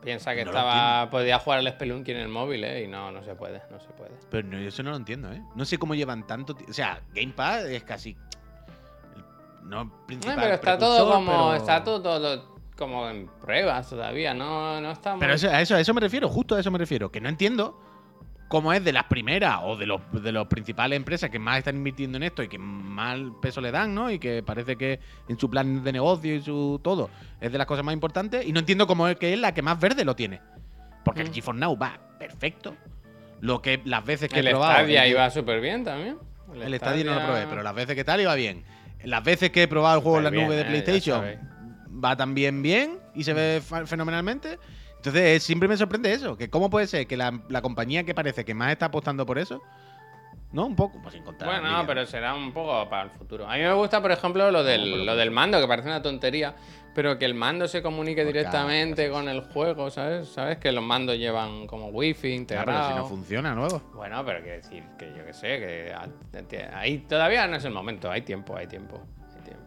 Piensa 0.09 0.34
que 0.34 0.42
No 0.42 0.52
estaba 0.52 1.11
podía 1.11 1.38
jugar 1.38 1.59
al 1.59 1.68
Spelunky 1.68 2.12
en 2.12 2.16
el 2.16 2.28
móvil, 2.28 2.64
¿eh? 2.64 2.84
Y 2.84 2.88
no, 2.88 3.12
no 3.12 3.22
se 3.22 3.34
puede, 3.34 3.61
no 3.70 3.78
se 3.78 3.88
puede. 3.88 4.12
Pero 4.30 4.48
no, 4.48 4.59
yo 4.59 4.68
eso 4.68 4.82
no 4.82 4.90
lo 4.92 4.96
entiendo, 4.96 5.30
¿eh? 5.30 5.42
No 5.54 5.66
sé 5.66 5.76
cómo 5.76 5.94
llevan 5.94 6.26
tanto 6.26 6.54
tiempo. 6.54 6.70
O 6.70 6.74
sea, 6.74 7.02
Game 7.14 7.34
Pass 7.36 7.64
es 7.64 7.82
casi. 7.84 8.16
No 9.64 9.84
No, 9.84 10.06
principal. 10.06 10.36
pero 10.40 10.54
está 10.54 10.78
todo 10.78 11.12
como 11.12 11.30
pero- 11.30 11.54
está 11.56 11.84
todo, 11.84 12.00
todo 12.00 12.56
como 12.74 13.06
en 13.11 13.26
pruebas 13.26 13.90
todavía, 13.90 14.32
no, 14.32 14.80
no 14.80 14.92
está 14.92 15.11
muy- 15.12 15.20
Pero 15.20 15.34
eso- 15.34 15.50
a, 15.50 15.61
eso, 15.61 15.74
a 15.74 15.80
eso 15.80 15.92
me 15.92 16.00
refiero, 16.00 16.26
justo 16.30 16.54
a 16.54 16.61
eso 16.61 16.70
me 16.70 16.78
refiero. 16.78 17.12
Que 17.12 17.20
no 17.20 17.28
entiendo 17.28 17.78
cómo 18.49 18.72
es 18.72 18.82
de 18.82 18.92
las 18.92 19.05
primeras 19.05 19.61
o 19.62 19.76
de 19.76 19.86
los, 19.86 20.01
de 20.12 20.32
los 20.32 20.46
principales 20.49 20.96
empresas 20.96 21.28
que 21.30 21.38
más 21.38 21.59
están 21.59 21.76
invirtiendo 21.76 22.16
en 22.16 22.22
esto 22.24 22.42
y 22.42 22.49
que 22.49 22.59
más 22.59 23.18
peso 23.42 23.61
le 23.61 23.70
dan, 23.70 23.94
¿no? 23.94 24.11
Y 24.11 24.18
que 24.18 24.42
parece 24.42 24.76
que 24.76 24.99
en 25.28 25.38
su 25.38 25.49
plan 25.51 25.84
de 25.84 25.92
negocio 25.92 26.34
y 26.34 26.40
su 26.42 26.80
todo 26.82 27.11
es 27.40 27.53
de 27.53 27.59
las 27.59 27.66
cosas 27.66 27.84
más 27.84 27.92
importantes. 27.92 28.46
Y 28.46 28.53
no 28.53 28.61
entiendo 28.61 28.86
cómo 28.86 29.07
es 29.07 29.16
que 29.16 29.32
es 29.34 29.38
la 29.38 29.53
que 29.53 29.62
más 29.62 29.78
verde 29.78 30.05
lo 30.05 30.16
tiene. 30.16 30.40
Porque 31.05 31.20
el 31.22 31.28
Mm. 31.30 31.32
GeForce 31.34 31.61
Now 31.61 31.78
va 31.78 31.99
perfecto. 32.18 32.74
Lo 33.40 33.62
que 33.62 33.80
las 33.84 34.05
veces 34.05 34.28
que 34.28 34.40
el 34.40 34.49
he 34.49 34.51
probado. 34.51 34.74
Stadia 34.78 35.05
el- 35.05 35.11
iba 35.12 35.30
súper 35.30 35.61
bien 35.61 35.84
también. 35.84 36.16
El 36.55 36.74
Stadia 36.76 37.05
no 37.05 37.14
lo 37.14 37.24
probé, 37.26 37.46
pero 37.49 37.62
las 37.62 37.74
veces 37.74 37.94
que 37.94 38.03
tal 38.05 38.20
iba 38.20 38.34
bien. 38.34 38.64
Las 39.05 39.22
veces 39.22 39.51
que 39.51 39.62
he 39.64 39.68
probado 39.68 39.96
el 39.99 40.03
juego 40.03 40.18
en 40.18 40.24
la 40.24 40.30
nube 40.30 40.57
de 40.57 40.64
bien, 40.64 40.74
eh, 40.74 40.82
PlayStation 40.82 41.24
va 42.05 42.16
también 42.16 42.62
bien 42.62 42.99
y 43.14 43.22
se 43.24 43.32
ve 43.34 43.62
fenomenalmente. 43.84 44.59
Entonces 44.99 45.22
eh, 45.22 45.40
siempre 45.40 45.68
me 45.68 45.76
sorprende 45.76 46.12
eso, 46.12 46.36
que 46.36 46.51
cómo 46.51 46.70
puede 46.70 46.86
ser 46.86 47.07
que 47.07 47.16
la, 47.16 47.40
la 47.49 47.62
compañía 47.62 48.05
que 48.05 48.14
parece 48.14 48.44
que 48.44 48.55
más 48.55 48.72
está 48.72 48.86
apostando 48.86 49.24
por 49.24 49.38
eso, 49.38 49.62
¿no? 50.53 50.66
Un 50.66 50.76
poco, 50.76 51.01
pues 51.03 51.14
encontrar. 51.14 51.51
Bueno, 51.51 51.68
vídeos. 51.68 51.86
pero 51.86 52.07
será 52.07 52.34
un 52.34 52.53
poco 52.53 52.88
para 52.88 53.05
el 53.05 53.11
futuro. 53.11 53.49
A 53.49 53.55
mí 53.55 53.62
me 53.62 53.72
gusta, 53.74 54.01
por 54.01 54.11
ejemplo, 54.11 54.51
lo 54.51 54.64
del, 54.64 54.92
pero 54.92 55.05
lo 55.05 55.16
del 55.16 55.30
mando, 55.30 55.61
que 55.61 55.68
parece 55.68 55.88
una 55.88 56.03
tontería, 56.03 56.55
pero 56.94 57.18
que 57.18 57.26
el 57.26 57.34
mando 57.34 57.68
se 57.68 57.82
comunique 57.82 58.24
Por 58.24 58.32
directamente 58.32 59.11
con 59.11 59.28
el 59.28 59.42
juego, 59.42 59.90
¿sabes? 59.90 60.28
¿Sabes? 60.28 60.59
Que 60.59 60.72
los 60.72 60.82
mandos 60.82 61.16
llevan 61.16 61.66
como 61.66 61.88
wifi 61.88 62.32
integrado. 62.32 62.66
pero 62.66 62.88
si 62.88 62.94
no 62.94 63.07
funciona 63.07 63.55
luego. 63.55 63.82
Bueno, 63.94 64.24
pero 64.24 64.42
que 64.42 64.51
decir, 64.51 64.82
que 64.99 65.12
yo 65.16 65.24
que 65.24 65.32
sé, 65.32 65.59
que 66.49 66.66
ahí 66.72 66.99
todavía 66.99 67.46
no 67.46 67.57
es 67.57 67.64
el 67.64 67.72
momento, 67.72 68.11
hay 68.11 68.22
tiempo, 68.22 68.57
hay 68.57 68.66
tiempo, 68.66 69.01
hay 69.36 69.42
tiempo. 69.42 69.62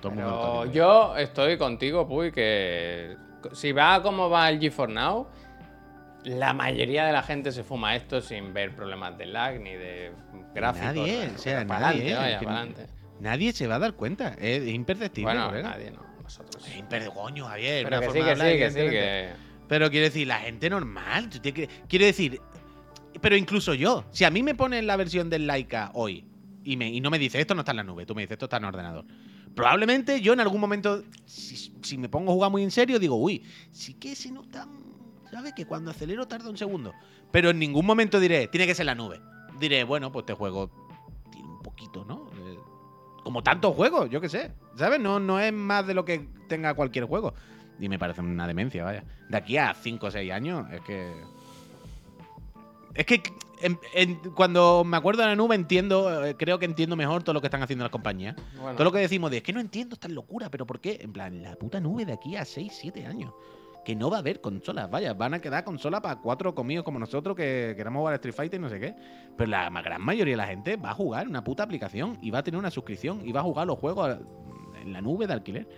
Todo 0.00 0.12
Pero 0.14 0.66
yo 0.66 1.16
estoy 1.16 1.56
contigo, 1.56 2.06
Puy, 2.06 2.30
que 2.30 3.16
si 3.52 3.72
va 3.72 4.02
como 4.02 4.30
va 4.30 4.48
el 4.48 4.60
G4 4.60 4.88
Now, 4.92 5.28
la 6.24 6.52
mayoría 6.54 7.06
de 7.06 7.12
la 7.12 7.22
gente 7.22 7.52
se 7.52 7.64
fuma 7.64 7.94
esto 7.96 8.20
sin 8.20 8.54
ver 8.54 8.74
problemas 8.74 9.16
de 9.18 9.26
lag 9.26 9.60
ni 9.60 9.74
de 9.74 10.12
gráficos. 10.54 10.94
Nadie, 10.94 11.64
nadie. 11.66 12.86
Nadie 13.20 13.52
se 13.52 13.66
va 13.66 13.76
a 13.76 13.78
dar 13.78 13.92
cuenta, 13.94 14.34
es, 14.40 14.66
imperceptible. 14.66 15.32
Bueno, 15.32 15.50
nadie, 15.62 15.90
no, 15.90 16.02
nosotros. 16.22 16.66
Es 16.66 16.76
imper- 16.76 17.12
coño, 17.12 17.46
Javier. 17.46 17.84
Pero 17.88 18.00
que 18.00 18.10
sí, 18.10 18.22
que 18.22 18.36
sí, 18.36 18.58
que 18.58 18.70
sí, 18.70 18.90
que... 18.90 19.28
Pero 19.68 19.90
quiero 19.90 20.04
decir, 20.04 20.26
la 20.26 20.38
gente 20.38 20.68
normal. 20.68 21.30
quiero 21.88 22.04
decir, 22.04 22.40
pero 23.20 23.36
incluso 23.36 23.74
yo, 23.74 24.04
si 24.10 24.24
a 24.24 24.30
mí 24.30 24.42
me 24.42 24.54
ponen 24.54 24.86
la 24.86 24.96
versión 24.96 25.30
del 25.30 25.46
Laika 25.46 25.90
hoy 25.94 26.24
y, 26.64 26.76
me, 26.76 26.88
y 26.88 27.00
no 27.00 27.10
me 27.10 27.18
dice 27.18 27.40
esto 27.40 27.54
no 27.54 27.60
está 27.60 27.72
en 27.72 27.78
la 27.78 27.84
nube, 27.84 28.04
tú 28.06 28.14
me 28.14 28.22
dices 28.22 28.32
esto 28.32 28.46
está 28.46 28.58
en 28.58 28.64
ordenador. 28.64 29.04
Probablemente 29.54 30.20
yo 30.20 30.32
en 30.32 30.40
algún 30.40 30.60
momento, 30.60 31.02
si, 31.26 31.98
me 31.98 32.08
pongo 32.08 32.32
a 32.32 32.34
jugar 32.34 32.50
muy 32.50 32.62
en 32.62 32.70
serio, 32.70 32.98
digo, 32.98 33.16
uy, 33.16 33.44
sí 33.70 33.94
que 33.94 34.16
se 34.16 34.32
nota, 34.32 34.66
¿sabes? 35.30 35.52
Que 35.54 35.64
cuando 35.64 35.90
acelero 35.90 36.26
tarda 36.26 36.50
un 36.50 36.56
segundo. 36.56 36.92
Pero 37.30 37.50
en 37.50 37.58
ningún 37.58 37.86
momento 37.86 38.18
diré, 38.18 38.48
tiene 38.48 38.66
que 38.66 38.74
ser 38.74 38.86
la 38.86 38.94
nube. 38.94 39.20
Diré, 39.60 39.84
bueno, 39.84 40.10
pues 40.10 40.24
este 40.24 40.34
juego 40.34 40.70
tiene 41.30 41.48
un 41.48 41.62
poquito, 41.62 42.04
¿no? 42.04 42.28
Eh, 42.36 42.58
como 43.22 43.42
tantos 43.42 43.74
juegos, 43.74 44.10
yo 44.10 44.20
qué 44.20 44.28
sé. 44.28 44.52
¿Sabes? 44.76 45.00
No, 45.00 45.20
no 45.20 45.38
es 45.38 45.52
más 45.52 45.86
de 45.86 45.94
lo 45.94 46.04
que 46.04 46.28
tenga 46.48 46.74
cualquier 46.74 47.04
juego. 47.04 47.34
Y 47.78 47.88
me 47.88 47.98
parece 47.98 48.20
una 48.20 48.46
demencia, 48.46 48.84
vaya. 48.84 49.04
De 49.28 49.36
aquí 49.36 49.56
a 49.56 49.74
5 49.74 50.06
o 50.06 50.10
6 50.10 50.32
años, 50.32 50.66
es 50.72 50.80
que. 50.82 51.12
Es 52.94 53.06
que 53.06 53.22
en- 53.64 53.78
en- 53.94 54.16
cuando 54.34 54.84
me 54.84 54.96
acuerdo 54.96 55.22
de 55.22 55.28
la 55.28 55.36
nube 55.36 55.54
entiendo, 55.54 56.24
eh, 56.24 56.36
creo 56.36 56.58
que 56.58 56.64
entiendo 56.66 56.94
mejor 56.96 57.22
todo 57.22 57.34
lo 57.34 57.40
que 57.40 57.48
están 57.48 57.62
haciendo 57.62 57.84
las 57.84 57.90
compañías. 57.92 58.36
Bueno, 58.56 58.72
Todo 58.76 58.84
lo 58.84 58.92
que 58.92 58.98
decimos 58.98 59.30
de 59.30 59.38
es 59.38 59.42
que 59.42 59.52
no 59.52 59.60
entiendo 59.60 59.94
esta 59.94 60.08
locura, 60.08 60.50
pero 60.50 60.66
¿por 60.66 60.80
qué? 60.80 60.98
En 61.00 61.12
plan, 61.12 61.42
la 61.42 61.56
puta 61.56 61.80
nube 61.80 62.04
de 62.04 62.12
aquí 62.12 62.36
a 62.36 62.44
6, 62.44 62.72
7 62.80 63.04
años. 63.06 63.32
Que 63.84 63.94
no 63.94 64.08
va 64.08 64.16
a 64.16 64.20
haber 64.20 64.40
consolas, 64.40 64.90
vaya, 64.90 65.12
van 65.12 65.34
a 65.34 65.40
quedar 65.40 65.62
consolas 65.62 66.00
para 66.00 66.16
cuatro 66.20 66.54
comidos 66.54 66.84
como 66.84 66.98
nosotros 66.98 67.36
que 67.36 67.74
queramos 67.76 68.00
jugar 68.00 68.12
a 68.12 68.16
Street 68.16 68.34
Fighter 68.34 68.58
y 68.58 68.62
no 68.62 68.70
sé 68.70 68.80
qué. 68.80 68.94
Pero 69.36 69.50
la 69.50 69.68
gran 69.82 70.00
mayoría 70.00 70.32
de 70.32 70.36
la 70.38 70.46
gente 70.46 70.76
va 70.76 70.92
a 70.92 70.94
jugar 70.94 71.28
una 71.28 71.44
puta 71.44 71.64
aplicación 71.64 72.16
y 72.22 72.30
va 72.30 72.38
a 72.38 72.42
tener 72.42 72.58
una 72.58 72.70
suscripción 72.70 73.20
y 73.28 73.32
va 73.32 73.40
a 73.40 73.42
jugar 73.42 73.66
los 73.66 73.78
juegos 73.78 74.16
en 74.80 74.92
la 74.92 75.02
nube 75.02 75.26
de 75.26 75.34
alquiler. 75.34 75.68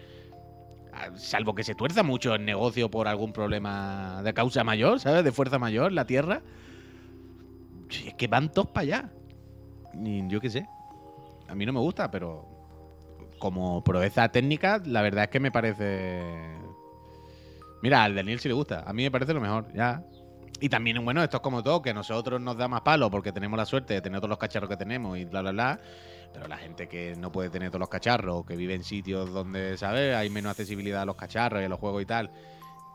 Ah, 0.92 1.08
Salvo 1.16 1.54
que 1.54 1.64
se 1.64 1.74
tuerza 1.74 2.02
mucho 2.04 2.34
el 2.34 2.44
negocio 2.44 2.88
por 2.90 3.08
algún 3.08 3.32
problema 3.32 4.22
de 4.22 4.32
causa 4.32 4.62
mayor, 4.62 5.00
¿sabes? 5.00 5.24
De 5.24 5.32
fuerza 5.32 5.58
mayor, 5.58 5.90
la 5.92 6.06
tierra. 6.06 6.42
Sí, 7.88 8.08
Es 8.08 8.14
que 8.14 8.26
van 8.26 8.50
todos 8.52 8.68
para 8.68 8.82
allá. 8.82 9.12
Y 9.94 10.26
yo 10.28 10.40
qué 10.40 10.50
sé. 10.50 10.66
A 11.48 11.54
mí 11.54 11.64
no 11.64 11.72
me 11.72 11.80
gusta, 11.80 12.10
pero 12.10 12.48
como 13.38 13.82
proeza 13.84 14.28
técnica, 14.30 14.80
la 14.84 15.02
verdad 15.02 15.24
es 15.24 15.30
que 15.30 15.40
me 15.40 15.50
parece. 15.50 16.22
Mira, 17.82 18.04
al 18.04 18.14
Daniel 18.14 18.40
sí 18.40 18.48
le 18.48 18.54
gusta. 18.54 18.82
A 18.86 18.92
mí 18.92 19.02
me 19.02 19.10
parece 19.10 19.32
lo 19.34 19.40
mejor, 19.40 19.72
ya. 19.74 20.02
Y 20.58 20.68
también, 20.70 21.04
bueno, 21.04 21.22
esto 21.22 21.36
es 21.36 21.42
como 21.42 21.62
todo, 21.62 21.82
que 21.82 21.92
nosotros 21.92 22.40
nos 22.40 22.56
da 22.56 22.66
más 22.66 22.80
palo 22.80 23.10
porque 23.10 23.30
tenemos 23.30 23.58
la 23.58 23.66
suerte 23.66 23.94
de 23.94 24.00
tener 24.00 24.20
todos 24.20 24.30
los 24.30 24.38
cacharros 24.38 24.70
que 24.70 24.76
tenemos 24.76 25.18
y 25.18 25.26
bla, 25.26 25.42
bla, 25.42 25.52
bla. 25.52 25.80
Pero 26.32 26.48
la 26.48 26.56
gente 26.56 26.88
que 26.88 27.14
no 27.16 27.30
puede 27.30 27.50
tener 27.50 27.68
todos 27.68 27.80
los 27.80 27.88
cacharros, 27.88 28.44
que 28.46 28.56
vive 28.56 28.74
en 28.74 28.82
sitios 28.82 29.32
donde, 29.32 29.76
¿sabes? 29.76 30.14
Hay 30.14 30.30
menos 30.30 30.50
accesibilidad 30.50 31.02
a 31.02 31.04
los 31.04 31.16
cacharros 31.16 31.60
y 31.60 31.64
a 31.66 31.68
los 31.68 31.78
juegos 31.78 32.02
y 32.02 32.06
tal, 32.06 32.30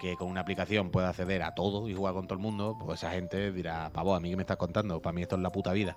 que 0.01 0.15
con 0.15 0.27
una 0.29 0.41
aplicación 0.41 0.89
puede 0.89 1.07
acceder 1.07 1.43
a 1.43 1.53
todo 1.53 1.87
y 1.87 1.93
jugar 1.93 2.15
con 2.15 2.25
todo 2.25 2.33
el 2.33 2.41
mundo, 2.41 2.75
pues 2.83 3.03
esa 3.03 3.11
gente 3.11 3.51
dirá, 3.51 3.91
pavo, 3.93 4.15
a 4.15 4.19
mí 4.19 4.31
que 4.31 4.35
me 4.35 4.41
estás 4.41 4.57
contando, 4.57 4.99
para 4.99 5.13
mí 5.13 5.21
esto 5.21 5.35
es 5.35 5.43
la 5.43 5.51
puta 5.51 5.71
vida. 5.73 5.95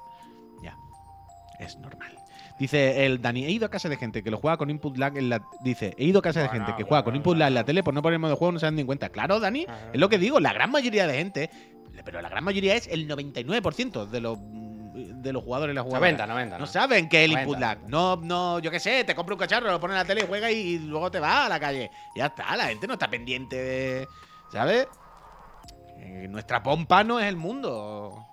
Ya, 0.62 0.76
es 1.58 1.78
normal. 1.78 2.14
Dice 2.58 3.06
el 3.06 3.22
Dani, 3.22 3.46
he 3.46 3.50
ido 3.50 3.64
a 3.64 3.70
casa 3.70 3.88
de 3.88 3.96
gente 3.96 4.22
que 4.22 4.30
lo 4.30 4.36
juega 4.36 4.58
con 4.58 4.68
input 4.68 4.98
lag 4.98 5.16
en 5.16 5.30
la. 5.30 5.42
Dice, 5.62 5.94
he 5.96 6.04
ido 6.04 6.18
a 6.18 6.22
casa 6.22 6.40
de 6.42 6.48
Bueno, 6.48 6.66
gente 6.66 6.76
que 6.76 6.86
juega 6.86 7.02
con 7.02 7.16
input 7.16 7.38
lag 7.38 7.48
en 7.48 7.54
la 7.54 7.64
tele 7.64 7.82
por 7.82 7.94
no 7.94 8.02
poner 8.02 8.18
modo 8.18 8.32
de 8.32 8.36
juego, 8.36 8.52
no 8.52 8.58
se 8.58 8.66
dan 8.66 8.76
ni 8.76 8.84
cuenta. 8.84 9.08
Claro, 9.08 9.40
Dani, 9.40 9.66
es 9.92 9.98
lo 9.98 10.10
que 10.10 10.18
digo, 10.18 10.38
la 10.38 10.52
gran 10.52 10.70
mayoría 10.70 11.06
de 11.06 11.14
gente, 11.14 11.50
pero 12.04 12.20
la 12.20 12.28
gran 12.28 12.44
mayoría 12.44 12.74
es 12.74 12.86
el 12.88 13.08
99% 13.08 14.06
de 14.06 14.20
los, 14.20 14.38
de 15.24 15.32
los 15.32 15.42
jugadores 15.42 15.72
y 15.72 15.74
las 15.74 15.82
jugadoras. 15.84 16.12
90, 16.12 16.26
90. 16.26 16.58
No 16.58 16.60
¿no? 16.60 16.66
saben 16.66 17.08
qué 17.08 17.24
es 17.24 17.24
el 17.24 17.32
90, 17.32 17.42
input 17.42 17.60
lag. 17.60 17.78
No, 17.88 18.16
no, 18.16 18.58
yo 18.60 18.70
qué 18.70 18.78
sé, 18.78 19.02
te 19.04 19.14
compra 19.14 19.34
un 19.34 19.40
cacharro, 19.40 19.70
lo 19.70 19.80
pones 19.80 19.94
en 19.94 19.98
la 19.98 20.04
tele, 20.04 20.26
juega 20.28 20.50
y, 20.50 20.56
y 20.56 20.78
luego 20.78 21.10
te 21.10 21.18
vas 21.18 21.46
a 21.46 21.48
la 21.48 21.58
calle. 21.58 21.90
Ya 22.14 22.26
está, 22.26 22.56
la 22.56 22.66
gente 22.66 22.86
no 22.86 22.92
está 22.92 23.08
pendiente 23.08 23.56
de. 23.56 24.08
¿Sabes? 24.52 24.86
Eh, 25.98 26.28
nuestra 26.28 26.62
pompa 26.62 27.02
no 27.02 27.18
es 27.18 27.26
el 27.26 27.36
mundo. 27.36 28.26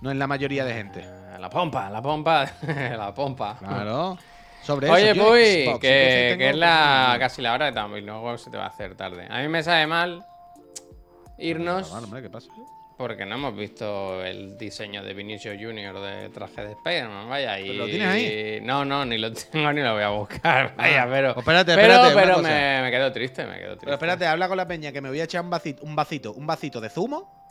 No 0.00 0.10
es 0.10 0.16
la 0.16 0.26
mayoría 0.26 0.64
de 0.64 0.74
gente. 0.74 1.00
Eh, 1.02 1.38
La 1.38 1.48
pompa, 1.48 1.88
la 1.90 2.02
pompa, 2.02 2.46
la 2.96 3.14
pompa. 3.14 3.56
Claro. 3.58 4.18
Sobre 4.62 4.90
Oye, 4.90 5.10
eso. 5.10 5.26
Puy, 5.26 5.64
Xbox, 5.64 5.80
que, 5.80 6.34
que 6.38 6.50
es 6.50 6.56
la 6.56 7.16
casi 7.18 7.42
la 7.42 7.52
hora 7.52 7.66
de 7.66 7.72
también, 7.72 8.06
luego 8.06 8.38
se 8.38 8.50
te 8.50 8.56
va 8.56 8.64
a 8.64 8.68
hacer 8.68 8.94
tarde. 8.94 9.26
A 9.30 9.40
mí 9.40 9.48
me 9.48 9.62
sabe 9.62 9.86
mal 9.86 10.24
irnos 11.38 11.92
hombre, 11.92 12.22
¿qué 12.22 12.30
pasa? 12.30 12.48
Porque 12.96 13.26
no 13.26 13.34
hemos 13.34 13.56
visto 13.56 14.24
el 14.24 14.56
diseño 14.56 15.02
de 15.02 15.14
Vinicius 15.14 15.56
Junior 15.60 15.98
de 16.00 16.28
traje 16.28 16.64
de 16.64 16.72
Spider-Man, 16.72 17.28
vaya. 17.28 17.58
Y... 17.58 17.68
¿Pero 17.68 17.78
lo 17.78 17.86
tienes 17.86 18.08
ahí? 18.08 18.60
No, 18.62 18.84
no, 18.84 19.04
ni 19.04 19.18
lo 19.18 19.32
tengo 19.52 19.72
ni 19.72 19.82
lo 19.82 19.94
voy 19.94 20.02
a 20.02 20.10
buscar, 20.10 20.74
vaya, 20.76 21.06
pero... 21.10 21.34
Pues 21.34 21.44
espérate, 21.44 21.74
pero 21.74 21.94
espérate, 21.94 22.14
pero 22.14 22.38
me, 22.42 22.82
me 22.82 22.90
quedo 22.90 23.12
triste, 23.12 23.44
me 23.46 23.58
quedo 23.58 23.70
triste. 23.70 23.84
Pero 23.86 23.94
espérate, 23.94 24.26
habla 24.26 24.48
con 24.48 24.56
la 24.56 24.66
peña 24.66 24.92
que 24.92 25.00
me 25.00 25.08
voy 25.08 25.20
a 25.20 25.24
echar 25.24 25.42
un 25.42 25.50
vasito, 25.50 25.82
un 25.84 25.96
vasito, 25.96 26.32
un 26.32 26.46
vasito 26.46 26.80
de 26.80 26.88
zumo. 26.88 27.44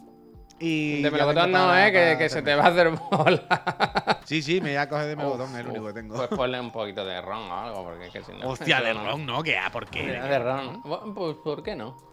Y. 0.59 1.01
De 1.01 1.11
melocotón 1.11 1.51
no, 1.51 1.65
para- 1.65 1.87
eh, 1.87 1.91
que, 1.91 1.97
para 1.99 2.17
que 2.19 2.29
se 2.29 2.41
te 2.41 2.55
va 2.55 2.65
a 2.65 2.67
hacer 2.67 2.89
bola. 2.89 4.19
Sí, 4.25 4.41
sí, 4.41 4.61
me 4.61 4.69
voy 4.69 4.77
a 4.77 4.87
coger 4.87 5.07
de 5.07 5.15
melocotón, 5.17 5.51
Uf, 5.51 5.59
es 5.59 5.65
lo 5.65 5.71
único 5.71 5.87
que 5.87 5.93
tengo. 5.93 6.15
Pues 6.15 6.29
ponle 6.29 6.57
un 6.57 6.71
poquito 6.71 7.03
de 7.03 7.19
ron 7.19 7.51
o 7.51 7.59
algo, 7.59 7.83
porque 7.83 8.05
es 8.07 8.13
que 8.13 8.23
si 8.23 8.31
no... 8.31 8.47
Hostia, 8.47 8.77
eso 8.77 8.85
de 8.85 8.93
ron, 8.93 9.25
¿no? 9.25 9.43
¿Qué? 9.43 9.57
ah, 9.57 9.69
¿Por 9.69 9.87
qué? 9.87 10.03
De 10.03 10.39
ron. 10.39 10.81
Pues, 11.13 11.35
¿por 11.43 11.61
qué 11.61 11.75
no? 11.75 12.12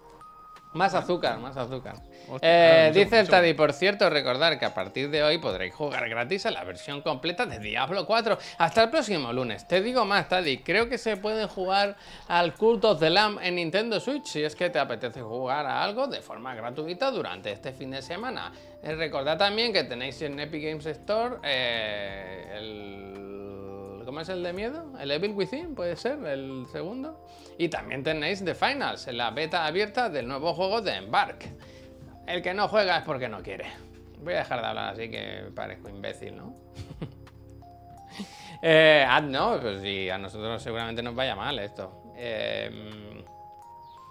Más 0.73 0.95
azúcar, 0.95 1.39
más 1.41 1.57
azúcar. 1.57 1.97
Hostia, 2.29 2.89
Eh, 2.89 2.93
dice 2.93 3.19
el 3.19 3.29
Taddy, 3.29 3.55
por 3.55 3.73
cierto, 3.73 4.09
recordar 4.09 4.57
que 4.59 4.65
a 4.65 4.73
partir 4.73 5.11
de 5.11 5.21
hoy 5.25 5.39
podréis 5.39 5.75
jugar 5.75 6.09
gratis 6.09 6.47
a 6.47 6.53
la 6.53 6.63
versión 6.63 7.03
completa 7.03 7.45
de 7.45 7.59
Diablo 7.59 8.07
4 8.07 8.39
hasta 8.59 8.85
el 8.85 8.91
próximo 8.91 9.33
lunes. 9.33 9.67
Te 9.67 9.81
digo 9.83 10.05
más, 10.05 10.29
Taddy, 10.29 10.59
creo 10.59 10.89
que 10.89 10.97
se 10.97 11.17
puede 11.17 11.47
jugar 11.49 11.97
al 12.29 12.55
Cult 12.55 12.85
of 12.85 13.01
the 13.01 13.11
Lamb 13.11 13.41
en 13.43 13.57
Nintendo 13.57 13.99
Switch 13.99 14.27
si 14.27 14.45
es 14.45 14.55
que 14.55 14.71
te 14.71 14.79
apetece 14.79 15.23
jugar 15.23 15.67
a 15.67 15.83
algo 15.83 16.07
de 16.07 16.21
forma 16.21 16.55
gratuita 16.55 17.11
durante 17.11 17.51
este 17.51 17.73
fin 17.73 17.91
de 17.91 18.01
semana. 18.03 18.53
Eh, 18.83 18.95
recordad 18.95 19.37
también 19.39 19.73
que 19.73 19.83
tenéis 19.83 20.23
en 20.23 20.39
Epic 20.39 20.63
Games 20.63 20.87
Store 20.87 21.37
eh, 21.43 22.55
el... 22.59 23.70
¿Cómo 24.11 24.23
es 24.23 24.29
el 24.29 24.43
de 24.43 24.53
miedo? 24.53 24.87
¿El 24.99 25.13
Evil 25.13 25.31
Within? 25.37 25.77
¿Puede 25.77 25.95
ser? 25.95 26.19
¿El 26.27 26.67
segundo? 26.73 27.25
Y 27.59 27.69
también 27.69 28.03
tenéis 28.03 28.45
The 28.45 28.57
Finals, 28.57 29.07
la 29.07 29.31
beta 29.31 29.65
abierta 29.67 30.09
del 30.09 30.27
nuevo 30.27 30.53
juego 30.53 30.81
de 30.83 30.97
Embark. 30.97 31.45
El 32.27 32.43
que 32.43 32.53
no 32.53 32.67
juega 32.67 32.97
es 32.99 33.05
porque 33.05 33.29
no 33.29 33.41
quiere. 33.41 33.67
Voy 34.19 34.35
a 34.35 34.39
dejar 34.39 34.63
de 34.63 34.67
hablar 34.67 34.95
así 34.95 35.09
que 35.09 35.45
parezco 35.55 35.89
imbécil, 35.91 36.37
¿no? 36.37 36.57
eh, 38.63 39.07
ah, 39.09 39.21
no, 39.21 39.61
pues 39.61 39.81
sí, 39.81 40.11
a 40.11 40.19
nosotros 40.19 40.61
seguramente 40.61 41.05
nos 41.05 41.15
vaya 41.15 41.37
mal 41.37 41.57
esto. 41.61 42.03
Eh, 42.17 43.23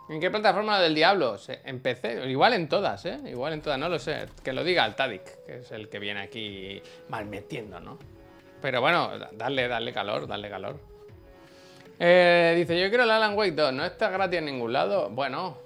¿En 0.08 0.22
qué 0.22 0.32
plataforma 0.32 0.80
del 0.80 0.96
diablo? 0.96 1.38
Se- 1.38 1.60
Empecé, 1.66 2.26
igual 2.30 2.54
en 2.54 2.70
todas, 2.70 3.06
¿eh? 3.06 3.20
Igual 3.26 3.52
en 3.52 3.62
todas, 3.62 3.78
no 3.78 3.90
lo 3.90 4.00
sé. 4.00 4.28
Que 4.46 4.54
lo 4.54 4.64
diga 4.64 4.86
el 4.86 4.96
Tadik, 4.96 5.44
que 5.46 5.58
es 5.58 5.72
el 5.74 5.90
que 5.90 6.00
viene 6.00 6.22
aquí 6.22 6.82
malmetiendo, 7.10 7.82
¿no? 7.82 8.00
Pero 8.62 8.82
bueno, 8.82 9.18
da- 9.18 9.30
dale, 9.34 9.68
dale 9.68 9.94
calor, 9.94 10.28
dale 10.28 10.50
calor. 10.50 10.78
Eh, 12.00 12.54
dice, 12.58 12.80
yo 12.80 12.90
quiero 12.90 13.04
el 13.04 13.12
Alan 13.12 13.38
Wake 13.38 13.52
2, 13.54 13.74
¿no 13.74 13.86
está 13.86 14.10
gratis 14.10 14.40
en 14.40 14.46
ningún 14.46 14.72
lado? 14.74 15.10
Bueno, 15.10 15.58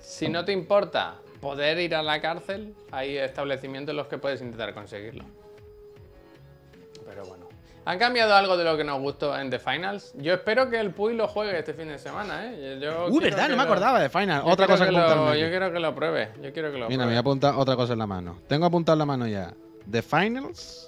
si 0.00 0.28
no 0.28 0.44
te 0.44 0.52
importa 0.52 1.16
poder 1.40 1.78
ir 1.78 1.94
a 1.94 2.02
la 2.02 2.20
cárcel, 2.20 2.74
hay 2.90 3.16
establecimientos 3.18 3.92
en 3.92 3.96
los 3.98 4.06
que 4.06 4.18
puedes 4.18 4.40
intentar 4.40 4.72
conseguirlo. 4.74 5.24
Pero 7.06 7.24
bueno. 7.26 7.46
¿Han 7.84 7.98
cambiado 8.00 8.34
algo 8.34 8.56
de 8.56 8.64
lo 8.64 8.76
que 8.76 8.82
nos 8.82 8.98
gustó 9.00 9.38
en 9.38 9.48
The 9.48 9.60
Finals? 9.60 10.12
Yo 10.16 10.34
espero 10.34 10.68
que 10.68 10.80
el 10.80 10.90
Puy 10.90 11.14
lo 11.14 11.28
juegue 11.28 11.56
este 11.56 11.72
fin 11.72 11.86
de 11.86 11.98
semana, 11.98 12.46
¿eh? 12.46 12.78
Yo 12.80 13.06
quiero 13.10 13.20
verdad, 13.20 13.48
no 13.48 13.56
me 13.56 13.62
acordaba 13.62 14.00
de 14.00 14.08
Final. 14.08 14.42
yo 14.42 14.50
Otra 14.50 14.66
cosa 14.66 14.86
que 14.86 14.90
que 14.90 14.96
lo-. 14.96 15.34
Yo 15.36 15.48
quiero 15.48 15.72
que 15.72 15.78
lo 15.78 15.94
pruebe. 15.94 16.30
Yo 16.42 16.52
quiero 16.52 16.72
que 16.72 16.78
lo 16.78 16.88
Mira, 16.88 17.04
me 17.04 17.10
voy 17.10 17.16
a 17.16 17.20
apuntar 17.20 17.54
otra 17.54 17.76
cosa 17.76 17.92
en 17.92 18.00
la 18.00 18.06
mano. 18.08 18.40
Tengo 18.48 18.66
apuntado 18.66 18.94
en 18.94 18.98
la 18.98 19.06
mano 19.06 19.28
ya. 19.28 19.54
The 19.88 20.02
Finals 20.02 20.85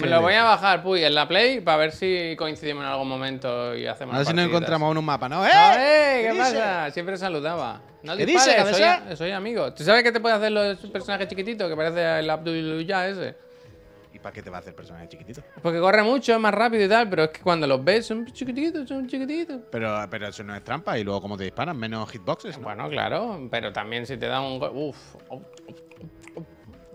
Me 0.00 0.06
lo 0.08 0.20
voy 0.20 0.34
a 0.34 0.44
bajar, 0.44 0.82
Puy, 0.82 1.02
en 1.04 1.14
la 1.14 1.26
Play 1.26 1.60
para 1.60 1.76
ver 1.78 1.92
si 1.92 2.34
coincidimos 2.38 2.84
en 2.84 2.90
algún 2.90 3.08
momento 3.08 3.74
y 3.74 3.86
hacemos 3.86 4.14
A 4.14 4.18
ver 4.18 4.26
si 4.26 4.32
partiditas. 4.32 4.56
encontramos 4.56 4.92
en 4.92 4.98
un 4.98 5.04
mapa, 5.04 5.28
¿no? 5.28 5.44
¡Eh! 5.44 5.50
¡Ah, 5.52 5.76
eh! 5.78 6.28
¿Qué, 6.30 6.38
pasa? 6.38 6.90
Siempre 6.90 7.16
saludaba. 7.16 7.80
No 8.02 8.16
¿Qué 8.16 8.26
dice, 8.26 8.56
soy, 8.72 8.82
a- 8.82 9.16
soy 9.16 9.30
amigo. 9.32 9.72
¿Tú 9.72 9.82
sabes 9.84 10.02
que 10.02 10.12
te 10.12 10.20
puede 10.20 10.34
hacer 10.34 10.52
los 10.52 10.78
personajes 10.90 11.28
chiquititos? 11.28 11.68
Que 11.68 11.76
parece 11.76 12.18
el 12.20 12.28
Abdul 12.30 12.84
ya 12.86 13.08
ese. 13.08 13.34
¿Y 14.14 14.18
para 14.18 14.32
qué 14.34 14.42
te 14.42 14.50
va 14.50 14.58
a 14.58 14.60
hacer 14.60 14.74
personaje 14.74 15.08
chiquitito? 15.08 15.42
Porque 15.62 15.80
corre 15.80 16.02
mucho, 16.02 16.34
es 16.34 16.38
más 16.38 16.52
rápido 16.52 16.84
y 16.84 16.88
tal, 16.88 17.08
pero 17.08 17.24
es 17.24 17.30
que 17.30 17.40
cuando 17.40 17.66
los 17.66 17.82
ves 17.82 18.06
son 18.06 18.26
chiquititos, 18.26 18.86
son 18.86 19.08
chiquititos. 19.08 19.60
Pero, 19.70 20.06
pero 20.10 20.28
eso 20.28 20.44
no 20.44 20.54
es 20.54 20.62
trampa 20.62 20.98
y 20.98 21.02
luego 21.04 21.22
como 21.22 21.38
te 21.38 21.44
disparan, 21.44 21.76
menos 21.78 22.10
hitboxes, 22.10 22.58
¿no? 22.58 22.64
Bueno, 22.64 22.90
claro, 22.90 23.48
pero 23.50 23.72
también 23.72 24.04
si 24.06 24.18
te 24.18 24.26
da 24.26 24.40
un... 24.42 24.62
Uf. 24.62 24.96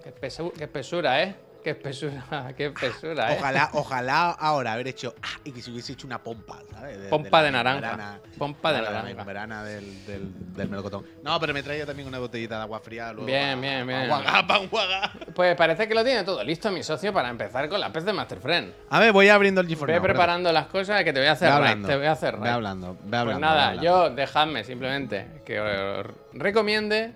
Qué, 0.04 0.14
qué 0.58 0.64
espesura, 0.66 1.24
¿eh? 1.24 1.36
Qué 1.68 1.72
espesura, 1.72 2.54
qué 2.56 2.68
espesura, 2.68 3.34
¿eh? 3.34 3.38
Ojalá, 3.38 3.70
ojalá 3.74 4.32
ahora 4.32 4.72
haber 4.72 4.88
hecho 4.88 5.14
ah, 5.22 5.38
y 5.44 5.52
que 5.52 5.62
se 5.62 5.70
hubiese 5.70 5.92
hecho 5.92 6.08
una 6.08 6.24
pompa, 6.24 6.60
¿sabes? 6.72 6.98
De- 6.98 7.10
Pompa 7.10 7.44
de 7.44 7.52
naranja. 7.52 8.20
Pompa 8.38 8.72
de 8.72 8.82
naranja. 8.84 9.04
membrana 9.04 9.64
del, 9.66 10.06
del, 10.06 10.54
del 10.56 10.70
melocotón. 10.70 11.06
No, 11.24 11.38
pero 11.42 11.54
me 11.54 11.62
traía 11.64 11.86
también 11.86 12.08
una 12.08 12.20
botellita 12.20 12.56
de 12.56 12.62
agua 12.62 12.80
fría. 12.80 13.12
Luego 13.12 13.26
Bien, 13.26 13.60
bien, 13.60 13.86
bien. 13.86 14.04
enjuagar, 14.04 14.48
pa 14.48 14.58
enjuagar. 14.60 15.12
Pues 15.36 15.58
parece 15.58 15.90
que 15.90 15.94
lo 15.94 16.06
tiene 16.06 16.24
todo 16.24 16.42
listo 16.42 16.72
mi 16.72 16.84
socio 16.84 17.12
para 17.12 17.28
empezar 17.28 17.68
con 17.68 17.82
la 17.82 17.92
pez 17.92 18.06
de 18.06 18.14
Master 18.14 18.40
Friend. 18.40 18.74
A 18.90 19.00
ver, 19.02 19.12
voy 19.12 19.28
abriendo 19.28 19.60
el 19.60 19.68
GeForce 19.68 19.88
Ve 19.92 19.98
Now, 20.00 20.06
espérate. 20.06 20.18
preparando 20.20 20.54
las 20.54 20.68
cosas 20.68 21.04
que 21.04 21.12
te 21.12 21.20
voy 21.20 21.28
a 21.28 21.34
hacer 21.34 21.50
Ve 21.50 21.54
raid, 21.54 21.64
hablando, 21.66 21.88
te 21.90 21.98
voy 21.98 22.06
a 22.06 22.12
hacer 22.14 22.38
Ve 22.38 22.48
hablando, 22.50 22.94
ve 22.94 23.00
Pues 23.10 23.14
hablando. 23.20 23.40
nada, 23.42 23.56
ve 23.72 23.78
hablando. 23.80 23.84
yo 23.84 24.10
dejadme 24.16 24.64
simplemente 24.64 25.42
que 25.46 25.60
os 25.60 26.06
recomiende 26.32 27.12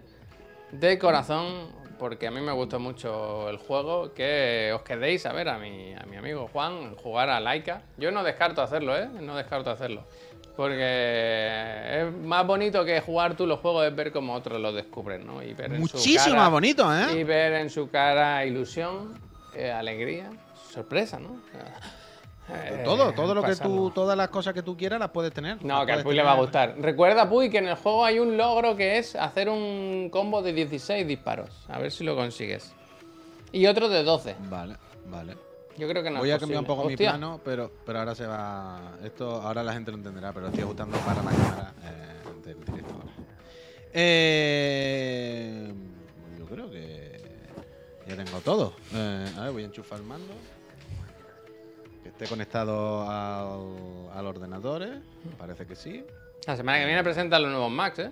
de 0.74 1.00
corazón, 1.00 1.80
porque 2.02 2.26
a 2.26 2.32
mí 2.32 2.42
me 2.42 2.52
gustó 2.52 2.80
mucho 2.80 3.48
el 3.48 3.58
juego, 3.58 4.12
que 4.16 4.72
os 4.74 4.82
quedéis 4.82 5.24
a 5.28 5.34
ver 5.34 5.48
a 5.50 5.60
mi, 5.60 5.94
a 5.94 6.04
mi 6.08 6.18
amigo 6.18 6.50
Juan 6.52 6.96
jugar 6.96 7.30
a 7.30 7.40
Laika. 7.40 7.84
Yo 7.96 8.10
no 8.10 8.24
descarto 8.24 8.64
hacerlo, 8.64 8.98
¿eh? 8.98 9.08
No 9.22 9.36
descarto 9.36 9.70
hacerlo. 9.70 10.04
Porque 10.58 12.00
es 12.02 12.12
más 12.26 12.46
bonito 12.48 12.84
que 12.84 13.00
jugar 13.02 13.36
tú 13.38 13.46
los 13.46 13.60
juegos 13.60 13.86
es 13.86 13.96
ver 13.96 14.12
cómo 14.12 14.34
otros 14.34 14.60
lo 14.60 14.74
descubren, 14.74 15.28
¿no? 15.28 15.44
Y 15.44 15.54
ver 15.54 15.74
en 15.74 15.88
su 15.88 15.98
Muchísimo 15.98 16.26
cara- 16.34 16.38
más 16.42 16.52
bonito, 16.52 16.92
¿eh? 16.92 17.20
y 17.20 17.24
ver 17.24 17.54
en 17.54 17.70
su 17.70 17.88
cara 17.92 18.44
ilusión, 18.48 19.14
eh, 19.54 19.72
alegría, 19.72 20.32
sorpresa, 20.72 21.20
¿no? 21.20 21.40
Eh, 22.54 22.82
Todo, 22.84 23.14
todo 23.14 23.34
lo 23.34 23.44
que 23.44 23.56
tú, 23.56 23.92
todas 23.92 24.18
las 24.18 24.30
cosas 24.30 24.54
que 24.54 24.62
tú 24.62 24.76
quieras 24.76 25.00
las 25.00 25.10
puedes 25.10 25.32
tener. 25.32 25.64
No, 25.64 25.86
que 25.86 25.92
al 25.94 26.04
Puy 26.04 26.16
le 26.16 26.24
va 26.24 26.34
a 26.34 26.38
gustar. 26.38 26.76
Recuerda, 26.78 27.30
Puy, 27.30 27.50
que 27.50 27.60
en 27.60 27.68
el 27.68 27.76
juego 27.76 28.04
hay 28.04 28.20
un 28.20 28.36
logro 28.38 28.76
que 28.76 28.98
es 28.98 29.16
hacer 29.16 29.50
un 29.50 30.10
combo 30.12 30.42
de 30.42 30.54
16 30.54 31.08
disparos. 31.08 31.50
A 31.70 31.80
ver 31.80 31.92
si 31.92 32.04
lo 32.04 32.16
consigues. 32.16 32.74
Y 33.52 33.66
otro 33.68 33.90
de 33.90 34.04
12. 34.04 34.36
Vale, 34.50 34.76
vale. 35.08 35.36
Yo 35.78 35.88
creo 35.88 36.04
que 36.04 36.10
no 36.12 36.20
Voy 36.20 36.32
a 36.32 36.38
cambiar 36.40 36.60
un 36.60 36.66
poco 36.66 36.84
mi 36.86 36.98
plano, 36.98 37.40
pero, 37.44 37.72
pero 37.86 38.00
ahora 38.00 38.14
se 38.14 38.26
va. 38.28 38.98
Esto 39.04 39.42
ahora 39.42 39.64
la 39.64 39.74
gente 39.74 39.92
lo 39.92 39.98
entenderá, 39.98 40.34
pero 40.34 40.48
estoy 40.48 40.64
ajustando 40.64 40.98
para 41.00 41.24
la 41.24 41.32
cámara 41.32 41.74
eh, 41.84 42.46
del 42.46 42.66
directo. 42.66 42.94
Eh, 43.94 45.74
yo 46.38 46.46
creo 46.46 46.70
que 46.70 47.22
ya 48.08 48.16
tengo 48.16 48.40
todo. 48.40 48.74
Eh, 48.94 49.32
a 49.38 49.42
ver, 49.44 49.52
voy 49.52 49.64
a 49.64 49.66
enchufar 49.66 50.00
el 50.00 50.06
mando. 50.06 50.34
Conectado 52.28 53.10
al, 53.10 54.10
al 54.18 54.26
ordenador. 54.28 54.84
eh. 54.84 55.00
Parece 55.38 55.66
que 55.66 55.76
sí. 55.76 56.06
La 56.48 56.56
semana 56.58 56.80
que 56.80 56.86
viene 56.86 57.04
presentan 57.04 57.42
los 57.44 57.52
nuevos 57.52 57.72
Max, 57.72 58.00
¿eh? 58.00 58.12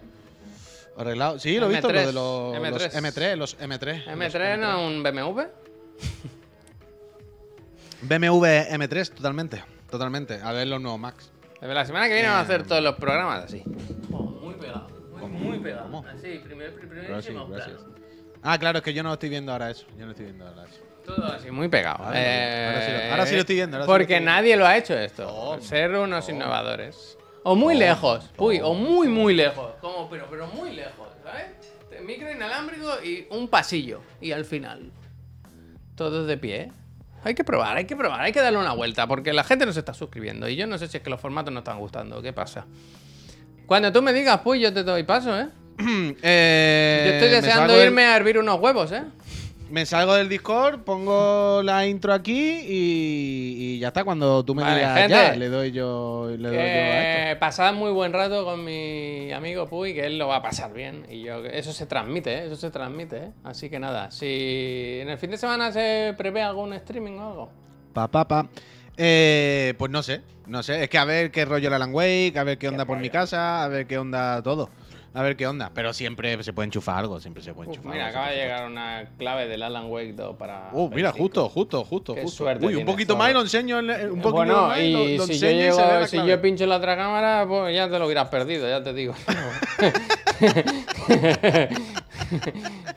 Arreglado. 0.97 1.39
Sí, 1.39 1.60
lo 1.60 1.68
he 1.68 1.70
visto, 1.70 1.88
lo 1.91 1.93
M3, 1.99 2.05
de 2.05 2.14
los, 2.14 2.14
los 2.14 2.55
M3. 2.55 2.91
M3, 2.91 3.36
los 3.36 3.57
M3. 3.60 4.05
los 4.05 4.34
M3 4.34 4.57
no 4.60 4.70
es 4.72 4.88
un 4.88 5.03
BMW. 5.03 5.41
BMW 8.01 8.45
M3, 8.45 9.10
totalmente. 9.14 9.64
Totalmente. 9.89 10.39
A 10.41 10.51
ver 10.51 10.68
los 10.68 10.82
nuevos 10.82 10.99
Max. 10.99 11.32
La 11.62 11.86
semana 11.86 12.07
que 12.07 12.14
viene 12.14 12.30
van 12.30 12.38
a 12.38 12.41
Eh, 12.41 12.43
hacer 12.43 12.64
todos 12.66 12.82
los 12.84 12.95
programas 12.95 13.45
así. 13.45 13.64
Como 14.10 14.32
Muy 14.32 14.53
pegado. 15.60 15.84
¿Cómo? 15.84 16.05
Así, 16.07 16.39
primer, 16.39 16.74
primer, 16.76 17.05
Gracias, 17.07 17.34
primerísimo 17.36 17.47
gracias. 17.47 17.78
plano. 17.78 17.95
Ah, 18.41 18.57
claro, 18.57 18.78
es 18.78 18.84
que 18.84 18.93
yo 18.93 19.03
no 19.03 19.12
estoy 19.14 19.30
viendo 19.30 19.51
ahora 19.51 19.70
eso. 19.70 19.86
Yo 19.97 20.05
no 20.05 20.12
estoy 20.12 20.26
viendo 20.26 20.47
ahora 20.47 20.64
eso. 20.66 20.80
Todo 21.16 21.26
así, 21.34 21.51
muy 21.51 21.68
pegado. 21.68 22.03
Ahora 22.03 22.16
sí, 22.16 22.26
ahora 22.26 22.82
sí 22.86 22.91
lo- 23.05 23.12
ahora 23.12 23.26
sí 23.26 23.34
lo 23.36 23.39
estoy 23.41 23.55
viendo, 23.55 23.80
sí 23.82 23.84
porque 23.88 24.05
viendo. 24.16 24.32
nadie 24.32 24.55
lo 24.57 24.66
ha 24.68 24.78
hecho 24.78 24.97
esto. 24.97 25.57
Ser 25.62 25.91
unos 25.95 26.28
no. 26.30 26.36
innovadores. 26.36 27.18
O 27.43 27.55
muy 27.55 27.76
lejos. 27.76 28.30
Uy, 28.38 28.60
o 28.62 28.74
muy, 28.74 29.07
muy 29.07 29.34
lejos. 29.34 29.72
Como, 29.82 30.10
pero, 30.10 30.28
pero 30.30 30.47
muy 30.47 30.72
lejos, 30.74 31.07
¿sabes? 31.24 31.45
Micro 32.05 32.32
inalámbrico 32.32 32.89
y 33.03 33.28
un 33.32 33.47
pasillo. 33.47 34.01
Y 34.22 34.32
al 34.32 34.45
final. 34.45 34.91
Todos 35.95 36.28
de 36.28 36.38
pie. 36.38 36.72
Hay 37.24 37.36
que 37.36 37.43
probar, 37.43 37.76
hay 37.78 37.86
que 37.86 37.95
probar, 37.95 38.22
hay 38.22 38.32
que 38.32 38.41
darle 38.41 38.57
una 38.60 38.74
vuelta. 38.74 39.07
Porque 39.07 39.34
la 39.34 39.43
gente 39.43 39.66
no 39.66 39.74
se 39.74 39.80
está 39.80 39.93
suscribiendo. 39.93 40.47
Y 40.47 40.55
yo 40.55 40.68
no 40.68 40.78
sé 40.78 40.88
si 40.88 40.97
es 40.97 41.03
que 41.03 41.10
los 41.10 41.20
formatos 41.20 41.53
no 41.53 41.60
están 41.60 41.78
gustando. 41.80 42.22
¿Qué 42.22 42.32
pasa? 42.34 42.66
Cuando 43.66 43.91
tú 43.91 44.01
me 44.01 44.14
digas, 44.14 44.39
pues 44.43 44.62
yo 44.62 44.74
te 44.74 44.84
doy 44.84 45.03
paso, 45.03 45.38
¿eh? 45.39 45.47
Eh, 46.22 47.03
Yo 47.05 47.12
estoy 47.14 47.30
deseando 47.30 47.82
irme 47.84 48.03
a 48.05 48.18
hervir 48.18 48.38
unos 48.38 48.60
huevos, 48.60 48.91
¿eh? 48.91 49.03
Me 49.70 49.86
salgo 49.86 50.15
del 50.15 50.30
Discord, 50.30 50.80
pongo 50.80 51.61
la 51.63 51.86
intro 51.86 52.11
aquí 52.11 52.61
y, 52.67 53.55
y 53.76 53.80
ya 53.80 53.89
está. 53.89 54.03
Cuando 54.03 54.43
tú 54.43 54.55
me 54.55 54.63
Vale, 54.63 54.78
digas 54.78 54.97
gente. 54.97 55.13
ya, 55.13 55.36
le 55.36 55.49
doy 55.49 55.72
yo, 55.72 56.28
le 56.28 56.47
doy 56.47 56.57
yo 56.57 56.61
a 56.61 56.65
esto. 56.65 57.32
Eh, 57.32 57.36
pasad 57.39 57.74
muy 57.74 57.91
buen 57.91 58.11
rato 58.11 58.43
con 58.45 58.63
mi 58.65 59.32
amigo 59.32 59.67
Puy, 59.67 59.93
que 59.93 60.07
él 60.07 60.17
lo 60.17 60.28
va 60.28 60.38
a 60.38 60.41
pasar 60.41 60.74
bien. 60.74 61.05
Y 61.09 61.22
yo, 61.22 61.45
eso 61.45 61.72
se 61.72 61.86
transmite, 61.86 62.34
¿eh? 62.34 62.45
eso 62.47 62.55
se 62.55 62.72
transmite. 62.72 63.17
¿eh? 63.17 63.32
Así 63.43 63.70
que 63.70 63.80
nada, 63.80 64.09
si 64.09 64.99
en 65.01 65.09
el 65.09 65.20
fin 65.20 65.30
de 65.30 65.38
semana 65.38 65.72
se 65.72 66.15
prevé 66.17 66.41
algún 66.41 66.74
streaming 66.74 67.20
o 67.20 67.30
algo. 67.30 67.51
Pa, 67.93 68.07
pa, 68.07 68.28
pa. 68.28 68.47
Eh, 68.97 69.76
pues 69.78 69.91
no 69.91 70.01
sé, 70.01 70.22
no 70.47 70.63
sé. 70.63 70.84
Es 70.84 70.89
que 70.89 70.97
a 70.97 71.05
ver 71.05 71.30
qué 71.30 71.45
rollo 71.45 71.67
el 71.67 71.74
Alan 71.76 71.93
Wake, 71.93 72.34
a 72.38 72.43
ver 72.43 72.57
qué 72.57 72.67
onda 72.67 72.86
por 72.86 72.97
mi 72.97 73.11
casa, 73.11 73.63
a 73.63 73.67
ver 73.67 73.86
qué 73.86 73.99
onda 73.99 74.41
todo. 74.41 74.70
A 75.20 75.22
ver 75.22 75.36
qué 75.36 75.45
onda. 75.47 75.70
Pero 75.74 75.91
siempre 75.91 76.41
se 76.43 76.53
puede 76.53 76.67
enchufar 76.67 76.99
algo, 76.99 77.20
siempre 77.20 77.43
se 77.43 77.53
puede 77.53 77.70
Uf, 77.70 77.76
enchufar 77.76 77.91
mira, 77.93 78.05
algo, 78.07 78.20
acaba 78.20 78.32
de 78.32 78.38
llegar 78.41 78.65
una 78.67 79.03
clave 79.17 79.47
del 79.49 79.63
Alan 79.63 79.88
Wake 79.91 80.13
2 80.13 80.38
para. 80.38 80.70
Uh, 80.72 80.88
mira, 80.89 81.11
25. 81.11 81.17
justo, 81.17 81.49
justo, 81.49 81.84
justo, 81.84 82.15
Qué 82.15 82.22
justo. 82.22 82.38
suerte 82.45 82.65
Uy, 82.65 82.76
un 82.76 82.86
poquito 82.86 83.17
más 83.17 83.30
y 83.30 83.34
lo 83.34 83.41
enseño. 83.41 83.80
en- 83.80 83.89
en- 83.89 84.11
un 84.11 84.22
poquito 84.22 84.32
Bueno, 84.32 84.67
más 84.67 84.80
y 84.80 84.93
lo, 84.93 85.05
lo 85.17 85.26
si, 85.28 85.38
yo 85.39 85.49
y 85.49 85.53
llego, 85.55 85.78
la 85.78 86.07
si 86.07 86.26
yo 86.26 86.41
pincho 86.41 86.65
la 86.65 86.78
otra 86.78 86.95
cámara, 86.95 87.45
pues 87.45 87.76
ya 87.76 87.89
te 87.89 87.99
lo 87.99 88.05
hubieras 88.05 88.30
perdido, 88.30 88.70
ya 88.70 88.82
te 88.82 88.93
digo. 88.93 89.13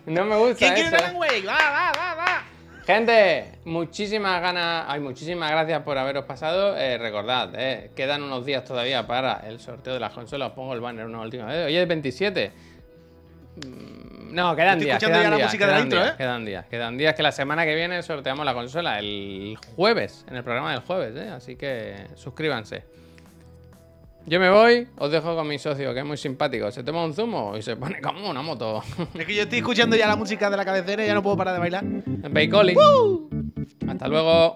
no 0.07 0.25
me 0.25 0.37
gusta. 0.37 0.57
¿Quién 0.59 0.75
quiere. 0.75 0.97
Alan 0.97 1.16
Wake? 1.16 1.47
Va, 1.47 1.55
va, 1.57 1.93
va, 1.97 2.14
va. 2.14 2.45
Gente, 2.87 3.53
muchísimas 3.64 4.41
ganas, 4.43 4.87
ay, 4.89 4.99
muchísimas 5.01 5.51
gracias 5.51 5.83
por 5.83 5.97
haberos 5.99 6.24
pasado. 6.24 6.76
Eh, 6.76 6.99
recordad, 6.99 7.51
eh, 7.57 7.91
quedan 7.95 8.22
unos 8.24 8.45
días 8.45 8.64
todavía 8.64 9.07
para 9.07 9.35
el 9.47 9.61
sorteo 9.61 9.95
de 9.95 10.01
las 10.01 10.12
consolas. 10.12 10.49
Os 10.51 10.55
pongo 10.55 10.74
el 10.74 10.80
banner 10.80 11.07
una 11.07 11.20
última 11.20 11.47
vez. 11.47 11.66
Hoy 11.66 11.76
es 11.76 11.87
27. 11.87 12.51
Mm, 13.64 14.35
No, 14.35 14.57
quedan 14.57 14.78
Estoy 14.78 14.85
días. 14.87 14.97
escuchando 15.03 15.18
Quedan 15.18 15.22
ya 15.24 15.30
la 15.30 15.37
días, 15.37 15.49
música 15.49 15.66
de 15.66 15.70
la 15.72 15.76
quedan 15.76 15.87
intro, 15.87 16.01
días, 16.01 16.12
¿eh? 16.12 16.16
Quedan 16.18 16.45
días, 16.45 16.66
quedan 16.66 16.99
días 16.99 17.14
que 17.14 17.22
la 17.22 17.33
semana 17.33 17.64
que 17.66 17.74
viene 17.74 18.03
sorteamos 18.03 18.45
la 18.47 18.55
consola 18.55 18.99
el 18.99 19.57
jueves, 19.76 20.24
en 20.28 20.37
el 20.37 20.43
programa 20.43 20.72
del 20.72 20.80
jueves, 20.80 21.14
¿eh? 21.16 21.28
Así 21.28 21.55
que 21.57 22.07
suscríbanse. 22.16 22.83
Yo 24.25 24.39
me 24.39 24.51
voy, 24.51 24.87
os 24.99 25.11
dejo 25.11 25.35
con 25.35 25.49
mi 25.49 25.59
socio, 25.59 25.93
que 25.93 26.01
es 26.01 26.07
muy 26.07 26.16
simpático. 26.16 26.70
Se 26.70 26.85
toma 26.85 27.05
un 27.05 27.12
zumo 27.12 27.57
y 27.57 27.62
se 27.62 27.77
pone 27.77 28.01
como 28.01 28.31
una 28.31 28.43
moto. 28.43 28.83
Es 29.14 29.27
que 29.27 29.35
yo 29.35 29.43
estoy 29.43 29.59
escuchando 29.59 29.97
ya 29.97 30.07
la 30.07 30.16
música 30.16 30.49
de 30.49 30.57
la 30.57 30.64
cabecera 30.64 31.03
y 31.05 31.07
ya 31.07 31.14
no 31.14 31.23
puedo 31.23 31.37
parar 31.37 31.55
de 31.55 31.61
bailar. 31.61 31.85
En 31.85 32.33
Bakeoli. 32.33 32.77
Hasta 33.89 34.09
luego. 34.09 34.55